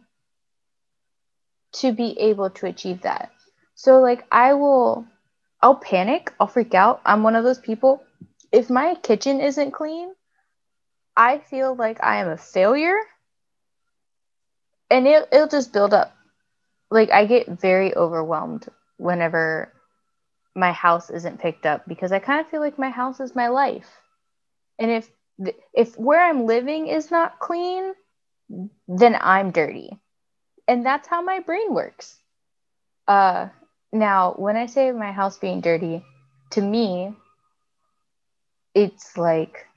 to 1.73 1.93
be 1.93 2.19
able 2.19 2.49
to 2.49 2.65
achieve 2.65 3.01
that? 3.03 3.31
So, 3.79 4.01
like, 4.01 4.25
I 4.29 4.55
will, 4.55 5.07
I'll 5.61 5.77
panic, 5.77 6.33
I'll 6.37 6.47
freak 6.47 6.73
out. 6.73 6.99
I'm 7.05 7.23
one 7.23 7.37
of 7.37 7.45
those 7.45 7.59
people. 7.59 8.03
If 8.51 8.69
my 8.69 8.95
kitchen 8.95 9.39
isn't 9.39 9.71
clean, 9.71 10.13
I 11.15 11.37
feel 11.37 11.75
like 11.77 12.03
I 12.03 12.17
am 12.17 12.27
a 12.27 12.35
failure 12.35 12.97
and 14.89 15.07
it, 15.07 15.29
it'll 15.31 15.47
just 15.47 15.71
build 15.71 15.93
up 15.93 16.13
like 16.91 17.09
I 17.09 17.25
get 17.25 17.47
very 17.47 17.95
overwhelmed 17.95 18.67
whenever 18.97 19.71
my 20.57 20.73
house 20.73 21.09
isn't 21.09 21.39
picked 21.39 21.65
up 21.65 21.87
because 21.87 22.11
I 22.11 22.19
kind 22.19 22.41
of 22.41 22.51
feel 22.51 22.59
like 22.59 22.77
my 22.77 22.89
house 22.89 23.21
is 23.21 23.33
my 23.33 23.47
life. 23.47 23.87
And 24.77 24.91
if 24.91 25.09
if 25.73 25.97
where 25.97 26.21
I'm 26.21 26.45
living 26.45 26.87
is 26.87 27.11
not 27.11 27.39
clean, 27.39 27.93
then 28.89 29.17
I'm 29.21 29.51
dirty. 29.51 29.97
And 30.67 30.85
that's 30.85 31.07
how 31.07 31.21
my 31.21 31.39
brain 31.39 31.73
works. 31.73 32.17
Uh 33.07 33.47
now, 33.91 34.33
when 34.37 34.55
I 34.55 34.67
say 34.67 34.91
my 34.91 35.11
house 35.11 35.37
being 35.37 35.61
dirty, 35.61 36.03
to 36.51 36.61
me 36.61 37.15
it's 38.75 39.17
like 39.17 39.67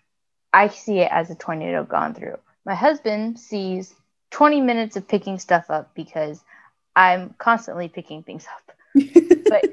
I 0.52 0.68
see 0.68 0.98
it 1.00 1.10
as 1.10 1.30
a 1.30 1.34
tornado 1.34 1.84
gone 1.84 2.14
through. 2.14 2.38
My 2.64 2.74
husband 2.74 3.38
sees 3.38 3.94
20 4.30 4.60
minutes 4.60 4.96
of 4.96 5.08
picking 5.08 5.38
stuff 5.38 5.70
up 5.70 5.94
because 5.94 6.42
I'm 6.94 7.34
constantly 7.38 7.88
picking 7.88 8.22
things 8.22 8.46
up. 8.46 8.76
but 9.48 9.64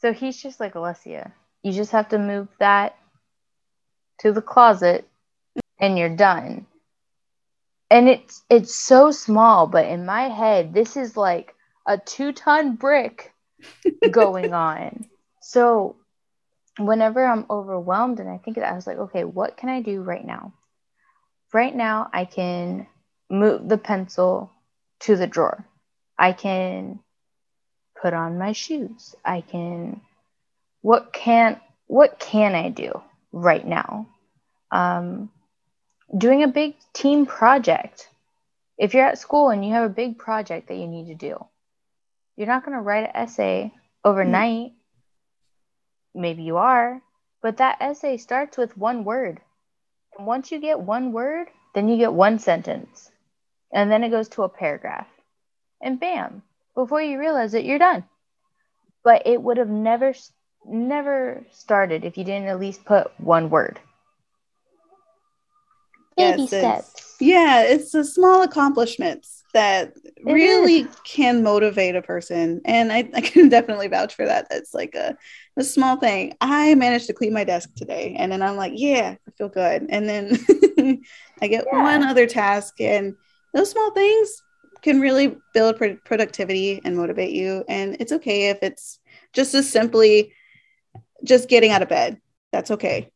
so 0.00 0.12
he's 0.12 0.40
just 0.40 0.60
like 0.60 0.74
Alessia. 0.74 1.32
You 1.62 1.72
just 1.72 1.92
have 1.92 2.08
to 2.10 2.18
move 2.18 2.48
that 2.58 2.96
to 4.20 4.32
the 4.32 4.42
closet 4.42 5.06
and 5.78 5.98
you're 5.98 6.14
done. 6.14 6.66
And 7.90 8.08
it's 8.08 8.42
it's 8.48 8.74
so 8.74 9.10
small, 9.10 9.66
but 9.66 9.86
in 9.86 10.06
my 10.06 10.28
head, 10.28 10.74
this 10.74 10.96
is 10.96 11.16
like 11.16 11.54
a 11.86 11.98
two 11.98 12.32
ton 12.32 12.76
brick 12.76 13.32
going 14.10 14.52
on. 14.52 15.06
So 15.40 15.96
whenever 16.78 17.24
I'm 17.24 17.46
overwhelmed 17.50 18.20
and 18.20 18.28
I 18.28 18.38
think 18.38 18.58
I 18.58 18.72
was 18.72 18.86
like, 18.86 18.98
okay, 18.98 19.24
what 19.24 19.56
can 19.56 19.68
I 19.68 19.82
do 19.82 20.02
right 20.02 20.24
now? 20.24 20.52
Right 21.52 21.74
now, 21.74 22.08
I 22.12 22.24
can 22.24 22.86
move 23.28 23.68
the 23.68 23.78
pencil 23.78 24.52
to 25.00 25.16
the 25.16 25.26
drawer. 25.26 25.66
I 26.18 26.32
can 26.32 27.00
put 28.00 28.14
on 28.14 28.38
my 28.38 28.52
shoes. 28.52 29.14
I 29.24 29.40
can 29.40 30.00
what 30.82 31.12
can 31.12 31.60
what 31.86 32.18
can 32.18 32.54
I 32.54 32.70
do 32.70 33.02
right 33.32 33.66
now? 33.66 34.06
Um, 34.70 35.30
doing 36.16 36.42
a 36.42 36.48
big 36.48 36.76
team 36.92 37.26
project. 37.26 38.08
If 38.78 38.94
you're 38.94 39.06
at 39.06 39.18
school 39.18 39.50
and 39.50 39.64
you 39.64 39.72
have 39.74 39.84
a 39.84 39.94
big 39.94 40.18
project 40.18 40.68
that 40.68 40.76
you 40.76 40.86
need 40.86 41.08
to 41.08 41.14
do, 41.14 41.44
you're 42.36 42.46
not 42.46 42.64
going 42.64 42.76
to 42.76 42.82
write 42.82 43.04
an 43.04 43.16
essay 43.16 43.72
overnight. 44.04 44.72
Mm-hmm. 44.72 46.20
Maybe 46.20 46.42
you 46.42 46.56
are, 46.56 47.00
but 47.42 47.58
that 47.58 47.78
essay 47.80 48.16
starts 48.16 48.56
with 48.56 48.76
one 48.76 49.04
word. 49.04 49.40
And 50.16 50.26
once 50.26 50.50
you 50.50 50.58
get 50.58 50.80
one 50.80 51.12
word, 51.12 51.48
then 51.74 51.88
you 51.88 51.96
get 51.96 52.12
one 52.12 52.38
sentence. 52.38 53.10
And 53.72 53.90
then 53.90 54.02
it 54.02 54.10
goes 54.10 54.28
to 54.30 54.42
a 54.42 54.48
paragraph 54.48 55.06
and 55.80 55.98
bam, 55.98 56.42
before 56.74 57.00
you 57.00 57.18
realize 57.18 57.54
it, 57.54 57.64
you're 57.64 57.78
done. 57.78 58.04
But 59.02 59.26
it 59.26 59.40
would 59.40 59.56
have 59.56 59.68
never, 59.68 60.12
never 60.66 61.46
started 61.52 62.04
if 62.04 62.18
you 62.18 62.24
didn't 62.24 62.48
at 62.48 62.60
least 62.60 62.84
put 62.84 63.10
one 63.18 63.50
word. 63.50 63.80
Baby 66.16 66.42
yes, 66.42 66.48
steps. 66.48 67.16
Yeah, 67.18 67.62
it's 67.62 67.92
the 67.92 68.04
small 68.04 68.42
accomplishments 68.42 69.39
that 69.52 69.94
really 70.24 70.86
can 71.04 71.42
motivate 71.42 71.96
a 71.96 72.02
person. 72.02 72.60
And 72.64 72.92
I, 72.92 73.08
I 73.14 73.20
can 73.20 73.48
definitely 73.50 73.88
vouch 73.88 74.14
for 74.14 74.26
that. 74.26 74.48
That's 74.50 74.74
like 74.74 74.94
a, 74.94 75.16
a 75.56 75.64
small 75.64 75.96
thing. 75.96 76.34
I 76.40 76.74
managed 76.74 77.06
to 77.08 77.12
clean 77.12 77.32
my 77.32 77.44
desk 77.44 77.70
today. 77.74 78.14
And 78.18 78.30
then 78.30 78.42
I'm 78.42 78.56
like, 78.56 78.72
yeah, 78.76 79.16
I 79.26 79.30
feel 79.32 79.48
good. 79.48 79.86
And 79.88 80.08
then 80.08 80.38
I 81.42 81.48
get 81.48 81.66
yeah. 81.72 81.82
one 81.82 82.02
other 82.02 82.26
task. 82.26 82.80
And 82.80 83.14
those 83.54 83.70
small 83.70 83.90
things 83.92 84.42
can 84.82 85.00
really 85.00 85.36
build 85.52 85.76
pro- 85.76 85.96
productivity 86.04 86.80
and 86.84 86.96
motivate 86.96 87.32
you. 87.32 87.64
And 87.68 87.96
it's 88.00 88.12
okay 88.12 88.50
if 88.50 88.58
it's 88.62 88.98
just 89.32 89.54
as 89.54 89.70
simply 89.70 90.32
just 91.24 91.48
getting 91.48 91.70
out 91.70 91.82
of 91.82 91.88
bed. 91.88 92.20
That's 92.52 92.70
okay. 92.70 93.12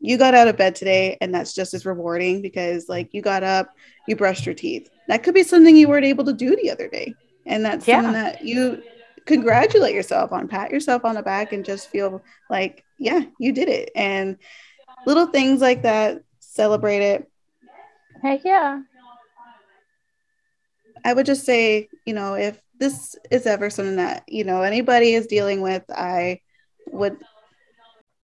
You 0.00 0.16
got 0.16 0.34
out 0.34 0.48
of 0.48 0.56
bed 0.56 0.74
today, 0.76 1.18
and 1.20 1.34
that's 1.34 1.54
just 1.54 1.74
as 1.74 1.84
rewarding 1.84 2.40
because, 2.40 2.88
like, 2.88 3.12
you 3.12 3.20
got 3.20 3.42
up, 3.42 3.74
you 4.06 4.14
brushed 4.14 4.46
your 4.46 4.54
teeth. 4.54 4.88
That 5.08 5.22
could 5.22 5.34
be 5.34 5.42
something 5.42 5.76
you 5.76 5.88
weren't 5.88 6.04
able 6.04 6.24
to 6.26 6.32
do 6.32 6.54
the 6.54 6.70
other 6.70 6.88
day. 6.88 7.14
And 7.46 7.64
that's 7.64 7.86
yeah. 7.88 8.02
something 8.02 8.12
that 8.12 8.44
you 8.44 8.82
congratulate 9.26 9.94
yourself 9.94 10.32
on, 10.32 10.46
pat 10.46 10.70
yourself 10.70 11.04
on 11.04 11.16
the 11.16 11.22
back, 11.22 11.52
and 11.52 11.64
just 11.64 11.90
feel 11.90 12.22
like, 12.48 12.84
yeah, 12.98 13.22
you 13.38 13.52
did 13.52 13.68
it. 13.68 13.90
And 13.96 14.36
little 15.06 15.26
things 15.26 15.60
like 15.60 15.82
that, 15.82 16.22
celebrate 16.38 17.02
it. 17.02 17.30
Heck 18.22 18.44
yeah. 18.44 18.82
I 21.04 21.12
would 21.12 21.26
just 21.26 21.44
say, 21.44 21.88
you 22.04 22.14
know, 22.14 22.34
if 22.34 22.60
this 22.78 23.16
is 23.30 23.46
ever 23.46 23.70
something 23.70 23.96
that, 23.96 24.24
you 24.28 24.44
know, 24.44 24.62
anybody 24.62 25.14
is 25.14 25.26
dealing 25.26 25.60
with, 25.60 25.84
I 25.90 26.40
would, 26.86 27.16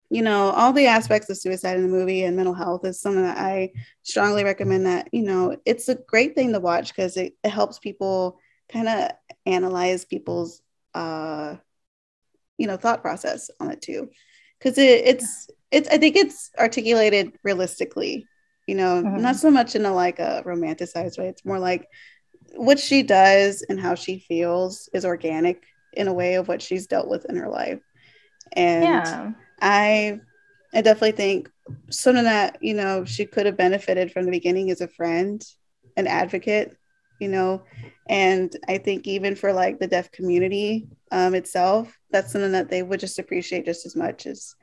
you 0.09 0.21
know, 0.21 0.51
all 0.51 0.73
the 0.73 0.87
aspects 0.87 1.29
of 1.29 1.37
suicide 1.37 1.77
in 1.77 1.83
the 1.83 1.89
movie 1.89 2.23
and 2.23 2.35
mental 2.35 2.53
health 2.53 2.85
is 2.85 3.01
something 3.01 3.23
that 3.23 3.37
I 3.37 3.71
strongly 4.03 4.43
recommend 4.43 4.85
that, 4.85 5.09
you 5.11 5.23
know, 5.23 5.57
it's 5.65 5.89
a 5.89 5.95
great 5.95 6.33
thing 6.33 6.53
to 6.53 6.59
watch 6.59 6.95
because 6.95 7.17
it, 7.17 7.33
it 7.43 7.49
helps 7.49 7.79
people 7.79 8.39
kind 8.71 8.87
of 8.87 9.11
analyze 9.45 10.05
people's, 10.05 10.61
uh, 10.93 11.55
you 12.57 12.67
know, 12.67 12.77
thought 12.77 13.01
process 13.01 13.49
on 13.59 13.71
it 13.71 13.81
too. 13.81 14.09
Cause 14.61 14.77
it, 14.77 15.05
it's, 15.05 15.49
it's, 15.71 15.89
I 15.89 15.97
think 15.97 16.15
it's 16.15 16.51
articulated 16.57 17.33
realistically, 17.43 18.25
you 18.65 18.75
know, 18.75 19.03
mm-hmm. 19.03 19.21
not 19.21 19.35
so 19.35 19.51
much 19.51 19.75
in 19.75 19.85
a 19.85 19.93
like 19.93 20.19
a 20.19 20.41
romanticized 20.45 21.19
way. 21.19 21.27
It's 21.27 21.45
more 21.45 21.59
like, 21.59 21.87
what 22.55 22.79
she 22.79 23.03
does 23.03 23.61
and 23.67 23.79
how 23.79 23.93
she 23.93 24.19
feels 24.19 24.89
is 24.93 25.03
organic 25.03 25.65
in 25.93 26.07
a 26.07 26.13
way 26.13 26.35
of 26.35 26.47
what 26.47 26.61
she's 26.61 26.87
dealt 26.87 27.09
with 27.09 27.25
in 27.25 27.35
her 27.35 27.49
life 27.49 27.81
And 28.53 28.83
Yeah. 28.83 29.31
I 29.61 30.19
I 30.73 30.81
definitely 30.81 31.13
think 31.13 31.49
something 31.89 32.25
that, 32.25 32.57
you 32.61 32.73
know, 32.73 33.05
she 33.05 33.25
could 33.25 33.45
have 33.45 33.57
benefited 33.57 34.11
from 34.11 34.25
the 34.25 34.31
beginning 34.31 34.69
as 34.69 34.81
a 34.81 34.87
friend, 34.87 35.43
an 35.95 36.07
advocate, 36.07 36.77
you 37.19 37.29
know, 37.29 37.63
and 38.07 38.55
I 38.67 38.77
think 38.77 39.07
even 39.07 39.35
for 39.35 39.53
like 39.53 39.79
the 39.79 39.87
deaf 39.87 40.11
community 40.11 40.87
um, 41.11 41.35
itself, 41.35 41.97
that's 42.11 42.31
something 42.31 42.51
that 42.51 42.69
they 42.69 42.83
would 42.83 42.99
just 42.99 43.17
appreciate 43.17 43.65
just 43.65 43.85
as 43.85 43.95
much 43.95 44.25
as 44.25 44.55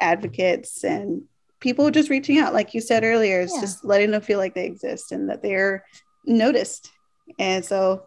advocates 0.00 0.82
and 0.84 1.22
people 1.60 1.90
just 1.90 2.10
reaching 2.10 2.38
out. 2.38 2.54
Like 2.54 2.74
you 2.74 2.80
said 2.80 3.04
earlier, 3.04 3.40
it's 3.42 3.54
Yeah. 3.54 3.60
just 3.60 3.84
letting 3.84 4.10
them 4.10 4.22
feel 4.22 4.38
like 4.38 4.54
they 4.54 4.66
exist 4.66 5.12
and 5.12 5.28
that 5.30 5.42
they're 5.42 5.84
noticed. 6.24 6.90
And 7.38 7.64
so, 7.64 8.06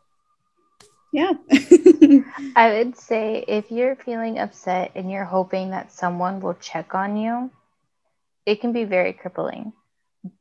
yeah. 1.12 1.34
I 2.56 2.74
would 2.74 2.98
say 2.98 3.44
if 3.48 3.72
you're 3.72 3.96
feeling 3.96 4.40
upset 4.40 4.92
and 4.96 5.12
you're 5.12 5.26
hoping 5.26 5.72
that 5.72 5.92
someone 5.92 6.42
will 6.42 6.56
check 6.56 6.96
on 6.96 7.18
you, 7.18 7.52
it 8.46 8.62
can 8.62 8.74
be 8.74 8.86
very 8.86 9.14
crippling. 9.14 9.74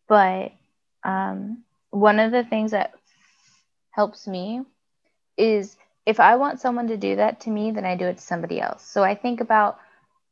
But 0.08 0.52
um, 1.04 1.64
one 1.90 2.18
of 2.18 2.32
the 2.32 2.44
things 2.44 2.72
that 2.72 2.92
helps 3.90 4.26
me 4.26 4.62
is 5.36 5.76
if 6.06 6.20
I 6.20 6.36
want 6.36 6.60
someone 6.60 6.88
to 6.88 6.96
do 6.96 7.16
that 7.16 7.40
to 7.42 7.50
me, 7.50 7.70
then 7.70 7.84
I 7.84 7.96
do 7.96 8.06
it 8.06 8.16
to 8.16 8.22
somebody 8.22 8.60
else. 8.60 8.84
So 8.84 9.02
I 9.02 9.14
think 9.14 9.40
about, 9.40 9.78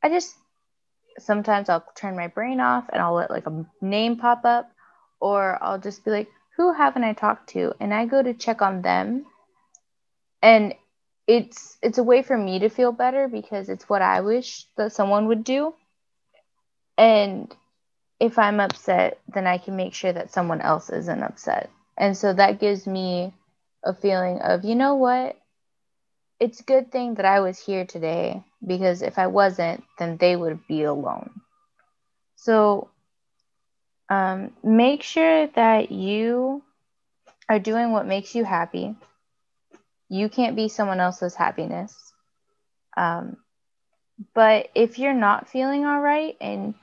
I 0.02 0.08
just 0.08 0.34
sometimes 1.18 1.68
I'll 1.68 1.84
turn 1.94 2.16
my 2.16 2.28
brain 2.28 2.60
off 2.60 2.88
and 2.92 3.02
I'll 3.02 3.14
let 3.14 3.30
like 3.30 3.46
a 3.46 3.64
name 3.80 4.16
pop 4.16 4.44
up, 4.44 4.70
or 5.20 5.62
I'll 5.62 5.78
just 5.78 6.04
be 6.04 6.10
like, 6.10 6.28
who 6.56 6.72
haven't 6.72 7.04
I 7.04 7.12
talked 7.12 7.50
to? 7.50 7.74
And 7.80 7.92
I 7.92 8.06
go 8.06 8.22
to 8.22 8.34
check 8.34 8.62
on 8.62 8.82
them. 8.82 9.26
And 10.42 10.74
it's 11.28 11.78
it's 11.82 11.98
a 11.98 12.02
way 12.02 12.22
for 12.22 12.36
me 12.36 12.60
to 12.60 12.70
feel 12.70 12.90
better 12.90 13.28
because 13.28 13.68
it's 13.68 13.88
what 13.88 14.02
I 14.02 14.22
wish 14.22 14.66
that 14.78 14.92
someone 14.92 15.28
would 15.28 15.44
do. 15.44 15.74
And 16.96 17.54
if 18.18 18.38
I'm 18.38 18.60
upset, 18.60 19.20
then 19.28 19.46
I 19.46 19.58
can 19.58 19.76
make 19.76 19.94
sure 19.94 20.12
that 20.12 20.32
someone 20.32 20.60
else 20.60 20.90
isn't 20.90 21.22
upset. 21.22 21.70
And 21.98 22.16
so 22.16 22.32
that 22.32 22.60
gives 22.60 22.86
me 22.86 23.34
a 23.84 23.94
feeling 23.94 24.40
of, 24.40 24.64
you 24.64 24.74
know 24.74 24.96
what? 24.96 25.36
It's 26.40 26.60
a 26.60 26.64
good 26.64 26.90
thing 26.90 27.14
that 27.16 27.26
I 27.26 27.40
was 27.40 27.58
here 27.58 27.84
today 27.84 28.42
because 28.66 29.02
if 29.02 29.18
I 29.18 29.26
wasn't, 29.26 29.84
then 29.98 30.16
they 30.16 30.36
would 30.36 30.66
be 30.66 30.84
alone. 30.84 31.30
So 32.36 32.90
um, 34.08 34.52
make 34.62 35.02
sure 35.02 35.48
that 35.48 35.92
you 35.92 36.62
are 37.48 37.58
doing 37.58 37.92
what 37.92 38.06
makes 38.06 38.34
you 38.34 38.44
happy. 38.44 38.96
You 40.08 40.28
can't 40.28 40.56
be 40.56 40.68
someone 40.68 41.00
else's 41.00 41.34
happiness. 41.34 41.94
Um, 42.96 43.36
but 44.34 44.68
if 44.74 44.98
you're 44.98 45.14
not 45.14 45.48
feeling 45.48 45.84
all 45.84 46.00
right 46.00 46.36
and 46.40 46.74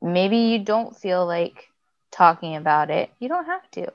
maybe 0.00 0.36
you 0.36 0.58
don't 0.60 0.96
feel 0.96 1.26
like 1.26 1.68
talking 2.12 2.56
about 2.56 2.90
it, 2.90 3.10
you 3.18 3.28
don't 3.28 3.46
have 3.46 3.68
to. 3.72 3.90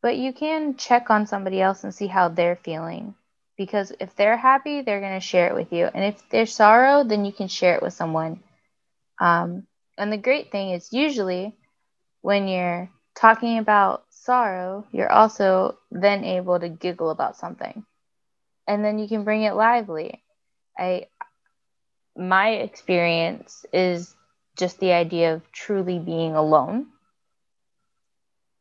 But 0.00 0.16
you 0.16 0.32
can 0.32 0.76
check 0.76 1.10
on 1.10 1.26
somebody 1.26 1.60
else 1.60 1.82
and 1.82 1.94
see 1.94 2.06
how 2.06 2.28
they're 2.28 2.56
feeling. 2.56 3.14
Because 3.56 3.92
if 3.98 4.14
they're 4.14 4.36
happy, 4.36 4.82
they're 4.82 5.00
going 5.00 5.18
to 5.18 5.26
share 5.26 5.48
it 5.48 5.54
with 5.54 5.72
you. 5.72 5.86
And 5.86 6.04
if 6.04 6.22
there's 6.30 6.54
sorrow, 6.54 7.02
then 7.02 7.24
you 7.24 7.32
can 7.32 7.48
share 7.48 7.74
it 7.74 7.82
with 7.82 7.92
someone. 7.92 8.40
Um, 9.20 9.66
and 9.96 10.12
the 10.12 10.16
great 10.16 10.52
thing 10.52 10.70
is, 10.70 10.92
usually, 10.92 11.56
when 12.22 12.46
you're 12.46 12.88
talking 13.16 13.58
about 13.58 14.04
sorrow, 14.28 14.84
you're 14.92 15.10
also 15.10 15.78
then 15.90 16.22
able 16.22 16.60
to 16.60 16.68
giggle 16.68 17.08
about 17.08 17.36
something. 17.36 17.82
And 18.66 18.84
then 18.84 18.98
you 18.98 19.08
can 19.08 19.24
bring 19.24 19.44
it 19.44 19.54
lively. 19.54 20.22
I 20.78 21.06
my 22.14 22.50
experience 22.50 23.64
is 23.72 24.14
just 24.58 24.80
the 24.80 24.92
idea 24.92 25.34
of 25.34 25.50
truly 25.52 25.98
being 25.98 26.34
alone. 26.34 26.88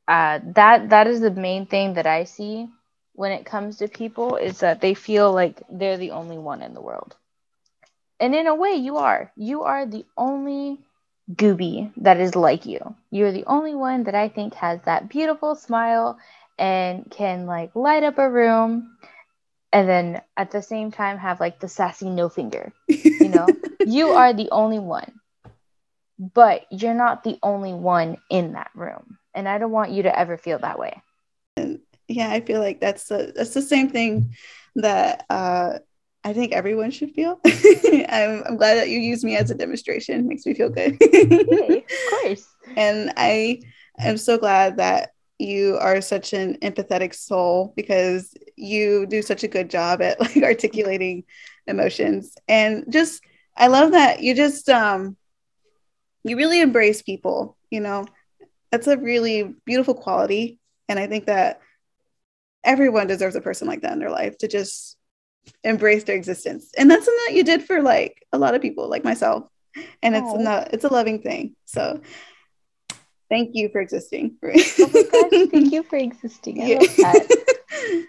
Uh, 0.07 0.39
that 0.55 0.89
that 0.89 1.07
is 1.07 1.19
the 1.19 1.31
main 1.31 1.65
thing 1.65 1.95
that 1.95 2.07
I 2.07 2.23
see 2.23 2.69
when 3.13 3.33
it 3.33 3.45
comes 3.45 3.77
to 3.77 3.89
people 3.89 4.37
is 4.37 4.59
that 4.59 4.79
they 4.79 4.93
feel 4.93 5.33
like 5.33 5.61
they're 5.69 5.97
the 5.97 6.11
only 6.11 6.37
one 6.37 6.61
in 6.61 6.73
the 6.73 6.81
world. 6.81 7.13
And 8.21 8.33
in 8.33 8.47
a 8.47 8.55
way, 8.55 8.75
you 8.75 8.97
are. 8.97 9.33
You 9.35 9.63
are 9.63 9.85
the 9.85 10.05
only 10.17 10.86
Gooby 11.33 11.91
that 11.97 12.19
is 12.19 12.35
like 12.35 12.65
you. 12.65 12.95
You're 13.11 13.31
the 13.31 13.45
only 13.45 13.75
one 13.75 14.03
that 14.03 14.15
I 14.15 14.29
think 14.29 14.53
has 14.55 14.79
that 14.85 15.09
beautiful 15.09 15.55
smile 15.55 16.17
and 16.57 17.09
can 17.11 17.45
like 17.45 17.75
light 17.75 18.03
up 18.03 18.17
a 18.17 18.29
room 18.29 18.97
and 19.73 19.87
then 19.87 20.21
at 20.37 20.51
the 20.51 20.61
same 20.61 20.91
time 20.91 21.17
have 21.17 21.39
like 21.39 21.59
the 21.59 21.67
sassy 21.67 22.09
no 22.09 22.29
finger. 22.29 22.71
You 22.87 23.29
know, 23.29 23.57
you 23.85 24.09
are 24.09 24.33
the 24.33 24.49
only 24.51 24.79
one. 24.79 25.11
But 26.19 26.65
you're 26.71 26.95
not 26.95 27.23
the 27.23 27.37
only 27.43 27.73
one 27.73 28.17
in 28.31 28.53
that 28.53 28.71
room. 28.73 29.19
And 29.35 29.47
I 29.47 29.59
don't 29.59 29.71
want 29.71 29.91
you 29.91 30.03
to 30.03 30.19
ever 30.19 30.35
feel 30.35 30.57
that 30.59 30.79
way. 30.79 30.99
yeah, 32.07 32.31
I 32.31 32.41
feel 32.41 32.59
like 32.59 32.79
that's 32.79 33.07
the 33.07 33.33
that's 33.35 33.53
the 33.53 33.61
same 33.61 33.89
thing 33.89 34.35
that 34.75 35.25
uh, 35.29 35.79
I 36.27 36.33
think 36.33 36.51
everyone 36.51 36.91
should 36.91 37.11
feel. 37.11 37.39
I'm, 37.45 38.43
I'm 38.45 38.57
glad 38.57 38.75
that 38.75 38.89
you 38.89 38.99
used 38.99 39.23
me 39.23 39.37
as 39.37 39.49
a 39.49 39.55
demonstration. 39.55 40.27
Makes 40.27 40.45
me 40.45 40.53
feel 40.53 40.69
good. 40.69 40.97
Yay, 40.99 41.85
of 41.89 42.09
course. 42.09 42.45
and 42.75 43.13
I 43.15 43.61
am 43.97 44.17
so 44.17 44.37
glad 44.37 44.75
that 44.75 45.11
you 45.39 45.77
are 45.79 46.01
such 46.01 46.33
an 46.33 46.57
empathetic 46.57 47.15
soul 47.15 47.71
because 47.77 48.33
you 48.57 49.05
do 49.05 49.21
such 49.21 49.45
a 49.45 49.47
good 49.47 49.69
job 49.69 50.01
at 50.01 50.19
like 50.35 50.35
articulating 50.43 51.23
emotions 51.65 52.35
and 52.49 52.83
just 52.89 53.23
I 53.55 53.67
love 53.67 53.93
that 53.93 54.21
you 54.21 54.35
just 54.35 54.67
um 54.67 55.15
you 56.25 56.35
really 56.35 56.59
embrace 56.59 57.01
people, 57.01 57.55
you 57.69 57.79
know. 57.79 58.05
That's 58.69 58.87
a 58.87 58.97
really 58.97 59.55
beautiful 59.65 59.93
quality 59.93 60.59
and 60.89 60.99
I 60.99 61.07
think 61.07 61.27
that 61.27 61.61
everyone 62.65 63.07
deserves 63.07 63.37
a 63.37 63.41
person 63.41 63.65
like 63.65 63.83
that 63.83 63.93
in 63.93 63.99
their 63.99 64.11
life 64.11 64.37
to 64.39 64.49
just 64.49 64.96
embrace 65.63 66.03
their 66.03 66.15
existence. 66.15 66.71
And 66.77 66.89
that's 66.89 67.05
something 67.05 67.23
that 67.27 67.35
you 67.35 67.43
did 67.43 67.63
for 67.63 67.81
like 67.81 68.23
a 68.31 68.37
lot 68.37 68.55
of 68.55 68.61
people 68.61 68.89
like 68.89 69.03
myself. 69.03 69.47
And 70.01 70.15
it's 70.15 70.33
Aw. 70.33 70.37
not 70.37 70.73
it's 70.73 70.85
a 70.85 70.93
loving 70.93 71.21
thing. 71.21 71.55
So 71.65 72.01
thank 73.29 73.51
you 73.53 73.69
for 73.69 73.81
existing. 73.81 74.37
Oh 74.43 74.89
my 74.93 75.03
gosh, 75.03 75.49
thank 75.51 75.71
you 75.71 75.83
for 75.83 75.97
existing. 75.97 76.61
I 76.61 76.67
Yeah. 76.67 76.79
love 76.79 76.97
that. 76.97 77.27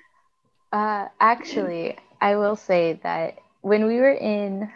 Uh, 0.70 1.08
actually, 1.18 1.96
I 2.20 2.36
will 2.36 2.56
say 2.56 3.00
that 3.02 3.38
when 3.62 3.86
we 3.86 3.96
were 4.00 4.12
in 4.12 4.70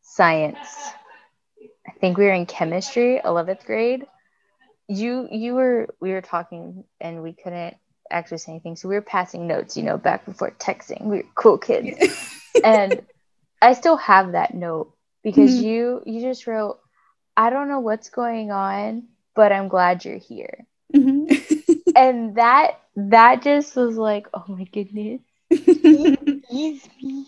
science, 0.00 0.66
I 1.86 1.90
think 2.00 2.16
we 2.16 2.24
were 2.24 2.32
in 2.32 2.46
chemistry, 2.46 3.20
11th 3.22 3.66
grade. 3.66 4.06
You 4.88 5.28
you 5.30 5.54
were 5.54 5.94
we 6.00 6.12
were 6.12 6.22
talking 6.22 6.84
and 7.00 7.22
we 7.22 7.34
couldn't 7.34 7.76
actually 8.10 8.38
say 8.38 8.52
anything, 8.52 8.76
so 8.76 8.88
we 8.88 8.94
were 8.94 9.02
passing 9.02 9.46
notes, 9.46 9.76
you 9.76 9.82
know, 9.82 9.96
back 9.96 10.24
before 10.24 10.50
texting. 10.52 11.02
We 11.04 11.18
were 11.18 11.24
cool 11.34 11.58
kids, 11.58 11.98
and 12.64 13.02
I 13.60 13.72
still 13.74 13.96
have 13.96 14.32
that 14.32 14.54
note 14.54 14.92
because 15.22 15.56
Mhm. 15.58 15.62
you 15.62 16.02
you 16.06 16.20
just 16.20 16.46
wrote, 16.46 16.78
I 17.36 17.50
don't 17.50 17.68
know 17.68 17.80
what's 17.80 18.10
going 18.10 18.50
on, 18.50 19.08
but 19.34 19.52
I'm 19.52 19.68
glad 19.68 20.04
you're 20.04 20.18
here 20.18 20.66
Mhm. 20.94 21.28
and 21.96 22.36
that 22.36 22.80
that 22.96 23.42
just 23.42 23.74
was 23.76 23.96
like 23.96 24.26
oh 24.32 24.44
my 24.48 24.64
goodness 24.64 25.20
he's 25.50 26.88
me 27.02 27.26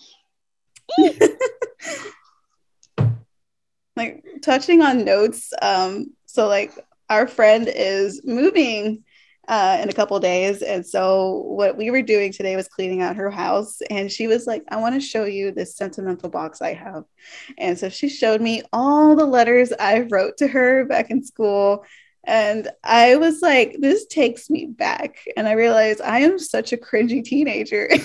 like 3.96 4.24
touching 4.42 4.82
on 4.82 5.04
notes 5.04 5.52
um 5.60 6.12
so 6.26 6.46
like 6.46 6.72
our 7.10 7.26
friend 7.26 7.68
is 7.68 8.20
moving 8.24 9.02
uh, 9.48 9.78
in 9.82 9.88
a 9.88 9.92
couple 9.94 10.20
days. 10.20 10.60
And 10.60 10.86
so 10.86 11.42
what 11.46 11.76
we 11.76 11.90
were 11.90 12.02
doing 12.02 12.32
today 12.32 12.54
was 12.54 12.68
cleaning 12.68 13.00
out 13.00 13.16
her 13.16 13.30
house. 13.30 13.80
And 13.90 14.12
she 14.12 14.26
was 14.26 14.46
like 14.46 14.62
i 14.68 14.76
want 14.76 14.94
to 14.94 15.00
show 15.00 15.24
you 15.24 15.50
this 15.50 15.74
sentimental 15.74 16.28
box 16.28 16.60
i 16.60 16.74
have. 16.74 17.04
And 17.56 17.78
so 17.78 17.88
she 17.88 18.08
showed 18.08 18.42
me 18.42 18.62
all 18.72 19.16
the 19.16 19.24
letters 19.24 19.72
i 19.80 20.00
wrote 20.00 20.36
to 20.38 20.48
her 20.48 20.84
back 20.84 21.10
in 21.10 21.24
school. 21.24 21.84
And 22.24 22.68
i 22.84 23.16
was 23.16 23.40
like 23.40 23.78
this 23.80 24.06
takes 24.06 24.50
me 24.50 24.66
back. 24.66 25.16
And 25.36 25.48
i 25.48 25.52
realized 25.52 26.02
i 26.02 26.20
am 26.20 26.38
such 26.38 26.72
a 26.72 26.76
cringy 26.76 27.24
teenager. 27.24 27.88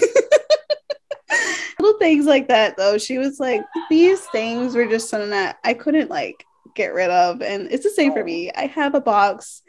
Little 1.80 1.99
things 1.99 2.26
like 2.26 2.48
that 2.48 2.78
though. 2.78 2.98
She 2.98 3.18
was 3.18 3.41
like 3.41 3.61
these 3.90 4.22
things 4.28 4.76
were 4.76 4.86
just 4.86 5.10
something 5.10 5.32
that 5.32 5.57
i 5.65 5.74
couldn't 5.74 6.10
like 6.10 6.45
get 6.76 6.94
rid 6.94 7.10
of. 7.10 7.41
And 7.41 7.70
it's 7.72 7.84
the 7.84 7.90
same 7.90 8.14
for 8.14 8.24
me. 8.24 8.52
I 8.56 8.68
have 8.68 8.95
a 8.95 9.02
box 9.02 9.61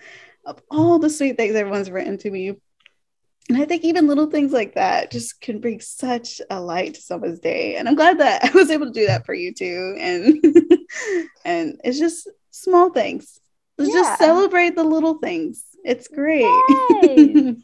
of 0.46 0.60
all 0.70 0.98
the 0.98 1.10
sweet 1.10 1.36
things 1.36 1.54
everyone's 1.54 1.90
written 1.90 2.18
to 2.18 2.30
me. 2.30 2.54
And 3.48 3.58
i 3.58 3.64
think 3.66 3.84
even 3.84 4.06
little 4.06 4.30
things 4.30 4.52
like 4.52 4.74
that 4.74 5.10
just 5.10 5.40
can 5.40 5.60
bring 5.60 5.80
such 5.80 6.40
a 6.50 6.60
light 6.60 6.94
to 6.94 7.00
someone's 7.02 7.40
day. 7.40 7.76
And 7.76 7.88
i'm 7.88 7.94
glad 7.94 8.18
that 8.20 8.44
i 8.48 8.50
was 8.50 8.70
able 8.70 8.86
to 8.86 8.92
do 8.92 9.06
that 9.06 9.26
for 9.26 9.34
you 9.34 9.52
too. 9.52 9.96
And 9.98 10.42
and 11.44 11.80
it's 11.84 11.98
just 11.98 12.28
small 12.50 12.90
things. 12.90 13.38
Let's 13.76 13.92
Yeah. 13.92 14.02
just 14.02 14.18
celebrate 14.18 14.76
the 14.76 14.84
little 14.84 15.14
things. 15.18 15.64
It's 15.84 16.08
great. 16.08 16.44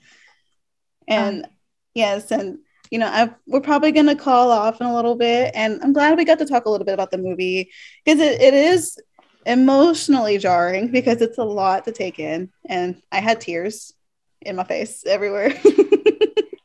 And 1.08 1.46
yes 1.94 2.30
and 2.30 2.58
you 2.90 2.98
know, 2.98 3.08
I've, 3.08 3.34
we're 3.46 3.60
probably 3.60 3.92
going 3.92 4.06
to 4.06 4.16
call 4.16 4.50
off 4.50 4.80
in 4.80 4.86
a 4.88 4.94
little 4.94 5.14
bit. 5.14 5.52
And 5.54 5.80
I'm 5.80 5.92
glad 5.92 6.16
we 6.18 6.24
got 6.24 6.40
to 6.40 6.44
talk 6.44 6.64
a 6.66 6.70
little 6.70 6.84
bit 6.84 6.94
about 6.94 7.12
the 7.12 7.18
movie 7.18 7.70
because 8.04 8.18
it, 8.20 8.40
it 8.40 8.52
is 8.52 8.98
emotionally 9.46 10.38
jarring 10.38 10.88
because 10.88 11.20
it's 11.20 11.38
a 11.38 11.44
lot 11.44 11.84
to 11.84 11.92
take 11.92 12.18
in. 12.18 12.50
And 12.66 13.00
I 13.10 13.20
had 13.20 13.40
tears 13.40 13.92
in 14.40 14.56
my 14.56 14.64
face 14.64 15.04
everywhere. 15.06 15.52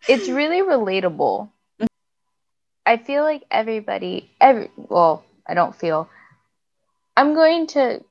it's 0.07 0.29
really 0.29 0.61
relatable. 0.61 1.49
I 2.85 2.97
feel 2.97 3.23
like 3.23 3.43
everybody, 3.49 4.29
every, 4.39 4.69
well, 4.77 5.23
I 5.47 5.53
don't 5.53 5.75
feel, 5.75 6.09
I'm 7.17 7.33
going 7.33 7.67
to 7.67 8.03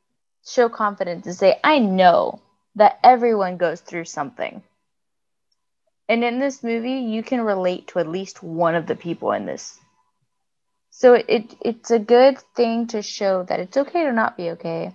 show 0.46 0.68
confidence 0.68 1.26
and 1.26 1.34
say, 1.34 1.58
I 1.62 1.78
know 1.78 2.40
that 2.76 2.98
everyone 3.04 3.56
goes 3.56 3.80
through 3.80 4.06
something. 4.06 4.62
And 6.08 6.24
in 6.24 6.38
this 6.38 6.62
movie, 6.62 7.00
you 7.00 7.22
can 7.22 7.40
relate 7.40 7.88
to 7.88 7.98
at 7.98 8.08
least 8.08 8.42
one 8.42 8.74
of 8.74 8.86
the 8.86 8.96
people 8.96 9.32
in 9.32 9.46
this. 9.46 9.78
So 10.96 11.14
it 11.14 11.56
it's 11.60 11.90
a 11.90 11.98
good 11.98 12.38
thing 12.56 12.86
to 12.88 13.02
show 13.02 13.42
that 13.44 13.60
it's 13.60 13.76
okay 13.76 14.04
to 14.04 14.12
not 14.12 14.36
be 14.36 14.50
okay. 14.50 14.94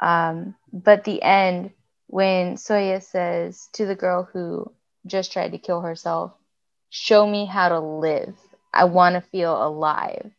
Um, 0.00 0.54
but 0.72 1.04
the 1.04 1.22
end, 1.22 1.72
when 2.06 2.54
Shoya 2.56 3.02
says 3.02 3.68
to 3.74 3.86
the 3.86 3.96
girl 3.96 4.28
who 4.32 4.72
just 5.06 5.32
tried 5.32 5.52
to 5.52 5.58
kill 5.58 5.80
herself, 5.80 6.32
"Show 6.90 7.26
me 7.26 7.46
how 7.46 7.68
to 7.68 7.80
live. 7.80 8.36
I 8.72 8.84
want 8.84 9.14
to 9.16 9.20
feel 9.20 9.60
alive." 9.60 10.30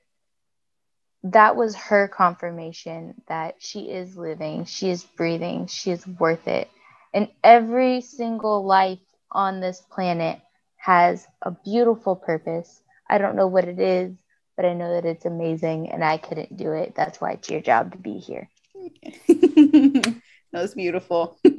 That 1.24 1.58
was 1.58 1.76
her 1.76 2.08
confirmation 2.08 3.22
that 3.28 3.56
she 3.62 3.92
is 3.92 4.18
living, 4.18 4.66
she 4.66 4.90
is 4.90 5.04
breathing, 5.04 5.68
she 5.68 5.92
is 5.92 6.08
worth 6.08 6.48
it. 6.48 6.70
And 7.14 7.30
every 7.44 8.02
single 8.02 8.64
life 8.66 9.00
on 9.32 9.60
this 9.60 9.82
planet 9.82 10.40
has 10.78 11.28
a 11.42 11.52
beautiful 11.52 12.16
purpose. 12.16 12.82
I 13.10 13.18
don't 13.18 13.36
know 13.36 13.48
what 13.48 13.66
it 13.68 13.80
is, 13.80 14.16
but 14.60 14.68
I 14.68 14.74
know 14.74 14.96
that 14.96 15.06
it's 15.06 15.24
amazing 15.24 15.90
and 15.90 16.04
I 16.04 16.18
couldn't 16.18 16.58
do 16.58 16.74
it. 16.74 16.94
That's 16.94 17.22
why 17.22 17.32
it's 17.32 17.50
your 17.50 17.62
job 17.62 17.94
to 17.94 17.98
be 17.98 18.18
here. 18.18 18.50
that 19.30 20.22
was 20.52 20.74
beautiful. 20.74 21.40
all 21.48 21.56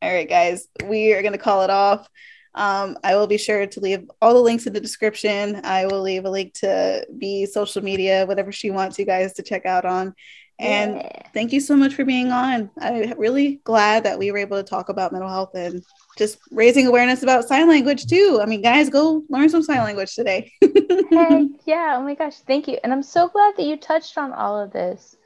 right, 0.00 0.26
guys, 0.26 0.68
we 0.86 1.12
are 1.12 1.20
going 1.20 1.32
to 1.32 1.38
call 1.38 1.60
it 1.60 1.68
off. 1.68 2.08
Um, 2.54 2.96
I 3.04 3.16
will 3.16 3.26
be 3.26 3.36
sure 3.36 3.66
to 3.66 3.80
leave 3.80 4.08
all 4.22 4.32
the 4.32 4.40
links 4.40 4.66
in 4.66 4.72
the 4.72 4.80
description. 4.80 5.60
I 5.64 5.84
will 5.84 6.00
leave 6.00 6.24
a 6.24 6.30
link 6.30 6.54
to 6.60 7.06
be 7.18 7.44
social 7.44 7.84
media, 7.84 8.24
whatever 8.24 8.50
she 8.50 8.70
wants 8.70 8.98
you 8.98 9.04
guys 9.04 9.34
to 9.34 9.42
check 9.42 9.66
out 9.66 9.84
on. 9.84 10.14
And 10.58 10.96
yeah. 10.96 11.28
thank 11.32 11.52
you 11.52 11.60
so 11.60 11.76
much 11.76 11.94
for 11.94 12.04
being 12.04 12.30
on. 12.30 12.70
I'm 12.78 13.18
really 13.18 13.60
glad 13.64 14.04
that 14.04 14.18
we 14.18 14.30
were 14.30 14.38
able 14.38 14.56
to 14.56 14.62
talk 14.62 14.88
about 14.88 15.12
mental 15.12 15.28
health 15.28 15.54
and 15.54 15.82
just 16.16 16.38
raising 16.52 16.86
awareness 16.86 17.22
about 17.22 17.48
sign 17.48 17.68
language 17.68 18.06
too. 18.06 18.38
I 18.40 18.46
mean, 18.46 18.62
guys, 18.62 18.88
go 18.88 19.24
learn 19.28 19.48
some 19.48 19.62
sign 19.62 19.78
language 19.78 20.14
today. 20.14 20.52
Heck 20.62 21.42
yeah! 21.66 21.96
Oh 21.98 22.02
my 22.02 22.14
gosh, 22.14 22.36
thank 22.40 22.68
you, 22.68 22.78
and 22.84 22.92
I'm 22.92 23.02
so 23.02 23.28
glad 23.28 23.56
that 23.56 23.64
you 23.66 23.76
touched 23.76 24.16
on 24.16 24.32
all 24.32 24.60
of 24.60 24.72
this. 24.72 25.16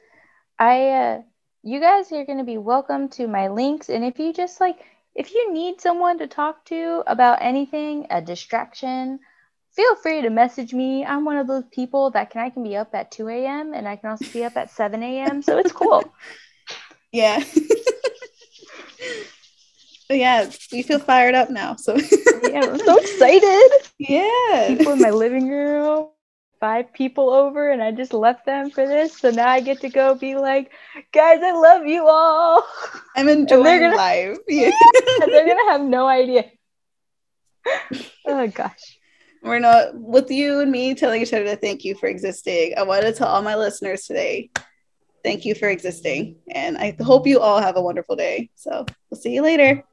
I, 0.57 0.89
uh, 0.89 1.21
you 1.63 1.79
guys 1.79 2.11
are 2.11 2.25
going 2.25 2.39
to 2.39 2.43
be 2.43 2.57
welcome 2.57 3.09
to 3.09 3.27
my 3.27 3.49
links, 3.49 3.89
and 3.89 4.03
if 4.03 4.17
you 4.17 4.33
just 4.33 4.59
like, 4.59 4.79
if 5.13 5.33
you 5.33 5.53
need 5.53 5.79
someone 5.79 6.17
to 6.19 6.27
talk 6.27 6.65
to 6.65 7.03
about 7.05 7.41
anything, 7.41 8.07
a 8.09 8.19
distraction, 8.19 9.19
feel 9.75 9.95
free 9.95 10.21
to 10.21 10.29
message 10.29 10.73
me. 10.73 11.05
I'm 11.05 11.25
one 11.25 11.37
of 11.37 11.47
those 11.47 11.65
people 11.71 12.11
that 12.11 12.29
can 12.29 12.41
I 12.41 12.49
can 12.49 12.63
be 12.63 12.75
up 12.75 12.93
at 12.93 13.11
2 13.11 13.27
a.m. 13.29 13.73
and 13.73 13.87
I 13.87 13.95
can 13.95 14.09
also 14.09 14.25
be 14.31 14.43
up 14.43 14.57
at 14.57 14.71
7 14.71 15.01
a.m. 15.01 15.41
So 15.41 15.57
it's 15.57 15.71
cool. 15.71 16.03
yeah. 17.11 17.43
yeah, 20.09 20.49
we 20.71 20.81
feel 20.81 20.99
fired 20.99 21.35
up 21.35 21.49
now. 21.49 21.75
So 21.75 21.95
yeah, 21.95 22.65
I'm 22.65 22.79
so 22.79 22.97
excited. 22.97 23.69
Yeah. 23.99 24.67
People 24.67 24.93
in 24.93 25.01
my 25.01 25.11
living 25.11 25.49
room, 25.49 26.09
five 26.59 26.91
people 26.93 27.29
over, 27.29 27.71
and 27.71 27.81
I 27.81 27.91
just 27.91 28.13
left 28.13 28.45
them 28.45 28.71
for 28.71 28.87
this. 28.87 29.17
So 29.17 29.29
now 29.29 29.47
I 29.47 29.59
get 29.61 29.81
to 29.81 29.89
go 29.89 30.15
be 30.15 30.35
like, 30.35 30.71
guys, 31.13 31.41
I 31.43 31.51
love 31.51 31.85
you 31.85 32.07
all. 32.07 32.65
I'm 33.15 33.29
enjoying 33.29 33.81
gonna, 33.81 33.95
life. 33.95 34.37
Yeah. 34.47 34.71
they're 35.19 35.47
gonna 35.47 35.71
have 35.71 35.81
no 35.81 36.07
idea. 36.07 36.45
oh 38.25 38.47
gosh. 38.47 38.98
We're 39.41 39.59
not 39.59 39.95
with 39.95 40.29
you 40.29 40.59
and 40.59 40.71
me 40.71 40.95
telling 40.95 41.21
each 41.21 41.33
other 41.33 41.45
to 41.45 41.55
thank 41.55 41.85
you 41.85 41.95
for 41.95 42.07
existing. 42.07 42.73
I 42.77 42.83
want 42.83 43.03
to 43.03 43.13
tell 43.13 43.27
all 43.27 43.41
my 43.41 43.55
listeners 43.55 44.03
today 44.03 44.49
thank 45.23 45.45
you 45.45 45.55
for 45.55 45.69
existing. 45.69 46.37
And 46.49 46.77
I 46.77 46.95
hope 47.01 47.27
you 47.27 47.39
all 47.39 47.61
have 47.61 47.77
a 47.77 47.81
wonderful 47.81 48.15
day. 48.15 48.49
So 48.55 48.85
we'll 49.09 49.19
see 49.19 49.33
you 49.33 49.41
later. 49.41 49.83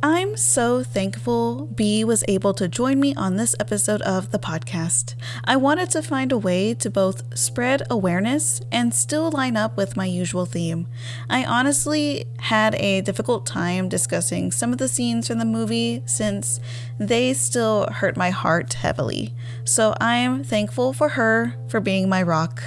I'm 0.00 0.36
so 0.36 0.84
thankful 0.84 1.66
B 1.66 2.04
was 2.04 2.22
able 2.28 2.54
to 2.54 2.68
join 2.68 3.00
me 3.00 3.16
on 3.16 3.34
this 3.34 3.56
episode 3.58 4.00
of 4.02 4.30
the 4.30 4.38
podcast. 4.38 5.16
I 5.42 5.56
wanted 5.56 5.90
to 5.90 6.02
find 6.02 6.30
a 6.30 6.38
way 6.38 6.74
to 6.74 6.88
both 6.88 7.36
spread 7.36 7.82
awareness 7.90 8.60
and 8.70 8.94
still 8.94 9.32
line 9.32 9.56
up 9.56 9.76
with 9.76 9.96
my 9.96 10.04
usual 10.04 10.46
theme. 10.46 10.86
I 11.28 11.44
honestly 11.44 12.26
had 12.38 12.76
a 12.76 13.00
difficult 13.00 13.44
time 13.44 13.88
discussing 13.88 14.52
some 14.52 14.70
of 14.70 14.78
the 14.78 14.86
scenes 14.86 15.26
from 15.26 15.40
the 15.40 15.44
movie 15.44 16.04
since 16.06 16.60
they 17.00 17.34
still 17.34 17.88
hurt 17.90 18.16
my 18.16 18.30
heart 18.30 18.74
heavily. 18.74 19.34
So 19.64 19.94
I'm 20.00 20.44
thankful 20.44 20.92
for 20.92 21.08
her 21.10 21.56
for 21.66 21.80
being 21.80 22.08
my 22.08 22.22
rock. 22.22 22.62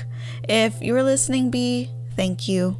If 0.49 0.81
you're 0.81 1.03
listening, 1.03 1.49
B, 1.49 1.91
thank 2.17 2.49
you. 2.49 2.75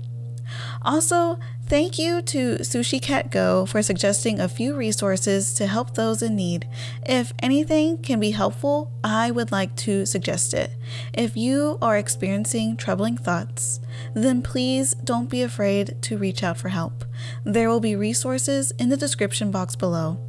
Also, 0.81 1.39
Thank 1.71 1.97
you 1.97 2.21
to 2.23 2.57
Sushi 2.57 3.01
Cat 3.01 3.31
Go 3.31 3.65
for 3.65 3.81
suggesting 3.81 4.41
a 4.41 4.49
few 4.49 4.75
resources 4.75 5.53
to 5.53 5.67
help 5.67 5.95
those 5.95 6.21
in 6.21 6.35
need. 6.35 6.67
If 7.05 7.31
anything 7.39 7.99
can 7.99 8.19
be 8.19 8.31
helpful, 8.31 8.91
I 9.05 9.31
would 9.31 9.53
like 9.53 9.77
to 9.87 10.05
suggest 10.05 10.53
it. 10.53 10.71
If 11.13 11.37
you 11.37 11.77
are 11.81 11.97
experiencing 11.97 12.75
troubling 12.75 13.15
thoughts, 13.15 13.79
then 14.13 14.41
please 14.41 14.95
don't 14.95 15.29
be 15.29 15.43
afraid 15.43 15.95
to 16.01 16.17
reach 16.17 16.43
out 16.43 16.57
for 16.57 16.67
help. 16.67 17.05
There 17.45 17.69
will 17.69 17.79
be 17.79 17.95
resources 17.95 18.71
in 18.71 18.89
the 18.89 18.97
description 18.97 19.49
box 19.49 19.77
below. 19.77 20.19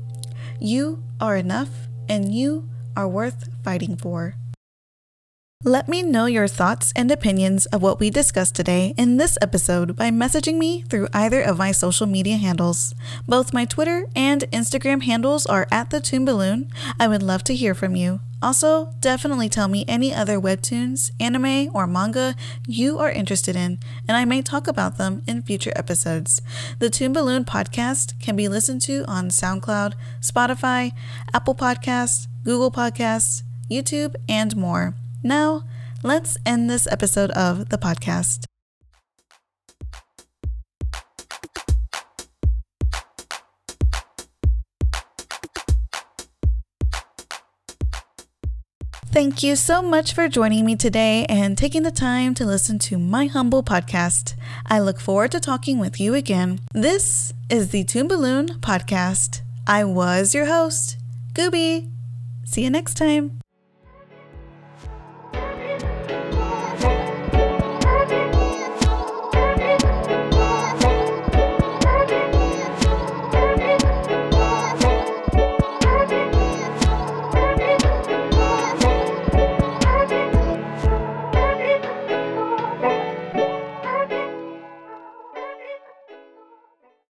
You 0.60 1.02
are 1.20 1.36
enough 1.36 1.88
and 2.08 2.32
you 2.32 2.68
are 2.96 3.08
worth 3.08 3.48
fighting 3.64 3.96
for. 3.96 4.36
Let 5.64 5.86
me 5.86 6.02
know 6.02 6.26
your 6.26 6.48
thoughts 6.48 6.92
and 6.96 7.08
opinions 7.08 7.66
of 7.66 7.82
what 7.82 8.00
we 8.00 8.10
discussed 8.10 8.56
today 8.56 8.94
in 8.96 9.16
this 9.16 9.38
episode 9.40 9.94
by 9.94 10.10
messaging 10.10 10.58
me 10.58 10.82
through 10.82 11.06
either 11.12 11.40
of 11.40 11.58
my 11.58 11.70
social 11.70 12.08
media 12.08 12.36
handles. 12.36 12.96
Both 13.28 13.54
my 13.54 13.64
Twitter 13.64 14.06
and 14.16 14.42
Instagram 14.50 15.04
handles 15.04 15.46
are 15.46 15.68
at 15.70 15.90
the 15.90 16.00
Toon 16.00 16.24
Balloon. 16.24 16.68
I 16.98 17.06
would 17.06 17.22
love 17.22 17.44
to 17.44 17.54
hear 17.54 17.76
from 17.76 17.94
you. 17.94 18.18
Also, 18.42 18.92
definitely 18.98 19.48
tell 19.48 19.68
me 19.68 19.84
any 19.86 20.12
other 20.12 20.40
webtoons, 20.40 21.12
anime, 21.20 21.70
or 21.72 21.86
manga 21.86 22.34
you 22.66 22.98
are 22.98 23.12
interested 23.12 23.54
in, 23.54 23.78
and 24.08 24.16
I 24.16 24.24
may 24.24 24.42
talk 24.42 24.66
about 24.66 24.98
them 24.98 25.22
in 25.28 25.42
future 25.42 25.72
episodes. 25.76 26.42
The 26.80 26.90
Toon 26.90 27.12
Balloon 27.12 27.44
podcast 27.44 28.18
can 28.18 28.34
be 28.34 28.48
listened 28.48 28.80
to 28.82 29.04
on 29.06 29.28
SoundCloud, 29.28 29.94
Spotify, 30.20 30.90
Apple 31.32 31.54
Podcasts, 31.54 32.26
Google 32.42 32.72
Podcasts, 32.72 33.44
YouTube, 33.70 34.16
and 34.28 34.56
more. 34.56 34.96
Now, 35.22 35.64
let's 36.02 36.36
end 36.44 36.68
this 36.68 36.86
episode 36.86 37.30
of 37.32 37.68
the 37.68 37.78
podcast. 37.78 38.44
Thank 49.12 49.42
you 49.42 49.56
so 49.56 49.82
much 49.82 50.14
for 50.14 50.26
joining 50.26 50.64
me 50.64 50.74
today 50.74 51.26
and 51.28 51.58
taking 51.58 51.82
the 51.82 51.90
time 51.90 52.32
to 52.32 52.46
listen 52.46 52.78
to 52.78 52.96
my 52.98 53.26
humble 53.26 53.62
podcast. 53.62 54.32
I 54.64 54.80
look 54.80 54.98
forward 54.98 55.32
to 55.32 55.40
talking 55.40 55.78
with 55.78 56.00
you 56.00 56.14
again. 56.14 56.60
This 56.72 57.34
is 57.50 57.72
the 57.72 57.84
Toon 57.84 58.08
Balloon 58.08 58.48
Podcast. 58.60 59.42
I 59.66 59.84
was 59.84 60.34
your 60.34 60.46
host, 60.46 60.96
Gooby. 61.34 61.90
See 62.46 62.64
you 62.64 62.70
next 62.70 62.94
time. 62.94 63.41